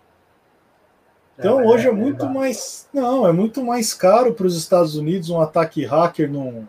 Então 1.36 1.60
é, 1.60 1.66
hoje 1.66 1.88
é, 1.88 1.90
é 1.90 1.92
muito 1.92 2.24
mais. 2.26 2.88
Não, 2.94 3.26
é 3.26 3.32
muito 3.32 3.64
mais 3.64 3.92
caro 3.92 4.32
para 4.32 4.46
os 4.46 4.56
Estados 4.56 4.94
Unidos 4.94 5.28
um 5.28 5.40
ataque 5.40 5.84
hacker 5.84 6.30
no, 6.30 6.68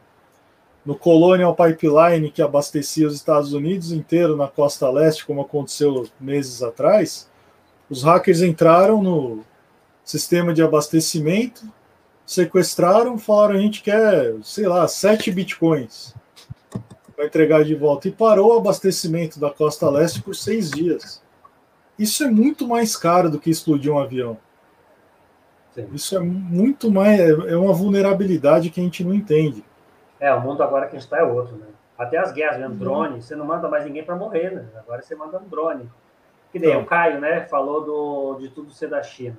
no 0.84 0.96
Colonial 0.96 1.56
Pipeline 1.56 2.32
que 2.32 2.42
abastecia 2.42 3.08
os 3.08 3.14
Estados 3.14 3.54
Unidos 3.54 3.92
inteiro 3.92 4.36
na 4.36 4.48
costa 4.48 4.90
leste, 4.90 5.28
como 5.28 5.42
aconteceu 5.42 6.08
meses 6.20 6.64
atrás. 6.64 7.30
Os 7.88 8.02
hackers 8.02 8.42
entraram 8.42 9.02
no, 9.02 9.44
sistema 10.04 10.54
de 10.54 10.62
abastecimento, 10.62 11.64
sequestraram, 12.26 13.18
falaram 13.18 13.56
a 13.56 13.60
gente 13.60 13.82
quer, 13.82 14.36
sei 14.44 14.68
lá, 14.68 14.88
sete 14.88 15.32
bitcoins 15.32 16.14
para 17.16 17.26
entregar 17.26 17.64
de 17.64 17.76
volta. 17.76 18.08
E 18.08 18.12
parou 18.12 18.54
o 18.54 18.58
abastecimento 18.58 19.40
da 19.40 19.50
costa 19.50 19.90
leste 19.90 20.22
por 20.22 20.36
seis 20.36 20.70
dias. 20.70 21.24
Isso 21.98 22.24
é 22.24 22.30
muito 22.30 22.68
mais 22.68 22.96
caro 22.96 23.30
do 23.30 23.40
que 23.40 23.50
explodir 23.50 23.92
um 23.92 24.00
avião. 24.00 24.38
Sim. 25.74 25.88
Isso 25.94 26.16
é 26.16 26.20
muito 26.20 26.92
mais. 26.92 27.20
É 27.20 27.56
uma 27.56 27.74
vulnerabilidade 27.74 28.70
que 28.70 28.80
a 28.80 28.84
gente 28.84 29.04
não 29.04 29.14
entende. 29.14 29.64
É, 30.20 30.34
o 30.34 30.42
mundo 30.42 30.64
agora 30.64 30.88
que 30.88 30.96
a 30.96 31.00
gente 31.00 31.06
está 31.06 31.20
é 31.20 31.24
outro, 31.24 31.56
né? 31.56 31.68
Até 31.98 32.18
as 32.18 32.32
guerras, 32.32 32.58
mesmo, 32.58 32.74
uhum. 32.74 32.80
drone, 32.80 33.22
você 33.22 33.36
não 33.36 33.46
manda 33.46 33.70
mais 33.70 33.86
ninguém 33.86 34.04
para 34.04 34.16
morrer, 34.16 34.52
né? 34.52 34.68
Agora 34.78 35.02
você 35.02 35.16
manda 35.16 35.38
um 35.38 35.48
drone. 35.48 35.90
Que 36.52 36.60
nem 36.60 36.70
então, 36.70 36.82
o 36.82 36.86
Caio, 36.86 37.20
né? 37.20 37.42
Falou 37.42 37.84
do, 37.84 38.40
de 38.40 38.50
tudo 38.50 38.72
ser 38.72 38.88
da 38.88 39.02
China 39.02 39.38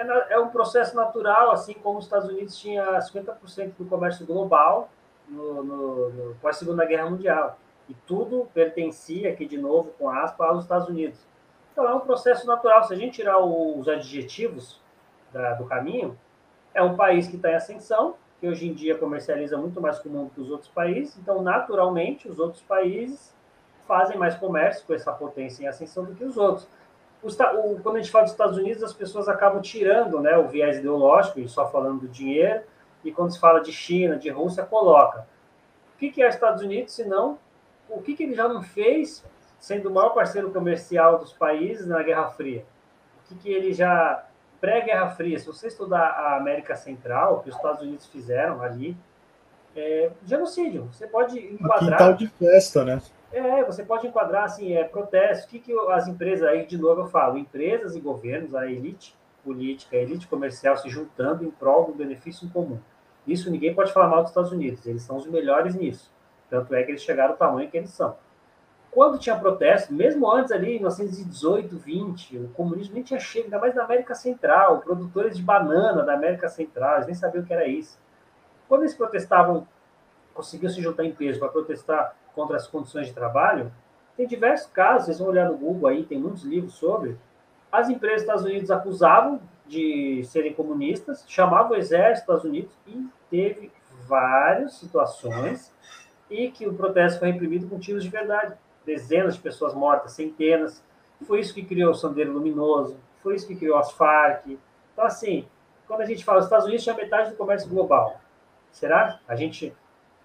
é, 0.00 0.34
é 0.34 0.38
um 0.38 0.48
processo 0.48 0.94
natural, 0.96 1.50
assim 1.50 1.74
como 1.74 1.98
os 1.98 2.04
Estados 2.04 2.28
Unidos 2.28 2.58
tinha 2.58 2.98
50% 2.98 3.72
do 3.78 3.84
comércio 3.86 4.26
global 4.26 4.88
no, 5.28 5.62
no, 5.62 6.10
no 6.10 6.34
pós-segunda 6.36 6.84
guerra 6.84 7.08
mundial. 7.08 7.58
E 7.88 7.94
tudo 8.06 8.48
pertencia, 8.54 9.30
aqui 9.30 9.46
de 9.46 9.58
novo, 9.58 9.90
com 9.98 10.08
aspas, 10.08 10.48
aos 10.48 10.62
Estados 10.62 10.88
Unidos. 10.88 11.18
Então 11.72 11.88
é 11.88 11.94
um 11.94 12.00
processo 12.00 12.46
natural. 12.46 12.84
Se 12.84 12.94
a 12.94 12.96
gente 12.96 13.14
tirar 13.14 13.38
os 13.38 13.88
adjetivos 13.88 14.80
da, 15.32 15.54
do 15.54 15.64
caminho, 15.66 16.16
é 16.72 16.82
um 16.82 16.96
país 16.96 17.26
que 17.26 17.36
está 17.36 17.50
em 17.50 17.54
ascensão, 17.54 18.14
que 18.40 18.48
hoje 18.48 18.68
em 18.68 18.72
dia 18.72 18.96
comercializa 18.96 19.56
muito 19.58 19.80
mais 19.80 19.98
com 19.98 20.08
o 20.08 20.12
mundo 20.12 20.30
que 20.34 20.40
os 20.40 20.50
outros 20.50 20.70
países. 20.70 21.18
Então, 21.18 21.42
naturalmente, 21.42 22.28
os 22.28 22.38
outros 22.38 22.62
países 22.62 23.34
fazem 23.86 24.16
mais 24.16 24.36
comércio 24.36 24.86
com 24.86 24.94
essa 24.94 25.12
potência 25.12 25.64
em 25.64 25.66
ascensão 25.66 26.04
do 26.04 26.14
que 26.14 26.24
os 26.24 26.36
outros 26.36 26.66
o, 27.22 27.80
quando 27.80 27.96
a 27.96 28.00
gente 28.00 28.10
fala 28.10 28.24
dos 28.24 28.32
Estados 28.32 28.56
Unidos, 28.56 28.82
as 28.82 28.92
pessoas 28.92 29.28
acabam 29.28 29.60
tirando 29.60 30.20
né, 30.20 30.36
o 30.36 30.48
viés 30.48 30.78
ideológico 30.78 31.40
e 31.40 31.48
só 31.48 31.68
falando 31.70 32.00
do 32.00 32.08
dinheiro, 32.08 32.62
e 33.04 33.12
quando 33.12 33.32
se 33.32 33.40
fala 33.40 33.60
de 33.60 33.72
China, 33.72 34.16
de 34.16 34.28
Rússia, 34.30 34.64
coloca. 34.64 35.26
O 35.94 35.98
que, 35.98 36.10
que 36.10 36.22
é 36.22 36.28
Estados 36.28 36.62
Unidos, 36.62 36.94
se 36.94 37.04
não 37.04 37.38
o 37.90 38.00
que, 38.00 38.14
que 38.14 38.22
ele 38.22 38.34
já 38.34 38.48
não 38.48 38.62
fez, 38.62 39.24
sendo 39.58 39.88
o 39.88 39.92
maior 39.92 40.10
parceiro 40.10 40.50
comercial 40.50 41.18
dos 41.18 41.32
países 41.32 41.86
na 41.86 42.02
Guerra 42.02 42.30
Fria? 42.30 42.64
O 43.24 43.28
que, 43.28 43.34
que 43.36 43.50
ele 43.50 43.72
já. 43.72 44.24
Pré-Guerra 44.60 45.08
Fria, 45.12 45.38
se 45.38 45.46
você 45.46 45.68
estudar 45.68 46.06
a 46.06 46.36
América 46.36 46.76
Central, 46.76 47.36
o 47.36 47.40
que 47.40 47.48
os 47.48 47.56
Estados 47.56 47.80
Unidos 47.80 48.04
fizeram 48.06 48.60
ali, 48.60 48.94
é 49.74 50.10
genocídio. 50.26 50.84
Você 50.92 51.06
pode 51.06 51.38
enquadrar. 51.38 51.80
Um 51.80 51.90
quintal 51.90 52.12
de 52.14 52.26
festa, 52.26 52.84
né? 52.84 53.00
É, 53.32 53.62
você 53.62 53.84
pode 53.84 54.06
enquadrar 54.06 54.44
assim, 54.44 54.72
é 54.72 54.84
protesto. 54.84 55.46
O 55.46 55.50
que, 55.50 55.60
que 55.60 55.72
as 55.90 56.08
empresas 56.08 56.48
aí, 56.48 56.66
de 56.66 56.76
novo 56.76 57.02
eu 57.02 57.06
falo, 57.06 57.38
empresas 57.38 57.94
e 57.94 58.00
governos, 58.00 58.54
a 58.54 58.66
elite 58.66 59.16
política, 59.44 59.96
a 59.96 60.00
elite 60.00 60.26
comercial 60.26 60.76
se 60.76 60.88
juntando 60.88 61.44
em 61.44 61.50
prol 61.50 61.86
do 61.86 61.94
benefício 61.94 62.46
em 62.46 62.50
comum. 62.50 62.78
Isso 63.26 63.50
ninguém 63.50 63.74
pode 63.74 63.92
falar 63.92 64.08
mal 64.08 64.22
dos 64.22 64.30
Estados 64.30 64.52
Unidos, 64.52 64.84
eles 64.86 65.02
são 65.02 65.16
os 65.16 65.26
melhores 65.26 65.74
nisso. 65.74 66.12
Tanto 66.48 66.74
é 66.74 66.82
que 66.82 66.90
eles 66.90 67.02
chegaram 67.02 67.32
ao 67.32 67.36
tamanho 67.36 67.70
que 67.70 67.76
eles 67.76 67.90
são. 67.90 68.16
Quando 68.90 69.18
tinha 69.18 69.38
protesto, 69.38 69.94
mesmo 69.94 70.28
antes 70.28 70.50
ali, 70.50 70.72
em 70.72 70.78
1918, 70.78 71.78
20, 71.78 72.38
o 72.38 72.48
comunismo 72.48 72.94
nem 72.94 73.04
tinha 73.04 73.20
chegado, 73.20 73.44
ainda 73.44 73.58
mais 73.60 73.74
na 73.74 73.84
América 73.84 74.16
Central, 74.16 74.80
produtores 74.80 75.36
de 75.36 75.42
banana 75.42 76.02
da 76.02 76.14
América 76.14 76.48
Central, 76.48 76.96
eles 76.96 77.06
nem 77.06 77.14
sabiam 77.14 77.44
o 77.44 77.46
que 77.46 77.52
era 77.52 77.68
isso. 77.68 77.96
Quando 78.68 78.82
eles 78.82 78.94
protestavam, 78.94 79.66
conseguiam 80.34 80.70
se 80.70 80.82
juntar 80.82 81.04
em 81.04 81.12
peso 81.12 81.38
para 81.38 81.48
protestar 81.48 82.16
contra 82.40 82.56
as 82.56 82.66
condições 82.66 83.08
de 83.08 83.12
trabalho, 83.12 83.70
tem 84.16 84.26
diversos 84.26 84.70
casos, 84.70 85.06
vocês 85.06 85.18
vão 85.18 85.28
olhar 85.28 85.48
no 85.48 85.58
Google 85.58 85.88
aí, 85.88 86.04
tem 86.04 86.18
muitos 86.18 86.42
livros 86.42 86.74
sobre. 86.74 87.18
As 87.70 87.88
empresas 87.90 88.22
dos 88.22 88.22
Estados 88.22 88.44
Unidos 88.44 88.70
acusavam 88.70 89.40
de 89.66 90.22
serem 90.24 90.54
comunistas, 90.54 91.22
chamavam 91.28 91.72
o 91.72 91.76
exército 91.76 92.26
dos 92.26 92.36
Estados 92.36 92.44
Unidos 92.44 92.72
e 92.86 93.06
teve 93.28 93.70
várias 94.06 94.74
situações 94.74 95.72
e 96.30 96.50
que 96.50 96.66
o 96.66 96.74
protesto 96.74 97.18
foi 97.18 97.30
reprimido 97.30 97.68
com 97.68 97.78
tiros 97.78 98.02
de 98.02 98.08
verdade. 98.08 98.54
Dezenas 98.84 99.34
de 99.34 99.40
pessoas 99.40 99.74
mortas, 99.74 100.12
centenas. 100.12 100.82
Foi 101.26 101.40
isso 101.40 101.54
que 101.54 101.62
criou 101.62 101.90
o 101.90 101.94
Sandeiro 101.94 102.32
Luminoso, 102.32 102.96
foi 103.22 103.34
isso 103.34 103.46
que 103.46 103.54
criou 103.54 103.76
as 103.76 103.92
Farc. 103.92 104.58
Então, 104.92 105.04
assim, 105.04 105.46
quando 105.86 106.00
a 106.00 106.06
gente 106.06 106.24
fala, 106.24 106.38
os 106.38 106.46
Estados 106.46 106.64
Unidos 106.64 106.82
tinha 106.82 106.96
metade 106.96 107.30
do 107.30 107.36
comércio 107.36 107.68
global. 107.68 108.18
Será? 108.72 109.20
A 109.28 109.36
gente 109.36 109.74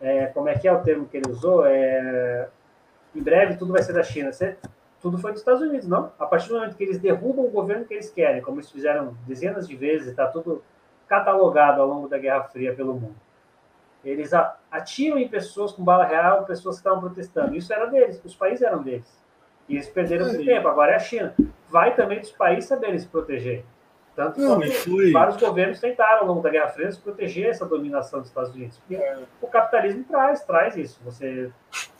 é, 0.02 0.28
como 0.28 0.50
é 0.50 0.58
que 0.58 0.68
é 0.68 0.74
o 0.74 0.82
termo 0.82 1.08
que 1.08 1.18
ele 1.18 1.30
usou? 1.30 1.66
É, 1.66 2.48
em 3.16 3.22
breve 3.22 3.58
tudo 3.58 3.74
vai 3.74 3.82
ser 3.82 3.94
da 3.94 4.04
China. 4.04 4.32
Você, 4.32 4.58
tudo 5.02 5.18
foi 5.18 5.32
dos 5.32 5.42
Estados 5.42 5.62
Unidos, 5.62 5.88
não? 5.88 6.12
A 6.20 6.26
partir 6.26 6.50
do 6.50 6.56
momento 6.56 6.76
que 6.76 6.84
eles 6.84 7.00
derrubam 7.00 7.46
o 7.46 7.50
governo 7.50 7.86
que 7.86 7.94
eles 7.94 8.10
querem, 8.10 8.42
como 8.42 8.58
eles 8.58 8.72
fizeram 8.72 9.16
dezenas 9.28 9.68
de 9.68 9.76
vezes, 9.76 10.08
está 10.08 10.28
tudo 10.28 10.64
catalogado 11.08 11.82
ao 11.82 11.88
longo 11.88 12.08
da 12.08 12.18
Guerra 12.18 12.44
Fria 12.44 12.74
pelo 12.74 12.94
mundo. 12.94 13.16
Eles 14.04 14.32
atiram 14.70 15.18
em 15.18 15.28
pessoas 15.28 15.72
com 15.72 15.84
bala 15.84 16.06
real, 16.06 16.46
pessoas 16.46 16.76
que 16.76 16.82
estavam 16.82 17.00
protestando. 17.00 17.56
Isso 17.56 17.74
era 17.74 17.86
deles, 17.88 18.22
os 18.24 18.36
países 18.36 18.62
eram 18.62 18.84
deles. 18.84 19.12
E 19.68 19.76
eles 19.76 19.90
perderam 19.90 20.28
muito 20.28 20.46
tempo. 20.46 20.68
Agora 20.68 20.92
é 20.92 20.96
a 20.96 21.00
China. 21.00 21.34
Vai 21.70 21.96
também 21.96 22.20
dos 22.20 22.32
países 22.32 22.66
saberem 22.66 23.00
se 23.00 23.08
proteger. 23.08 23.66
Tanto 24.16 24.40
Não, 24.40 24.60
que 24.62 24.72
foi... 24.72 25.12
vários 25.12 25.36
governos 25.36 25.80
tentaram, 25.80 26.22
ao 26.22 26.28
longo 26.28 26.42
da 26.42 26.50
Guerra 26.50 26.70
Fria, 26.70 26.90
proteger 27.04 27.50
essa 27.50 27.66
dominação 27.66 28.22
dos 28.22 28.30
Estados 28.30 28.54
Unidos. 28.56 28.78
Porque 28.78 28.96
é. 28.96 29.18
o 29.42 29.48
capitalismo 29.48 30.06
traz, 30.06 30.42
traz 30.44 30.78
isso. 30.78 31.02
Você 31.04 31.52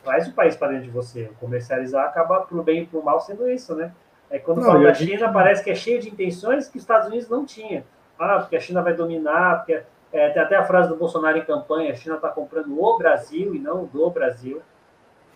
traz 0.02 0.28
o 0.28 0.34
país 0.34 0.56
para 0.56 0.70
dentro 0.70 0.86
de 0.86 0.92
você. 0.92 1.30
Comercializar 1.40 2.06
acaba, 2.06 2.42
pro 2.42 2.64
bem 2.64 2.84
e 2.84 2.86
pro 2.86 3.04
mal, 3.04 3.20
sendo 3.20 3.50
isso, 3.50 3.76
né? 3.76 3.92
É 4.30 4.40
quando 4.40 4.62
não, 4.62 4.66
fala 4.66 4.84
da 4.84 4.94
China, 4.94 5.18
gente... 5.18 5.34
parece 5.34 5.64
que 5.64 5.70
é 5.70 5.76
cheio 5.76 6.00
de 6.00 6.10
intenções 6.10 6.70
que 6.70 6.78
os 6.78 6.84
Estados 6.84 7.08
Unidos 7.08 7.28
não 7.28 7.46
tinham. 7.46 7.84
Ah, 8.18 8.40
porque 8.40 8.56
a 8.56 8.60
China 8.62 8.82
vai 8.82 8.94
dominar, 8.94 9.58
porque... 9.58 9.84
É, 10.14 10.30
tem 10.30 10.42
até 10.42 10.56
a 10.56 10.64
frase 10.64 10.88
do 10.88 10.96
Bolsonaro 10.96 11.38
em 11.38 11.44
campanha, 11.44 11.92
a 11.92 11.96
China 11.96 12.16
está 12.16 12.30
comprando 12.30 12.82
o 12.82 12.98
Brasil 12.98 13.54
e 13.54 13.60
não 13.60 13.84
do 13.84 14.10
Brasil. 14.10 14.62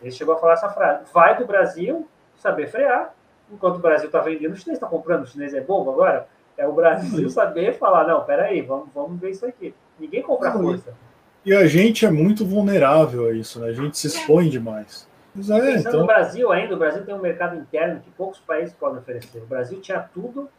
Ele 0.01 0.09
chegou 0.09 0.35
a 0.35 0.37
falar 0.37 0.53
essa 0.53 0.69
frase. 0.69 1.03
Vai 1.13 1.35
do 1.37 1.45
Brasil 1.45 2.07
saber 2.37 2.67
frear. 2.67 3.13
Enquanto 3.51 3.75
o 3.75 3.79
Brasil 3.79 4.05
está 4.05 4.21
vendendo, 4.21 4.53
o 4.53 4.55
chinês 4.55 4.77
está 4.77 4.87
comprando. 4.87 5.23
O 5.23 5.27
chinês 5.27 5.53
é 5.53 5.59
bobo 5.59 5.91
agora? 5.91 6.27
É 6.59 6.67
o 6.67 6.73
Brasil 6.73 7.29
saber 7.29 7.73
falar, 7.77 8.05
não, 8.05 8.23
peraí, 8.25 8.61
vamos, 8.61 8.89
vamos 8.93 9.19
ver 9.19 9.31
isso 9.31 9.45
aqui. 9.45 9.73
Ninguém 9.97 10.21
compra 10.21 10.53
não, 10.53 10.61
força. 10.61 10.93
E 11.45 11.53
a 11.53 11.65
gente 11.65 12.05
é 12.05 12.11
muito 12.11 12.45
vulnerável 12.45 13.27
a 13.27 13.33
isso, 13.33 13.61
né? 13.61 13.69
A 13.69 13.73
gente 13.73 13.97
se 13.97 14.07
expõe 14.07 14.49
demais. 14.49 15.07
Mas 15.33 15.49
é, 15.49 15.77
então... 15.77 16.01
no 16.01 16.05
Brasil 16.05 16.51
ainda, 16.51 16.75
o 16.75 16.77
Brasil 16.77 17.05
tem 17.05 17.15
um 17.15 17.21
mercado 17.21 17.55
interno 17.57 18.01
que 18.01 18.09
poucos 18.11 18.39
países 18.39 18.73
podem 18.73 18.99
oferecer. 18.99 19.39
O 19.39 19.45
Brasil 19.45 19.79
tinha 19.79 19.99
tudo, 19.99 20.49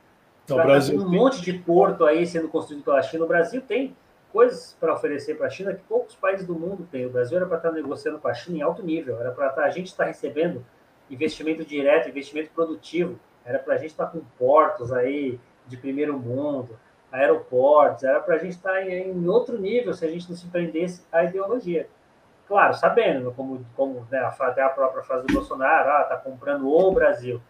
então, 0.44 0.56
Brasil 0.56 0.98
um 0.98 1.10
tem... 1.10 1.18
monte 1.18 1.42
de 1.42 1.52
porto 1.52 2.04
aí 2.04 2.26
sendo 2.26 2.48
construído 2.48 2.82
pela 2.82 3.02
China. 3.02 3.24
O 3.24 3.28
Brasil 3.28 3.60
tem 3.60 3.94
coisas 4.32 4.76
para 4.80 4.94
oferecer 4.94 5.36
para 5.36 5.48
a 5.48 5.50
China 5.50 5.74
que 5.74 5.82
poucos 5.82 6.14
países 6.14 6.46
do 6.46 6.54
mundo 6.54 6.88
têm. 6.90 7.06
O 7.06 7.10
Brasil 7.10 7.36
era 7.36 7.46
para 7.46 7.58
estar 7.58 7.72
negociando 7.72 8.18
com 8.18 8.28
a 8.28 8.34
China 8.34 8.58
em 8.58 8.62
alto 8.62 8.82
nível, 8.82 9.20
era 9.20 9.30
para 9.30 9.48
estar, 9.48 9.64
a 9.64 9.70
gente 9.70 9.88
estar 9.88 10.04
recebendo 10.04 10.64
investimento 11.10 11.64
direto, 11.64 12.08
investimento 12.08 12.50
produtivo, 12.54 13.18
era 13.44 13.58
para 13.58 13.74
a 13.74 13.76
gente 13.76 13.90
estar 13.90 14.06
com 14.06 14.20
portos 14.38 14.92
aí 14.92 15.38
de 15.70 15.76
primeiro 15.76 16.18
mundo, 16.18 16.78
aeroportos, 17.12 18.04
era 18.04 18.20
para 18.20 18.34
a 18.34 18.38
gente 18.38 18.52
estar 18.52 18.82
em, 18.82 19.10
em, 19.10 19.28
outro 19.28 19.58
nível 19.58 19.94
se 19.94 20.04
a 20.04 20.10
gente 20.10 20.28
não 20.28 20.36
se 20.36 20.46
prendesse 20.48 21.02
à 21.10 21.24
ideologia. 21.24 21.88
Claro, 22.46 22.74
sabendo, 22.74 23.32
como, 23.32 23.64
como 23.76 24.06
né, 24.10 24.18
até 24.38 24.62
a 24.62 24.68
própria 24.68 25.02
frase 25.04 25.26
do 25.26 25.32
Bolsonaro, 25.32 25.88
ah, 25.90 26.04
tá 26.04 26.16
comprando 26.16 26.68
o 26.68 26.92
Brasil. 26.92 27.40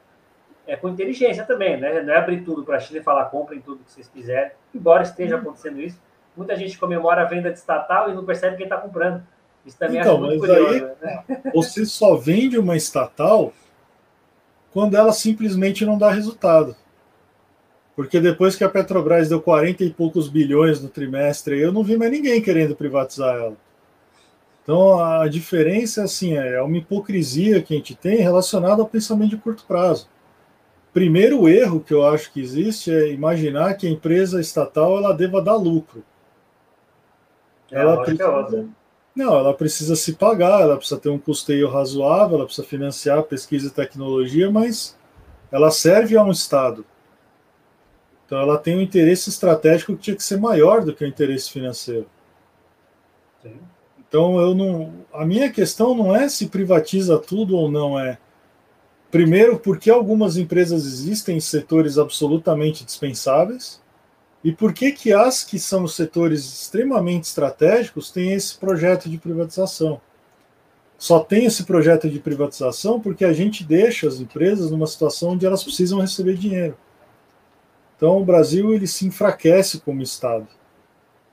É 0.67 0.77
com 0.77 0.91
inteligência 0.91 1.45
também, 1.45 1.81
né? 1.81 2.03
Não 2.03 2.13
é 2.13 2.19
abrir 2.19 2.45
tudo 2.45 2.63
para 2.63 2.77
a 2.77 2.81
China 2.81 3.01
e 3.01 3.03
falar 3.03 3.25
comprem 3.25 3.61
tudo 3.61 3.83
que 3.83 3.91
vocês 3.91 4.09
quiserem, 4.09 4.53
embora 4.75 5.03
esteja 5.03 5.37
uhum. 5.37 5.43
acontecendo 5.43 5.81
isso. 5.81 6.01
Muita 6.37 6.55
gente 6.55 6.79
comemora 6.79 7.23
a 7.23 7.25
venda 7.25 7.51
de 7.51 7.59
estatal 7.59 8.11
e 8.11 8.15
não 8.15 8.25
percebe 8.25 8.57
quem 8.57 8.67
está 8.67 8.77
comprando. 8.77 9.23
Isso 9.65 9.79
também 9.79 10.01
então, 10.01 10.19
muito 10.19 10.39
curioso. 10.39 10.75
Aí, 10.75 10.91
né? 11.01 11.25
Você 11.55 11.85
só 11.85 12.15
vende 12.17 12.59
uma 12.59 12.77
estatal 12.77 13.53
quando 14.73 14.97
ela 14.97 15.13
simplesmente 15.13 15.85
não 15.85 15.99
dá 15.99 16.11
resultado. 16.11 16.77
Porque 18.01 18.19
depois 18.19 18.57
que 18.57 18.65
a 18.65 18.69
Petrobras 18.71 19.29
deu 19.29 19.43
40 19.43 19.85
e 19.85 19.91
poucos 19.91 20.27
bilhões 20.27 20.81
no 20.81 20.89
trimestre, 20.89 21.61
eu 21.61 21.71
não 21.71 21.85
vi 21.85 21.99
mais 21.99 22.11
ninguém 22.11 22.41
querendo 22.41 22.75
privatizar 22.75 23.37
ela. 23.37 23.57
Então 24.63 24.99
a 24.99 25.29
diferença 25.29 26.05
assim, 26.05 26.33
é 26.33 26.63
uma 26.63 26.79
hipocrisia 26.79 27.61
que 27.61 27.75
a 27.75 27.77
gente 27.77 27.95
tem 27.95 28.17
relacionada 28.17 28.81
ao 28.81 28.89
pensamento 28.89 29.29
de 29.29 29.37
curto 29.37 29.67
prazo. 29.69 30.09
Primeiro 30.95 31.47
erro 31.47 31.79
que 31.79 31.93
eu 31.93 32.07
acho 32.07 32.33
que 32.33 32.41
existe 32.41 32.91
é 32.91 33.13
imaginar 33.13 33.75
que 33.75 33.87
a 33.87 33.91
empresa 33.91 34.41
estatal 34.41 34.97
ela 34.97 35.13
deva 35.13 35.43
dar 35.43 35.57
lucro. 35.57 36.03
É, 37.71 37.83
ela 37.83 38.03
precisa, 38.03 38.67
não, 39.15 39.35
ela 39.37 39.53
precisa 39.53 39.95
se 39.95 40.15
pagar, 40.15 40.63
ela 40.63 40.79
precisa 40.79 40.99
ter 40.99 41.11
um 41.11 41.19
custeio 41.19 41.69
razoável, 41.69 42.37
ela 42.37 42.47
precisa 42.47 42.67
financiar 42.67 43.23
pesquisa 43.25 43.67
e 43.67 43.71
tecnologia, 43.71 44.51
mas 44.51 44.97
ela 45.53 45.71
serve 45.71 46.17
a 46.17 46.25
um 46.25 46.31
Estado. 46.31 46.83
Então 48.31 48.39
ela 48.39 48.57
tem 48.57 48.77
um 48.77 48.81
interesse 48.81 49.29
estratégico 49.29 49.97
que 49.97 50.03
tinha 50.03 50.15
que 50.15 50.23
ser 50.23 50.39
maior 50.39 50.85
do 50.85 50.95
que 50.95 51.03
o 51.03 51.07
interesse 51.09 51.51
financeiro. 51.51 52.07
Sim. 53.43 53.59
Então 53.99 54.39
eu 54.39 54.55
não, 54.55 54.95
a 55.13 55.27
minha 55.27 55.51
questão 55.51 55.97
não 55.97 56.15
é 56.15 56.29
se 56.29 56.47
privatiza 56.47 57.19
tudo 57.19 57.57
ou 57.57 57.69
não 57.69 57.99
é. 57.99 58.19
Primeiro, 59.11 59.59
porque 59.59 59.91
algumas 59.91 60.37
empresas 60.37 60.87
existem 60.87 61.39
em 61.39 61.41
setores 61.41 61.99
absolutamente 61.99 62.85
dispensáveis, 62.85 63.83
e 64.45 64.53
por 64.53 64.73
que 64.73 64.93
que 64.93 65.13
as 65.13 65.43
que 65.43 65.59
são 65.59 65.89
setores 65.89 66.45
extremamente 66.45 67.25
estratégicos 67.25 68.13
têm 68.13 68.31
esse 68.31 68.57
projeto 68.57 69.11
de 69.11 69.19
privatização? 69.19 70.01
Só 70.97 71.19
tem 71.19 71.47
esse 71.47 71.65
projeto 71.65 72.09
de 72.09 72.21
privatização 72.21 73.01
porque 73.01 73.25
a 73.25 73.33
gente 73.33 73.65
deixa 73.65 74.07
as 74.07 74.21
empresas 74.21 74.71
numa 74.71 74.87
situação 74.87 75.31
onde 75.31 75.45
elas 75.45 75.65
precisam 75.65 75.99
receber 75.99 76.35
dinheiro. 76.35 76.79
Então, 78.01 78.17
o 78.17 78.25
Brasil 78.25 78.73
ele 78.73 78.87
se 78.87 79.07
enfraquece 79.07 79.79
como 79.83 80.01
Estado. 80.01 80.49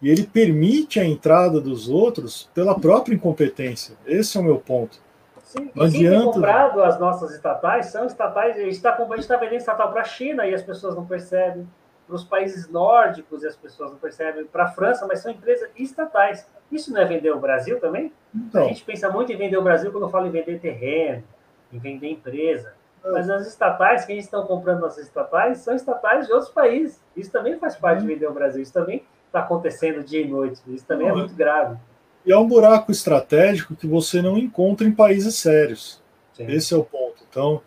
E 0.01 0.09
ele 0.09 0.27
permite 0.27 0.99
a 0.99 1.05
entrada 1.05 1.61
dos 1.61 1.87
outros 1.87 2.49
pela 2.53 2.77
própria 2.77 3.15
incompetência. 3.15 3.95
Esse 4.05 4.37
é 4.37 4.41
o 4.41 4.43
meu 4.43 4.57
ponto. 4.57 4.99
Sim, 5.43 5.71
não 5.73 5.85
adianta. 5.85 6.25
comprado 6.25 6.83
as 6.83 6.99
nossas 6.99 7.31
estatais, 7.33 7.85
são 7.85 8.05
estatais, 8.05 8.57
a 8.57 8.59
gente 8.59 8.73
está 8.73 8.91
tá 8.91 9.37
vendendo 9.37 9.59
estatal 9.59 9.93
para 9.93 10.01
a 10.01 10.03
China 10.03 10.45
e 10.45 10.53
as 10.53 10.61
pessoas 10.61 10.93
não 10.93 11.05
percebem, 11.05 11.65
para 12.05 12.15
os 12.17 12.25
países 12.25 12.67
nórdicos 12.67 13.43
e 13.43 13.47
as 13.47 13.55
pessoas 13.55 13.91
não 13.91 13.97
percebem, 13.97 14.43
para 14.43 14.65
a 14.65 14.67
França, 14.67 15.07
mas 15.07 15.21
são 15.21 15.31
empresas 15.31 15.69
estatais. 15.77 16.45
Isso 16.69 16.91
não 16.91 16.99
é 16.99 17.05
vender 17.05 17.31
o 17.31 17.39
Brasil 17.39 17.79
também? 17.79 18.11
Então. 18.35 18.65
A 18.65 18.67
gente 18.67 18.83
pensa 18.83 19.09
muito 19.09 19.31
em 19.31 19.37
vender 19.37 19.55
o 19.55 19.63
Brasil 19.63 19.89
quando 19.89 20.09
fala 20.09 20.27
em 20.27 20.31
vender 20.31 20.59
terreno, 20.59 21.23
em 21.71 21.79
vender 21.79 22.09
empresa. 22.09 22.73
Mas 23.11 23.29
as 23.29 23.47
estatais, 23.47 24.05
quem 24.05 24.17
estão 24.17 24.45
comprando 24.45 24.85
as 24.85 24.97
estatais, 24.97 25.59
são 25.59 25.75
estatais 25.75 26.27
de 26.27 26.33
outros 26.33 26.51
países. 26.51 27.01
Isso 27.15 27.31
também 27.31 27.57
faz 27.57 27.75
parte 27.75 28.01
de 28.01 28.07
vender 28.07 28.27
o 28.27 28.33
Brasil. 28.33 28.61
Isso 28.61 28.73
também 28.73 29.03
está 29.25 29.39
acontecendo 29.39 30.03
dia 30.03 30.21
e 30.21 30.27
noite. 30.27 30.61
Isso 30.67 30.85
também 30.85 31.07
é 31.07 31.13
muito 31.13 31.33
grave. 31.33 31.77
E 32.25 32.31
é 32.31 32.37
um 32.37 32.47
buraco 32.47 32.91
estratégico 32.91 33.75
que 33.75 33.87
você 33.87 34.21
não 34.21 34.37
encontra 34.37 34.87
em 34.87 34.91
países 34.91 35.35
sérios. 35.35 36.03
Sim. 36.33 36.47
Esse 36.51 36.73
é 36.73 36.77
o 36.77 36.83
ponto. 36.83 37.23
Então, 37.29 37.61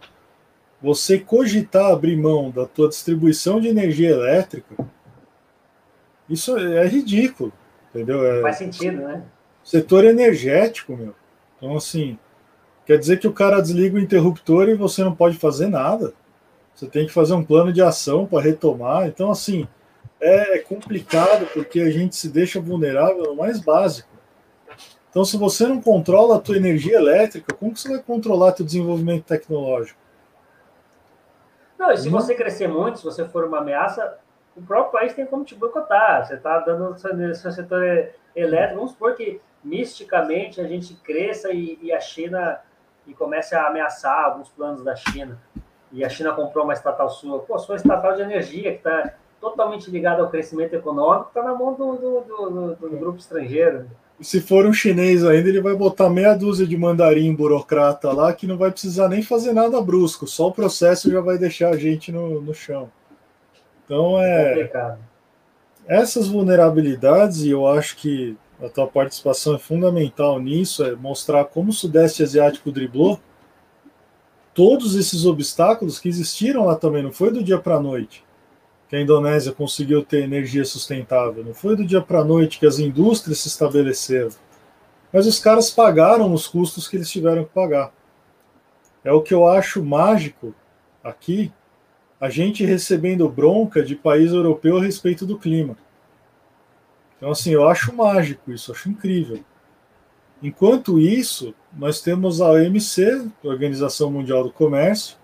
você 0.80 1.18
cogitar 1.18 1.90
abrir 1.90 2.16
mão 2.16 2.50
da 2.50 2.66
tua 2.66 2.88
distribuição 2.88 3.60
de 3.60 3.68
energia 3.68 4.10
elétrica, 4.10 4.74
isso 6.28 6.56
é 6.56 6.86
ridículo, 6.86 7.52
entendeu? 7.90 8.24
É, 8.24 8.40
faz 8.42 8.56
sentido, 8.56 9.02
né? 9.02 9.24
Setor 9.64 10.04
energético, 10.04 10.96
meu. 10.96 11.14
Então, 11.56 11.76
assim, 11.76 12.18
Quer 12.90 12.98
dizer 12.98 13.20
que 13.20 13.28
o 13.28 13.32
cara 13.32 13.62
desliga 13.62 13.94
o 13.94 14.00
interruptor 14.00 14.68
e 14.68 14.74
você 14.74 15.04
não 15.04 15.14
pode 15.14 15.38
fazer 15.38 15.68
nada. 15.68 16.12
Você 16.74 16.88
tem 16.88 17.06
que 17.06 17.12
fazer 17.12 17.34
um 17.34 17.44
plano 17.44 17.72
de 17.72 17.80
ação 17.80 18.26
para 18.26 18.42
retomar. 18.42 19.06
Então, 19.06 19.30
assim, 19.30 19.68
é 20.20 20.58
complicado 20.58 21.46
porque 21.54 21.78
a 21.82 21.90
gente 21.92 22.16
se 22.16 22.28
deixa 22.28 22.60
vulnerável 22.60 23.22
no 23.26 23.36
mais 23.36 23.60
básico. 23.60 24.08
Então, 25.08 25.24
se 25.24 25.36
você 25.36 25.68
não 25.68 25.80
controla 25.80 26.34
a 26.34 26.40
tua 26.40 26.56
energia 26.56 26.96
elétrica, 26.96 27.54
como 27.54 27.72
que 27.72 27.78
você 27.78 27.90
vai 27.90 28.02
controlar 28.02 28.50
teu 28.54 28.66
desenvolvimento 28.66 29.22
tecnológico? 29.22 30.00
Não, 31.78 31.92
e 31.92 31.96
se 31.96 32.08
hum? 32.08 32.10
você 32.10 32.34
crescer 32.34 32.66
muito, 32.66 32.98
se 32.98 33.04
você 33.04 33.24
for 33.24 33.44
uma 33.44 33.58
ameaça, 33.58 34.18
o 34.56 34.62
próprio 34.62 34.98
país 35.00 35.14
tem 35.14 35.26
como 35.26 35.44
te 35.44 35.54
boicotar. 35.54 36.26
Você 36.26 36.34
está 36.34 36.58
dando 36.58 36.98
seu, 36.98 37.52
setor 37.52 38.10
elétrico. 38.34 38.74
Vamos 38.74 38.90
supor 38.90 39.14
que 39.14 39.40
misticamente 39.62 40.60
a 40.60 40.66
gente 40.66 40.94
cresça 40.94 41.52
e, 41.52 41.78
e 41.80 41.92
a 41.92 42.00
China 42.00 42.58
e 43.10 43.14
comece 43.14 43.54
a 43.54 43.66
ameaçar 43.66 44.26
alguns 44.26 44.48
planos 44.48 44.84
da 44.84 44.94
China. 44.94 45.38
E 45.92 46.04
a 46.04 46.08
China 46.08 46.32
comprou 46.32 46.64
uma 46.64 46.72
estatal 46.72 47.10
sua. 47.10 47.40
Pô, 47.40 47.58
sua 47.58 47.76
estatal 47.76 48.14
de 48.14 48.22
energia, 48.22 48.70
que 48.70 48.78
está 48.78 49.14
totalmente 49.40 49.90
ligada 49.90 50.22
ao 50.22 50.30
crescimento 50.30 50.74
econômico, 50.74 51.28
está 51.28 51.42
na 51.42 51.54
mão 51.54 51.74
do, 51.74 51.96
do, 51.96 52.20
do, 52.20 52.74
do, 52.76 52.96
grupo 52.96 53.18
estrangeiro. 53.18 53.90
Se 54.20 54.40
for 54.40 54.66
um 54.66 54.72
chinês 54.72 55.24
ainda, 55.24 55.48
ele 55.48 55.62
vai 55.62 55.74
botar 55.74 56.10
meia 56.10 56.34
dúzia 56.34 56.66
de 56.66 56.76
mandarim 56.76 57.34
burocrata 57.34 58.12
lá 58.12 58.32
que 58.32 58.46
não 58.46 58.58
vai 58.58 58.70
precisar 58.70 59.08
nem 59.08 59.22
fazer 59.22 59.52
nada 59.52 59.80
brusco, 59.80 60.26
só 60.26 60.48
o 60.48 60.52
processo 60.52 61.10
já 61.10 61.22
vai 61.22 61.38
deixar 61.38 61.70
a 61.70 61.76
gente 61.76 62.12
no, 62.12 62.40
no 62.40 62.54
chão. 62.54 62.90
Então 63.84 64.20
é. 64.20 64.50
Complicado. 64.50 64.98
Essas 65.88 66.28
vulnerabilidades, 66.28 67.42
e 67.42 67.50
eu 67.50 67.66
acho 67.66 67.96
que 67.96 68.36
a 68.62 68.68
tua 68.68 68.86
participação 68.86 69.54
é 69.54 69.58
fundamental 69.58 70.38
nisso, 70.38 70.84
é 70.84 70.94
mostrar 70.94 71.44
como 71.46 71.70
o 71.70 71.72
Sudeste 71.72 72.22
Asiático 72.22 72.70
driblou 72.70 73.18
todos 74.52 74.94
esses 74.94 75.24
obstáculos 75.24 75.98
que 75.98 76.08
existiram 76.08 76.66
lá 76.66 76.74
também, 76.74 77.02
não 77.02 77.12
foi 77.12 77.30
do 77.32 77.42
dia 77.42 77.58
para 77.58 77.76
a 77.76 77.80
noite 77.80 78.24
que 78.88 78.96
a 78.96 79.00
Indonésia 79.00 79.52
conseguiu 79.52 80.04
ter 80.04 80.24
energia 80.24 80.64
sustentável, 80.64 81.44
não 81.44 81.54
foi 81.54 81.76
do 81.76 81.86
dia 81.86 82.00
para 82.00 82.20
a 82.20 82.24
noite 82.24 82.58
que 82.58 82.66
as 82.66 82.80
indústrias 82.80 83.38
se 83.38 83.46
estabeleceram, 83.46 84.30
mas 85.12 85.28
os 85.28 85.38
caras 85.38 85.70
pagaram 85.70 86.34
os 86.34 86.48
custos 86.48 86.88
que 86.88 86.96
eles 86.96 87.08
tiveram 87.08 87.44
que 87.44 87.52
pagar. 87.52 87.92
É 89.04 89.12
o 89.12 89.22
que 89.22 89.32
eu 89.32 89.46
acho 89.46 89.84
mágico 89.84 90.52
aqui, 91.04 91.52
a 92.20 92.28
gente 92.28 92.64
recebendo 92.64 93.28
bronca 93.28 93.80
de 93.80 93.94
país 93.94 94.32
europeu 94.32 94.78
a 94.78 94.82
respeito 94.82 95.24
do 95.24 95.38
clima. 95.38 95.76
Então, 97.20 97.32
assim, 97.32 97.50
eu 97.50 97.68
acho 97.68 97.94
mágico 97.94 98.50
isso, 98.50 98.72
acho 98.72 98.88
incrível. 98.88 99.44
Enquanto 100.42 100.98
isso, 100.98 101.54
nós 101.70 102.00
temos 102.00 102.40
a 102.40 102.48
OMC, 102.50 103.30
Organização 103.44 104.10
Mundial 104.10 104.42
do 104.42 104.50
Comércio, 104.50 105.18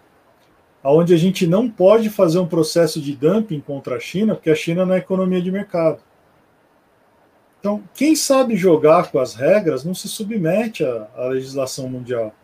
onde 0.84 1.14
a 1.14 1.16
gente 1.16 1.46
não 1.46 1.70
pode 1.70 2.10
fazer 2.10 2.38
um 2.38 2.46
processo 2.46 3.00
de 3.00 3.16
dumping 3.16 3.60
contra 3.60 3.96
a 3.96 4.00
China, 4.00 4.34
porque 4.34 4.50
a 4.50 4.54
China 4.54 4.84
não 4.84 4.94
é 4.94 4.98
economia 4.98 5.40
de 5.40 5.50
mercado. 5.50 6.02
Então, 7.58 7.82
quem 7.94 8.14
sabe 8.14 8.56
jogar 8.56 9.10
com 9.10 9.18
as 9.18 9.34
regras 9.34 9.82
não 9.82 9.94
se 9.94 10.06
submete 10.06 10.84
à, 10.84 11.08
à 11.16 11.28
legislação 11.28 11.88
mundial. 11.88 12.34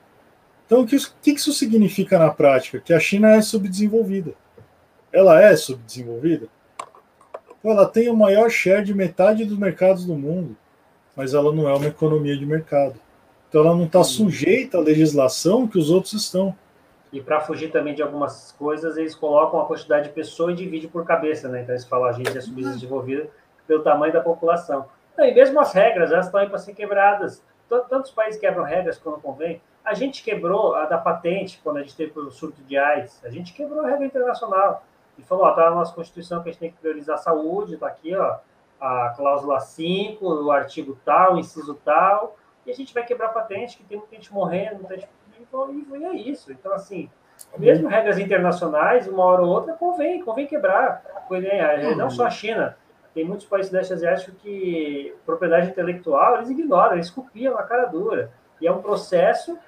Então, 0.65 0.81
o 0.81 0.87
que, 0.87 0.97
que 1.23 1.33
isso 1.33 1.53
significa 1.53 2.19
na 2.19 2.31
prática? 2.31 2.81
Que 2.81 2.95
a 2.95 2.99
China 2.99 3.29
é 3.33 3.43
subdesenvolvida. 3.43 4.33
Ela 5.12 5.43
é 5.43 5.55
subdesenvolvida? 5.55 6.49
Ela 7.65 7.87
tem 7.87 8.09
o 8.09 8.17
maior 8.17 8.51
share 8.51 8.85
de 8.85 8.95
metade 8.95 9.45
dos 9.45 9.59
mercados 9.59 10.05
do 10.05 10.15
mundo, 10.15 10.57
mas 11.17 11.35
ela 11.35 11.53
não 11.53 11.69
é 11.69 11.75
uma 11.75 11.87
economia 11.87 12.37
de 12.37 12.45
mercado. 12.45 12.97
Então, 13.49 13.61
ela 13.65 13.77
não 13.77 13.85
está 13.85 14.03
sujeita 14.03 14.79
à 14.79 14.81
legislação 14.81 15.69
que 15.69 15.79
os 15.79 15.91
outros 15.91 16.15
estão. 16.15 16.57
E 17.13 17.21
para 17.21 17.41
fugir 17.41 17.71
também 17.71 17.95
de 17.95 18.03
algumas 18.03 18.53
coisas, 18.53 18.97
eles 18.97 19.15
colocam 19.15 19.61
a 19.61 19.67
quantidade 19.67 20.09
de 20.09 20.15
pessoa 20.15 20.51
e 20.51 20.55
dividem 20.55 20.89
por 20.89 21.05
cabeça, 21.05 21.47
né? 21.49 21.61
Então 21.61 21.75
eles 21.75 21.85
falam 21.85 22.07
a 22.07 22.13
gente 22.13 22.37
é 22.37 22.41
subdesenvolvido 22.41 23.29
pelo 23.67 23.83
tamanho 23.83 24.13
da 24.13 24.23
população. 24.23 24.87
Não, 25.17 25.27
e 25.27 25.35
mesmo 25.35 25.61
as 25.61 25.75
regras, 25.75 26.11
elas 26.11 26.27
estão 26.27 26.41
aí 26.41 26.49
para 26.49 26.59
ser 26.59 26.73
quebradas. 26.73 27.43
Tantos 27.69 28.11
países 28.11 28.41
quebram 28.41 28.65
regras 28.65 28.97
quando 28.97 29.21
convém. 29.21 29.61
A 29.85 29.93
gente 29.93 30.23
quebrou 30.23 30.75
a 30.75 30.87
da 30.87 30.97
patente 30.97 31.61
quando 31.63 31.79
a 31.79 31.83
gente 31.83 31.95
teve 31.95 32.19
o 32.19 32.31
surto 32.31 32.63
de 32.63 32.79
AIDS. 32.79 33.21
A 33.23 33.29
gente 33.29 33.53
quebrou 33.53 33.81
a 33.81 33.89
regra 33.89 34.07
internacional. 34.07 34.83
E 35.23 35.24
falou, 35.24 35.44
ó, 35.44 35.53
tá 35.53 35.70
na 35.70 35.77
nossa 35.77 35.94
Constituição 35.94 36.43
que 36.43 36.49
a 36.49 36.53
gente 36.53 36.61
tem 36.61 36.70
que 36.70 36.78
priorizar 36.78 37.15
a 37.15 37.19
saúde, 37.19 37.77
tá 37.77 37.86
aqui, 37.86 38.15
ó, 38.15 38.39
a 38.81 39.15
cláusula 39.16 39.61
5, 39.61 40.27
o 40.27 40.51
artigo 40.51 40.99
tal, 41.05 41.35
o 41.35 41.39
inciso 41.39 41.78
tal, 41.85 42.36
e 42.66 42.70
a 42.70 42.74
gente 42.74 42.93
vai 42.93 43.05
quebrar 43.05 43.28
patente, 43.28 43.77
que 43.77 43.85
tem 43.85 43.97
muita 43.97 44.15
gente 44.16 44.32
morrendo, 44.32 44.81
muita 44.81 44.97
gente 44.97 45.09
então, 45.40 45.73
e 45.73 46.05
é 46.05 46.15
isso. 46.15 46.53
Então, 46.53 46.73
assim, 46.73 47.11
mesmo 47.59 47.89
regras 47.89 48.19
internacionais, 48.19 49.07
uma 49.07 49.24
hora 49.24 49.43
ou 49.43 49.49
outra, 49.49 49.74
convém, 49.74 50.23
convém 50.24 50.47
quebrar. 50.47 51.05
É, 51.31 51.94
não 51.94 52.11
só 52.11 52.27
a 52.27 52.31
China, 52.31 52.77
tem 53.15 53.24
muitos 53.24 53.47
países 53.47 53.70
do 53.70 53.77
leste 53.77 53.93
asiático 53.93 54.36
que 54.36 55.15
propriedade 55.27 55.69
intelectual 55.69 56.36
eles 56.36 56.51
ignoram, 56.51 56.94
eles 56.94 57.11
copiam 57.11 57.59
a 57.59 57.62
cara 57.62 57.86
dura. 57.86 58.32
E 58.61 58.66
é 58.66 58.73
um 58.73 58.81
processo. 58.81 59.59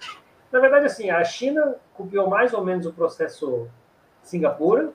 Na 0.51 0.61
verdade, 0.61 0.87
assim, 0.87 1.11
a 1.11 1.23
China 1.25 1.77
copiou 1.95 2.29
mais 2.29 2.53
ou 2.55 2.65
menos 2.65 2.87
o 2.87 2.93
processo 2.93 3.69
Singapura 4.23 4.93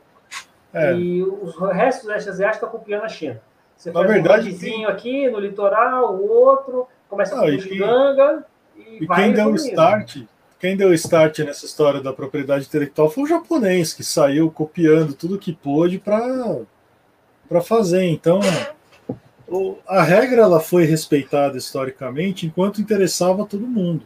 é. 0.73 0.93
e 0.95 1.23
os 1.23 1.57
restos 1.71 2.05
do 2.05 2.09
leste 2.11 2.29
asiático 2.29 2.65
estão 2.65 2.79
copiando 2.79 3.03
a 3.03 3.09
China. 3.09 3.41
Você 3.75 3.91
na 3.91 3.99
faz 4.01 4.11
verdade, 4.11 4.51
um 4.51 4.57
tem... 4.57 4.85
aqui 4.85 5.29
no 5.29 5.39
litoral, 5.39 6.15
o 6.15 6.29
outro, 6.29 6.87
começa 7.07 7.35
a 7.35 7.39
com 7.39 7.77
ganga 7.77 8.45
e, 8.75 9.03
e 9.03 9.07
quem 9.07 9.33
deu 9.33 9.51
o 9.51 9.55
start 9.55 10.23
quem 10.59 10.75
deu 10.75 10.93
start 10.93 11.39
nessa 11.39 11.65
história 11.65 12.01
da 12.01 12.11
propriedade 12.11 12.65
intelectual 12.65 13.09
foi 13.09 13.23
o 13.23 13.27
japonês, 13.27 13.93
que 13.93 14.03
saiu 14.03 14.51
copiando 14.51 15.13
tudo 15.13 15.39
que 15.39 15.53
pôde 15.53 15.97
para 15.97 17.61
fazer. 17.61 18.03
Então, 18.03 18.41
a 19.87 20.03
regra 20.03 20.41
ela 20.41 20.59
foi 20.59 20.83
respeitada 20.83 21.57
historicamente 21.57 22.45
enquanto 22.45 22.81
interessava 22.81 23.45
todo 23.45 23.65
mundo. 23.65 24.05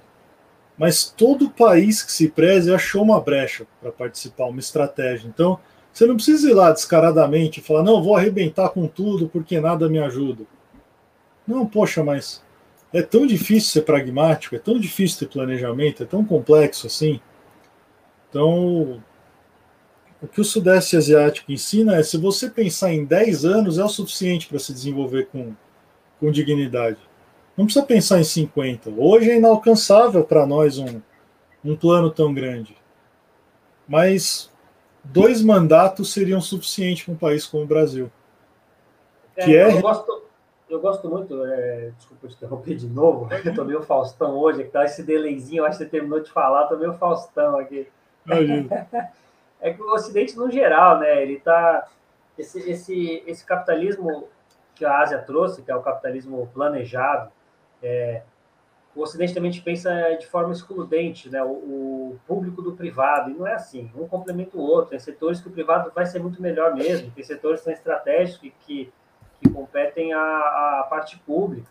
Mas 0.77 1.06
todo 1.06 1.49
país 1.49 2.03
que 2.03 2.11
se 2.11 2.30
preze 2.30 2.72
achou 2.72 3.02
uma 3.02 3.19
brecha 3.19 3.65
para 3.81 3.91
participar, 3.91 4.45
uma 4.45 4.60
estratégia. 4.60 5.27
Então, 5.27 5.60
você 5.94 6.07
não 6.07 6.15
precisa 6.15 6.49
ir 6.49 6.53
lá 6.53 6.72
descaradamente 6.72 7.60
e 7.60 7.64
falar, 7.64 7.84
não, 7.84 8.02
vou 8.02 8.15
arrebentar 8.15 8.70
com 8.70 8.88
tudo 8.88 9.30
porque 9.30 9.61
nada 9.61 9.88
me 9.88 9.99
ajuda. 9.99 10.44
Não, 11.48 11.68
poxa, 11.68 12.03
mas 12.03 12.44
é 12.91 13.03
tão 13.03 13.28
difícil 13.28 13.70
ser 13.70 13.82
pragmático, 13.82 14.56
é 14.56 14.60
tão 14.60 14.80
difícil 14.80 15.20
ter 15.20 15.34
planejamento, 15.34 16.02
é 16.02 16.06
tão 16.06 16.26
complexo 16.26 16.88
assim. 16.88 17.22
Então, 18.30 19.03
o 20.20 20.28
que 20.28 20.41
o 20.41 20.44
Sudeste 20.44 20.98
Asiático 20.98 21.52
ensina 21.52 21.98
é: 21.98 22.03
se 22.03 22.18
você 22.18 22.49
pensar 22.49 22.91
em 22.91 23.06
10 23.06 23.45
anos, 23.45 23.78
é 23.78 23.84
o 23.84 23.90
suficiente 23.90 24.48
para 24.48 24.57
se 24.57 24.74
desenvolver 24.74 25.28
com, 25.28 25.53
com 26.20 26.32
dignidade. 26.32 26.98
Não 27.56 27.65
precisa 27.65 27.86
pensar 27.86 28.20
em 28.20 28.24
50. 28.24 28.90
Hoje 28.90 29.30
é 29.30 29.38
inalcançável 29.38 30.24
para 30.24 30.48
nós 30.48 30.80
um, 30.80 31.02
um 31.64 31.76
plano 31.76 32.10
tão 32.10 32.34
grande. 32.34 32.76
Mas 33.88 34.49
dois 35.03 35.43
mandatos 35.43 36.13
seriam 36.13 36.39
suficientes 36.39 37.03
para 37.03 37.13
um 37.13 37.17
país 37.17 37.45
como 37.45 37.63
o 37.63 37.67
Brasil. 37.67 38.11
É, 39.35 39.45
que 39.45 39.57
é... 39.57 39.71
Eu 39.71 39.81
gosto, 39.81 40.23
eu 40.69 40.80
gosto 40.80 41.09
muito, 41.09 41.45
é, 41.45 41.91
desculpa 41.97 42.27
te 42.27 42.35
interromper 42.35 42.75
de 42.75 42.88
novo, 42.88 43.27
eu 43.43 43.53
tô 43.53 43.63
meio 43.63 43.84
Faustão 43.84 44.38
hoje, 44.38 44.63
que 44.63 44.69
tá 44.69 44.85
esse 44.85 45.03
delayzinho, 45.03 45.61
eu 45.61 45.65
acho 45.65 45.77
que 45.77 45.84
você 45.84 45.89
terminou 45.89 46.19
de 46.19 46.31
falar, 46.31 46.67
tô 46.67 46.77
meio 46.77 46.93
Faustão 46.93 47.57
aqui. 47.57 47.88
é 49.61 49.73
que 49.73 49.81
o 49.81 49.93
Ocidente, 49.93 50.38
no 50.38 50.49
geral, 50.49 50.99
né, 50.99 51.21
ele 51.21 51.39
tá. 51.39 51.88
Esse, 52.38 52.67
esse, 52.67 53.23
esse 53.27 53.45
capitalismo 53.45 54.27
que 54.73 54.84
a 54.84 55.01
Ásia 55.01 55.19
trouxe, 55.19 55.61
que 55.61 55.69
é 55.69 55.75
o 55.75 55.84
capitalismo 55.84 56.49
planejado, 56.51 57.31
é, 57.81 58.23
o 58.95 59.02
Ocidente 59.02 59.34
também 59.34 59.52
pensa 59.61 60.15
de 60.20 60.28
forma 60.28 60.53
excludente, 60.53 61.30
né? 61.30 61.44
O, 61.44 61.48
o, 61.48 62.20
público 62.28 62.61
do 62.61 62.74
privado, 62.74 63.32
e 63.32 63.34
não 63.34 63.48
é 63.48 63.56
assim, 63.56 63.91
um 63.95 64.07
complementa 64.07 64.57
o 64.57 64.61
outro. 64.61 64.91
Tem 64.91 64.99
setores 64.99 65.41
que 65.41 65.48
o 65.48 65.52
privado 65.52 65.91
vai 65.94 66.06
ser 66.06 66.20
muito 66.20 66.41
melhor 66.41 66.76
mesmo, 66.76 67.11
tem 67.11 67.24
setores 67.24 67.61
que 67.61 67.65
são 67.65 67.74
estratégicos 67.74 68.40
que, 68.40 68.52
que 68.60 68.94
que 69.44 69.49
competem 69.49 70.14
à, 70.14 70.80
à 70.80 70.88
parte 70.90 71.20
pública. 71.20 71.70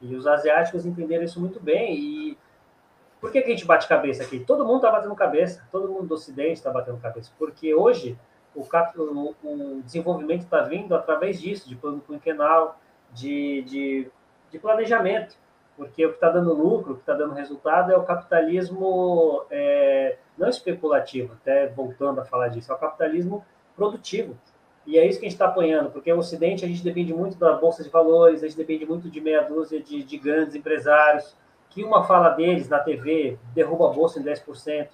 E 0.00 0.14
os 0.16 0.26
asiáticos 0.26 0.84
entenderam 0.84 1.22
isso 1.22 1.40
muito 1.40 1.60
bem. 1.60 1.94
E 1.94 2.38
por 3.20 3.30
que, 3.30 3.40
que 3.40 3.46
a 3.46 3.50
gente 3.50 3.64
bate 3.64 3.86
cabeça 3.86 4.24
aqui? 4.24 4.40
Todo 4.40 4.64
mundo 4.64 4.76
está 4.76 4.90
batendo 4.90 5.14
cabeça, 5.14 5.66
todo 5.70 5.88
mundo 5.88 6.08
do 6.08 6.14
Ocidente 6.14 6.54
está 6.54 6.70
batendo 6.70 6.98
cabeça, 6.98 7.30
porque 7.38 7.72
hoje 7.72 8.18
o, 8.54 8.62
o, 8.62 9.34
o 9.44 9.82
desenvolvimento 9.82 10.42
está 10.42 10.62
vindo 10.62 10.94
através 10.94 11.40
disso, 11.40 11.68
de 11.68 11.76
plano 11.76 12.00
quinquenal, 12.00 12.80
de, 13.12 13.62
de, 13.62 14.10
de 14.50 14.58
planejamento, 14.58 15.36
porque 15.76 16.04
o 16.04 16.10
que 16.10 16.14
está 16.16 16.30
dando 16.30 16.52
lucro, 16.52 16.92
o 16.92 16.94
que 16.96 17.02
está 17.02 17.14
dando 17.14 17.34
resultado 17.34 17.92
é 17.92 17.96
o 17.96 18.02
capitalismo 18.02 19.44
é, 19.50 20.18
não 20.36 20.48
especulativo, 20.48 21.34
até 21.34 21.68
voltando 21.68 22.20
a 22.20 22.24
falar 22.24 22.48
disso, 22.48 22.70
é 22.70 22.74
o 22.74 22.78
capitalismo 22.78 23.44
produtivo. 23.74 24.36
E 24.86 24.98
é 24.98 25.06
isso 25.06 25.18
que 25.18 25.26
a 25.26 25.28
gente 25.28 25.36
está 25.36 25.46
apanhando, 25.46 25.90
porque 25.90 26.12
o 26.12 26.18
Ocidente 26.18 26.64
a 26.64 26.68
gente 26.68 26.82
depende 26.82 27.14
muito 27.14 27.36
da 27.38 27.54
Bolsa 27.54 27.84
de 27.84 27.88
Valores, 27.88 28.42
a 28.42 28.46
gente 28.46 28.56
depende 28.56 28.84
muito 28.84 29.08
de 29.08 29.20
meia 29.20 29.42
dúzia 29.42 29.80
de, 29.80 30.02
de 30.02 30.18
grandes 30.18 30.54
empresários, 30.54 31.36
que 31.70 31.84
uma 31.84 32.04
fala 32.04 32.30
deles 32.30 32.68
na 32.68 32.80
TV 32.80 33.38
derruba 33.54 33.88
a 33.88 33.92
Bolsa 33.92 34.20
em 34.20 34.24
10%. 34.24 34.88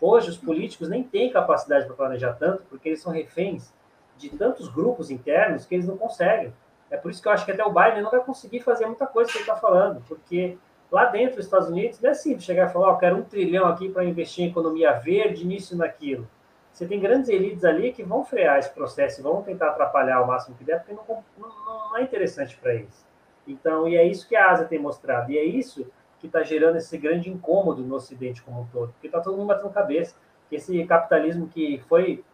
Hoje, 0.00 0.30
os 0.30 0.38
políticos 0.38 0.88
nem 0.88 1.02
têm 1.02 1.30
capacidade 1.30 1.86
para 1.86 1.94
planejar 1.94 2.34
tanto, 2.34 2.62
porque 2.68 2.88
eles 2.88 3.02
são 3.02 3.12
reféns 3.12 3.72
de 4.16 4.30
tantos 4.30 4.68
grupos 4.68 5.10
internos 5.10 5.66
que 5.66 5.74
eles 5.74 5.86
não 5.86 5.96
conseguem. 5.96 6.52
É 6.90 6.96
por 6.96 7.10
isso 7.10 7.22
que 7.22 7.28
eu 7.28 7.32
acho 7.32 7.44
que 7.44 7.52
até 7.52 7.64
o 7.64 7.72
Biden 7.72 8.02
não 8.02 8.10
vai 8.10 8.20
conseguir 8.20 8.60
fazer 8.60 8.86
muita 8.86 9.06
coisa 9.06 9.30
que 9.30 9.38
ele 9.38 9.44
está 9.44 9.56
falando, 9.56 10.02
porque 10.08 10.58
lá 10.90 11.06
dentro 11.06 11.36
dos 11.36 11.44
Estados 11.44 11.68
Unidos 11.68 12.00
não 12.00 12.10
é 12.10 12.14
simples 12.14 12.44
chegar 12.44 12.68
e 12.68 12.72
falar: 12.72 12.92
oh, 12.92 12.98
quero 12.98 13.16
um 13.16 13.22
trilhão 13.22 13.66
aqui 13.66 13.88
para 13.88 14.04
investir 14.04 14.44
em 14.44 14.48
economia 14.48 14.92
verde, 14.92 15.46
nisso 15.46 15.74
e 15.74 15.78
naquilo 15.78 16.28
você 16.72 16.86
tem 16.86 17.00
grandes 17.00 17.28
elites 17.28 17.64
ali 17.64 17.92
que 17.92 18.02
vão 18.02 18.24
frear 18.24 18.58
esse 18.58 18.70
processo 18.70 19.22
vão 19.22 19.42
tentar 19.42 19.68
atrapalhar 19.68 20.22
o 20.22 20.26
máximo 20.26 20.56
que 20.56 20.64
der, 20.64 20.78
porque 20.78 20.94
não, 20.94 21.24
não, 21.38 21.90
não 21.90 21.96
é 21.96 22.02
interessante 22.02 22.56
para 22.56 22.74
eles. 22.74 23.06
Então, 23.46 23.88
e 23.88 23.96
é 23.96 24.04
isso 24.04 24.28
que 24.28 24.36
a 24.36 24.50
Ásia 24.50 24.66
tem 24.66 24.78
mostrado, 24.78 25.30
e 25.30 25.38
é 25.38 25.44
isso 25.44 25.86
que 26.18 26.26
está 26.26 26.42
gerando 26.42 26.76
esse 26.76 26.96
grande 26.96 27.30
incômodo 27.30 27.82
no 27.82 27.94
Ocidente 27.96 28.42
como 28.42 28.62
um 28.62 28.66
todo, 28.66 28.92
porque 28.92 29.08
está 29.08 29.20
todo 29.20 29.36
mundo 29.36 29.48
batendo 29.48 29.70
cabeça. 29.70 30.14
Que 30.48 30.56
esse 30.56 30.84
capitalismo 30.84 31.48
que 31.48 31.82
foi, 31.88 32.24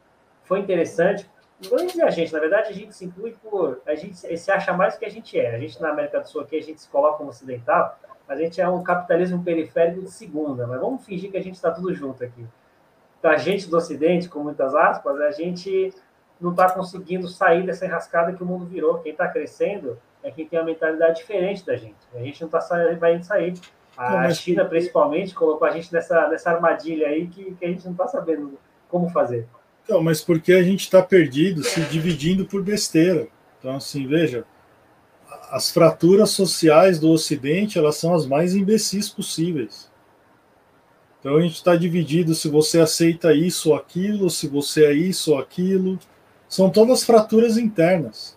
foi 0.45 0.61
interessante, 0.61 1.29
não 1.63 1.71
vou 1.71 1.87
dizer 1.87 2.03
a 2.03 2.11
gente, 2.11 2.33
na 2.33 2.41
verdade 2.41 2.69
a 2.69 2.73
gente 2.73 2.95
se 2.95 3.05
inclui 3.05 3.35
por. 3.43 3.81
A 3.87 3.95
gente 3.95 4.17
se 4.17 4.51
acha 4.51 4.73
mais 4.73 4.95
do 4.95 4.99
que 4.99 5.07
a 5.07 5.11
gente 5.11 5.39
é. 5.39 5.55
A 5.55 5.59
gente 5.59 5.81
na 5.81 5.91
América 5.91 6.21
do 6.21 6.29
Sul 6.29 6.43
aqui, 6.43 6.57
a 6.57 6.63
gente 6.63 6.81
se 6.81 6.89
coloca 6.89 7.19
como 7.19 7.31
ocidental, 7.31 7.99
a 8.29 8.37
gente 8.37 8.61
é 8.61 8.69
um 8.69 8.83
capitalismo 8.83 9.43
periférico 9.43 10.03
de 10.03 10.11
segunda, 10.11 10.67
mas 10.67 10.81
vamos 10.81 11.05
fingir 11.05 11.31
que 11.31 11.37
a 11.37 11.43
gente 11.43 11.55
está 11.55 11.71
tudo 11.71 11.95
junto 11.95 12.23
aqui 12.23 12.47
da 13.27 13.37
gente 13.37 13.69
do 13.69 13.77
Ocidente, 13.77 14.29
com 14.29 14.41
muitas 14.41 14.75
aspas, 14.75 15.21
a 15.21 15.33
gente 15.33 15.93
não 16.41 16.51
está 16.53 16.71
conseguindo 16.71 17.27
sair 17.27 17.65
dessa 17.65 17.85
enrascada 17.85 18.33
que 18.33 18.43
o 18.43 18.47
mundo 18.47 18.67
virou. 18.67 18.99
Quem 18.99 19.13
está 19.13 19.27
crescendo 19.27 19.99
é 20.23 20.31
quem 20.31 20.47
tem 20.47 20.59
uma 20.59 20.65
mentalidade 20.65 21.17
diferente 21.17 21.65
da 21.67 21.77
gente. 21.77 21.97
A 22.15 22.19
gente 22.19 22.41
não 22.41 22.49
está 22.49 22.61
vai 22.99 23.21
sair. 23.23 23.55
A 23.97 24.31
China, 24.31 24.65
principalmente, 24.65 25.35
colocou 25.35 25.67
a 25.67 25.71
gente 25.71 25.93
nessa, 25.93 26.29
nessa 26.29 26.51
armadilha 26.51 27.09
aí 27.09 27.27
que, 27.27 27.55
que 27.55 27.65
a 27.65 27.69
gente 27.69 27.85
não 27.85 27.93
está 27.93 28.07
sabendo 28.07 28.59
como 28.89 29.09
fazer. 29.09 29.49
Então, 29.87 30.03
mas 30.03 30.21
porque 30.21 30.53
a 30.53 30.65
gente 30.65 30.81
está 30.81 31.01
perdido, 31.01 31.63
se 31.63 31.81
dividindo 31.83 32.45
por 32.45 32.61
besteira. 32.61 33.29
Então, 33.59 33.77
assim, 33.77 34.05
veja, 34.05 34.45
as 35.51 35.71
fraturas 35.71 36.31
sociais 36.31 36.99
do 36.99 37.09
Ocidente, 37.09 37.79
elas 37.79 37.95
são 37.95 38.13
as 38.13 38.27
mais 38.27 38.57
imbecis 38.57 39.09
possíveis. 39.09 39.89
Então 41.21 41.37
a 41.37 41.41
gente 41.41 41.55
está 41.55 41.75
dividido 41.75 42.35
se 42.35 42.49
você 42.49 42.81
aceita 42.81 43.33
isso 43.33 43.71
ou 43.71 43.77
aquilo, 43.77 44.29
se 44.29 44.49
você 44.49 44.87
é 44.87 44.93
isso 44.93 45.33
ou 45.33 45.39
aquilo. 45.39 45.99
São 46.49 46.69
todas 46.69 47.05
fraturas 47.05 47.57
internas. 47.57 48.37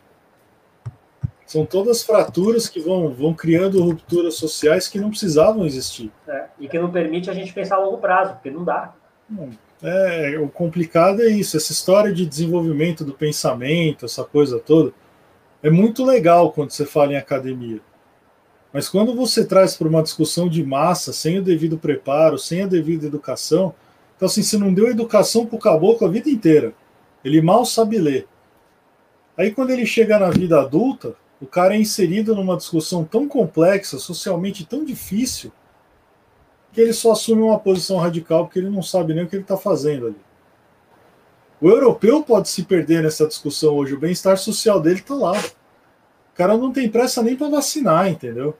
São 1.45 1.65
todas 1.65 2.03
fraturas 2.03 2.69
que 2.69 2.79
vão, 2.79 3.11
vão 3.11 3.33
criando 3.33 3.83
rupturas 3.83 4.35
sociais 4.35 4.87
que 4.87 4.99
não 4.99 5.09
precisavam 5.09 5.65
existir. 5.65 6.11
É, 6.27 6.45
e 6.59 6.67
que 6.67 6.77
não 6.77 6.91
permite 6.91 7.29
a 7.29 7.33
gente 7.33 7.51
pensar 7.53 7.75
a 7.75 7.79
longo 7.79 7.97
prazo, 7.97 8.33
porque 8.33 8.51
não 8.51 8.63
dá. 8.63 8.93
É, 9.81 10.37
o 10.37 10.49
complicado 10.49 11.21
é 11.21 11.29
isso, 11.29 11.55
essa 11.55 11.71
história 11.71 12.11
de 12.11 12.25
desenvolvimento 12.25 13.05
do 13.05 13.13
pensamento, 13.13 14.05
essa 14.05 14.25
coisa 14.25 14.59
toda, 14.59 14.93
é 15.63 15.69
muito 15.69 16.03
legal 16.03 16.51
quando 16.51 16.71
você 16.71 16.85
fala 16.85 17.13
em 17.13 17.17
academia. 17.17 17.79
Mas 18.73 18.89
quando 18.89 19.15
você 19.15 19.45
traz 19.45 19.75
para 19.75 19.87
uma 19.87 20.03
discussão 20.03 20.49
de 20.49 20.63
massa, 20.63 21.13
sem 21.13 21.39
o 21.39 21.43
devido 21.43 21.77
preparo, 21.77 22.37
sem 22.37 22.61
a 22.61 22.67
devida 22.67 23.07
educação, 23.07 23.73
então 24.15 24.25
assim, 24.27 24.43
você 24.43 24.57
não 24.57 24.73
deu 24.73 24.89
educação 24.89 25.45
para 25.45 25.55
o 25.55 25.59
caboclo 25.59 26.05
a 26.05 26.11
vida 26.11 26.29
inteira. 26.29 26.73
Ele 27.23 27.41
mal 27.41 27.65
sabe 27.65 27.97
ler. 27.97 28.27
Aí 29.37 29.51
quando 29.51 29.69
ele 29.69 29.85
chega 29.85 30.19
na 30.19 30.29
vida 30.29 30.59
adulta, 30.59 31.15
o 31.41 31.47
cara 31.47 31.73
é 31.73 31.79
inserido 31.79 32.35
numa 32.35 32.57
discussão 32.57 33.05
tão 33.05 33.27
complexa, 33.27 33.97
socialmente 33.97 34.65
tão 34.65 34.83
difícil, 34.83 35.53
que 36.71 36.81
ele 36.81 36.93
só 36.93 37.11
assume 37.11 37.41
uma 37.41 37.59
posição 37.59 37.97
radical 37.97 38.45
porque 38.45 38.59
ele 38.59 38.69
não 38.69 38.81
sabe 38.81 39.13
nem 39.13 39.23
o 39.23 39.27
que 39.27 39.35
ele 39.35 39.43
está 39.43 39.57
fazendo 39.57 40.07
ali. 40.07 40.21
O 41.61 41.69
europeu 41.69 42.23
pode 42.23 42.49
se 42.49 42.63
perder 42.63 43.03
nessa 43.03 43.27
discussão 43.27 43.75
hoje, 43.75 43.93
o 43.93 43.99
bem-estar 43.99 44.37
social 44.37 44.79
dele 44.79 44.99
está 44.99 45.13
lá 45.13 45.33
cara 46.39 46.57
não 46.57 46.71
tem 46.71 46.87
pressa 46.87 47.21
nem 47.21 47.35
para 47.35 47.49
vacinar, 47.49 48.09
entendeu? 48.09 48.55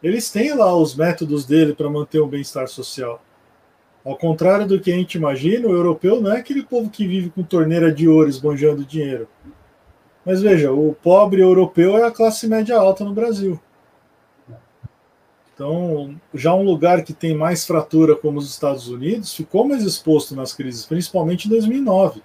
Eles 0.00 0.30
têm 0.30 0.54
lá 0.54 0.72
os 0.76 0.94
métodos 0.94 1.44
dele 1.44 1.74
para 1.74 1.90
manter 1.90 2.20
o 2.20 2.28
bem-estar 2.28 2.68
social. 2.68 3.20
Ao 4.04 4.16
contrário 4.16 4.68
do 4.68 4.80
que 4.80 4.92
a 4.92 4.94
gente 4.94 5.16
imagina, 5.16 5.66
o 5.66 5.72
europeu 5.72 6.22
não 6.22 6.32
é 6.32 6.38
aquele 6.38 6.62
povo 6.62 6.88
que 6.88 7.08
vive 7.08 7.30
com 7.30 7.42
torneira 7.42 7.92
de 7.92 8.06
ouro 8.08 8.28
esbanjando 8.28 8.84
dinheiro. 8.84 9.26
Mas 10.24 10.40
veja, 10.40 10.70
o 10.70 10.94
pobre 10.94 11.40
europeu 11.40 11.98
é 11.98 12.04
a 12.04 12.10
classe 12.12 12.46
média 12.46 12.78
alta 12.78 13.04
no 13.04 13.12
Brasil. 13.12 13.58
Então, 15.58 16.14
já 16.32 16.54
um 16.54 16.62
lugar 16.62 17.02
que 17.02 17.12
tem 17.12 17.34
mais 17.34 17.66
fratura 17.66 18.14
como 18.14 18.38
os 18.38 18.48
Estados 18.48 18.86
Unidos 18.86 19.34
ficou 19.34 19.66
mais 19.66 19.82
exposto 19.82 20.36
nas 20.36 20.52
crises, 20.52 20.86
principalmente 20.86 21.46
em 21.46 21.50
2009 21.50 22.22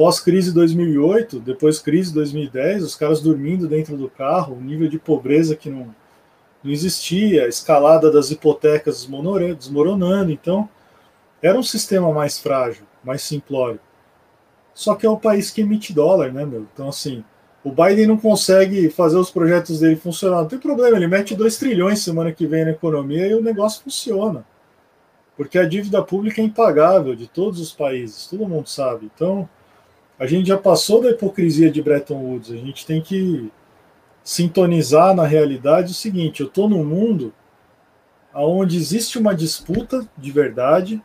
pós-crise 0.00 0.50
2008, 0.54 1.40
depois 1.40 1.78
crise 1.78 2.14
2010, 2.14 2.84
os 2.84 2.96
caras 2.96 3.20
dormindo 3.20 3.68
dentro 3.68 3.98
do 3.98 4.08
carro, 4.08 4.56
um 4.56 4.60
nível 4.62 4.88
de 4.88 4.98
pobreza 4.98 5.54
que 5.54 5.68
não, 5.68 5.94
não 6.64 6.72
existia, 6.72 7.46
escalada 7.46 8.10
das 8.10 8.30
hipotecas 8.30 9.06
desmoronando. 9.58 10.32
Então, 10.32 10.66
era 11.42 11.58
um 11.58 11.62
sistema 11.62 12.10
mais 12.14 12.38
frágil, 12.38 12.86
mais 13.04 13.20
simplório. 13.20 13.78
Só 14.72 14.94
que 14.94 15.04
é 15.04 15.10
um 15.10 15.18
país 15.18 15.50
que 15.50 15.60
emite 15.60 15.92
dólar, 15.92 16.32
né, 16.32 16.46
meu? 16.46 16.66
Então, 16.72 16.88
assim, 16.88 17.22
o 17.62 17.70
Biden 17.70 18.06
não 18.06 18.16
consegue 18.16 18.88
fazer 18.88 19.16
os 19.16 19.30
projetos 19.30 19.80
dele 19.80 19.96
funcionar. 19.96 20.42
Não 20.42 20.48
tem 20.48 20.58
problema, 20.58 20.96
ele 20.96 21.06
mete 21.06 21.36
2 21.36 21.58
trilhões 21.58 22.00
semana 22.00 22.32
que 22.32 22.46
vem 22.46 22.64
na 22.64 22.70
economia 22.70 23.26
e 23.26 23.34
o 23.34 23.42
negócio 23.42 23.82
funciona. 23.82 24.44
Porque 25.36 25.58
a 25.58 25.66
dívida 25.66 26.02
pública 26.02 26.40
é 26.40 26.44
impagável 26.44 27.14
de 27.14 27.26
todos 27.26 27.60
os 27.60 27.72
países, 27.72 28.26
todo 28.26 28.48
mundo 28.48 28.68
sabe. 28.68 29.10
Então, 29.14 29.48
a 30.18 30.26
gente 30.26 30.48
já 30.48 30.58
passou 30.58 31.02
da 31.02 31.10
hipocrisia 31.10 31.70
de 31.70 31.82
Bretton 31.82 32.22
Woods. 32.22 32.50
A 32.50 32.56
gente 32.56 32.84
tem 32.84 33.00
que 33.00 33.50
sintonizar 34.22 35.14
na 35.14 35.26
realidade 35.26 35.92
o 35.92 35.94
seguinte: 35.94 36.40
eu 36.40 36.46
estou 36.46 36.68
num 36.68 36.84
mundo 36.84 37.32
onde 38.34 38.76
existe 38.76 39.18
uma 39.18 39.34
disputa 39.34 40.06
de 40.16 40.30
verdade, 40.30 41.02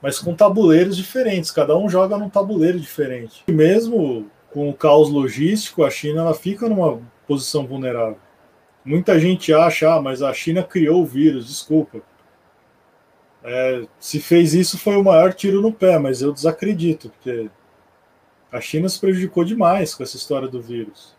mas 0.00 0.18
com 0.18 0.34
tabuleiros 0.34 0.96
diferentes. 0.96 1.52
Cada 1.52 1.76
um 1.76 1.88
joga 1.88 2.18
num 2.18 2.28
tabuleiro 2.28 2.80
diferente. 2.80 3.44
E 3.46 3.52
mesmo 3.52 4.26
com 4.52 4.68
o 4.68 4.74
caos 4.74 5.10
logístico, 5.10 5.84
a 5.84 5.90
China 5.90 6.22
ela 6.22 6.34
fica 6.34 6.68
numa 6.68 7.00
posição 7.26 7.66
vulnerável. 7.66 8.18
Muita 8.84 9.18
gente 9.18 9.52
acha, 9.54 9.94
ah, 9.94 10.02
mas 10.02 10.22
a 10.22 10.32
China 10.32 10.62
criou 10.62 11.02
o 11.02 11.06
vírus. 11.06 11.46
Desculpa. 11.46 12.00
É, 13.44 13.82
se 13.98 14.20
fez 14.20 14.54
isso 14.54 14.78
foi 14.78 14.96
o 14.96 15.04
maior 15.04 15.32
tiro 15.32 15.60
no 15.60 15.72
pé, 15.72 15.98
mas 15.98 16.22
eu 16.22 16.32
desacredito, 16.32 17.10
porque 17.10 17.50
a 18.52 18.60
China 18.60 18.88
se 18.88 19.00
prejudicou 19.00 19.44
demais 19.44 19.94
com 19.94 20.02
essa 20.02 20.16
história 20.16 20.46
do 20.46 20.60
vírus. 20.60 21.16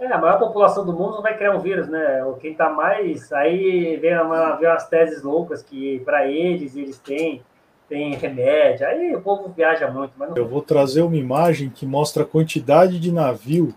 É, 0.00 0.06
a 0.10 0.18
maior 0.18 0.38
população 0.38 0.84
do 0.84 0.94
mundo 0.94 1.16
não 1.16 1.22
vai 1.22 1.36
criar 1.36 1.54
um 1.54 1.60
vírus, 1.60 1.86
né? 1.86 2.24
Quem 2.40 2.52
está 2.52 2.70
mais. 2.70 3.30
Aí 3.32 3.96
vem, 3.98 4.18
uma, 4.18 4.56
vem 4.56 4.68
umas 4.68 4.88
teses 4.88 5.22
loucas 5.22 5.62
que 5.62 6.00
para 6.00 6.26
eles 6.26 6.74
eles 6.74 6.98
têm, 6.98 7.42
têm 7.90 8.14
remédio. 8.14 8.86
Aí 8.86 9.14
o 9.14 9.20
povo 9.20 9.48
viaja 9.48 9.90
muito. 9.90 10.12
Mas 10.16 10.30
não... 10.30 10.36
Eu 10.36 10.48
vou 10.48 10.62
trazer 10.62 11.02
uma 11.02 11.16
imagem 11.16 11.68
que 11.68 11.84
mostra 11.84 12.22
a 12.22 12.26
quantidade 12.26 13.00
de 13.00 13.12
navio 13.12 13.74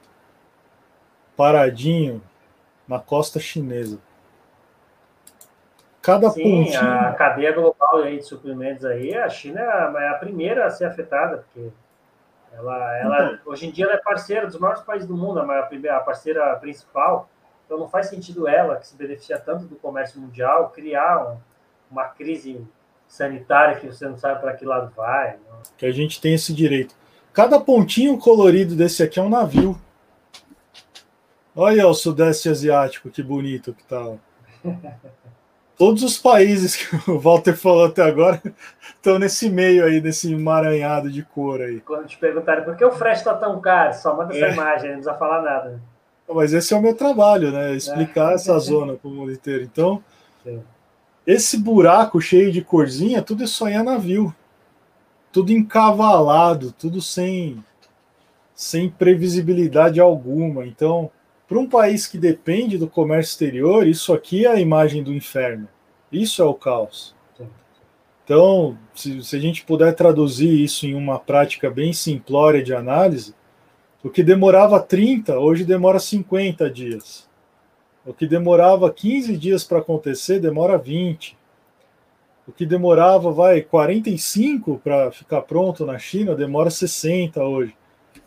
paradinho 1.36 2.22
na 2.88 3.00
costa 3.00 3.40
chinesa. 3.40 4.00
Cada 6.00 6.30
Sim, 6.30 6.66
pontinho... 6.66 6.80
a 6.80 7.14
cadeia 7.14 7.54
global 7.54 7.98
aí 8.04 8.18
de 8.18 8.24
suprimentos 8.24 8.86
aí, 8.86 9.16
a 9.16 9.30
China 9.30 9.62
é 9.62 10.10
a 10.10 10.16
primeira 10.16 10.66
a 10.66 10.70
ser 10.70 10.86
afetada, 10.86 11.38
porque 11.38 11.72
ela, 12.52 12.98
ela 12.98 13.32
então, 13.32 13.52
hoje 13.52 13.68
em 13.68 13.72
dia 13.72 13.86
ela 13.86 13.94
é 13.94 13.98
parceira 13.98 14.46
dos 14.46 14.60
maiores 14.60 14.84
países 14.84 15.08
do 15.08 15.16
mundo, 15.16 15.40
a, 15.40 15.64
primeira, 15.64 15.98
a 15.98 16.02
parceira 16.02 16.56
principal. 16.58 17.30
Então 17.66 17.80
não 17.80 17.88
faz 17.88 18.08
sentido 18.08 18.48
ela, 18.48 18.76
que 18.76 18.86
se 18.86 18.98
beneficia 18.98 19.40
tanto 19.40 19.64
do 19.64 19.78
comércio 19.78 20.20
mundial, 20.20 20.70
criar 20.70 21.26
um, 21.26 21.38
uma 21.90 22.04
crise 22.10 22.62
sanitária 23.14 23.80
que 23.80 23.86
você 23.86 24.08
não 24.08 24.18
sabe 24.18 24.42
para 24.42 24.54
que 24.54 24.66
lado 24.66 24.92
vai. 24.96 25.38
Não. 25.48 25.62
Que 25.78 25.86
a 25.86 25.92
gente 25.92 26.20
tem 26.20 26.34
esse 26.34 26.52
direito. 26.52 26.96
Cada 27.32 27.60
pontinho 27.60 28.18
colorido 28.18 28.76
desse 28.76 29.04
aqui 29.04 29.20
é 29.20 29.22
um 29.22 29.30
navio. 29.30 29.80
Olha 31.56 31.88
o 31.88 31.94
Sudeste 31.94 32.50
Asiático, 32.50 33.12
que 33.12 33.22
bonito 33.22 33.72
que 33.72 33.84
tá. 33.84 34.16
todos 35.78 36.02
os 36.02 36.18
países 36.18 36.76
que 36.76 37.12
o 37.12 37.20
Walter 37.20 37.56
falou 37.56 37.86
até 37.86 38.02
agora 38.02 38.42
estão 38.96 39.20
nesse 39.20 39.48
meio 39.48 39.86
aí, 39.86 40.02
nesse 40.02 40.34
emaranhado 40.34 41.12
de 41.12 41.22
cor 41.22 41.62
aí. 41.62 41.82
Quando 41.82 42.08
te 42.08 42.18
perguntaram 42.18 42.64
por 42.64 42.76
que 42.76 42.84
o 42.84 42.92
frete 42.92 43.20
está 43.20 43.36
tão 43.36 43.62
caro, 43.62 43.94
só 43.94 44.18
manda 44.18 44.36
essa 44.36 44.48
é. 44.48 44.54
imagem, 44.54 44.90
não 44.90 44.96
precisa 44.98 45.14
falar 45.14 45.44
nada. 45.44 45.80
Mas 46.28 46.52
esse 46.52 46.74
é 46.74 46.78
o 46.78 46.82
meu 46.82 46.96
trabalho, 46.96 47.52
né? 47.52 47.76
Explicar 47.76 48.32
é. 48.32 48.36
essa 48.36 48.58
zona 48.58 48.96
para 48.96 49.08
o 49.08 49.12
mundo 49.12 49.32
inteiro. 49.32 49.64
Então, 49.64 50.04
Sim. 50.44 50.64
Esse 51.26 51.58
buraco 51.58 52.20
cheio 52.20 52.52
de 52.52 52.62
corzinha, 52.62 53.22
tudo 53.22 53.44
isso 53.44 53.64
aí 53.66 53.74
é 53.74 53.84
navio. 53.84 54.34
Tudo 55.32 55.52
encavalado, 55.52 56.72
tudo 56.72 57.02
sem, 57.02 57.64
sem 58.54 58.90
previsibilidade 58.90 60.00
alguma. 60.00 60.66
Então, 60.66 61.10
para 61.48 61.58
um 61.58 61.68
país 61.68 62.06
que 62.08 62.18
depende 62.18 62.78
do 62.78 62.88
comércio 62.88 63.32
exterior, 63.32 63.88
isso 63.88 64.14
aqui 64.14 64.46
é 64.46 64.50
a 64.50 64.60
imagem 64.60 65.02
do 65.02 65.14
inferno. 65.14 65.68
Isso 66.12 66.42
é 66.42 66.46
o 66.46 66.54
caos. 66.54 67.16
Então, 68.24 68.78
se, 68.94 69.22
se, 69.22 69.36
a 69.36 69.40
gente 69.40 69.66
puder 69.66 69.94
traduzir 69.96 70.50
isso 70.50 70.86
em 70.86 70.94
uma 70.94 71.20
prática 71.20 71.70
bem 71.70 71.92
simplória 71.92 72.64
de 72.64 72.74
análise, 72.74 73.36
o 74.02 74.10
que 74.10 74.24
demorava 74.24 74.80
30, 74.80 75.38
hoje 75.38 75.66
demora 75.66 76.00
50 76.00 76.70
dias. 76.70 77.28
O 78.06 78.14
que 78.14 78.28
demorava 78.28 78.92
15 78.92 79.38
dias 79.38 79.64
para 79.64 79.80
acontecer, 79.80 80.40
demora 80.40 80.78
20. 80.78 81.38
O 82.48 82.52
que 82.52 82.66
demorava, 82.66 83.32
vai, 83.32 83.62
45 83.62 84.82
para 84.84 85.12
ficar 85.12 85.42
pronto 85.42 85.86
na 85.86 85.98
China, 85.98 86.36
demora 86.36 86.70
60 86.70 87.42
hoje. 87.42 87.76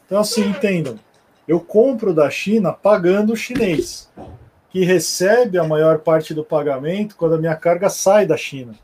Então, 0.07 0.21
assim, 0.21 0.49
entendam 0.49 0.99
eu 1.47 1.61
compro 1.61 2.13
da 2.13 2.29
China 2.29 2.73
pagando 2.73 3.33
o 3.33 3.37
chinês, 3.37 4.11
que 4.69 4.85
recebe 4.85 5.59
a 5.59 5.65
maior 5.65 6.01
parte 6.01 6.35
do 6.35 6.45
pagamento 6.45 7.17
quando 7.17 7.37
a 7.37 7.39
minha 7.39 7.55
carga 7.55 7.89
sai 7.89 8.27
da 8.27 8.37
China. 8.37 8.75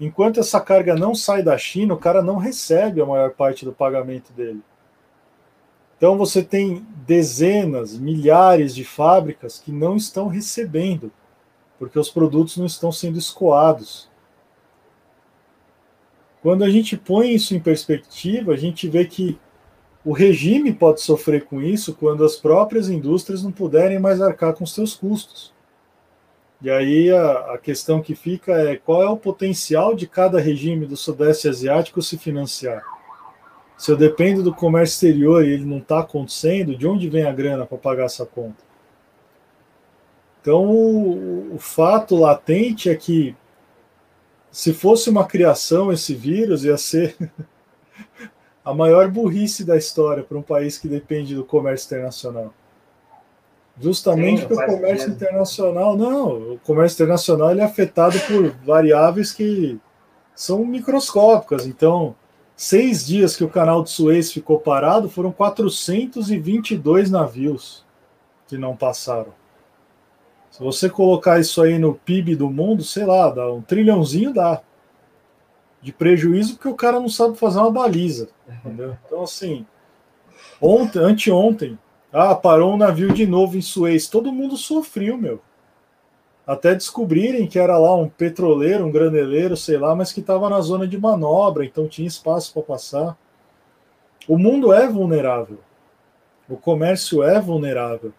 Enquanto 0.00 0.40
essa 0.40 0.60
carga 0.60 0.96
não 0.96 1.14
sai 1.14 1.42
da 1.42 1.56
China, 1.56 1.94
o 1.94 1.98
cara 1.98 2.20
não 2.20 2.36
recebe 2.36 3.00
a 3.00 3.06
maior 3.06 3.30
parte 3.30 3.64
do 3.64 3.72
pagamento 3.72 4.32
dele. 4.32 4.60
Então 6.02 6.18
você 6.18 6.42
tem 6.42 6.84
dezenas, 7.06 7.96
milhares 7.96 8.74
de 8.74 8.82
fábricas 8.82 9.60
que 9.60 9.70
não 9.70 9.94
estão 9.94 10.26
recebendo, 10.26 11.12
porque 11.78 11.96
os 11.96 12.10
produtos 12.10 12.56
não 12.56 12.66
estão 12.66 12.90
sendo 12.90 13.20
escoados. 13.20 14.10
Quando 16.42 16.64
a 16.64 16.70
gente 16.70 16.96
põe 16.96 17.32
isso 17.32 17.54
em 17.54 17.60
perspectiva, 17.60 18.52
a 18.52 18.56
gente 18.56 18.88
vê 18.88 19.04
que 19.04 19.38
o 20.04 20.12
regime 20.12 20.72
pode 20.72 21.00
sofrer 21.00 21.44
com 21.44 21.62
isso 21.62 21.94
quando 21.94 22.24
as 22.24 22.34
próprias 22.34 22.88
indústrias 22.88 23.44
não 23.44 23.52
puderem 23.52 24.00
mais 24.00 24.20
arcar 24.20 24.54
com 24.54 24.66
seus 24.66 24.96
custos. 24.96 25.54
E 26.60 26.68
aí 26.68 27.12
a, 27.12 27.54
a, 27.54 27.58
questão 27.58 28.02
que 28.02 28.16
fica 28.16 28.52
é 28.54 28.74
qual 28.74 29.04
é 29.04 29.08
o 29.08 29.16
potencial 29.16 29.94
de 29.94 30.08
cada 30.08 30.40
regime 30.40 30.84
do 30.84 30.96
Sudeste 30.96 31.46
Asiático 31.46 32.02
se 32.02 32.18
financiar. 32.18 32.82
Se 33.82 33.90
eu 33.90 33.96
dependo 33.96 34.44
do 34.44 34.54
comércio 34.54 34.94
exterior 34.94 35.44
e 35.44 35.50
ele 35.50 35.64
não 35.64 35.78
está 35.78 35.98
acontecendo, 35.98 36.78
de 36.78 36.86
onde 36.86 37.10
vem 37.10 37.24
a 37.24 37.32
grana 37.32 37.66
para 37.66 37.76
pagar 37.76 38.04
essa 38.04 38.24
conta? 38.24 38.62
Então, 40.40 40.70
o, 40.70 41.56
o 41.56 41.58
fato 41.58 42.14
latente 42.14 42.88
é 42.88 42.94
que 42.94 43.34
se 44.52 44.72
fosse 44.72 45.10
uma 45.10 45.26
criação 45.26 45.92
esse 45.92 46.14
vírus, 46.14 46.64
ia 46.64 46.78
ser 46.78 47.16
a 48.64 48.72
maior 48.72 49.10
burrice 49.10 49.64
da 49.64 49.76
história 49.76 50.22
para 50.22 50.38
um 50.38 50.42
país 50.42 50.78
que 50.78 50.86
depende 50.86 51.34
do 51.34 51.44
comércio 51.44 51.86
internacional. 51.86 52.54
Justamente 53.80 54.46
porque 54.46 54.62
o 54.62 54.76
comércio 54.76 55.08
sentido. 55.08 55.24
internacional, 55.24 55.96
não, 55.96 56.52
o 56.52 56.60
comércio 56.60 56.94
internacional 56.94 57.50
ele 57.50 57.62
é 57.62 57.64
afetado 57.64 58.16
por 58.28 58.48
variáveis 58.64 59.32
que 59.32 59.76
são 60.36 60.64
microscópicas. 60.64 61.66
Então, 61.66 62.14
seis 62.62 63.04
dias 63.04 63.34
que 63.34 63.42
o 63.42 63.48
canal 63.48 63.82
de 63.82 63.90
Suez 63.90 64.32
ficou 64.32 64.56
parado, 64.56 65.08
foram 65.08 65.32
422 65.32 67.10
navios 67.10 67.84
que 68.46 68.56
não 68.56 68.76
passaram. 68.76 69.34
Se 70.48 70.62
você 70.62 70.88
colocar 70.88 71.40
isso 71.40 71.60
aí 71.60 71.76
no 71.76 71.96
PIB 71.96 72.36
do 72.36 72.48
mundo, 72.48 72.84
sei 72.84 73.04
lá, 73.04 73.30
dá 73.30 73.52
um 73.52 73.60
trilhãozinho 73.60 74.32
dá 74.32 74.62
de 75.82 75.92
prejuízo 75.92 76.54
porque 76.54 76.68
o 76.68 76.76
cara 76.76 77.00
não 77.00 77.08
sabe 77.08 77.36
fazer 77.36 77.58
uma 77.58 77.72
baliza. 77.72 78.28
Entendeu? 78.48 78.96
Então, 79.06 79.24
assim, 79.24 79.66
ontem, 80.60 81.00
anteontem, 81.00 81.76
ah, 82.12 82.32
parou 82.32 82.74
um 82.74 82.78
navio 82.78 83.12
de 83.12 83.26
novo 83.26 83.58
em 83.58 83.62
Suez. 83.62 84.06
Todo 84.06 84.32
mundo 84.32 84.56
sofreu, 84.56 85.18
meu. 85.18 85.42
Até 86.46 86.74
descobrirem 86.74 87.46
que 87.46 87.58
era 87.58 87.78
lá 87.78 87.94
um 87.94 88.08
petroleiro, 88.08 88.84
um 88.84 88.90
graneleiro, 88.90 89.56
sei 89.56 89.78
lá, 89.78 89.94
mas 89.94 90.12
que 90.12 90.20
estava 90.20 90.50
na 90.50 90.60
zona 90.60 90.86
de 90.86 90.98
manobra, 90.98 91.64
então 91.64 91.86
tinha 91.86 92.08
espaço 92.08 92.52
para 92.52 92.62
passar. 92.62 93.16
O 94.26 94.36
mundo 94.36 94.72
é 94.72 94.88
vulnerável. 94.88 95.58
O 96.48 96.56
comércio 96.56 97.22
é 97.22 97.40
vulnerável. 97.40 98.12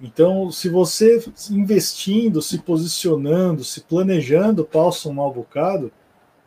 Então, 0.00 0.50
se 0.50 0.68
você 0.68 1.24
investindo, 1.50 2.40
se 2.42 2.58
posicionando, 2.58 3.64
se 3.64 3.82
planejando, 3.82 4.64
passa 4.64 5.08
um 5.08 5.12
mal 5.12 5.32
bocado, 5.32 5.92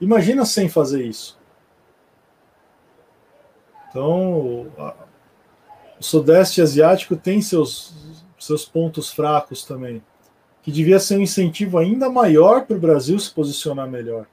Imagina 0.02 0.46
sem 0.46 0.70
fazer 0.70 1.06
isso. 1.06 1.38
Então, 3.90 4.72
o 6.00 6.04
Sudeste 6.04 6.62
Asiático 6.62 7.18
tem 7.18 7.42
seus, 7.42 8.24
seus 8.40 8.66
pontos 8.66 9.12
fracos 9.12 9.66
também, 9.66 10.02
que 10.70 10.72
devia 10.72 11.00
ser 11.00 11.18
um 11.18 11.22
incentivo 11.22 11.80
ainda 11.80 12.10
maior 12.10 12.64
para 12.66 12.78
o 12.78 12.80
Brasil 12.80 13.18
se 13.18 13.34
posicionar 13.34 13.90
melhor. 13.90 14.28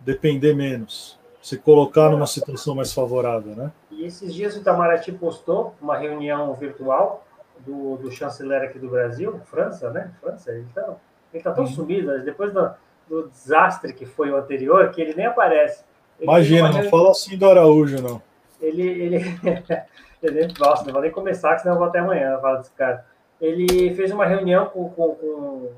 Depender 0.00 0.54
menos. 0.54 1.16
Se 1.40 1.56
colocar 1.56 2.10
numa 2.10 2.26
situação 2.26 2.74
mais 2.74 2.92
favorável, 2.92 3.54
né? 3.54 3.70
E 3.92 4.04
esses 4.04 4.34
dias 4.34 4.56
o 4.56 4.58
Itamaraty 4.58 5.12
postou 5.12 5.76
uma 5.80 5.96
reunião 5.96 6.52
virtual 6.54 7.24
do, 7.60 7.96
do 7.96 8.10
chanceler 8.10 8.62
aqui 8.62 8.78
do 8.78 8.88
Brasil, 8.88 9.40
França, 9.44 9.90
né? 9.90 10.10
França, 10.20 10.50
ele 10.50 10.66
está 10.68 10.96
ele 11.32 11.42
tá 11.42 11.52
tão 11.52 11.64
uhum. 11.64 11.70
sumido, 11.70 12.22
depois 12.24 12.52
da 12.52 12.76
do 13.08 13.28
desastre 13.28 13.92
que 13.92 14.06
foi 14.06 14.30
o 14.30 14.36
anterior, 14.36 14.90
que 14.90 15.00
ele 15.00 15.14
nem 15.14 15.26
aparece. 15.26 15.84
Ele 16.18 16.28
Imagina, 16.28 16.72
não 16.72 16.88
fala 16.90 17.10
assim 17.10 17.36
do 17.36 17.48
Araújo, 17.48 18.00
não. 18.02 18.22
Ele, 18.60 18.82
ele, 18.82 19.16
ele 20.22 20.48
nossa, 20.58 20.84
não 20.84 20.92
vou 20.92 21.02
nem 21.02 21.10
começar, 21.10 21.58
senão 21.58 21.74
eu 21.74 21.78
vou 21.78 21.88
até 21.88 22.00
amanhã 22.00 22.38
falar 22.40 22.58
desse 22.58 22.72
cara. 22.72 23.11
Ele 23.42 23.92
fez 23.96 24.12
uma 24.12 24.24
reunião 24.24 24.66
com, 24.66 24.88
com, 24.90 25.16
com 25.16 25.72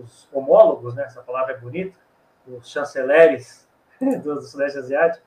os 0.00 0.28
homólogos, 0.32 0.94
né? 0.94 1.02
Essa 1.02 1.20
palavra 1.20 1.54
é 1.54 1.58
bonita, 1.58 1.98
os 2.46 2.70
chanceleres 2.70 3.68
do, 4.22 4.40
Sudeste 4.40 4.78
Asiático, 4.78 5.26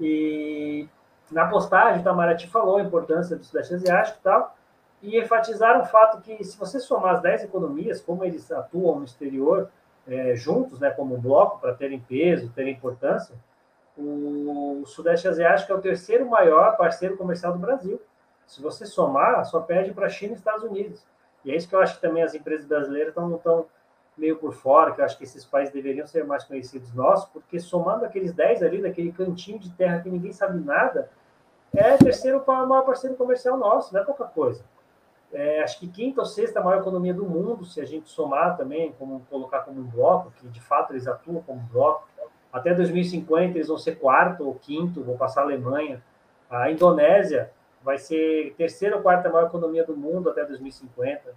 e 0.00 0.88
na 1.30 1.46
postagem, 1.48 1.98
o 1.98 2.00
Itamaraty 2.00 2.46
falou 2.46 2.76
a 2.76 2.82
importância 2.82 3.36
do 3.36 3.44
Sudeste 3.44 3.74
Asiático 3.74 4.18
e 4.20 4.22
tal, 4.22 4.56
e 5.02 5.18
enfatizaram 5.18 5.82
o 5.82 5.86
fato 5.86 6.20
que, 6.22 6.42
se 6.44 6.56
você 6.56 6.78
somar 6.78 7.16
as 7.16 7.22
10 7.22 7.44
economias, 7.44 8.00
como 8.00 8.24
eles 8.24 8.50
atuam 8.50 9.00
no 9.00 9.04
exterior, 9.04 9.68
é, 10.06 10.34
juntos, 10.36 10.78
né, 10.80 10.90
como 10.90 11.16
um 11.16 11.20
bloco, 11.20 11.60
para 11.60 11.74
terem 11.74 12.00
peso, 12.00 12.50
terem 12.50 12.74
importância, 12.74 13.34
o 13.96 14.84
Sudeste 14.86 15.26
Asiático 15.26 15.72
é 15.72 15.74
o 15.74 15.80
terceiro 15.80 16.28
maior 16.30 16.76
parceiro 16.76 17.16
comercial 17.16 17.52
do 17.52 17.58
Brasil. 17.58 18.00
Se 18.48 18.60
você 18.60 18.84
somar, 18.84 19.44
só 19.44 19.60
perde 19.60 19.92
para 19.92 20.08
China 20.08 20.32
e 20.32 20.36
Estados 20.36 20.64
Unidos. 20.64 21.06
E 21.44 21.52
é 21.52 21.56
isso 21.56 21.68
que 21.68 21.76
eu 21.76 21.80
acho 21.80 21.94
que 21.94 22.00
também 22.00 22.24
as 22.24 22.34
empresas 22.34 22.66
brasileiras 22.66 23.10
estão, 23.10 23.36
estão 23.36 23.66
meio 24.16 24.36
por 24.36 24.52
fora, 24.52 24.92
que 24.92 25.00
eu 25.00 25.04
acho 25.04 25.16
que 25.16 25.22
esses 25.22 25.44
países 25.44 25.72
deveriam 25.72 26.06
ser 26.06 26.24
mais 26.24 26.42
conhecidos 26.42 26.92
nossos, 26.92 27.28
porque 27.28 27.60
somando 27.60 28.04
aqueles 28.04 28.32
10 28.32 28.64
ali, 28.64 28.82
daquele 28.82 29.12
cantinho 29.12 29.60
de 29.60 29.70
terra 29.70 30.00
que 30.00 30.10
ninguém 30.10 30.32
sabe 30.32 30.58
nada, 30.58 31.08
é 31.72 31.96
terceiro 31.96 32.42
maior 32.46 32.82
parceiro 32.82 33.14
comercial 33.14 33.56
nosso, 33.56 33.94
não 33.94 34.00
é 34.00 34.04
pouca 34.04 34.24
coisa 34.24 34.64
é, 35.32 35.62
acho 35.62 35.78
que 35.78 35.88
quinta 35.88 36.20
ou 36.20 36.26
sexta 36.26 36.60
maior 36.60 36.80
economia 36.80 37.12
do 37.12 37.24
mundo, 37.24 37.64
se 37.64 37.80
a 37.80 37.84
gente 37.84 38.08
somar 38.08 38.56
também, 38.56 38.92
como 38.98 39.20
colocar 39.28 39.60
como 39.60 39.80
um 39.80 39.84
bloco, 39.84 40.30
que 40.32 40.48
de 40.48 40.60
fato 40.60 40.92
eles 40.92 41.06
atuam 41.06 41.42
como 41.42 41.60
bloco. 41.70 42.08
Até 42.52 42.74
2050 42.74 43.56
eles 43.56 43.68
vão 43.68 43.76
ser 43.76 43.96
quarto 43.98 44.46
ou 44.46 44.54
quinto, 44.54 45.02
vão 45.02 45.16
passar 45.16 45.42
a 45.42 45.44
Alemanha. 45.44 46.02
A 46.48 46.70
Indonésia 46.70 47.50
vai 47.82 47.98
ser 47.98 48.54
terceira 48.56 48.96
ou 48.96 49.02
quarta 49.02 49.28
maior 49.28 49.46
economia 49.46 49.84
do 49.84 49.96
mundo 49.96 50.30
até 50.30 50.44
2050. 50.44 51.34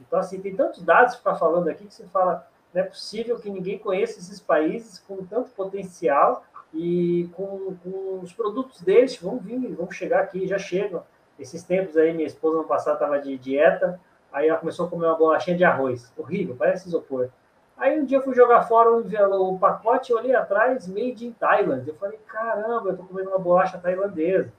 Então, 0.00 0.18
assim, 0.18 0.40
tem 0.40 0.54
tantos 0.54 0.82
dados 0.82 1.14
para 1.14 1.34
ficar 1.34 1.46
falando 1.46 1.68
aqui 1.68 1.86
que 1.86 1.94
você 1.94 2.06
fala, 2.06 2.46
não 2.72 2.82
é 2.82 2.84
possível 2.84 3.38
que 3.38 3.50
ninguém 3.50 3.78
conheça 3.78 4.18
esses 4.18 4.40
países 4.40 4.98
com 4.98 5.24
tanto 5.24 5.50
potencial 5.50 6.44
e 6.72 7.28
com, 7.34 7.76
com 7.82 8.20
os 8.20 8.32
produtos 8.32 8.80
deles 8.80 9.16
vão 9.16 9.38
vir, 9.38 9.74
vão 9.74 9.90
chegar 9.90 10.20
aqui, 10.20 10.46
já 10.46 10.58
chegam 10.58 11.02
esses 11.38 11.62
tempos 11.62 11.96
aí, 11.96 12.12
minha 12.12 12.26
esposa 12.26 12.58
no 12.58 12.64
passado 12.64 12.94
estava 12.94 13.20
de 13.20 13.36
dieta, 13.38 14.00
aí 14.32 14.48
ela 14.48 14.58
começou 14.58 14.86
a 14.86 14.90
comer 14.90 15.06
uma 15.06 15.16
bolachinha 15.16 15.56
de 15.56 15.64
arroz. 15.64 16.12
Horrível, 16.16 16.56
parece 16.56 16.88
isopor. 16.88 17.28
Aí 17.76 17.98
um 17.98 18.04
dia 18.04 18.18
eu 18.18 18.22
fui 18.22 18.34
jogar 18.34 18.62
fora 18.62 18.90
o, 18.92 19.58
pacote, 19.58 20.12
olhei 20.12 20.34
atrás, 20.34 20.86
made 20.86 21.26
in 21.26 21.32
Thailand. 21.32 21.88
Eu 21.88 21.94
falei, 21.96 22.18
caramba, 22.26 22.90
eu 22.90 22.96
tô 22.96 23.04
comendo 23.04 23.30
uma 23.30 23.38
bolacha 23.38 23.78
tailandesa. 23.78 24.52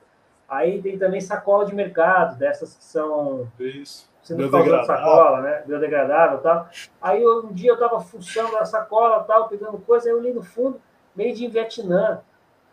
Aí 0.48 0.82
tem 0.82 0.98
também 0.98 1.20
sacola 1.20 1.66
de 1.66 1.74
mercado, 1.74 2.38
dessas 2.38 2.76
que 2.76 2.84
são. 2.84 3.48
Isso. 3.60 4.10
Você 4.22 4.34
não 4.34 4.50
tá 4.50 4.84
sacola, 4.84 5.42
né? 5.42 5.64
Biodegradável 5.68 6.40
e 6.40 6.42
tal. 6.42 6.68
Aí 7.00 7.28
um 7.28 7.54
dia 7.54 7.72
eu 7.72 7.78
tava 7.78 8.00
fuçando 8.00 8.58
a 8.58 8.66
sacola 8.66 9.24
tal, 9.24 9.48
pegando 9.48 9.78
coisa, 9.78 10.08
aí 10.08 10.12
eu 10.12 10.20
li 10.20 10.34
no 10.34 10.42
fundo, 10.42 10.82
made 11.16 11.46
in 11.46 11.50
Vietnã. 11.50 12.22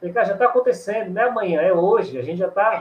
Falei, 0.01 0.15
cara, 0.15 0.27
já 0.27 0.32
está 0.32 0.47
acontecendo, 0.47 1.11
não 1.11 1.23
é 1.23 1.28
amanhã, 1.28 1.61
é 1.61 1.73
hoje. 1.73 2.19
A 2.19 2.23
gente 2.23 2.39
já 2.39 2.49
está 2.49 2.81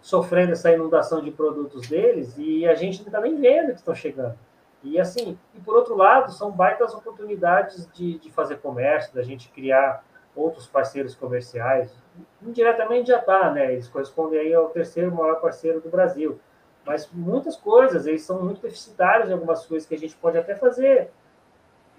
sofrendo 0.00 0.52
essa 0.52 0.70
inundação 0.70 1.20
de 1.20 1.30
produtos 1.30 1.88
deles 1.88 2.34
e 2.38 2.66
a 2.66 2.74
gente 2.74 3.00
não 3.00 3.06
está 3.06 3.20
nem 3.20 3.36
vendo 3.36 3.72
que 3.72 3.78
estão 3.78 3.94
chegando. 3.94 4.38
E 4.82 4.98
assim, 4.98 5.38
e 5.54 5.60
por 5.60 5.76
outro 5.76 5.96
lado, 5.96 6.32
são 6.32 6.50
baitas 6.50 6.94
oportunidades 6.94 7.88
de, 7.92 8.18
de 8.18 8.30
fazer 8.30 8.58
comércio, 8.58 9.14
da 9.14 9.22
gente 9.22 9.48
criar 9.50 10.02
outros 10.34 10.66
parceiros 10.66 11.14
comerciais. 11.14 11.92
Indiretamente 12.42 13.08
já 13.08 13.18
está, 13.18 13.50
né? 13.50 13.72
Eles 13.72 13.88
correspondem 13.88 14.40
aí 14.40 14.54
ao 14.54 14.68
terceiro 14.68 15.12
maior 15.12 15.40
parceiro 15.40 15.80
do 15.80 15.88
Brasil. 15.88 16.38
Mas 16.84 17.08
muitas 17.12 17.56
coisas, 17.56 18.06
eles 18.06 18.22
são 18.22 18.42
muito 18.42 18.60
deficitários 18.60 19.30
em 19.30 19.32
algumas 19.32 19.64
coisas 19.64 19.88
que 19.88 19.94
a 19.94 19.98
gente 19.98 20.16
pode 20.16 20.36
até 20.36 20.54
fazer 20.54 21.10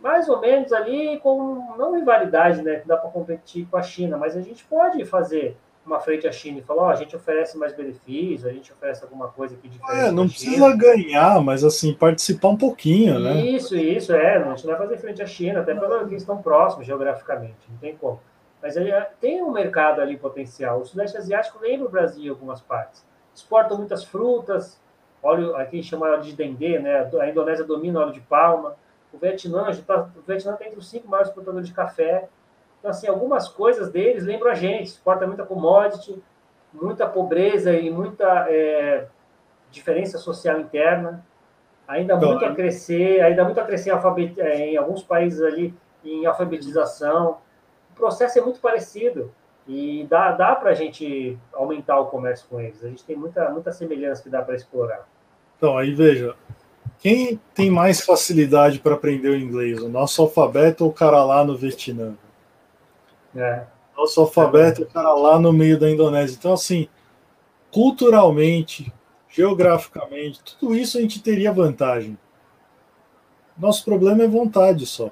mais 0.03 0.27
ou 0.27 0.41
menos 0.41 0.73
ali 0.73 1.17
com 1.19 1.75
não 1.77 1.95
rivalidade, 1.95 2.61
né? 2.61 2.81
Que 2.81 2.87
dá 2.87 2.97
para 2.97 3.09
competir 3.09 3.65
com 3.71 3.77
a 3.77 3.81
China, 3.81 4.17
mas 4.17 4.35
a 4.35 4.41
gente 4.41 4.65
pode 4.65 5.05
fazer 5.05 5.55
uma 5.85 5.99
frente 5.99 6.27
à 6.27 6.31
China 6.31 6.59
e 6.59 6.61
falar, 6.61 6.83
ó, 6.83 6.85
oh, 6.87 6.89
a 6.89 6.95
gente 6.95 7.15
oferece 7.15 7.57
mais 7.57 7.73
benefícios, 7.73 8.45
a 8.45 8.51
gente 8.51 8.71
oferece 8.71 9.03
alguma 9.03 9.29
coisa 9.29 9.55
aqui 9.55 9.69
diferente. 9.69 10.07
É, 10.07 10.11
não 10.11 10.27
precisa 10.27 10.75
ganhar, 10.75 11.41
mas 11.41 11.63
assim, 11.63 11.93
participar 11.93 12.49
um 12.49 12.57
pouquinho, 12.57 13.19
né? 13.19 13.41
Isso, 13.45 13.75
isso, 13.77 14.13
é. 14.13 14.37
A 14.37 14.49
gente 14.49 14.65
não 14.65 14.77
vai 14.77 14.87
fazer 14.87 14.97
frente 14.97 15.21
à 15.21 15.25
China, 15.25 15.61
até 15.61 15.73
porque 15.73 16.13
eles 16.13 16.21
estão 16.21 16.41
próximos 16.41 16.85
geograficamente, 16.85 17.55
não 17.69 17.77
tem 17.77 17.95
como. 17.95 18.19
Mas 18.63 18.77
ele 18.77 18.89
tem 19.19 19.43
um 19.43 19.51
mercado 19.51 19.99
ali 19.99 20.17
potencial. 20.17 20.79
O 20.79 20.85
Sudeste 20.85 21.17
Asiático 21.17 21.59
lembra 21.61 21.85
o 21.85 21.91
Brasil 21.91 22.23
em 22.23 22.29
algumas 22.29 22.61
partes. 22.61 23.05
Exportam 23.35 23.77
muitas 23.77 24.05
frutas, 24.05 24.81
óleo, 25.21 25.53
aqui 25.57 25.83
chama 25.83 26.07
óleo 26.07 26.21
de 26.21 26.33
dendê, 26.33 26.79
né? 26.79 27.09
A 27.19 27.27
Indonésia 27.27 27.65
domina 27.65 27.99
óleo 27.99 28.13
de 28.13 28.21
palma. 28.21 28.77
O 29.11 29.17
Vietnã, 29.17 29.69
tá, 29.85 30.09
o 30.15 30.21
Vietnã 30.21 30.55
tem 30.55 30.67
entre 30.67 30.79
os 30.79 30.89
cinco 30.89 31.09
maiores 31.09 31.27
exportadores 31.27 31.67
de 31.67 31.73
café. 31.73 32.29
Então, 32.79 32.89
assim, 32.89 33.05
algumas 33.05 33.49
coisas 33.49 33.91
deles 33.91 34.23
lembram 34.23 34.49
a 34.49 34.55
gente. 34.55 34.87
Exporta 34.87 35.27
muita 35.27 35.45
commodity, 35.45 36.23
muita 36.71 37.05
pobreza 37.05 37.73
e 37.73 37.89
muita 37.89 38.47
é, 38.49 39.07
diferença 39.69 40.17
social 40.17 40.61
interna. 40.61 41.25
Ainda 41.85 42.13
então, 42.13 42.29
muito 42.29 42.45
a 42.45 42.55
crescer, 42.55 43.19
ainda 43.19 43.43
muito 43.43 43.59
a 43.59 43.65
crescer 43.65 43.91
em. 43.91 44.33
É, 44.37 44.67
em 44.69 44.77
alguns 44.77 45.03
países 45.03 45.41
ali 45.41 45.75
em 46.01 46.25
alfabetização. 46.25 47.42
O 47.93 47.95
processo 47.95 48.39
é 48.39 48.41
muito 48.41 48.59
parecido 48.59 49.31
e 49.67 50.05
dá, 50.09 50.31
dá 50.31 50.55
para 50.55 50.71
a 50.71 50.73
gente 50.73 51.37
aumentar 51.53 51.99
o 51.99 52.07
comércio 52.07 52.47
com 52.49 52.59
eles. 52.59 52.83
A 52.83 52.89
gente 52.89 53.03
tem 53.03 53.15
muita, 53.15 53.49
muita 53.49 53.71
semelhança 53.71 54.23
que 54.23 54.29
dá 54.29 54.41
para 54.41 54.55
explorar. 54.55 55.07
Então, 55.55 55.77
aí 55.77 55.93
veja, 55.93 56.35
quem 56.99 57.39
tem 57.53 57.69
mais 57.69 58.01
facilidade 58.01 58.79
para 58.79 58.95
aprender 58.95 59.29
o 59.29 59.37
inglês? 59.37 59.79
O 59.81 59.89
nosso 59.89 60.21
alfabeto 60.21 60.83
ou 60.83 60.89
o 60.89 60.93
cara 60.93 61.23
lá 61.23 61.43
no 61.43 61.55
Vietnã? 61.55 62.15
É. 63.35 63.63
Nosso 63.95 64.19
alfabeto 64.21 64.81
é 64.81 64.85
o 64.85 64.89
cara 64.89 65.13
lá 65.13 65.39
no 65.39 65.53
meio 65.53 65.79
da 65.79 65.89
Indonésia. 65.89 66.35
Então, 66.37 66.53
assim, 66.53 66.87
culturalmente, 67.71 68.91
geograficamente, 69.29 70.41
tudo 70.59 70.75
isso 70.75 70.97
a 70.97 71.01
gente 71.01 71.21
teria 71.21 71.51
vantagem. 71.51 72.17
Nosso 73.57 73.85
problema 73.85 74.23
é 74.23 74.27
vontade 74.27 74.85
só. 74.85 75.11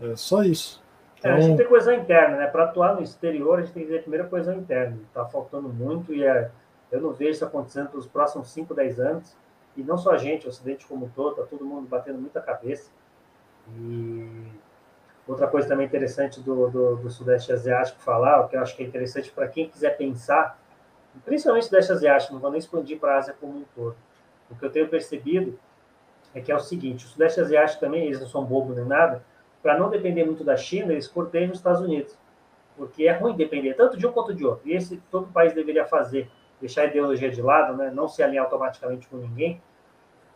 É 0.00 0.16
só 0.16 0.42
isso. 0.42 0.82
Então... 1.24 1.32
É, 1.32 1.36
a 1.36 1.40
gente 1.40 1.56
tem 1.56 1.66
coesão 1.66 1.94
interna, 1.94 2.36
né? 2.36 2.46
Para 2.46 2.64
atuar 2.64 2.94
no 2.94 3.02
exterior, 3.02 3.58
a 3.58 3.62
gente 3.62 3.72
tem 3.72 3.84
que 3.84 3.90
ter 3.90 4.02
primeiro 4.02 4.28
coesão 4.28 4.54
interna. 4.54 4.98
Está 5.08 5.24
faltando 5.24 5.70
muito 5.70 6.12
e 6.12 6.22
é, 6.22 6.50
eu 6.92 7.00
não 7.00 7.12
vejo 7.12 7.30
isso 7.30 7.44
acontecendo 7.44 7.90
nos 7.94 8.06
próximos 8.06 8.50
5, 8.50 8.74
10 8.74 9.00
anos. 9.00 9.36
E 9.74 9.82
não 9.82 9.96
só 9.96 10.12
a 10.12 10.18
gente, 10.18 10.46
o 10.46 10.50
Ocidente 10.50 10.86
como 10.86 11.06
um 11.06 11.08
todo, 11.08 11.32
está 11.32 11.44
todo 11.44 11.64
mundo 11.64 11.88
batendo 11.88 12.20
muita 12.20 12.40
cabeça. 12.40 12.90
E 13.76 14.46
outra 15.26 15.46
coisa 15.46 15.66
também 15.66 15.86
interessante 15.86 16.40
do, 16.40 16.68
do, 16.68 16.96
do 16.96 17.10
Sudeste 17.10 17.52
Asiático 17.52 17.98
falar, 18.00 18.40
o 18.40 18.48
que 18.48 18.56
eu 18.56 18.60
acho 18.60 18.76
que 18.76 18.82
é 18.82 18.86
interessante 18.86 19.30
para 19.30 19.48
quem 19.48 19.68
quiser 19.68 19.96
pensar, 19.96 20.60
principalmente 21.24 21.64
Sudeste 21.64 21.90
Asiático, 21.90 22.34
não 22.34 22.40
vou 22.40 22.50
nem 22.50 22.58
expandir 22.58 22.98
para 22.98 23.14
a 23.14 23.18
Ásia 23.18 23.34
como 23.40 23.60
um 23.60 23.64
todo. 23.74 23.96
O 24.50 24.54
que 24.54 24.64
eu 24.64 24.70
tenho 24.70 24.88
percebido 24.88 25.58
é 26.34 26.40
que 26.40 26.52
é 26.52 26.54
o 26.54 26.60
seguinte: 26.60 27.06
o 27.06 27.08
Sudeste 27.08 27.40
Asiático 27.40 27.80
também, 27.80 28.04
eles 28.04 28.20
não 28.20 28.28
são 28.28 28.44
bobos 28.44 28.76
nem 28.76 28.84
nada, 28.84 29.24
para 29.64 29.78
não 29.78 29.88
depender 29.88 30.24
muito 30.24 30.44
da 30.44 30.58
China, 30.58 30.92
eles 30.92 31.08
cortejam 31.08 31.52
os 31.52 31.56
Estados 31.56 31.80
Unidos. 31.80 32.14
Porque 32.76 33.08
é 33.08 33.12
ruim 33.12 33.34
depender 33.34 33.72
tanto 33.72 33.96
de 33.96 34.06
um 34.06 34.12
quanto 34.12 34.34
de 34.34 34.44
outro. 34.44 34.68
E 34.68 34.74
esse 34.74 34.98
todo 35.10 35.26
país 35.28 35.54
deveria 35.54 35.86
fazer, 35.86 36.30
deixar 36.60 36.82
a 36.82 36.84
ideologia 36.84 37.30
de 37.30 37.40
lado, 37.40 37.74
né? 37.74 37.90
não 37.90 38.06
se 38.06 38.22
alinhar 38.22 38.44
automaticamente 38.44 39.08
com 39.08 39.16
ninguém. 39.16 39.62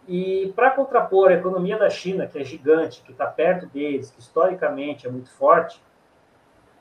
E 0.09 0.51
para 0.57 0.71
contrapor 0.71 1.31
a 1.31 1.35
economia 1.35 1.77
da 1.77 1.91
China, 1.91 2.27
que 2.27 2.39
é 2.39 2.45
gigante, 2.45 3.03
que 3.03 3.13
está 3.13 3.27
perto 3.27 3.67
deles, 3.67 4.11
que 4.11 4.19
historicamente 4.19 5.07
é 5.07 5.11
muito 5.11 5.31
forte, 5.33 5.79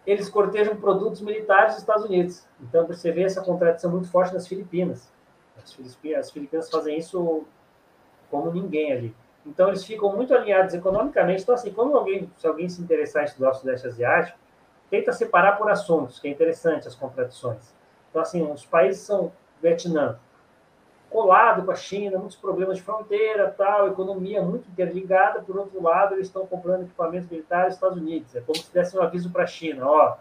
eles 0.06 0.30
cortejam 0.30 0.78
produtos 0.78 1.20
militares 1.20 1.74
dos 1.74 1.82
Estados 1.82 2.06
Unidos. 2.06 2.48
Então 2.62 2.88
você 2.88 3.12
vê 3.12 3.24
essa 3.24 3.44
contradição 3.44 3.92
muito 3.92 4.10
forte 4.10 4.34
nas 4.34 4.48
Filipinas. 4.48 5.12
As 5.58 6.32
Filipinas 6.32 6.70
fazem 6.70 6.98
isso 6.98 7.44
como 8.32 8.50
ninguém 8.54 8.94
ali. 8.94 9.16
Então, 9.48 9.70
eles 9.70 9.84
ficam 9.84 10.14
muito 10.16 10.34
alinhados 10.34 10.74
economicamente. 10.74 11.42
Então, 11.42 11.56
assim, 11.56 11.72
quando 11.72 11.98
alguém, 11.98 12.30
se 12.38 12.46
alguém 12.46 12.68
se 12.68 12.82
interessar 12.82 13.24
em 13.24 13.26
estudar 13.26 13.52
o 13.52 13.54
Sudeste 13.54 13.88
Asiático, 13.88 14.38
tenta 14.90 15.12
separar 15.14 15.58
por 15.58 15.70
assuntos, 15.70 16.20
que 16.20 16.28
é 16.28 16.32
interessante 16.32 16.88
as 16.88 16.96
contradições. 16.96 17.74
Então, 18.10 18.22
assim, 18.22 18.42
os 18.52 18.66
países 18.66 19.02
são 19.02 19.32
Vietnã, 19.62 20.20
colado 21.10 21.64
com 21.64 21.72
a 21.72 21.76
China, 21.76 22.18
muitos 22.18 22.36
problemas 22.36 22.78
de 22.78 22.84
fronteira, 22.84 23.54
tal, 23.58 23.88
economia 23.88 24.42
muito 24.42 24.70
interligada. 24.70 25.42
Por 25.42 25.58
outro 25.58 25.82
lado, 25.82 26.16
eles 26.16 26.28
estão 26.28 26.46
comprando 26.46 26.84
equipamentos 26.84 27.30
militares 27.30 27.68
nos 27.68 27.76
Estados 27.76 27.98
Unidos. 27.98 28.36
É 28.36 28.42
como 28.42 28.58
se 28.58 28.72
desse 28.74 28.98
um 28.98 29.02
aviso 29.02 29.30
para 29.32 29.44
a 29.44 29.48
China: 29.48 29.90
ó, 29.90 30.18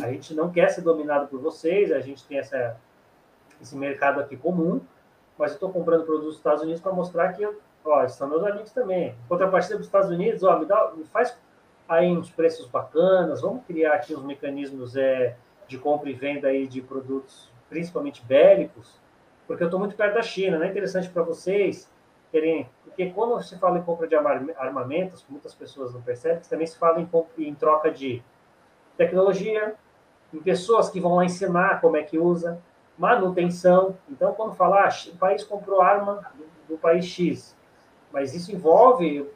a 0.00 0.12
gente 0.12 0.34
não 0.34 0.50
quer 0.50 0.70
ser 0.70 0.82
dominado 0.82 1.26
por 1.26 1.40
vocês, 1.40 1.90
a 1.92 2.00
gente 2.00 2.24
tem 2.24 2.38
essa, 2.38 2.76
esse 3.60 3.76
mercado 3.76 4.20
aqui 4.20 4.36
comum, 4.36 4.80
mas 5.36 5.50
eu 5.50 5.54
estou 5.54 5.70
comprando 5.70 6.04
produtos 6.04 6.28
dos 6.28 6.36
Estados 6.36 6.62
Unidos 6.62 6.80
para 6.80 6.92
mostrar 6.92 7.32
que, 7.32 7.44
ó, 7.84 8.06
são 8.08 8.28
meus 8.28 8.44
amigos 8.44 8.72
também. 8.72 9.14
Contrapartida 9.28 9.76
dos 9.76 9.86
Estados 9.86 10.10
Unidos, 10.10 10.42
ó, 10.42 10.58
me, 10.58 10.66
dá, 10.66 10.92
me 10.96 11.04
faz 11.04 11.36
aí 11.88 12.10
uns 12.10 12.30
preços 12.30 12.66
bacanas, 12.66 13.40
vamos 13.40 13.64
criar 13.66 13.94
aqui 13.94 14.14
uns 14.14 14.22
mecanismos 14.22 14.96
é, 14.96 15.36
de 15.66 15.76
compra 15.78 16.08
e 16.08 16.12
venda 16.12 16.48
aí 16.48 16.66
de 16.66 16.80
produtos, 16.80 17.50
principalmente 17.68 18.24
bélicos, 18.24 19.00
porque 19.46 19.64
eu 19.64 19.66
estou 19.66 19.80
muito 19.80 19.96
perto 19.96 20.14
da 20.14 20.22
China, 20.22 20.58
não 20.58 20.66
é 20.66 20.68
interessante 20.68 21.08
para 21.08 21.22
vocês 21.22 21.90
terem, 22.30 22.68
porque 22.84 23.10
quando 23.10 23.42
se 23.42 23.58
fala 23.58 23.78
em 23.78 23.82
compra 23.82 24.06
de 24.06 24.14
armamentos, 24.14 25.26
muitas 25.28 25.54
pessoas 25.54 25.92
não 25.92 26.00
percebem, 26.00 26.40
também 26.48 26.66
se 26.66 26.78
fala 26.78 27.00
em, 27.00 27.08
em 27.38 27.54
troca 27.54 27.90
de 27.90 28.22
tecnologia, 28.96 29.74
em 30.32 30.40
pessoas 30.40 30.88
que 30.88 31.00
vão 31.00 31.16
lá 31.16 31.24
ensinar 31.24 31.80
como 31.80 31.96
é 31.96 32.02
que 32.02 32.18
usa, 32.18 32.60
manutenção. 32.96 33.96
Então, 34.08 34.32
quando 34.34 34.54
falar, 34.54 34.86
ah, 34.88 35.10
o 35.12 35.16
país 35.16 35.42
comprou 35.42 35.80
arma 35.80 36.30
do, 36.34 36.74
do 36.74 36.78
país 36.78 37.04
X, 37.06 37.56
mas 38.12 38.34
isso 38.34 38.52
envolve 38.52 39.28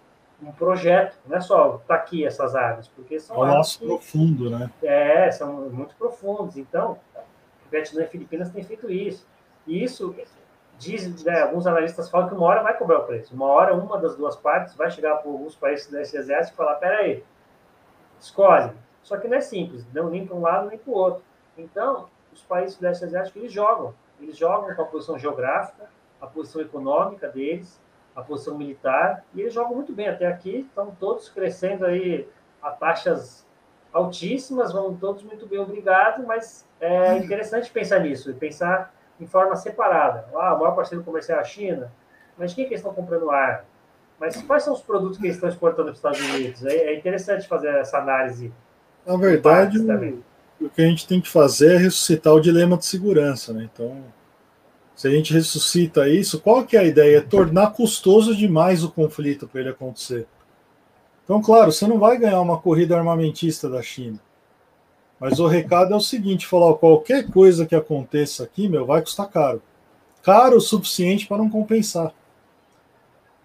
um 0.42 0.52
projeto, 0.52 1.16
não 1.26 1.36
é 1.36 1.40
só 1.40 1.78
tá 1.86 1.94
aqui 1.94 2.26
essas 2.26 2.54
armas, 2.54 2.88
porque 2.88 3.18
são 3.18 3.36
é 3.36 3.38
um 3.38 3.54
laço 3.54 3.78
profundo, 3.78 4.50
né? 4.50 4.70
É, 4.82 5.30
são 5.30 5.70
muito 5.70 5.94
profundos. 5.96 6.56
Então, 6.56 6.98
o 7.66 7.70
Vietnã 7.70 8.02
e 8.02 8.06
Filipinas 8.06 8.50
têm 8.50 8.62
feito 8.62 8.90
isso. 8.90 9.26
E 9.66 9.82
isso 9.82 10.14
diz, 10.78 11.24
né, 11.24 11.42
alguns 11.42 11.66
analistas 11.66 12.10
falam 12.10 12.28
que 12.28 12.34
uma 12.34 12.46
hora 12.46 12.62
vai 12.62 12.76
cobrar 12.76 12.98
o 12.98 13.04
preço. 13.04 13.34
Uma 13.34 13.46
hora, 13.46 13.74
uma 13.74 13.98
das 13.98 14.16
duas 14.16 14.36
partes 14.36 14.74
vai 14.74 14.90
chegar 14.90 15.16
para 15.16 15.30
alguns 15.30 15.54
países 15.54 15.86
desse 15.90 16.16
exército 16.16 16.54
e 16.54 16.56
falar: 16.56 16.74
peraí, 16.74 17.24
escolhe. 18.20 18.72
Só 19.02 19.18
que 19.18 19.28
não 19.28 19.36
é 19.36 19.40
simples, 19.40 19.86
não 19.92 20.08
nem 20.08 20.26
para 20.26 20.34
um 20.34 20.40
lado 20.40 20.68
nem 20.68 20.78
para 20.78 20.90
o 20.90 20.96
outro. 20.96 21.22
Então, 21.56 22.08
os 22.32 22.42
países 22.42 22.76
do 22.76 22.86
Asiático 22.86 23.38
eles 23.38 23.52
jogam. 23.52 23.94
Eles 24.20 24.36
jogam 24.36 24.74
com 24.74 24.82
a 24.82 24.86
posição 24.86 25.18
geográfica, 25.18 25.88
a 26.20 26.26
posição 26.26 26.62
econômica 26.62 27.28
deles, 27.28 27.80
a 28.14 28.22
posição 28.22 28.56
militar, 28.56 29.24
e 29.34 29.40
eles 29.40 29.52
jogam 29.52 29.74
muito 29.74 29.92
bem. 29.92 30.08
Até 30.08 30.26
aqui 30.26 30.66
estão 30.68 30.94
todos 30.98 31.28
crescendo 31.28 31.84
aí 31.84 32.28
a 32.62 32.70
taxas 32.70 33.44
altíssimas, 33.92 34.72
vão 34.72 34.94
todos 34.94 35.22
muito 35.22 35.46
bem 35.46 35.58
obrigados, 35.58 36.24
mas 36.26 36.66
é 36.80 37.16
interessante 37.16 37.70
pensar 37.70 38.00
nisso, 38.00 38.30
e 38.30 38.34
pensar 38.34 38.92
em 39.20 39.26
forma 39.26 39.54
separada. 39.56 40.26
Ah, 40.34 40.54
o 40.54 40.60
maior 40.60 40.74
parceiro 40.74 41.04
comercial 41.04 41.38
é 41.38 41.40
a 41.42 41.44
China, 41.44 41.92
mas 42.36 42.52
quem 42.52 42.64
é 42.64 42.68
que 42.68 42.74
eles 42.74 42.80
estão 42.80 42.94
comprando 42.94 43.30
ar? 43.30 43.64
Mas 44.18 44.40
quais 44.42 44.62
são 44.62 44.72
os 44.72 44.82
produtos 44.82 45.18
que 45.18 45.24
eles 45.24 45.36
estão 45.36 45.48
exportando 45.48 45.86
para 45.86 45.92
os 45.92 45.98
Estados 45.98 46.20
Unidos? 46.20 46.64
É, 46.64 46.74
é 46.74 46.98
interessante 46.98 47.46
fazer 47.46 47.68
essa 47.68 47.98
análise. 47.98 48.52
Na 49.04 49.16
verdade, 49.16 49.78
o 50.60 50.70
que 50.70 50.82
a 50.82 50.86
gente 50.86 51.06
tem 51.06 51.20
que 51.20 51.28
fazer 51.28 51.74
é 51.74 51.78
ressuscitar 51.78 52.32
o 52.32 52.40
dilema 52.40 52.76
de 52.76 52.86
segurança, 52.86 53.52
né? 53.52 53.68
Então, 53.72 54.02
se 54.94 55.08
a 55.08 55.10
gente 55.10 55.32
ressuscita 55.32 56.08
isso, 56.08 56.40
qual 56.40 56.64
que 56.64 56.76
é 56.76 56.80
a 56.80 56.84
ideia? 56.84 57.18
É 57.18 57.20
tornar 57.20 57.72
custoso 57.72 58.34
demais 58.34 58.84
o 58.84 58.90
conflito 58.90 59.48
para 59.48 59.60
ele 59.60 59.70
acontecer. 59.70 60.26
Então, 61.24 61.42
claro, 61.42 61.72
você 61.72 61.86
não 61.86 61.98
vai 61.98 62.18
ganhar 62.18 62.40
uma 62.40 62.58
corrida 62.58 62.96
armamentista 62.96 63.68
da 63.68 63.82
China. 63.82 64.20
Mas 65.18 65.40
o 65.40 65.46
recado 65.46 65.94
é 65.94 65.96
o 65.96 66.00
seguinte: 66.00 66.46
falar, 66.46 66.74
qualquer 66.74 67.28
coisa 67.30 67.66
que 67.66 67.74
aconteça 67.74 68.44
aqui, 68.44 68.68
meu, 68.68 68.84
vai 68.84 69.00
custar 69.00 69.28
caro. 69.28 69.62
Caro 70.22 70.56
o 70.56 70.60
suficiente 70.60 71.26
para 71.26 71.38
não 71.38 71.50
compensar. 71.50 72.12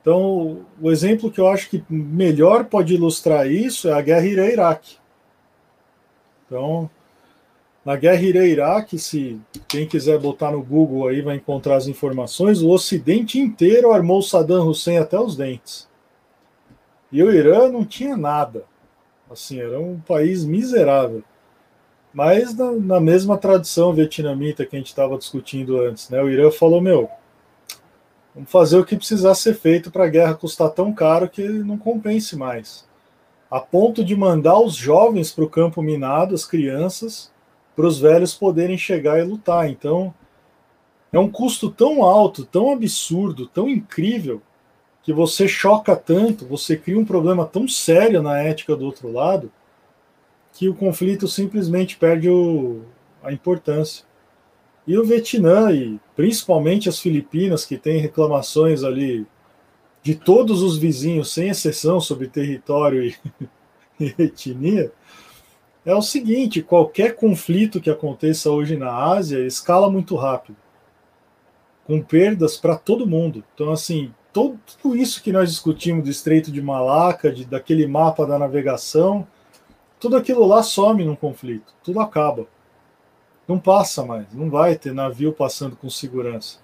Então, 0.01 0.65
o 0.81 0.91
exemplo 0.91 1.31
que 1.31 1.39
eu 1.39 1.47
acho 1.47 1.69
que 1.69 1.84
melhor 1.89 2.65
pode 2.65 2.93
ilustrar 2.93 3.47
isso 3.47 3.89
é 3.89 3.93
a 3.93 4.01
guerra 4.01 4.26
Irã-Iraque. 4.26 4.97
Então, 6.45 6.89
na 7.90 7.95
guerra 7.95 8.22
Irã-Iraque, 8.22 8.99
se 8.99 9.41
quem 9.68 9.88
quiser 9.88 10.20
botar 10.20 10.52
no 10.52 10.61
Google 10.61 11.07
aí 11.07 11.24
vai 11.24 11.38
encontrar 11.38 11.76
as 11.76 11.88
informações, 11.88 12.61
o 12.61 12.70
Ocidente 12.70 13.40
inteiro 13.40 13.91
armou 13.91 14.22
Saddam 14.22 14.68
Hussein 14.68 14.98
até 14.98 15.20
os 15.20 15.36
dentes. 15.36 15.90
E 17.11 17.24
o 17.24 17.32
Irã 17.32 17.68
não 17.68 17.84
tinha 17.84 18.16
nada. 18.16 18.64
Assim, 19.28 19.60
era 19.60 19.80
um 19.80 19.99
país 20.02 20.45
miserável. 20.45 21.24
Mas 22.14 22.56
na, 22.56 22.74
na 22.74 22.99
mesma 22.99 23.40
tradição 23.40 23.91
vietnamita 23.91 24.68
que 24.68 24.76
a 24.76 24.80
gente 24.80 24.90
estava 24.90 25.18
discutindo 25.18 25.82
antes, 25.82 26.11
né? 26.11 26.22
O 26.22 26.30
Irã 26.30 26.52
falou, 26.52 26.80
meu, 26.80 27.10
vamos 28.36 28.52
fazer 28.52 28.78
o 28.78 28.86
que 28.86 28.98
precisar 28.98 29.34
ser 29.34 29.56
feito 29.56 29.90
para 29.90 30.06
a 30.06 30.10
guerra 30.10 30.36
custar 30.36 30.70
tão 30.70 30.94
caro 30.94 31.28
que 31.28 31.41
não 31.41 31.76
compense 31.76 32.36
mais. 32.36 32.88
A 33.49 33.60
ponto 33.60 34.06
de 34.06 34.16
mandar 34.16 34.60
os 34.60 34.76
jovens 34.76 35.32
para 35.32 35.44
o 35.44 35.49
campo 35.49 35.82
minado, 35.82 36.36
as 36.36 36.45
crianças, 36.45 37.32
para 37.75 37.87
os 37.87 37.99
velhos 37.99 38.33
poderem 38.33 38.77
chegar 38.77 39.19
e 39.19 39.23
lutar. 39.23 39.69
Então, 39.69 40.13
é 41.11 41.19
um 41.19 41.29
custo 41.29 41.69
tão 41.69 42.03
alto, 42.03 42.45
tão 42.45 42.71
absurdo, 42.71 43.47
tão 43.47 43.67
incrível, 43.67 44.41
que 45.01 45.13
você 45.13 45.47
choca 45.47 45.95
tanto, 45.95 46.45
você 46.45 46.77
cria 46.77 46.99
um 46.99 47.05
problema 47.05 47.45
tão 47.45 47.67
sério 47.67 48.21
na 48.21 48.39
ética 48.39 48.75
do 48.75 48.85
outro 48.85 49.11
lado, 49.11 49.51
que 50.53 50.67
o 50.67 50.75
conflito 50.75 51.27
simplesmente 51.27 51.97
perde 51.97 52.29
o, 52.29 52.81
a 53.23 53.31
importância. 53.31 54.05
E 54.85 54.97
o 54.97 55.03
Vietnã, 55.03 55.71
e 55.71 55.99
principalmente 56.15 56.89
as 56.89 56.99
Filipinas, 56.99 57.65
que 57.65 57.77
têm 57.77 57.99
reclamações 57.99 58.83
ali 58.83 59.25
de 60.01 60.15
todos 60.15 60.61
os 60.61 60.77
vizinhos, 60.77 61.31
sem 61.31 61.49
exceção, 61.49 61.99
sobre 61.99 62.27
território 62.27 63.03
e, 63.03 63.15
e 63.99 64.15
etnia, 64.17 64.91
é 65.85 65.93
o 65.95 66.01
seguinte: 66.01 66.61
qualquer 66.61 67.15
conflito 67.15 67.81
que 67.81 67.89
aconteça 67.89 68.49
hoje 68.49 68.77
na 68.77 68.93
Ásia 68.93 69.45
escala 69.45 69.89
muito 69.89 70.15
rápido, 70.15 70.57
com 71.85 72.01
perdas 72.01 72.57
para 72.57 72.77
todo 72.77 73.07
mundo. 73.07 73.43
Então, 73.53 73.72
assim, 73.72 74.14
todo, 74.34 74.60
tudo 74.81 74.95
isso 74.95 75.23
que 75.23 75.31
nós 75.31 75.49
discutimos 75.49 76.03
do 76.03 76.10
Estreito 76.10 76.51
de 76.51 76.61
Malaca, 76.61 77.31
de, 77.31 77.45
daquele 77.45 77.88
mapa 77.88 78.26
da 78.26 78.38
navegação, 78.38 79.27
tudo 79.99 80.15
aquilo 80.15 80.45
lá 80.45 80.64
some 80.64 81.03
num 81.03 81.15
conflito, 81.15 81.73
tudo 81.84 81.99
acaba. 81.99 82.47
Não 83.47 83.57
passa 83.57 84.06
mais, 84.06 84.31
não 84.34 84.49
vai 84.49 84.76
ter 84.76 84.93
navio 84.93 85.34
passando 85.34 85.76
com 85.76 85.89
segurança. 85.89 86.60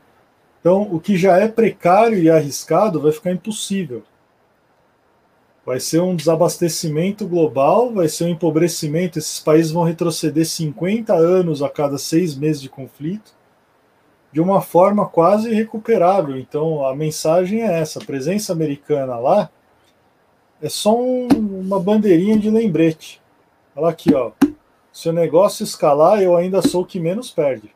Então, 0.60 0.84
o 0.84 1.00
que 1.00 1.18
já 1.18 1.38
é 1.38 1.48
precário 1.48 2.18
e 2.18 2.30
arriscado 2.30 3.02
vai 3.02 3.12
ficar 3.12 3.32
impossível. 3.32 4.04
Vai 5.66 5.80
ser 5.80 6.00
um 6.00 6.16
desabastecimento 6.16 7.28
global, 7.28 7.92
vai 7.92 8.08
ser 8.08 8.26
um 8.26 8.30
empobrecimento. 8.30 9.18
Esses 9.18 9.40
países 9.40 9.72
vão 9.72 9.84
retroceder 9.84 10.46
50 10.46 11.14
anos 11.14 11.64
a 11.64 11.70
cada 11.70 11.98
seis 11.98 12.36
meses 12.36 12.62
de 12.62 12.70
conflito, 12.70 13.34
de 14.32 14.40
uma 14.40 14.62
forma 14.62 15.08
quase 15.08 15.50
irrecuperável. 15.50 16.38
Então, 16.38 16.86
a 16.86 16.96
mensagem 16.96 17.64
é 17.64 17.80
essa: 17.80 18.00
a 18.00 18.06
presença 18.06 18.54
americana 18.54 19.18
lá 19.18 19.50
é 20.62 20.70
só 20.70 20.96
um, 20.96 21.28
uma 21.28 21.80
bandeirinha 21.80 22.38
de 22.38 22.50
lembrete. 22.52 23.20
Olha 23.76 23.90
aqui, 23.90 24.14
ó. 24.14 24.32
Se 24.92 25.10
o 25.10 25.14
negócio 25.14 25.64
escalar, 25.64 26.22
eu 26.22 26.38
ainda 26.38 26.62
sou 26.62 26.84
o 26.84 26.86
que 26.86 27.00
menos 27.00 27.32
perde. 27.32 27.76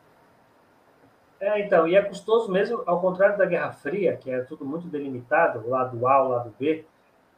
É, 1.40 1.60
então, 1.60 1.88
e 1.88 1.96
é 1.96 2.02
custoso 2.02 2.52
mesmo, 2.52 2.82
ao 2.86 3.00
contrário 3.00 3.36
da 3.36 3.46
Guerra 3.46 3.72
Fria, 3.72 4.16
que 4.16 4.30
é 4.30 4.40
tudo 4.42 4.64
muito 4.64 4.86
delimitado, 4.86 5.68
lado 5.68 6.06
A, 6.06 6.18
lado 6.18 6.54
B, 6.58 6.84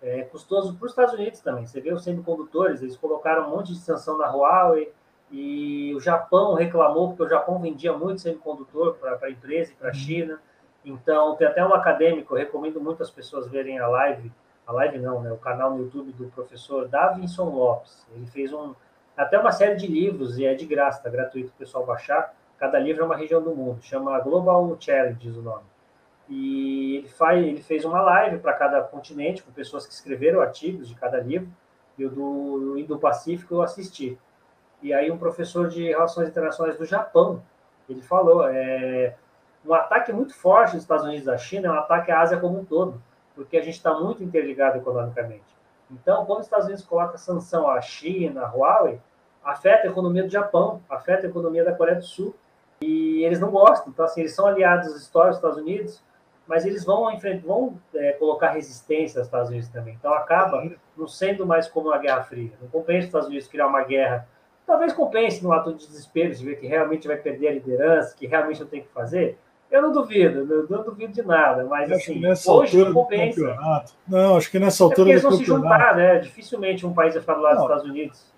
é 0.03 0.23
custoso 0.23 0.74
para 0.74 0.87
os 0.87 0.93
Estados 0.93 1.15
Unidos 1.15 1.41
também. 1.41 1.65
Você 1.65 1.81
vê 1.81 1.93
os 1.93 2.03
semicondutores, 2.03 2.83
eles 2.83 2.97
colocaram 2.97 3.47
um 3.47 3.51
monte 3.51 3.73
de 3.73 3.79
sanção 3.79 4.19
na 4.19 4.27
Huawei, 4.31 4.93
e 5.31 5.95
o 5.95 6.01
Japão 6.01 6.55
reclamou, 6.55 7.09
porque 7.09 7.23
o 7.23 7.29
Japão 7.29 7.59
vendia 7.59 7.93
muito 7.97 8.20
semicondutor 8.20 8.95
para 8.95 9.19
a 9.23 9.31
empresa 9.31 9.73
e 9.73 9.74
para 9.74 9.89
a 9.89 9.93
uhum. 9.93 9.97
China. 9.97 10.41
Então, 10.85 11.37
tem 11.37 11.47
até 11.47 11.65
um 11.65 11.73
acadêmico, 11.73 12.35
eu 12.35 12.39
recomendo 12.39 12.81
muito 12.81 13.03
as 13.03 13.11
pessoas 13.11 13.49
verem 13.49 13.79
a 13.79 13.87
live, 13.89 14.31
a 14.66 14.73
live 14.73 14.99
não, 14.99 15.23
né, 15.23 15.33
o 15.33 15.39
canal 15.39 15.70
no 15.70 15.85
YouTube 15.85 16.12
do 16.12 16.27
professor 16.27 16.87
Davinson 16.89 17.49
Lopes. 17.49 18.07
Ele 18.15 18.27
fez 18.27 18.53
um, 18.53 18.74
até 19.16 19.39
uma 19.39 19.53
série 19.53 19.77
de 19.77 19.87
livros, 19.87 20.37
e 20.37 20.45
é 20.45 20.55
de 20.55 20.66
graça, 20.66 20.99
está 20.99 21.09
gratuito 21.09 21.49
para 21.49 21.57
o 21.57 21.59
pessoal 21.59 21.87
baixar. 21.87 22.35
Cada 22.59 22.79
livro 22.79 23.03
é 23.03 23.07
uma 23.07 23.16
região 23.16 23.43
do 23.43 23.55
mundo, 23.55 23.83
chama 23.83 24.19
Global 24.20 24.77
Challenges 24.79 25.37
o 25.37 25.43
nome. 25.43 25.72
E 26.35 26.97
ele, 26.97 27.09
faz, 27.09 27.47
ele 27.47 27.61
fez 27.61 27.85
uma 27.85 28.01
live 28.01 28.39
para 28.39 28.55
cada 28.55 28.81
continente, 28.81 29.43
com 29.43 29.53
pessoas 29.53 29.87
que 29.87 29.93
escreveram 29.93 30.41
artigos 30.41 30.89
de 30.89 30.95
cada 30.95 31.21
livro, 31.21 31.47
e 31.99 32.07
o 32.07 32.11
do 32.11 32.79
Indo-Pacífico 32.79 33.57
eu 33.57 33.63
assisti. 33.63 34.19
E 34.81 34.95
aí 34.95 35.11
um 35.11 35.19
professor 35.19 35.69
de 35.69 35.89
Relações 35.89 36.29
Internacionais 36.29 36.79
do 36.79 36.87
Japão, 36.87 37.43
ele 37.87 38.01
falou, 38.01 38.49
é, 38.49 39.15
um 39.63 39.75
ataque 39.75 40.11
muito 40.11 40.35
forte 40.35 40.73
dos 40.73 40.83
Estados 40.83 41.05
Unidos 41.05 41.29
à 41.29 41.37
China 41.37 41.69
é 41.69 41.71
um 41.71 41.75
ataque 41.75 42.11
à 42.11 42.21
Ásia 42.21 42.41
como 42.41 42.59
um 42.59 42.65
todo, 42.65 43.01
porque 43.35 43.59
a 43.59 43.63
gente 43.63 43.77
está 43.77 43.93
muito 43.93 44.25
interligado 44.25 44.79
economicamente. 44.79 45.45
Então, 45.91 46.25
quando 46.25 46.41
os 46.41 46.47
Estados 46.47 46.67
Unidos 46.67 46.85
colocam 46.85 47.19
sanção 47.19 47.69
à 47.69 47.79
China, 47.83 48.47
à 48.47 48.49
Huawei, 48.49 48.99
afeta 49.45 49.87
a 49.87 49.91
economia 49.91 50.23
do 50.23 50.31
Japão, 50.31 50.81
afeta 50.89 51.27
a 51.27 51.31
economia 51.31 51.63
da 51.63 51.75
Coreia 51.75 51.99
do 51.99 52.05
Sul, 52.05 52.35
e 52.81 53.23
eles 53.23 53.39
não 53.39 53.51
gostam. 53.51 53.93
Então, 53.93 54.07
assim, 54.07 54.21
eles 54.21 54.35
são 54.35 54.47
aliados 54.47 54.97
históricos 54.97 55.37
dos 55.39 55.51
Estados 55.51 55.59
Unidos, 55.59 56.03
mas 56.47 56.66
eles 56.66 56.85
vão, 56.85 57.06
vão 57.44 57.78
é, 57.94 58.12
colocar 58.12 58.51
resistência 58.51 59.20
aos 59.20 59.28
Estados 59.28 59.48
Unidos 59.48 59.69
também. 59.69 59.94
Então, 59.98 60.12
acaba 60.12 60.70
não 60.97 61.06
sendo 61.06 61.47
mais 61.47 61.69
como 61.69 61.89
uma 61.89 61.98
Guerra 61.98 62.23
Fria. 62.23 62.52
Não 62.60 62.69
compensa 62.69 63.01
os 63.01 63.05
Estados 63.06 63.28
Unidos 63.28 63.48
criar 63.48 63.66
uma 63.66 63.82
guerra 63.82 64.27
Talvez 64.66 64.93
compense 64.93 65.43
no 65.43 65.52
ato 65.52 65.74
de 65.74 65.86
desespero 65.86 66.35
de 66.35 66.44
ver 66.44 66.59
que 66.59 66.66
realmente 66.66 67.09
vai 67.09 67.16
perder 67.16 67.48
a 67.48 67.52
liderança, 67.52 68.14
que 68.16 68.27
realmente 68.27 68.60
não 68.60 68.66
tem 68.66 68.81
o 68.81 68.85
que 68.85 68.93
fazer. 68.93 69.36
Eu 69.70 69.82
não 69.82 69.93
duvido, 69.93 70.44
não, 70.44 70.78
não 70.78 70.85
duvido 70.85 71.12
de 71.12 71.23
nada, 71.23 71.64
mas 71.64 71.90
assim, 71.90 72.23
hoje 72.47 72.85
não 72.85 72.93
compensa. 72.93 73.56
Não, 74.06 74.36
acho 74.36 74.51
que 74.51 74.59
nessa 74.59 74.85
altura 74.85 75.09
é 75.09 75.12
eles 75.12 75.23
vão 75.23 75.32
se 75.32 75.44
juntar, 75.44 75.97
né? 75.97 76.19
Dificilmente 76.19 76.86
um 76.86 76.93
país 76.93 77.14
vai 77.14 77.20
ficar 77.20 77.35
do 77.35 77.40
lado 77.40 77.55
não. 77.56 77.62
dos 77.62 77.70
Estados 77.70 77.90
Unidos 77.90 78.32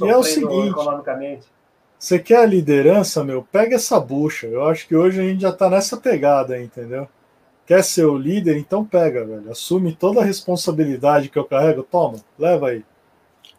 e 0.00 0.08
é 0.08 0.16
o 0.16 0.22
seguinte, 0.22 0.70
economicamente. 0.70 1.46
Você 1.98 2.18
quer 2.18 2.38
a 2.38 2.46
liderança, 2.46 3.24
meu? 3.24 3.42
Pega 3.42 3.76
essa 3.76 3.98
bucha. 3.98 4.46
Eu 4.46 4.66
acho 4.68 4.86
que 4.86 4.94
hoje 4.94 5.20
a 5.20 5.24
gente 5.24 5.40
já 5.40 5.52
tá 5.52 5.70
nessa 5.70 5.96
pegada, 5.96 6.60
entendeu? 6.60 7.08
Quer 7.66 7.82
ser 7.82 8.04
o 8.04 8.16
líder? 8.16 8.56
Então 8.58 8.84
pega, 8.84 9.24
velho. 9.24 9.50
Assume 9.50 9.94
toda 9.94 10.20
a 10.20 10.24
responsabilidade 10.24 11.28
que 11.28 11.38
eu 11.38 11.44
carrego. 11.44 11.82
Toma, 11.82 12.18
leva 12.38 12.68
aí. 12.68 12.84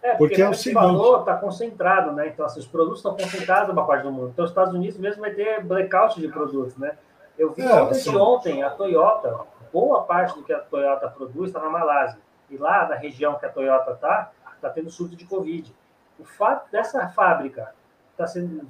É, 0.01 0.11
porque, 0.11 0.35
porque 0.35 0.41
é 0.43 0.49
o 0.49 0.53
seguinte... 0.53 0.75
valor 0.75 1.21
está 1.21 1.35
concentrado, 1.35 2.11
né? 2.11 2.27
Então, 2.27 2.45
assim, 2.45 2.59
os 2.59 2.67
produtos 2.67 2.99
estão 2.99 3.17
concentrados 3.17 3.69
numa 3.69 3.87
parte 3.87 4.03
do 4.03 4.11
mundo. 4.11 4.29
Então, 4.29 4.45
os 4.45 4.51
Estados 4.51 4.73
Unidos 4.73 4.99
mesmo 4.99 5.21
vai 5.21 5.31
ter 5.31 5.63
blackout 5.63 6.19
de 6.19 6.27
produtos, 6.27 6.77
né? 6.77 6.95
Eu 7.37 7.51
vi 7.51 7.63
é, 7.63 7.73
ontem, 7.73 7.91
assim... 7.91 8.15
ontem 8.15 8.63
a 8.63 8.69
Toyota, 8.69 9.39
boa 9.73 10.03
parte 10.03 10.35
do 10.35 10.43
que 10.43 10.53
a 10.53 10.59
Toyota 10.59 11.09
produz 11.09 11.49
está 11.49 11.59
na 11.59 11.69
Malásia. 11.69 12.19
E 12.49 12.57
lá 12.57 12.87
na 12.87 12.95
região 12.95 13.35
que 13.39 13.45
a 13.47 13.49
Toyota 13.49 13.91
está, 13.91 14.31
está 14.53 14.69
tendo 14.69 14.91
surto 14.91 15.15
de 15.15 15.25
Covid. 15.25 15.73
O 16.19 16.23
fato 16.23 16.71
dessa 16.71 17.07
fábrica 17.09 17.73
está 18.11 18.27
sendo 18.27 18.67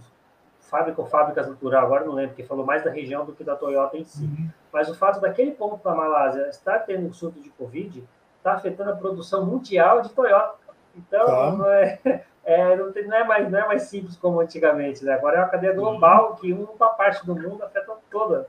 fábrica 0.62 1.02
ou 1.02 1.08
fábricas 1.08 1.48
natural, 1.48 1.86
agora 1.86 2.06
não 2.06 2.14
lembro, 2.14 2.32
porque 2.32 2.44
falou 2.44 2.66
mais 2.66 2.84
da 2.84 2.90
região 2.90 3.26
do 3.26 3.34
que 3.34 3.44
da 3.44 3.56
Toyota 3.56 3.98
em 3.98 4.04
si. 4.04 4.24
Uhum. 4.24 4.50
Mas 4.76 4.90
o 4.90 4.94
fato 4.94 5.22
daquele 5.22 5.52
ponto 5.52 5.82
da 5.82 5.96
Malásia 5.96 6.50
estar 6.50 6.80
tendo 6.80 7.14
surto 7.14 7.40
de 7.40 7.50
Covid 7.52 8.04
está 8.38 8.56
afetando 8.56 8.92
a 8.92 8.96
produção 8.98 9.46
mundial 9.46 10.02
de 10.02 10.10
Toyota. 10.10 10.58
Então, 10.98 11.26
tá. 11.26 11.52
não, 11.54 11.70
é, 11.70 12.00
é, 12.44 12.76
não, 12.76 12.92
tem, 12.92 13.08
não, 13.08 13.16
é 13.16 13.24
mais, 13.24 13.50
não 13.50 13.58
é 13.58 13.66
mais 13.68 13.84
simples 13.84 14.18
como 14.18 14.42
antigamente, 14.42 15.06
né? 15.06 15.14
Agora 15.14 15.38
é 15.38 15.40
uma 15.40 15.48
cadeia 15.48 15.72
global 15.72 16.36
que 16.36 16.52
uma 16.52 16.90
parte 16.90 17.26
do 17.26 17.34
mundo 17.34 17.64
afeta 17.64 17.94
toda. 18.12 18.48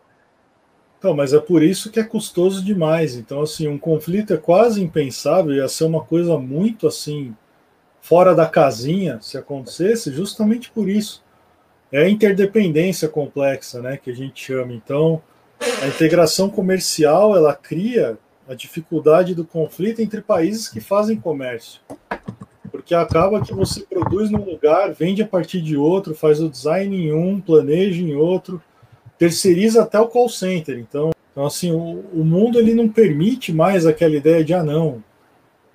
Então, 0.99 1.15
mas 1.15 1.33
é 1.33 1.39
por 1.39 1.63
isso 1.63 1.93
que 1.93 2.01
é 2.01 2.05
custoso 2.05 2.65
demais. 2.65 3.15
Então, 3.15 3.43
assim, 3.43 3.69
um 3.69 3.79
conflito 3.79 4.35
é 4.35 4.37
quase 4.37 4.83
impensável, 4.83 5.55
ia 5.55 5.69
ser 5.69 5.85
uma 5.85 6.03
coisa 6.03 6.37
muito 6.37 6.89
assim, 6.89 7.37
fora 8.01 8.35
da 8.35 8.49
casinha, 8.49 9.21
se 9.23 9.39
acontecesse, 9.39 10.11
justamente 10.11 10.73
por 10.73 10.89
isso. 10.89 11.25
É 11.93 12.03
a 12.03 12.09
interdependência 12.09 13.09
complexa, 13.09 13.81
né, 13.81 13.97
que 13.97 14.11
a 14.11 14.15
gente 14.15 14.45
chama. 14.45 14.73
Então, 14.73 15.23
a 15.61 15.87
integração 15.87 16.49
comercial, 16.49 17.37
ela 17.37 17.55
cria 17.55 18.19
a 18.49 18.55
dificuldade 18.55 19.35
do 19.35 19.45
conflito 19.45 20.01
entre 20.01 20.21
países 20.21 20.69
que 20.69 20.81
fazem 20.81 21.19
comércio 21.19 21.81
porque 22.87 22.95
acaba 22.95 23.41
que 23.41 23.53
você 23.53 23.81
produz 23.81 24.31
num 24.31 24.45
lugar, 24.45 24.93
vende 24.93 25.21
a 25.21 25.27
partir 25.27 25.61
de 25.61 25.77
outro, 25.77 26.15
faz 26.15 26.41
o 26.41 26.49
design 26.49 26.95
em 26.95 27.13
um, 27.13 27.41
planeja 27.41 28.01
em 28.01 28.15
outro, 28.15 28.63
terceiriza 29.19 29.83
até 29.83 29.99
o 29.99 30.07
call 30.07 30.29
center. 30.29 30.79
Então, 30.79 31.11
então 31.33 31.45
assim, 31.45 31.73
o, 31.73 32.05
o 32.13 32.25
mundo 32.25 32.61
ele 32.61 32.75
não 32.75 32.89
permite 32.89 33.53
mais 33.53 33.87
aquela 33.87 34.15
ideia 34.15 34.45
de 34.45 34.55
ah 34.55 34.63
não, 34.63 35.03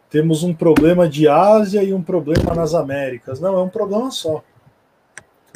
temos 0.10 0.44
um 0.44 0.54
problema 0.54 1.10
de 1.10 1.28
Ásia 1.28 1.84
e 1.84 1.94
um 1.94 2.02
problema 2.02 2.54
nas 2.54 2.74
Américas. 2.74 3.42
Não, 3.42 3.56
é 3.56 3.62
um 3.62 3.70
problema 3.70 4.10
só. 4.10 4.42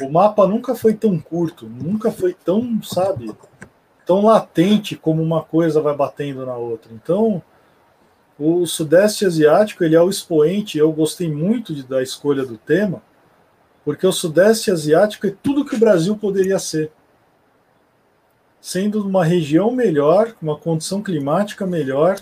O 0.02 0.10
mapa 0.10 0.46
nunca 0.46 0.74
foi 0.74 0.92
tão 0.92 1.18
curto, 1.18 1.66
nunca 1.66 2.10
foi 2.10 2.34
tão, 2.34 2.82
sabe, 2.82 3.32
tão 4.06 4.24
latente 4.24 4.94
como 4.94 5.20
uma 5.20 5.42
coisa 5.42 5.80
vai 5.80 5.94
batendo 5.94 6.46
na 6.46 6.56
outra. 6.56 6.92
Então, 6.94 7.42
o 8.38 8.64
Sudeste 8.64 9.26
Asiático 9.26 9.82
ele 9.82 9.96
é 9.96 10.00
o 10.00 10.08
expoente. 10.08 10.78
Eu 10.78 10.92
gostei 10.92 11.30
muito 11.30 11.74
de, 11.74 11.82
da 11.82 12.00
escolha 12.00 12.46
do 12.46 12.56
tema, 12.56 13.02
porque 13.84 14.06
o 14.06 14.12
Sudeste 14.12 14.70
Asiático 14.70 15.26
é 15.26 15.34
tudo 15.42 15.64
que 15.64 15.74
o 15.74 15.78
Brasil 15.78 16.16
poderia 16.16 16.58
ser, 16.58 16.92
sendo 18.60 19.06
uma 19.06 19.24
região 19.24 19.72
melhor, 19.72 20.34
uma 20.40 20.56
condição 20.56 21.02
climática 21.02 21.66
melhor, 21.66 22.20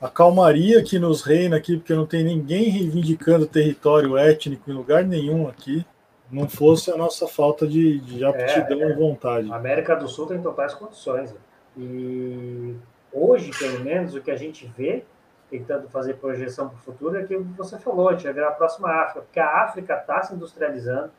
a 0.00 0.08
calmaria 0.08 0.82
que 0.82 0.98
nos 0.98 1.22
reina 1.22 1.56
aqui, 1.56 1.76
porque 1.76 1.94
não 1.94 2.06
tem 2.06 2.24
ninguém 2.24 2.68
reivindicando 2.68 3.46
território 3.46 4.16
étnico 4.16 4.70
em 4.70 4.74
lugar 4.74 5.04
nenhum 5.04 5.48
aqui. 5.48 5.84
Não 6.34 6.48
fosse 6.48 6.90
a 6.90 6.96
nossa 6.96 7.28
falta 7.28 7.66
de, 7.66 8.00
de 8.00 8.24
aptidão 8.24 8.80
é, 8.80 8.84
é, 8.84 8.90
e 8.90 8.92
vontade. 8.94 9.52
A 9.52 9.56
América 9.56 9.94
do 9.94 10.08
Sul 10.08 10.26
tem 10.26 10.42
totais 10.42 10.74
condições. 10.74 11.34
E 11.76 12.74
hoje, 13.12 13.50
pelo 13.58 13.80
menos, 13.80 14.14
o 14.14 14.20
que 14.20 14.30
a 14.30 14.36
gente 14.36 14.66
vê 14.76 15.04
tentando 15.50 15.88
fazer 15.88 16.14
projeção 16.14 16.68
para 16.68 16.78
o 16.78 16.80
futuro, 16.80 17.16
é 17.16 17.24
que 17.24 17.36
você 17.36 17.78
falou, 17.78 18.08
a 18.08 18.12
gente 18.12 18.24
vai 18.24 18.32
virar 18.32 18.48
a 18.48 18.52
próxima 18.52 18.90
África, 18.90 19.20
porque 19.20 19.38
a 19.38 19.62
África 19.62 19.94
está 19.94 20.20
se 20.22 20.34
industrializando, 20.34 21.12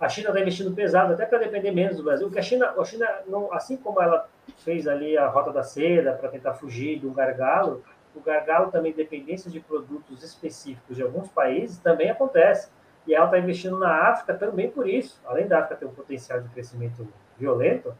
a 0.00 0.08
China 0.08 0.28
está 0.28 0.40
investindo 0.40 0.72
pesado, 0.72 1.12
até 1.12 1.26
para 1.26 1.38
depender 1.38 1.72
menos 1.72 1.96
do 1.96 2.04
Brasil, 2.04 2.26
porque 2.26 2.38
a 2.38 2.42
China, 2.42 2.74
a 2.78 2.84
China 2.84 3.06
não, 3.26 3.52
assim 3.52 3.76
como 3.76 4.00
ela 4.00 4.28
fez 4.58 4.86
ali 4.86 5.18
a 5.18 5.26
Rota 5.26 5.52
da 5.52 5.62
Seda 5.62 6.12
para 6.12 6.28
tentar 6.28 6.54
fugir 6.54 7.00
de 7.00 7.06
um 7.06 7.12
gargalo, 7.12 7.82
o 8.14 8.20
gargalo 8.20 8.70
também, 8.70 8.92
dependência 8.92 9.50
de 9.50 9.60
produtos 9.60 10.22
específicos 10.22 10.96
de 10.96 11.02
alguns 11.02 11.28
países, 11.28 11.78
também 11.78 12.10
acontece. 12.10 12.70
E 13.08 13.14
ela 13.14 13.24
está 13.24 13.38
investindo 13.38 13.78
na 13.78 14.10
África 14.10 14.34
também 14.34 14.70
por 14.70 14.86
isso. 14.86 15.18
Além 15.24 15.48
da 15.48 15.60
África 15.60 15.76
ter 15.76 15.86
um 15.86 15.94
potencial 15.94 16.42
de 16.42 16.48
crescimento 16.50 17.08
violento, 17.38 17.94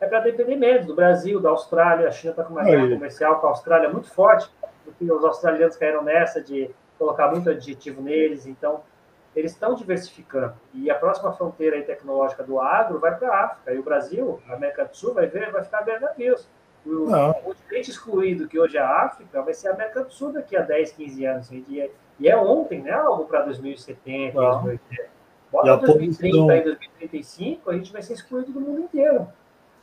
é 0.00 0.06
para 0.06 0.18
depender 0.18 0.56
menos 0.56 0.84
do 0.84 0.96
Brasil, 0.96 1.40
da 1.40 1.50
Austrália. 1.50 2.08
A 2.08 2.10
China 2.10 2.32
está 2.32 2.42
com 2.42 2.54
uma 2.54 2.64
guerra 2.64 2.88
comercial 2.88 3.40
com 3.40 3.46
a 3.46 3.50
Austrália 3.50 3.88
muito 3.88 4.10
forte, 4.10 4.50
porque 4.84 5.10
os 5.10 5.24
australianos 5.24 5.76
caíram 5.76 6.02
nessa 6.02 6.42
de 6.42 6.68
colocar 6.98 7.28
muito 7.28 7.48
adjetivo 7.48 8.02
neles. 8.02 8.46
Então, 8.46 8.82
eles 9.34 9.52
estão 9.52 9.76
diversificando. 9.76 10.54
E 10.74 10.90
a 10.90 10.96
próxima 10.96 11.32
fronteira 11.32 11.80
tecnológica 11.82 12.42
do 12.42 12.60
agro 12.60 12.98
vai 12.98 13.16
para 13.16 13.28
a 13.28 13.44
África. 13.44 13.72
E 13.72 13.78
o 13.78 13.82
Brasil, 13.84 14.42
a 14.48 14.54
América 14.54 14.86
do 14.86 14.96
Sul, 14.96 15.14
vai, 15.14 15.28
ver, 15.28 15.52
vai 15.52 15.62
ficar 15.62 15.82
vendo 15.82 16.00
navios. 16.00 16.48
O 16.88 17.34
continente 17.42 17.90
excluído, 17.90 18.48
que 18.48 18.58
hoje 18.58 18.76
é 18.76 18.80
a 18.80 19.04
África, 19.04 19.42
vai 19.42 19.52
ser 19.52 19.68
a 19.68 19.74
América 19.74 20.04
do 20.04 20.12
Sul 20.12 20.32
daqui 20.32 20.56
a 20.56 20.62
10, 20.62 20.92
15 20.92 21.24
anos. 21.26 21.50
E 21.50 21.80
é, 21.80 21.90
e 22.18 22.28
é 22.28 22.36
ontem, 22.36 22.80
né? 22.80 22.92
Algo 22.92 23.24
para 23.24 23.42
2070, 23.42 24.32
2080. 24.32 25.18
Bota 25.50 25.76
2030 25.78 26.56
e 26.56 26.64
2035, 26.64 27.70
a 27.70 27.74
gente 27.74 27.92
vai 27.92 28.02
ser 28.02 28.14
excluído 28.14 28.52
do 28.52 28.60
mundo 28.60 28.82
inteiro. 28.82 29.26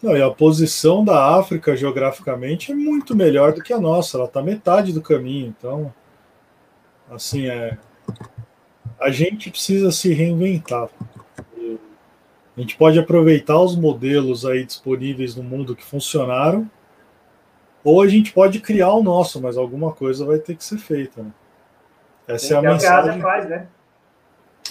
Não, 0.01 0.15
e 0.15 0.21
a 0.21 0.29
posição 0.29 1.03
da 1.03 1.37
África 1.37 1.75
geograficamente 1.75 2.71
é 2.71 2.75
muito 2.75 3.15
melhor 3.15 3.53
do 3.53 3.63
que 3.63 3.73
a 3.73 3.79
nossa, 3.79 4.17
ela 4.17 4.25
está 4.25 4.41
metade 4.43 4.93
do 4.93 5.01
caminho. 5.01 5.47
Então, 5.57 5.91
assim, 7.09 7.47
é, 7.47 7.77
a 8.99 9.09
gente 9.09 9.49
precisa 9.49 9.91
se 9.91 10.13
reinventar. 10.13 10.89
A 12.57 12.61
gente 12.61 12.77
pode 12.77 12.99
aproveitar 12.99 13.59
os 13.59 13.75
modelos 13.75 14.45
aí 14.45 14.63
disponíveis 14.63 15.35
no 15.35 15.43
mundo 15.43 15.75
que 15.75 15.83
funcionaram 15.83 16.69
ou 17.85 18.01
a 18.01 18.07
gente 18.07 18.33
pode 18.33 18.59
criar 18.59 18.91
o 18.93 19.03
nosso, 19.03 19.39
mas 19.39 19.57
alguma 19.57 19.93
coisa 19.93 20.25
vai 20.25 20.39
ter 20.39 20.55
que 20.55 20.63
ser 20.63 20.79
feita. 20.79 21.21
Né? 21.21 21.31
Essa 22.27 22.55
é 22.55 22.57
a 22.57 22.61
mensagem. 22.63 23.21
faz, 23.21 23.47
né? 23.47 23.67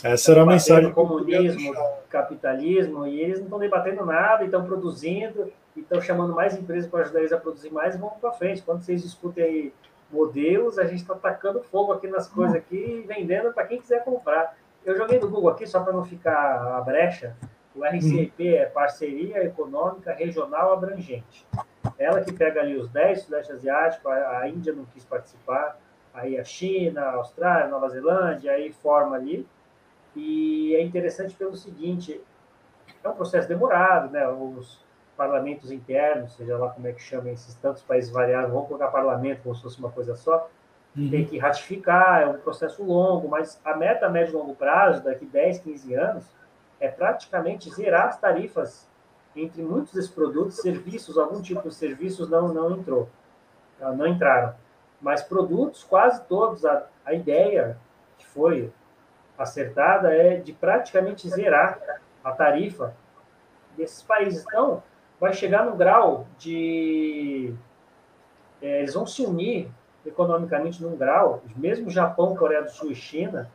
Essa 0.03 0.33
era 0.33 0.43
a 0.43 0.47
mensagem. 0.47 0.91
Comunismo, 0.93 1.73
capitalismo, 2.11 3.07
e 3.07 3.21
eles 3.21 3.39
não 3.39 3.45
estão 3.45 3.59
debatendo 3.61 4.05
nada, 4.05 4.43
e 4.43 4.47
estão 4.47 4.65
produzindo, 4.65 5.53
e 5.77 5.81
estão 5.81 6.01
chamando 6.01 6.35
mais 6.35 6.59
empresas 6.59 6.91
para 6.91 7.03
ajudar 7.03 7.21
eles 7.21 7.33
a 7.33 7.39
produzir 7.39 7.71
mais 7.71 7.95
e 7.95 7.99
vão 7.99 8.11
para 8.21 8.33
frente. 8.33 8.63
Quando 8.63 8.83
vocês 8.83 9.01
discutem 9.01 9.45
aí 9.45 9.73
modelos, 10.11 10.77
a 10.77 10.85
gente 10.85 11.03
está 11.03 11.15
tacando 11.15 11.63
fogo 11.63 11.93
aqui 11.93 12.09
nas 12.09 12.27
coisas 12.27 12.57
aqui 12.57 12.77
e 12.77 13.07
vendendo 13.07 13.53
para 13.53 13.65
quem 13.65 13.81
quiser 13.81 14.03
comprar. 14.03 14.57
Eu 14.85 14.97
joguei 14.97 15.21
no 15.21 15.29
Google 15.29 15.51
aqui, 15.51 15.67
só 15.69 15.81
para 15.81 15.93
não 15.93 16.05
ficar 16.05 16.77
a 16.77 16.81
brecha, 16.81 17.37
o 17.75 17.85
RCEP 17.85 18.35
hum. 18.39 18.57
é 18.57 18.67
Parceria 18.67 19.45
Econômica 19.45 20.13
Regional 20.13 20.73
Abrangente. 20.73 21.47
Ela 21.99 22.21
que 22.23 22.33
pega 22.33 22.61
ali 22.61 22.77
os 22.77 22.89
10 22.89 23.23
Sudeste 23.23 23.53
Asiático, 23.53 24.09
a, 24.09 24.39
a 24.41 24.49
Índia 24.49 24.73
não 24.73 24.85
quis 24.87 25.05
participar, 25.05 25.79
aí 26.13 26.39
a 26.39 26.45
China, 26.45 27.03
a 27.03 27.15
Austrália, 27.15 27.69
Nova 27.69 27.89
Zelândia, 27.89 28.53
aí 28.53 28.73
forma 28.73 29.17
ali. 29.17 29.47
E 30.17 30.75
é 30.77 30.83
interessante 30.83 31.35
pelo 31.35 31.57
seguinte, 31.57 32.21
é 33.03 33.09
um 33.09 33.15
processo 33.15 33.49
demorado, 33.49 34.11
né? 34.11 34.27
Os 34.29 34.83
parlamentos 35.17 35.71
internos, 35.71 36.35
seja 36.35 36.57
lá 36.57 36.71
como 36.71 36.87
é 36.87 36.93
que 36.93 37.03
chama 37.03 37.31
esses 37.31 37.55
tantos 37.57 37.83
países 37.83 38.11
variados, 38.11 38.51
vamos 38.51 38.67
colocar 38.67 38.89
parlamento 38.89 39.43
como 39.43 39.55
se 39.55 39.63
fosse 39.63 39.79
uma 39.79 39.91
coisa 39.91 40.15
só, 40.17 40.49
uhum. 40.97 41.11
tem 41.11 41.25
que 41.25 41.39
ratificar, 41.39 42.23
é 42.23 42.27
um 42.27 42.39
processo 42.39 42.83
longo, 42.83 43.29
mas 43.29 43.61
a 43.65 43.77
meta 43.77 44.09
médio 44.09 44.33
e 44.33 44.37
longo 44.37 44.55
prazo, 44.55 45.05
daqui 45.05 45.25
10, 45.25 45.59
15 45.59 45.95
anos, 45.95 46.25
é 46.81 46.89
praticamente 46.89 47.71
zerar 47.71 48.09
as 48.09 48.19
tarifas 48.19 48.89
entre 49.37 49.63
muitos 49.63 49.93
desses 49.93 50.11
produtos, 50.11 50.57
serviços, 50.57 51.19
algum 51.19 51.43
tipo 51.43 51.69
de 51.69 51.75
serviços 51.75 52.29
não, 52.29 52.49
não 52.49 52.71
entrou, 52.73 53.09
não 53.81 54.07
entraram. 54.07 54.55
Mas 55.01 55.23
produtos, 55.23 55.83
quase 55.83 56.23
todos, 56.25 56.65
a, 56.65 56.87
a 57.05 57.13
ideia 57.13 57.77
que 58.17 58.27
foi 58.27 58.73
acertada 59.37 60.15
é 60.15 60.37
de 60.37 60.53
praticamente 60.53 61.29
zerar 61.29 61.81
a 62.23 62.33
tarifa 62.33 62.95
desses 63.77 64.03
países. 64.03 64.45
Então, 64.47 64.83
vai 65.19 65.33
chegar 65.33 65.65
no 65.65 65.77
grau 65.77 66.27
de. 66.39 67.55
É, 68.63 68.81
eles 68.81 68.95
vão 68.95 69.07
se 69.07 69.23
unir 69.25 69.69
economicamente 70.07 70.83
num 70.83 70.97
grau, 70.97 71.43
mesmo 71.57 71.91
Japão, 71.91 72.37
Coreia 72.37 72.63
do 72.63 72.71
Sul 72.71 72.91
e 72.91 72.95
China, 72.95 73.51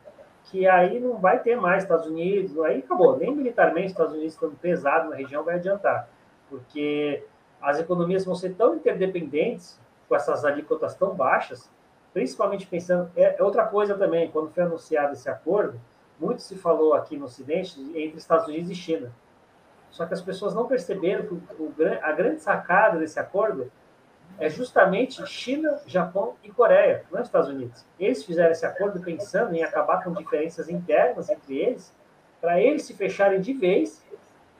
que 0.50 0.66
aí 0.66 0.98
não 0.98 1.16
vai 1.16 1.38
ter 1.38 1.56
mais 1.56 1.84
Estados 1.84 2.06
Unidos, 2.06 2.58
aí 2.60 2.80
acabou. 2.80 3.16
Nem 3.16 3.34
militarmente 3.34 3.88
Estados 3.88 4.12
Unidos 4.12 4.34
estando 4.34 4.56
pesado 4.56 5.08
na 5.08 5.16
região 5.16 5.44
vai 5.44 5.54
adiantar, 5.54 6.08
porque 6.48 7.24
as 7.62 7.78
economias 7.78 8.24
vão 8.24 8.34
ser 8.34 8.54
tão 8.54 8.74
interdependentes 8.74 9.78
com 10.08 10.16
essas 10.16 10.44
alíquotas 10.44 10.94
tão 10.96 11.14
baixas, 11.14 11.70
principalmente 12.12 12.66
pensando 12.66 13.10
é, 13.14 13.36
é 13.38 13.42
outra 13.42 13.64
coisa 13.64 13.96
também. 13.96 14.30
Quando 14.30 14.50
foi 14.50 14.64
anunciado 14.64 15.12
esse 15.12 15.28
acordo, 15.30 15.80
muito 16.18 16.42
se 16.42 16.56
falou 16.56 16.94
aqui 16.94 17.16
no 17.16 17.26
Ocidente 17.26 17.80
entre 17.94 18.18
Estados 18.18 18.48
Unidos 18.48 18.70
e 18.70 18.74
China. 18.74 19.12
Só 19.90 20.04
que 20.06 20.14
as 20.14 20.20
pessoas 20.20 20.54
não 20.54 20.66
perceberam 20.66 21.26
que 21.26 21.34
o, 21.34 21.74
a 22.02 22.12
grande 22.12 22.40
sacada 22.40 22.98
desse 22.98 23.20
acordo 23.20 23.70
é 24.38 24.48
justamente 24.48 25.24
China, 25.26 25.80
Japão 25.86 26.34
e 26.42 26.50
Coreia, 26.50 27.04
não 27.10 27.18
é 27.18 27.22
Estados 27.22 27.48
Unidos. 27.48 27.84
Eles 27.98 28.24
fizeram 28.24 28.50
esse 28.50 28.64
acordo 28.64 29.00
pensando 29.00 29.54
em 29.54 29.62
acabar 29.62 30.02
com 30.02 30.12
diferenças 30.12 30.68
internas 30.68 31.28
entre 31.28 31.58
eles, 31.58 31.92
para 32.40 32.60
eles 32.60 32.84
se 32.84 32.94
fecharem 32.94 33.40
de 33.40 33.52
vez 33.52 34.02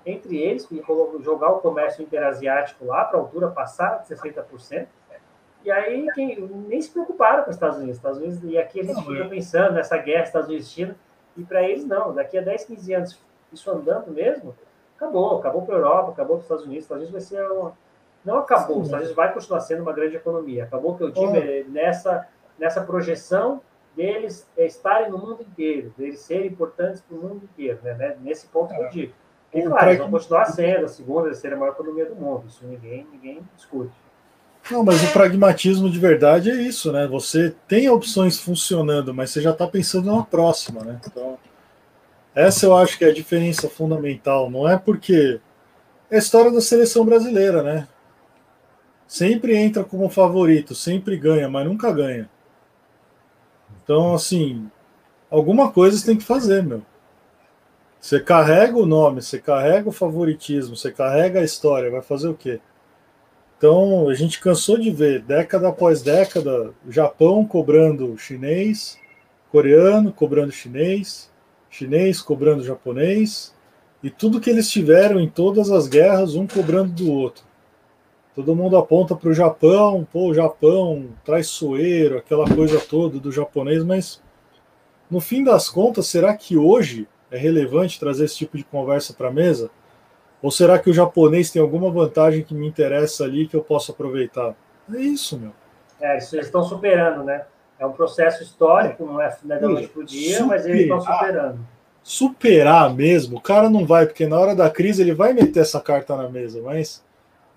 entre 0.05 0.39
eles, 0.39 0.67
e 0.71 0.83
jogar 1.23 1.51
o 1.51 1.61
comércio 1.61 2.03
interasiático 2.03 2.85
lá 2.85 3.05
para 3.05 3.19
a 3.19 3.21
altura 3.21 3.49
passar 3.49 4.03
de 4.03 4.15
60%. 4.15 4.87
E 5.63 5.71
aí 5.71 6.07
quem, 6.15 6.41
nem 6.41 6.81
se 6.81 6.91
preocuparam 6.91 7.45
com 7.45 7.51
os 7.51 7.57
Estados 7.57 7.77
Unidos. 7.77 7.97
Estados 7.97 8.19
Unidos 8.19 8.43
e 8.45 8.59
aqui 8.59 8.81
a 8.81 8.85
gente 8.85 9.05
fica 9.05 9.29
pensando 9.29 9.75
nessa 9.75 9.97
guerra 9.99 10.25
Estados 10.25 10.49
Unidos-China, 10.49 10.97
e 11.37 11.45
para 11.45 11.63
eles 11.63 11.85
não. 11.85 12.15
Daqui 12.15 12.39
a 12.39 12.43
10, 12.43 12.65
15 12.65 12.95
anos, 12.95 13.19
isso 13.53 13.71
andando 13.71 14.11
mesmo, 14.11 14.55
acabou. 14.97 15.39
Acabou 15.39 15.63
para 15.63 15.75
a 15.75 15.79
Europa, 15.79 16.13
acabou 16.13 16.37
para 16.37 16.41
os 16.41 16.45
Estados 16.45 16.65
Unidos. 16.65 16.85
Os 16.85 16.85
Estados 16.85 17.09
Unidos 17.09 17.29
vai 17.31 17.39
ser 17.39 17.51
uma, 17.51 17.77
não 18.25 18.39
acabou, 18.39 18.77
Sim. 18.77 18.81
os 18.81 18.87
Estados 18.87 19.07
Unidos 19.07 19.17
vai 19.17 19.33
continuar 19.33 19.61
sendo 19.61 19.83
uma 19.83 19.93
grande 19.93 20.17
economia. 20.17 20.65
Acabou 20.65 20.97
que 20.97 21.03
eu 21.03 21.11
digo 21.11 21.35
é 21.37 21.65
nessa, 21.69 22.27
nessa 22.59 22.83
projeção 22.83 23.61
deles 23.97 24.47
estarem 24.57 25.11
no 25.11 25.19
mundo 25.19 25.43
inteiro, 25.43 25.93
deles 25.97 26.21
serem 26.21 26.47
importantes 26.47 27.01
para 27.01 27.17
o 27.17 27.21
mundo 27.21 27.45
inteiro, 27.45 27.79
né? 27.83 27.95
né? 27.95 28.17
Nesse 28.23 28.47
ponto 28.47 28.75
que 28.75 28.81
eu 28.81 28.87
é. 28.87 28.89
digo. 28.89 29.13
E 29.53 29.63
claro, 29.63 29.89
eles 29.89 29.99
vão 29.99 30.11
continuar 30.11 30.45
sendo 30.47 30.85
a 30.85 30.89
segunda, 30.89 31.23
a 31.23 31.25
terceira 31.31 31.57
maior 31.57 31.73
economia 31.73 32.07
do 32.07 32.15
mundo. 32.15 32.45
Isso 32.47 32.65
ninguém, 32.65 33.07
ninguém 33.11 33.41
discute. 33.57 33.93
Não, 34.71 34.85
mas 34.85 35.03
o 35.03 35.13
pragmatismo 35.13 35.91
de 35.91 35.99
verdade 35.99 36.51
é 36.51 36.55
isso, 36.55 36.93
né? 36.93 37.07
Você 37.09 37.55
tem 37.67 37.89
opções 37.89 38.39
funcionando, 38.39 39.13
mas 39.13 39.31
você 39.31 39.41
já 39.41 39.51
está 39.51 39.67
pensando 39.67 40.15
na 40.15 40.23
próxima, 40.23 40.85
né? 40.85 41.01
Então, 41.05 41.37
essa 42.35 42.67
eu 42.67 42.77
acho 42.77 42.97
que 42.97 43.05
é 43.05 43.09
a 43.09 43.15
diferença 43.15 43.69
fundamental. 43.69 44.49
Não 44.51 44.69
é 44.69 44.79
porque 44.79 45.41
é 46.11 46.17
a 46.17 46.19
história 46.19 46.53
da 46.53 46.61
seleção 46.61 47.05
brasileira, 47.05 47.63
né? 47.63 47.89
Sempre 49.11 49.57
entra 49.57 49.83
como 49.83 50.09
favorito, 50.09 50.73
sempre 50.73 51.17
ganha, 51.17 51.49
mas 51.49 51.67
nunca 51.67 51.91
ganha. 51.91 52.31
Então, 53.83 54.15
assim, 54.15 54.71
alguma 55.29 55.73
coisa 55.73 55.99
você 55.99 56.07
tem 56.07 56.17
que 56.17 56.23
fazer, 56.23 56.63
meu. 56.63 56.81
Você 58.01 58.21
carrega 58.21 58.79
o 58.79 58.87
nome, 58.87 59.21
você 59.21 59.41
carrega 59.41 59.89
o 59.89 59.93
favoritismo, 59.93 60.77
você 60.77 60.93
carrega 60.93 61.41
a 61.41 61.45
história, 61.45 61.91
vai 61.91 62.03
fazer 62.03 62.29
o 62.29 62.37
quê? 62.37 62.61
Então, 63.59 64.09
a 64.09 64.15
gente 64.15 64.39
cansou 64.39 64.79
de 64.79 64.93
ver, 64.93 65.23
década 65.23 65.69
após 65.69 66.03
década, 66.03 66.73
Japão 66.89 67.45
cobrando 67.45 68.17
chinês, 68.17 68.97
coreano 69.51 70.13
cobrando 70.13 70.53
chinês, 70.53 71.29
chinês 71.69 72.23
cobrando 72.23 72.63
japonês, 72.63 73.53
e 74.05 74.09
tudo 74.09 74.41
que 74.41 74.51
eles 74.51 74.71
tiveram 74.71 75.19
em 75.19 75.29
todas 75.29 75.69
as 75.69 75.89
guerras, 75.89 76.37
um 76.37 76.47
cobrando 76.47 76.93
do 76.93 77.11
outro. 77.11 77.50
Todo 78.41 78.57
mundo 78.57 78.79
aponta 78.79 79.15
para 79.15 79.29
o 79.29 79.35
Japão, 79.35 80.09
pô, 80.11 80.31
o 80.31 80.35
Japão 80.35 81.09
traiçoeiro, 81.23 82.17
aquela 82.17 82.49
coisa 82.49 82.81
toda 82.81 83.19
do 83.19 83.31
japonês, 83.31 83.85
mas 83.85 84.23
no 85.11 85.21
fim 85.21 85.45
das 85.45 85.69
contas, 85.69 86.07
será 86.07 86.35
que 86.35 86.57
hoje 86.57 87.07
é 87.31 87.37
relevante 87.37 88.01
trazer 88.01 88.25
esse 88.25 88.39
tipo 88.39 88.57
de 88.57 88.65
conversa 88.65 89.13
para 89.13 89.29
a 89.29 89.31
mesa? 89.31 89.71
Ou 90.41 90.51
será 90.51 90.79
que 90.79 90.89
o 90.89 90.93
japonês 90.95 91.51
tem 91.51 91.61
alguma 91.61 91.91
vantagem 91.91 92.43
que 92.43 92.55
me 92.55 92.67
interessa 92.67 93.25
ali 93.25 93.47
que 93.47 93.55
eu 93.55 93.63
posso 93.63 93.93
aproveitar? 93.93 94.55
É 94.91 94.99
isso, 94.99 95.39
meu. 95.39 95.53
É, 96.01 96.17
isso 96.17 96.35
eles 96.35 96.47
estão 96.47 96.63
superando, 96.63 97.23
né? 97.23 97.45
É 97.79 97.85
um 97.85 97.93
processo 97.93 98.43
histórico, 98.43 99.05
não 99.05 99.21
é 99.21 99.37
da 99.45 99.61
noite 99.61 99.89
para 99.89 100.03
dia, 100.05 100.39
superar, 100.39 100.49
mas 100.49 100.65
eles 100.65 100.81
estão 100.81 101.01
superando. 101.03 101.61
Superar 102.03 102.95
mesmo, 102.95 103.37
o 103.37 103.41
cara 103.43 103.69
não 103.69 103.85
vai, 103.85 104.07
porque 104.07 104.27
na 104.27 104.41
hora 104.41 104.55
da 104.55 104.71
crise 104.71 105.03
ele 105.03 105.13
vai 105.13 105.35
meter 105.35 105.61
essa 105.61 105.79
carta 105.79 106.17
na 106.17 106.27
mesa, 106.27 106.63
mas 106.63 107.05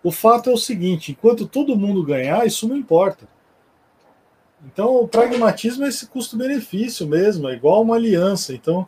o 0.03 0.11
fato 0.11 0.49
é 0.49 0.53
o 0.53 0.57
seguinte: 0.57 1.11
enquanto 1.11 1.47
todo 1.47 1.77
mundo 1.77 2.03
ganhar, 2.03 2.45
isso 2.45 2.67
não 2.67 2.75
importa. 2.75 3.27
Então, 4.65 4.95
o 4.95 5.07
pragmatismo 5.07 5.85
é 5.85 5.89
esse 5.89 6.07
custo-benefício 6.07 7.07
mesmo, 7.07 7.49
é 7.49 7.53
igual 7.53 7.81
uma 7.81 7.95
aliança. 7.95 8.53
Então, 8.53 8.87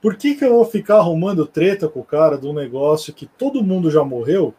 por 0.00 0.16
que, 0.16 0.34
que 0.34 0.44
eu 0.44 0.54
vou 0.54 0.64
ficar 0.64 0.96
arrumando 0.96 1.46
treta 1.46 1.88
com 1.88 2.00
o 2.00 2.04
cara 2.04 2.36
de 2.36 2.46
um 2.46 2.52
negócio 2.52 3.14
que 3.14 3.26
todo 3.26 3.64
mundo 3.64 3.90
já 3.90 4.04
morreu 4.04 4.54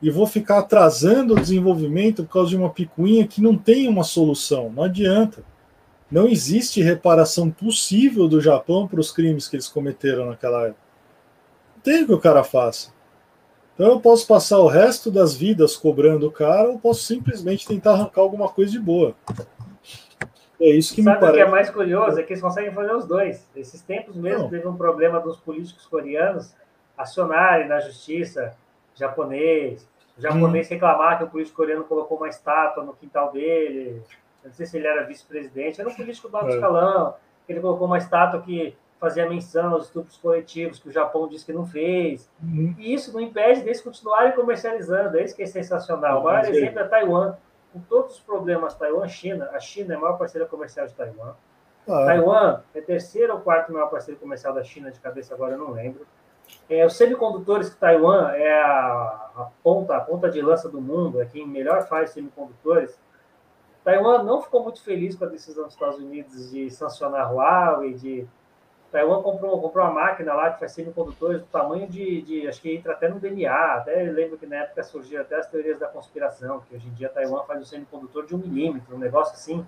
e 0.00 0.08
vou 0.08 0.26
ficar 0.26 0.58
atrasando 0.58 1.34
o 1.34 1.40
desenvolvimento 1.40 2.24
por 2.24 2.32
causa 2.32 2.50
de 2.50 2.56
uma 2.56 2.70
picuinha 2.70 3.26
que 3.26 3.42
não 3.42 3.56
tem 3.56 3.88
uma 3.88 4.04
solução? 4.04 4.70
Não 4.70 4.84
adianta. 4.84 5.44
Não 6.08 6.28
existe 6.28 6.82
reparação 6.82 7.50
possível 7.50 8.28
do 8.28 8.40
Japão 8.40 8.86
para 8.86 9.00
os 9.00 9.10
crimes 9.10 9.48
que 9.48 9.56
eles 9.56 9.68
cometeram 9.68 10.26
naquela 10.26 10.66
época. 10.66 10.82
Não 11.74 11.82
tem 11.82 12.02
o 12.02 12.06
que 12.06 12.12
o 12.12 12.20
cara 12.20 12.44
faça. 12.44 12.92
Então 13.82 13.94
eu 13.94 14.00
posso 14.00 14.28
passar 14.28 14.60
o 14.60 14.68
resto 14.68 15.10
das 15.10 15.34
vidas 15.34 15.76
cobrando 15.76 16.28
o 16.28 16.30
cara, 16.30 16.68
ou 16.68 16.78
posso 16.78 17.02
simplesmente 17.02 17.66
tentar 17.66 17.94
arrancar 17.94 18.20
alguma 18.20 18.48
coisa 18.48 18.70
de 18.70 18.78
boa. 18.78 19.12
É 20.60 20.68
isso 20.68 20.94
que 20.94 21.02
Sabe 21.02 21.16
me 21.16 21.20
parece. 21.20 21.32
o 21.32 21.42
que 21.42 21.48
é 21.48 21.50
mais 21.50 21.68
curioso? 21.68 22.20
É 22.20 22.22
que 22.22 22.32
eles 22.32 22.40
conseguem 22.40 22.72
fazer 22.72 22.94
os 22.94 23.08
dois. 23.08 23.44
Esses 23.56 23.82
tempos 23.82 24.14
mesmo 24.14 24.44
Não. 24.44 24.50
teve 24.50 24.68
um 24.68 24.76
problema 24.76 25.18
dos 25.18 25.36
políticos 25.36 25.84
coreanos 25.84 26.54
acionarem 26.96 27.66
na 27.66 27.80
justiça 27.80 28.56
japonês, 28.94 29.84
o 30.16 30.22
japonês 30.22 30.68
hum. 30.68 30.74
reclamar 30.74 31.18
que 31.18 31.24
o 31.24 31.28
político 31.28 31.56
coreano 31.56 31.82
colocou 31.82 32.18
uma 32.18 32.28
estátua 32.28 32.84
no 32.84 32.92
quintal 32.92 33.32
dele. 33.32 34.00
Eu 34.44 34.50
não 34.50 34.54
sei 34.54 34.64
se 34.64 34.76
ele 34.76 34.86
era 34.86 35.02
vice-presidente, 35.02 35.80
era 35.80 35.90
um 35.90 35.94
político 35.94 36.28
do 36.28 36.36
alto 36.36 36.50
é. 36.50 36.54
escalão. 36.54 37.16
Ele 37.48 37.58
colocou 37.58 37.88
uma 37.88 37.98
estátua 37.98 38.42
que 38.42 38.76
fazia 39.02 39.28
menção 39.28 39.72
aos 39.72 39.86
estupros 39.86 40.16
coletivos 40.16 40.78
que 40.78 40.88
o 40.88 40.92
Japão 40.92 41.26
disse 41.26 41.44
que 41.44 41.52
não 41.52 41.66
fez. 41.66 42.30
Uhum. 42.40 42.72
E 42.78 42.94
isso 42.94 43.12
não 43.12 43.20
impede 43.20 43.62
deles 43.62 43.80
continuarem 43.80 44.30
comercializando, 44.30 45.18
é 45.18 45.24
isso 45.24 45.34
que 45.34 45.42
é 45.42 45.46
sensacional. 45.46 46.20
O 46.20 46.24
maior 46.24 46.44
exemplo 46.44 46.78
é 46.78 46.84
Taiwan. 46.84 47.34
Com 47.72 47.80
todos 47.80 48.14
os 48.14 48.20
problemas 48.20 48.76
Taiwan-China, 48.76 49.50
a 49.52 49.58
China 49.58 49.94
é 49.94 49.96
a 49.96 50.00
maior 50.00 50.16
parceira 50.16 50.46
comercial 50.46 50.86
de 50.86 50.94
Taiwan. 50.94 51.34
Ah. 51.88 52.04
Taiwan 52.06 52.60
é 52.72 52.80
terceiro 52.80 53.32
ou 53.32 53.40
quarto 53.40 53.72
maior 53.72 53.88
parceiro 53.88 54.20
comercial 54.20 54.54
da 54.54 54.62
China, 54.62 54.92
de 54.92 55.00
cabeça 55.00 55.34
agora 55.34 55.54
eu 55.54 55.58
não 55.58 55.72
lembro. 55.72 56.06
É, 56.70 56.86
os 56.86 56.94
semicondutores 56.94 57.70
que 57.70 57.80
Taiwan 57.80 58.30
é 58.30 58.52
a, 58.62 59.30
a, 59.36 59.48
ponta, 59.64 59.96
a 59.96 60.00
ponta 60.00 60.30
de 60.30 60.40
lança 60.40 60.68
do 60.68 60.80
mundo, 60.80 61.20
é 61.20 61.26
quem 61.26 61.44
melhor 61.44 61.88
faz 61.88 62.10
semicondutores. 62.10 62.96
Taiwan 63.82 64.22
não 64.22 64.40
ficou 64.40 64.62
muito 64.62 64.80
feliz 64.80 65.16
com 65.16 65.24
a 65.24 65.28
decisão 65.28 65.64
dos 65.64 65.72
Estados 65.72 65.98
Unidos 65.98 66.52
de 66.52 66.70
sancionar 66.70 67.22
a 67.22 67.30
Huawei, 67.30 67.94
de 67.94 68.28
Taiwan 68.92 69.22
comprou, 69.22 69.58
comprou 69.58 69.86
uma 69.86 69.94
máquina 69.94 70.34
lá 70.34 70.52
que 70.52 70.60
faz 70.60 70.72
semicondutores 70.72 71.40
do 71.40 71.46
tamanho 71.46 71.88
de, 71.88 72.20
de, 72.20 72.46
acho 72.46 72.60
que 72.60 72.76
entra 72.76 72.92
até 72.92 73.08
no 73.08 73.18
DNA. 73.18 73.50
Até 73.50 74.02
lembro 74.02 74.36
que 74.36 74.46
na 74.46 74.56
época 74.56 74.82
surgiram 74.82 75.22
até 75.22 75.36
as 75.36 75.46
teorias 75.46 75.78
da 75.78 75.88
conspiração, 75.88 76.60
que 76.60 76.76
hoje 76.76 76.86
em 76.86 76.92
dia 76.92 77.08
Taiwan 77.08 77.42
faz 77.44 77.58
um 77.58 77.64
semicondutor 77.64 78.26
de 78.26 78.34
um 78.34 78.38
milímetro, 78.38 78.94
um 78.94 78.98
negócio 78.98 79.32
assim, 79.32 79.66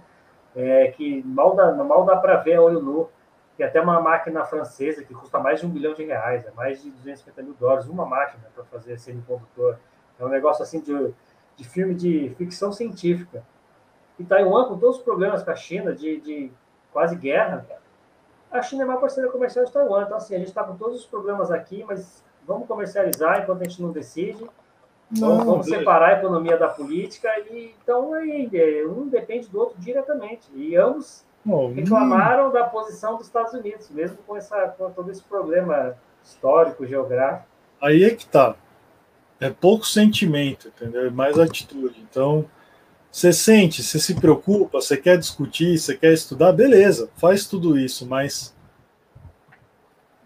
é, 0.55 0.89
que 0.89 1.23
mal 1.25 1.57
dá, 1.57 1.73
mal 1.73 2.05
dá 2.05 2.17
para 2.17 2.37
ver 2.37 2.57
a 2.57 2.63
olho 2.63 2.83
nu. 2.83 3.09
Tem 3.57 3.65
até 3.65 3.81
uma 3.81 3.99
máquina 4.01 4.45
francesa 4.45 5.03
que 5.03 5.15
custa 5.15 5.39
mais 5.39 5.61
de 5.61 5.67
um 5.67 5.71
bilhão 5.71 5.95
de 5.95 6.05
reais, 6.05 6.45
é 6.45 6.51
mais 6.51 6.83
de 6.83 6.91
250 6.91 7.43
mil 7.43 7.55
dólares, 7.55 7.87
uma 7.87 8.05
máquina 8.05 8.45
para 8.55 8.65
fazer 8.65 8.99
semicondutor. 8.99 9.79
É 10.21 10.25
um 10.25 10.29
negócio 10.29 10.63
assim 10.63 10.81
de, 10.81 11.15
de 11.57 11.65
filme 11.65 11.95
de 11.95 12.35
ficção 12.37 12.73
científica. 12.73 13.43
E 14.19 14.25
Taiwan, 14.25 14.69
com 14.69 14.79
todos 14.79 14.99
os 14.99 15.03
problemas 15.03 15.43
com 15.43 15.51
a 15.51 15.57
China, 15.57 15.95
de, 15.95 16.21
de 16.21 16.53
quase 16.93 17.17
guerra, 17.17 17.65
a 18.55 18.63
China 18.63 18.85
é 18.85 18.87
uma 18.87 18.99
parceira 18.99 19.29
comercial 19.31 19.65
de 19.65 19.73
Taiwan. 19.73 20.05
Então, 20.05 20.17
assim, 20.17 20.35
a 20.35 20.39
gente 20.39 20.49
está 20.49 20.63
com 20.63 20.77
todos 20.77 21.01
os 21.01 21.07
problemas 21.07 21.51
aqui, 21.51 21.85
mas 21.87 22.23
vamos 22.47 22.69
comercializar 22.69 23.43
enquanto 23.43 23.63
a 23.63 23.65
gente 23.65 23.83
não 23.83 23.91
decide. 23.91 24.49
Não, 25.11 25.45
vamos 25.45 25.67
separar 25.67 26.11
a 26.11 26.19
economia 26.19 26.57
da 26.57 26.69
política. 26.69 27.29
E, 27.51 27.75
então, 27.83 28.15
é, 28.15 28.87
um 28.87 29.09
depende 29.09 29.49
do 29.49 29.59
outro 29.59 29.77
diretamente. 29.81 30.49
E 30.55 30.77
ambos 30.77 31.25
reclamaram 31.75 32.53
da 32.53 32.65
posição 32.65 33.17
dos 33.17 33.27
Estados 33.27 33.53
Unidos, 33.53 33.91
mesmo 33.91 34.19
com, 34.27 34.37
essa, 34.37 34.69
com 34.69 34.89
todo 34.91 35.11
esse 35.11 35.23
problema 35.23 35.97
histórico, 36.23 36.87
geográfico. 36.87 37.49
Aí 37.83 38.05
é 38.05 38.11
que 38.11 38.27
tá. 38.27 38.55
É 39.41 39.51
pouco 39.51 39.85
sentimento, 39.85 40.69
entendeu? 40.69 41.07
É 41.07 41.11
mais 41.11 41.39
atitude. 41.39 42.01
Então, 42.09 42.47
você 43.15 43.33
sente, 43.33 43.81
você 43.81 44.01
se 44.01 44.13
preocupa, 44.21 44.81
você 44.81 44.97
quer 44.97 45.17
discutir, 45.17 45.79
você 45.79 45.97
quer 45.97 46.13
estudar, 46.13 46.51
beleza, 46.51 47.09
faz 47.15 47.47
tudo 47.47 47.79
isso, 47.79 48.05
mas 48.09 48.53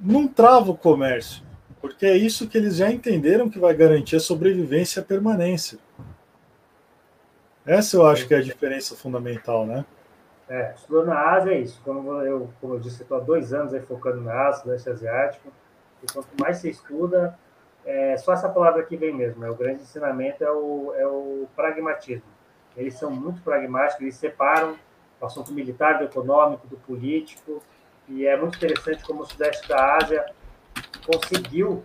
não 0.00 0.26
trava 0.26 0.70
o 0.70 0.76
comércio, 0.76 1.44
porque 1.82 2.06
é 2.06 2.16
isso 2.16 2.48
que 2.48 2.56
eles 2.56 2.76
já 2.76 2.90
entenderam 2.90 3.50
que 3.50 3.58
vai 3.58 3.74
garantir 3.74 4.16
a 4.16 4.20
sobrevivência 4.20 5.00
e 5.00 5.02
a 5.02 5.04
permanência. 5.04 5.78
Essa 7.66 7.98
eu 7.98 8.06
acho 8.06 8.26
que 8.26 8.32
é 8.32 8.38
a 8.38 8.42
diferença 8.42 8.96
fundamental, 8.96 9.66
né? 9.66 9.84
É, 10.48 10.72
estudando 10.74 11.08
na 11.08 11.30
Ásia 11.32 11.52
é 11.52 11.60
isso. 11.60 11.78
Como 11.84 12.10
eu, 12.22 12.48
como 12.58 12.72
eu 12.72 12.80
disse, 12.80 13.02
estou 13.02 13.18
há 13.18 13.20
dois 13.20 13.52
anos 13.52 13.74
aí 13.74 13.82
focando 13.82 14.22
na 14.22 14.48
Ásia, 14.48 14.62
Sudeste 14.62 14.88
Asiático, 14.88 15.52
e 16.02 16.10
quanto 16.10 16.28
mais 16.40 16.56
você 16.56 16.70
estuda, 16.70 17.38
é, 17.84 18.16
só 18.16 18.32
essa 18.32 18.48
palavra 18.48 18.80
aqui 18.80 18.96
vem 18.96 19.14
mesmo, 19.14 19.44
é 19.44 19.50
o 19.50 19.54
grande 19.54 19.82
ensinamento 19.82 20.42
é 20.42 20.50
o, 20.50 20.94
é 20.96 21.06
o 21.06 21.46
pragmatismo 21.54 22.37
eles 22.78 22.94
são 22.94 23.10
muito 23.10 23.42
pragmáticos, 23.42 24.00
eles 24.00 24.14
separam 24.14 24.76
o 25.20 25.26
assunto 25.26 25.52
militar 25.52 25.98
do 25.98 26.04
econômico, 26.04 26.66
do 26.68 26.76
político, 26.76 27.60
e 28.08 28.24
é 28.24 28.36
muito 28.36 28.56
interessante 28.56 29.04
como 29.04 29.22
o 29.22 29.26
Sudeste 29.26 29.68
da 29.68 29.96
Ásia 29.96 30.24
conseguiu, 31.04 31.84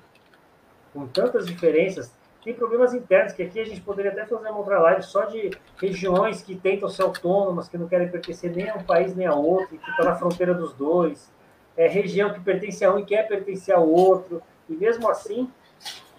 com 0.93 1.07
tantas 1.07 1.47
diferenças, 1.47 2.13
tem 2.43 2.53
problemas 2.53 2.93
internos, 2.93 3.33
que 3.33 3.41
aqui 3.41 3.59
a 3.59 3.65
gente 3.65 3.81
poderia 3.81 4.11
até 4.11 4.25
fazer 4.25 4.49
uma 4.49 4.57
outra 4.57 4.77
live 4.79 5.01
só 5.01 5.25
de 5.25 5.51
regiões 5.77 6.41
que 6.41 6.55
tentam 6.55 6.89
ser 6.89 7.03
autônomas, 7.03 7.67
que 7.67 7.77
não 7.77 7.87
querem 7.87 8.09
pertencer 8.09 8.53
nem 8.53 8.69
a 8.69 8.75
um 8.75 8.83
país 8.83 9.15
nem 9.15 9.25
a 9.25 9.33
outro, 9.33 9.77
que 9.77 9.89
estão 9.89 10.05
na 10.05 10.15
fronteira 10.15 10.53
dos 10.53 10.73
dois, 10.73 11.31
é 11.75 11.87
região 11.87 12.33
que 12.33 12.39
pertence 12.41 12.85
a 12.85 12.93
um 12.93 12.99
e 12.99 13.05
quer 13.05 13.27
pertencer 13.27 13.73
ao 13.73 13.89
outro, 13.89 14.43
e 14.69 14.73
mesmo 14.73 15.09
assim, 15.09 15.49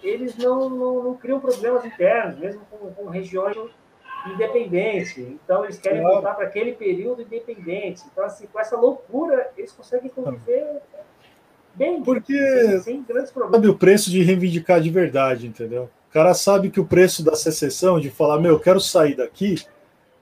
eles 0.02 0.36
não, 0.36 0.68
não, 0.68 1.02
não 1.04 1.14
criam 1.14 1.38
problemas 1.38 1.84
internos, 1.84 2.38
mesmo 2.38 2.62
com, 2.70 2.92
com 2.92 3.08
regiões 3.08 3.56
independente. 4.26 5.38
Então, 5.44 5.64
eles 5.64 5.78
querem 5.78 6.00
claro. 6.00 6.16
voltar 6.16 6.34
para 6.34 6.46
aquele 6.46 6.72
período 6.72 7.22
independente. 7.22 8.02
Então, 8.10 8.24
assim, 8.24 8.46
com 8.52 8.58
essa 8.58 8.76
loucura, 8.76 9.50
eles 9.56 9.72
conseguem 9.72 10.10
conviver 10.10 10.80
bem. 11.74 12.02
Porque 12.02 12.34
sem, 12.36 12.80
sem 12.80 13.02
grandes 13.02 13.30
problemas. 13.30 13.56
sabe 13.56 13.68
o 13.68 13.76
preço 13.76 14.10
de 14.10 14.22
reivindicar 14.22 14.80
de 14.80 14.90
verdade, 14.90 15.46
entendeu? 15.46 15.90
O 16.08 16.12
cara 16.12 16.32
sabe 16.32 16.70
que 16.70 16.80
o 16.80 16.86
preço 16.86 17.24
da 17.24 17.34
secessão, 17.34 17.98
de 17.98 18.10
falar, 18.10 18.38
meu, 18.38 18.52
eu 18.52 18.60
quero 18.60 18.80
sair 18.80 19.16
daqui, 19.16 19.56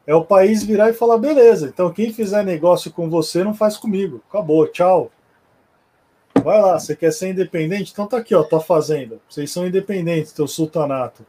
é 0.07 0.15
o 0.15 0.24
país 0.24 0.62
virar 0.62 0.91
e 0.91 0.95
falar, 0.95 1.19
beleza, 1.19 1.69
então 1.69 1.93
quem 1.93 2.12
fizer 2.12 2.43
negócio 2.43 2.91
com 2.91 3.09
você 3.11 3.45
não 3.45 3.55
faz 3.55 3.77
comigo. 3.77 4.23
Acabou, 4.29 4.66
tchau. 4.66 5.12
Vai 6.43 6.61
lá, 6.61 6.81
você 6.81 6.97
quer 6.97 7.12
ser 7.12 7.29
independente? 7.29 7.93
Então 7.93 8.07
tá 8.07 8.16
aqui, 8.16 8.35
ó, 8.35 8.43
tua 8.43 8.61
fazenda. 8.61 9.19
Vocês 9.29 9.51
são 9.53 9.66
independentes, 9.66 10.33
teu 10.33 10.49
sultanato 10.49 11.24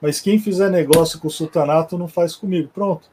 mas 0.00 0.20
quem 0.20 0.38
fizer 0.38 0.70
negócio 0.70 1.18
com 1.20 1.28
o 1.28 1.30
sultanato 1.30 1.96
não 1.96 2.08
faz 2.08 2.36
comigo. 2.36 2.70
Pronto. 2.72 3.08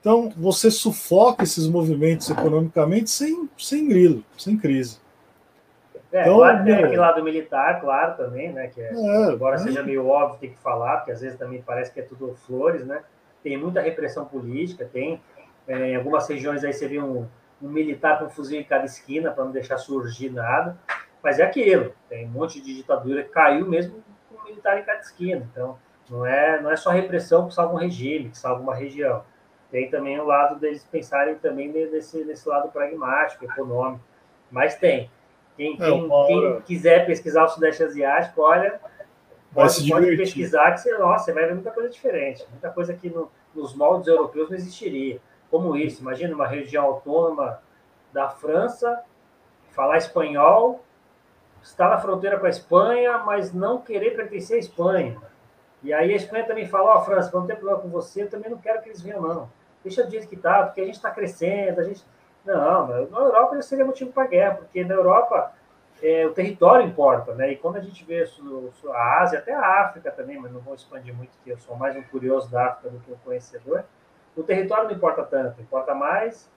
Então, 0.00 0.32
você 0.36 0.70
sufoca 0.70 1.42
esses 1.42 1.66
movimentos 1.66 2.30
economicamente 2.30 3.10
sem, 3.10 3.48
sem 3.58 3.88
grilo, 3.88 4.22
sem 4.38 4.56
crise. 4.56 5.00
É, 6.12 6.22
então, 6.22 6.36
claro 6.36 6.64
tem 6.64 6.74
aquele 6.74 6.96
lado 6.96 7.24
militar, 7.24 7.80
claro, 7.80 8.16
também, 8.16 8.52
né? 8.52 8.68
Que 8.68 8.80
é, 8.80 8.92
é, 8.94 9.32
embora 9.32 9.56
é. 9.56 9.58
seja 9.58 9.82
meio 9.82 10.06
óbvio 10.06 10.38
ter 10.38 10.48
que 10.50 10.58
falar, 10.58 10.98
porque 10.98 11.10
às 11.10 11.20
vezes 11.20 11.36
também 11.36 11.60
parece 11.60 11.92
que 11.92 12.00
é 12.00 12.02
tudo 12.04 12.34
flores, 12.46 12.86
né? 12.86 13.02
Tem 13.42 13.56
muita 13.56 13.80
repressão 13.80 14.24
política, 14.24 14.88
tem. 14.90 15.20
É, 15.66 15.90
em 15.90 15.96
algumas 15.96 16.28
regiões 16.28 16.62
aí 16.62 16.72
você 16.72 16.86
vê 16.86 17.00
um, 17.00 17.26
um 17.60 17.68
militar 17.68 18.20
com 18.20 18.26
um 18.26 18.30
fuzil 18.30 18.60
em 18.60 18.64
cada 18.64 18.84
esquina 18.84 19.32
para 19.32 19.44
não 19.44 19.50
deixar 19.50 19.78
surgir 19.78 20.30
nada. 20.30 20.78
Mas 21.20 21.40
é 21.40 21.42
aquilo, 21.42 21.92
tem 22.08 22.26
um 22.26 22.30
monte 22.30 22.60
de 22.60 22.76
ditadura 22.76 23.24
que 23.24 23.30
caiu 23.30 23.66
mesmo 23.66 24.00
com 24.30 24.40
um 24.40 24.44
militar 24.44 24.78
em 24.78 24.84
cada 24.84 25.00
esquina. 25.00 25.44
Então, 25.50 25.76
não 26.08 26.24
é, 26.24 26.60
não 26.60 26.70
é 26.70 26.76
só 26.76 26.90
repressão 26.90 27.48
que 27.48 27.54
salva 27.54 27.74
um 27.74 27.78
regime, 27.78 28.30
que 28.30 28.38
salva 28.38 28.62
uma 28.62 28.74
região. 28.74 29.24
Tem 29.70 29.90
também 29.90 30.18
o 30.20 30.24
lado 30.24 30.58
deles 30.60 30.84
pensarem 30.84 31.34
também 31.36 31.68
nesse, 31.68 32.24
nesse 32.24 32.48
lado 32.48 32.68
pragmático, 32.68 33.44
econômico. 33.44 34.04
Mas 34.50 34.76
tem. 34.76 35.10
Quem, 35.56 35.76
quem, 35.76 36.08
quem 36.08 36.60
quiser 36.62 37.06
pesquisar 37.06 37.44
o 37.44 37.48
Sudeste 37.48 37.82
Asiático, 37.82 38.42
olha, 38.42 38.78
pode, 39.52 39.88
pode 39.88 40.16
pesquisar 40.16 40.72
que 40.72 40.80
você, 40.80 40.96
nossa, 40.98 41.24
você 41.24 41.32
vai 41.32 41.46
ver 41.46 41.54
muita 41.54 41.70
coisa 41.70 41.88
diferente. 41.88 42.46
Muita 42.50 42.70
coisa 42.70 42.94
que 42.94 43.10
no, 43.10 43.30
nos 43.54 43.74
moldes 43.74 44.06
europeus 44.06 44.48
não 44.48 44.56
existiria. 44.56 45.18
Como 45.50 45.76
isso, 45.76 46.02
imagina 46.02 46.34
uma 46.34 46.46
região 46.46 46.84
autônoma 46.84 47.60
da 48.12 48.28
França, 48.28 49.02
falar 49.70 49.96
espanhol, 49.96 50.84
estar 51.62 51.88
na 51.88 51.98
fronteira 51.98 52.38
com 52.38 52.46
a 52.46 52.50
Espanha, 52.50 53.18
mas 53.18 53.52
não 53.52 53.80
querer 53.80 54.10
pertencer 54.14 54.56
à 54.56 54.60
Espanha 54.60 55.16
e 55.86 55.92
aí 55.92 56.12
a 56.12 56.16
Espanha 56.16 56.44
também 56.44 56.66
fala, 56.66 56.96
ó, 56.96 56.98
oh, 56.98 57.00
França, 57.02 57.30
quando 57.30 57.46
tem 57.46 57.54
problema 57.54 57.80
com 57.80 57.88
você, 57.88 58.24
eu 58.24 58.28
também 58.28 58.50
não 58.50 58.58
quero 58.58 58.82
que 58.82 58.88
eles 58.88 59.00
venham, 59.00 59.22
não. 59.22 59.48
Deixa 59.84 60.02
do 60.02 60.10
jeito 60.10 60.26
que 60.26 60.36
tá, 60.36 60.64
porque 60.64 60.80
a 60.80 60.84
gente 60.84 60.96
está 60.96 61.12
crescendo, 61.12 61.80
a 61.80 61.84
gente... 61.84 62.04
Não, 62.44 62.88
na 62.88 63.18
Europa 63.18 63.56
isso 63.56 63.68
seria 63.68 63.84
motivo 63.84 64.12
para 64.12 64.26
guerra, 64.26 64.56
porque 64.56 64.84
na 64.84 64.94
Europa 64.94 65.52
é, 66.02 66.26
o 66.26 66.32
território 66.32 66.84
importa, 66.86 67.34
né? 67.34 67.52
E 67.52 67.56
quando 67.56 67.76
a 67.76 67.80
gente 67.80 68.04
vê 68.04 68.24
a 68.92 69.22
Ásia, 69.22 69.38
até 69.38 69.54
a 69.54 69.82
África 69.82 70.10
também, 70.10 70.38
mas 70.38 70.52
não 70.52 70.60
vou 70.60 70.74
expandir 70.74 71.14
muito, 71.14 71.30
porque 71.36 71.52
eu 71.52 71.58
sou 71.58 71.76
mais 71.76 71.96
um 71.96 72.02
curioso 72.02 72.50
da 72.50 72.66
África 72.66 72.90
do 72.90 72.98
que 72.98 73.12
um 73.12 73.16
conhecedor, 73.24 73.84
o 74.36 74.42
território 74.42 74.84
não 74.84 74.92
importa 74.92 75.22
tanto, 75.22 75.60
importa 75.60 75.94
mais 75.94 76.50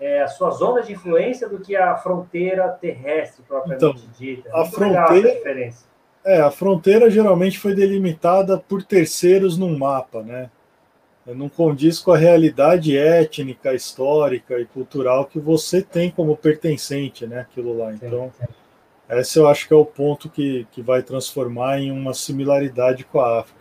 é, 0.00 0.22
a 0.22 0.28
sua 0.28 0.50
zona 0.50 0.82
de 0.82 0.92
influência 0.92 1.48
do 1.48 1.60
que 1.60 1.76
a 1.76 1.96
fronteira 1.96 2.68
terrestre 2.68 3.44
propriamente 3.46 3.84
então, 3.84 4.10
dita. 4.18 4.50
a 4.52 4.64
fronteira, 4.64 5.34
diferença. 5.34 5.86
É, 6.24 6.40
a 6.40 6.50
fronteira 6.50 7.10
geralmente 7.10 7.58
foi 7.58 7.74
delimitada 7.74 8.58
por 8.58 8.82
terceiros 8.82 9.56
num 9.56 9.76
mapa, 9.78 10.22
né? 10.22 10.50
Não 11.26 11.48
condiz 11.48 11.98
com 12.00 12.12
a 12.12 12.16
realidade 12.16 12.96
étnica, 12.96 13.74
histórica 13.74 14.58
e 14.58 14.64
cultural 14.66 15.26
que 15.26 15.38
você 15.38 15.82
tem 15.82 16.10
como 16.10 16.36
pertencente, 16.36 17.26
né? 17.26 17.40
Aquilo 17.40 17.76
lá. 17.76 17.92
Então, 17.92 18.32
esse 19.08 19.38
eu 19.38 19.48
acho 19.48 19.68
que 19.68 19.74
é 19.74 19.76
o 19.76 19.84
ponto 19.84 20.28
que, 20.28 20.66
que 20.72 20.82
vai 20.82 21.02
transformar 21.02 21.78
em 21.78 21.90
uma 21.90 22.14
similaridade 22.14 23.04
com 23.04 23.20
a 23.20 23.40
África. 23.40 23.60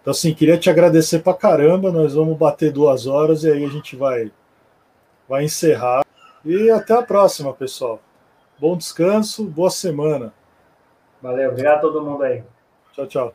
Então, 0.00 0.12
assim, 0.12 0.32
queria 0.32 0.56
te 0.56 0.70
agradecer 0.70 1.18
pra 1.20 1.34
caramba. 1.34 1.90
Nós 1.90 2.14
vamos 2.14 2.36
bater 2.38 2.72
duas 2.72 3.06
horas 3.06 3.42
e 3.42 3.50
aí 3.50 3.64
a 3.64 3.68
gente 3.68 3.96
vai, 3.96 4.30
vai 5.28 5.44
encerrar. 5.44 6.04
E 6.44 6.70
até 6.70 6.94
a 6.94 7.02
próxima, 7.02 7.52
pessoal. 7.52 8.00
Bom 8.58 8.76
descanso, 8.76 9.44
boa 9.44 9.70
semana. 9.70 10.32
Valeu, 11.26 11.50
obrigado 11.50 11.78
a 11.78 11.80
todo 11.80 12.04
mundo 12.04 12.22
aí. 12.22 12.44
Tchau, 12.92 13.06
tchau. 13.08 13.34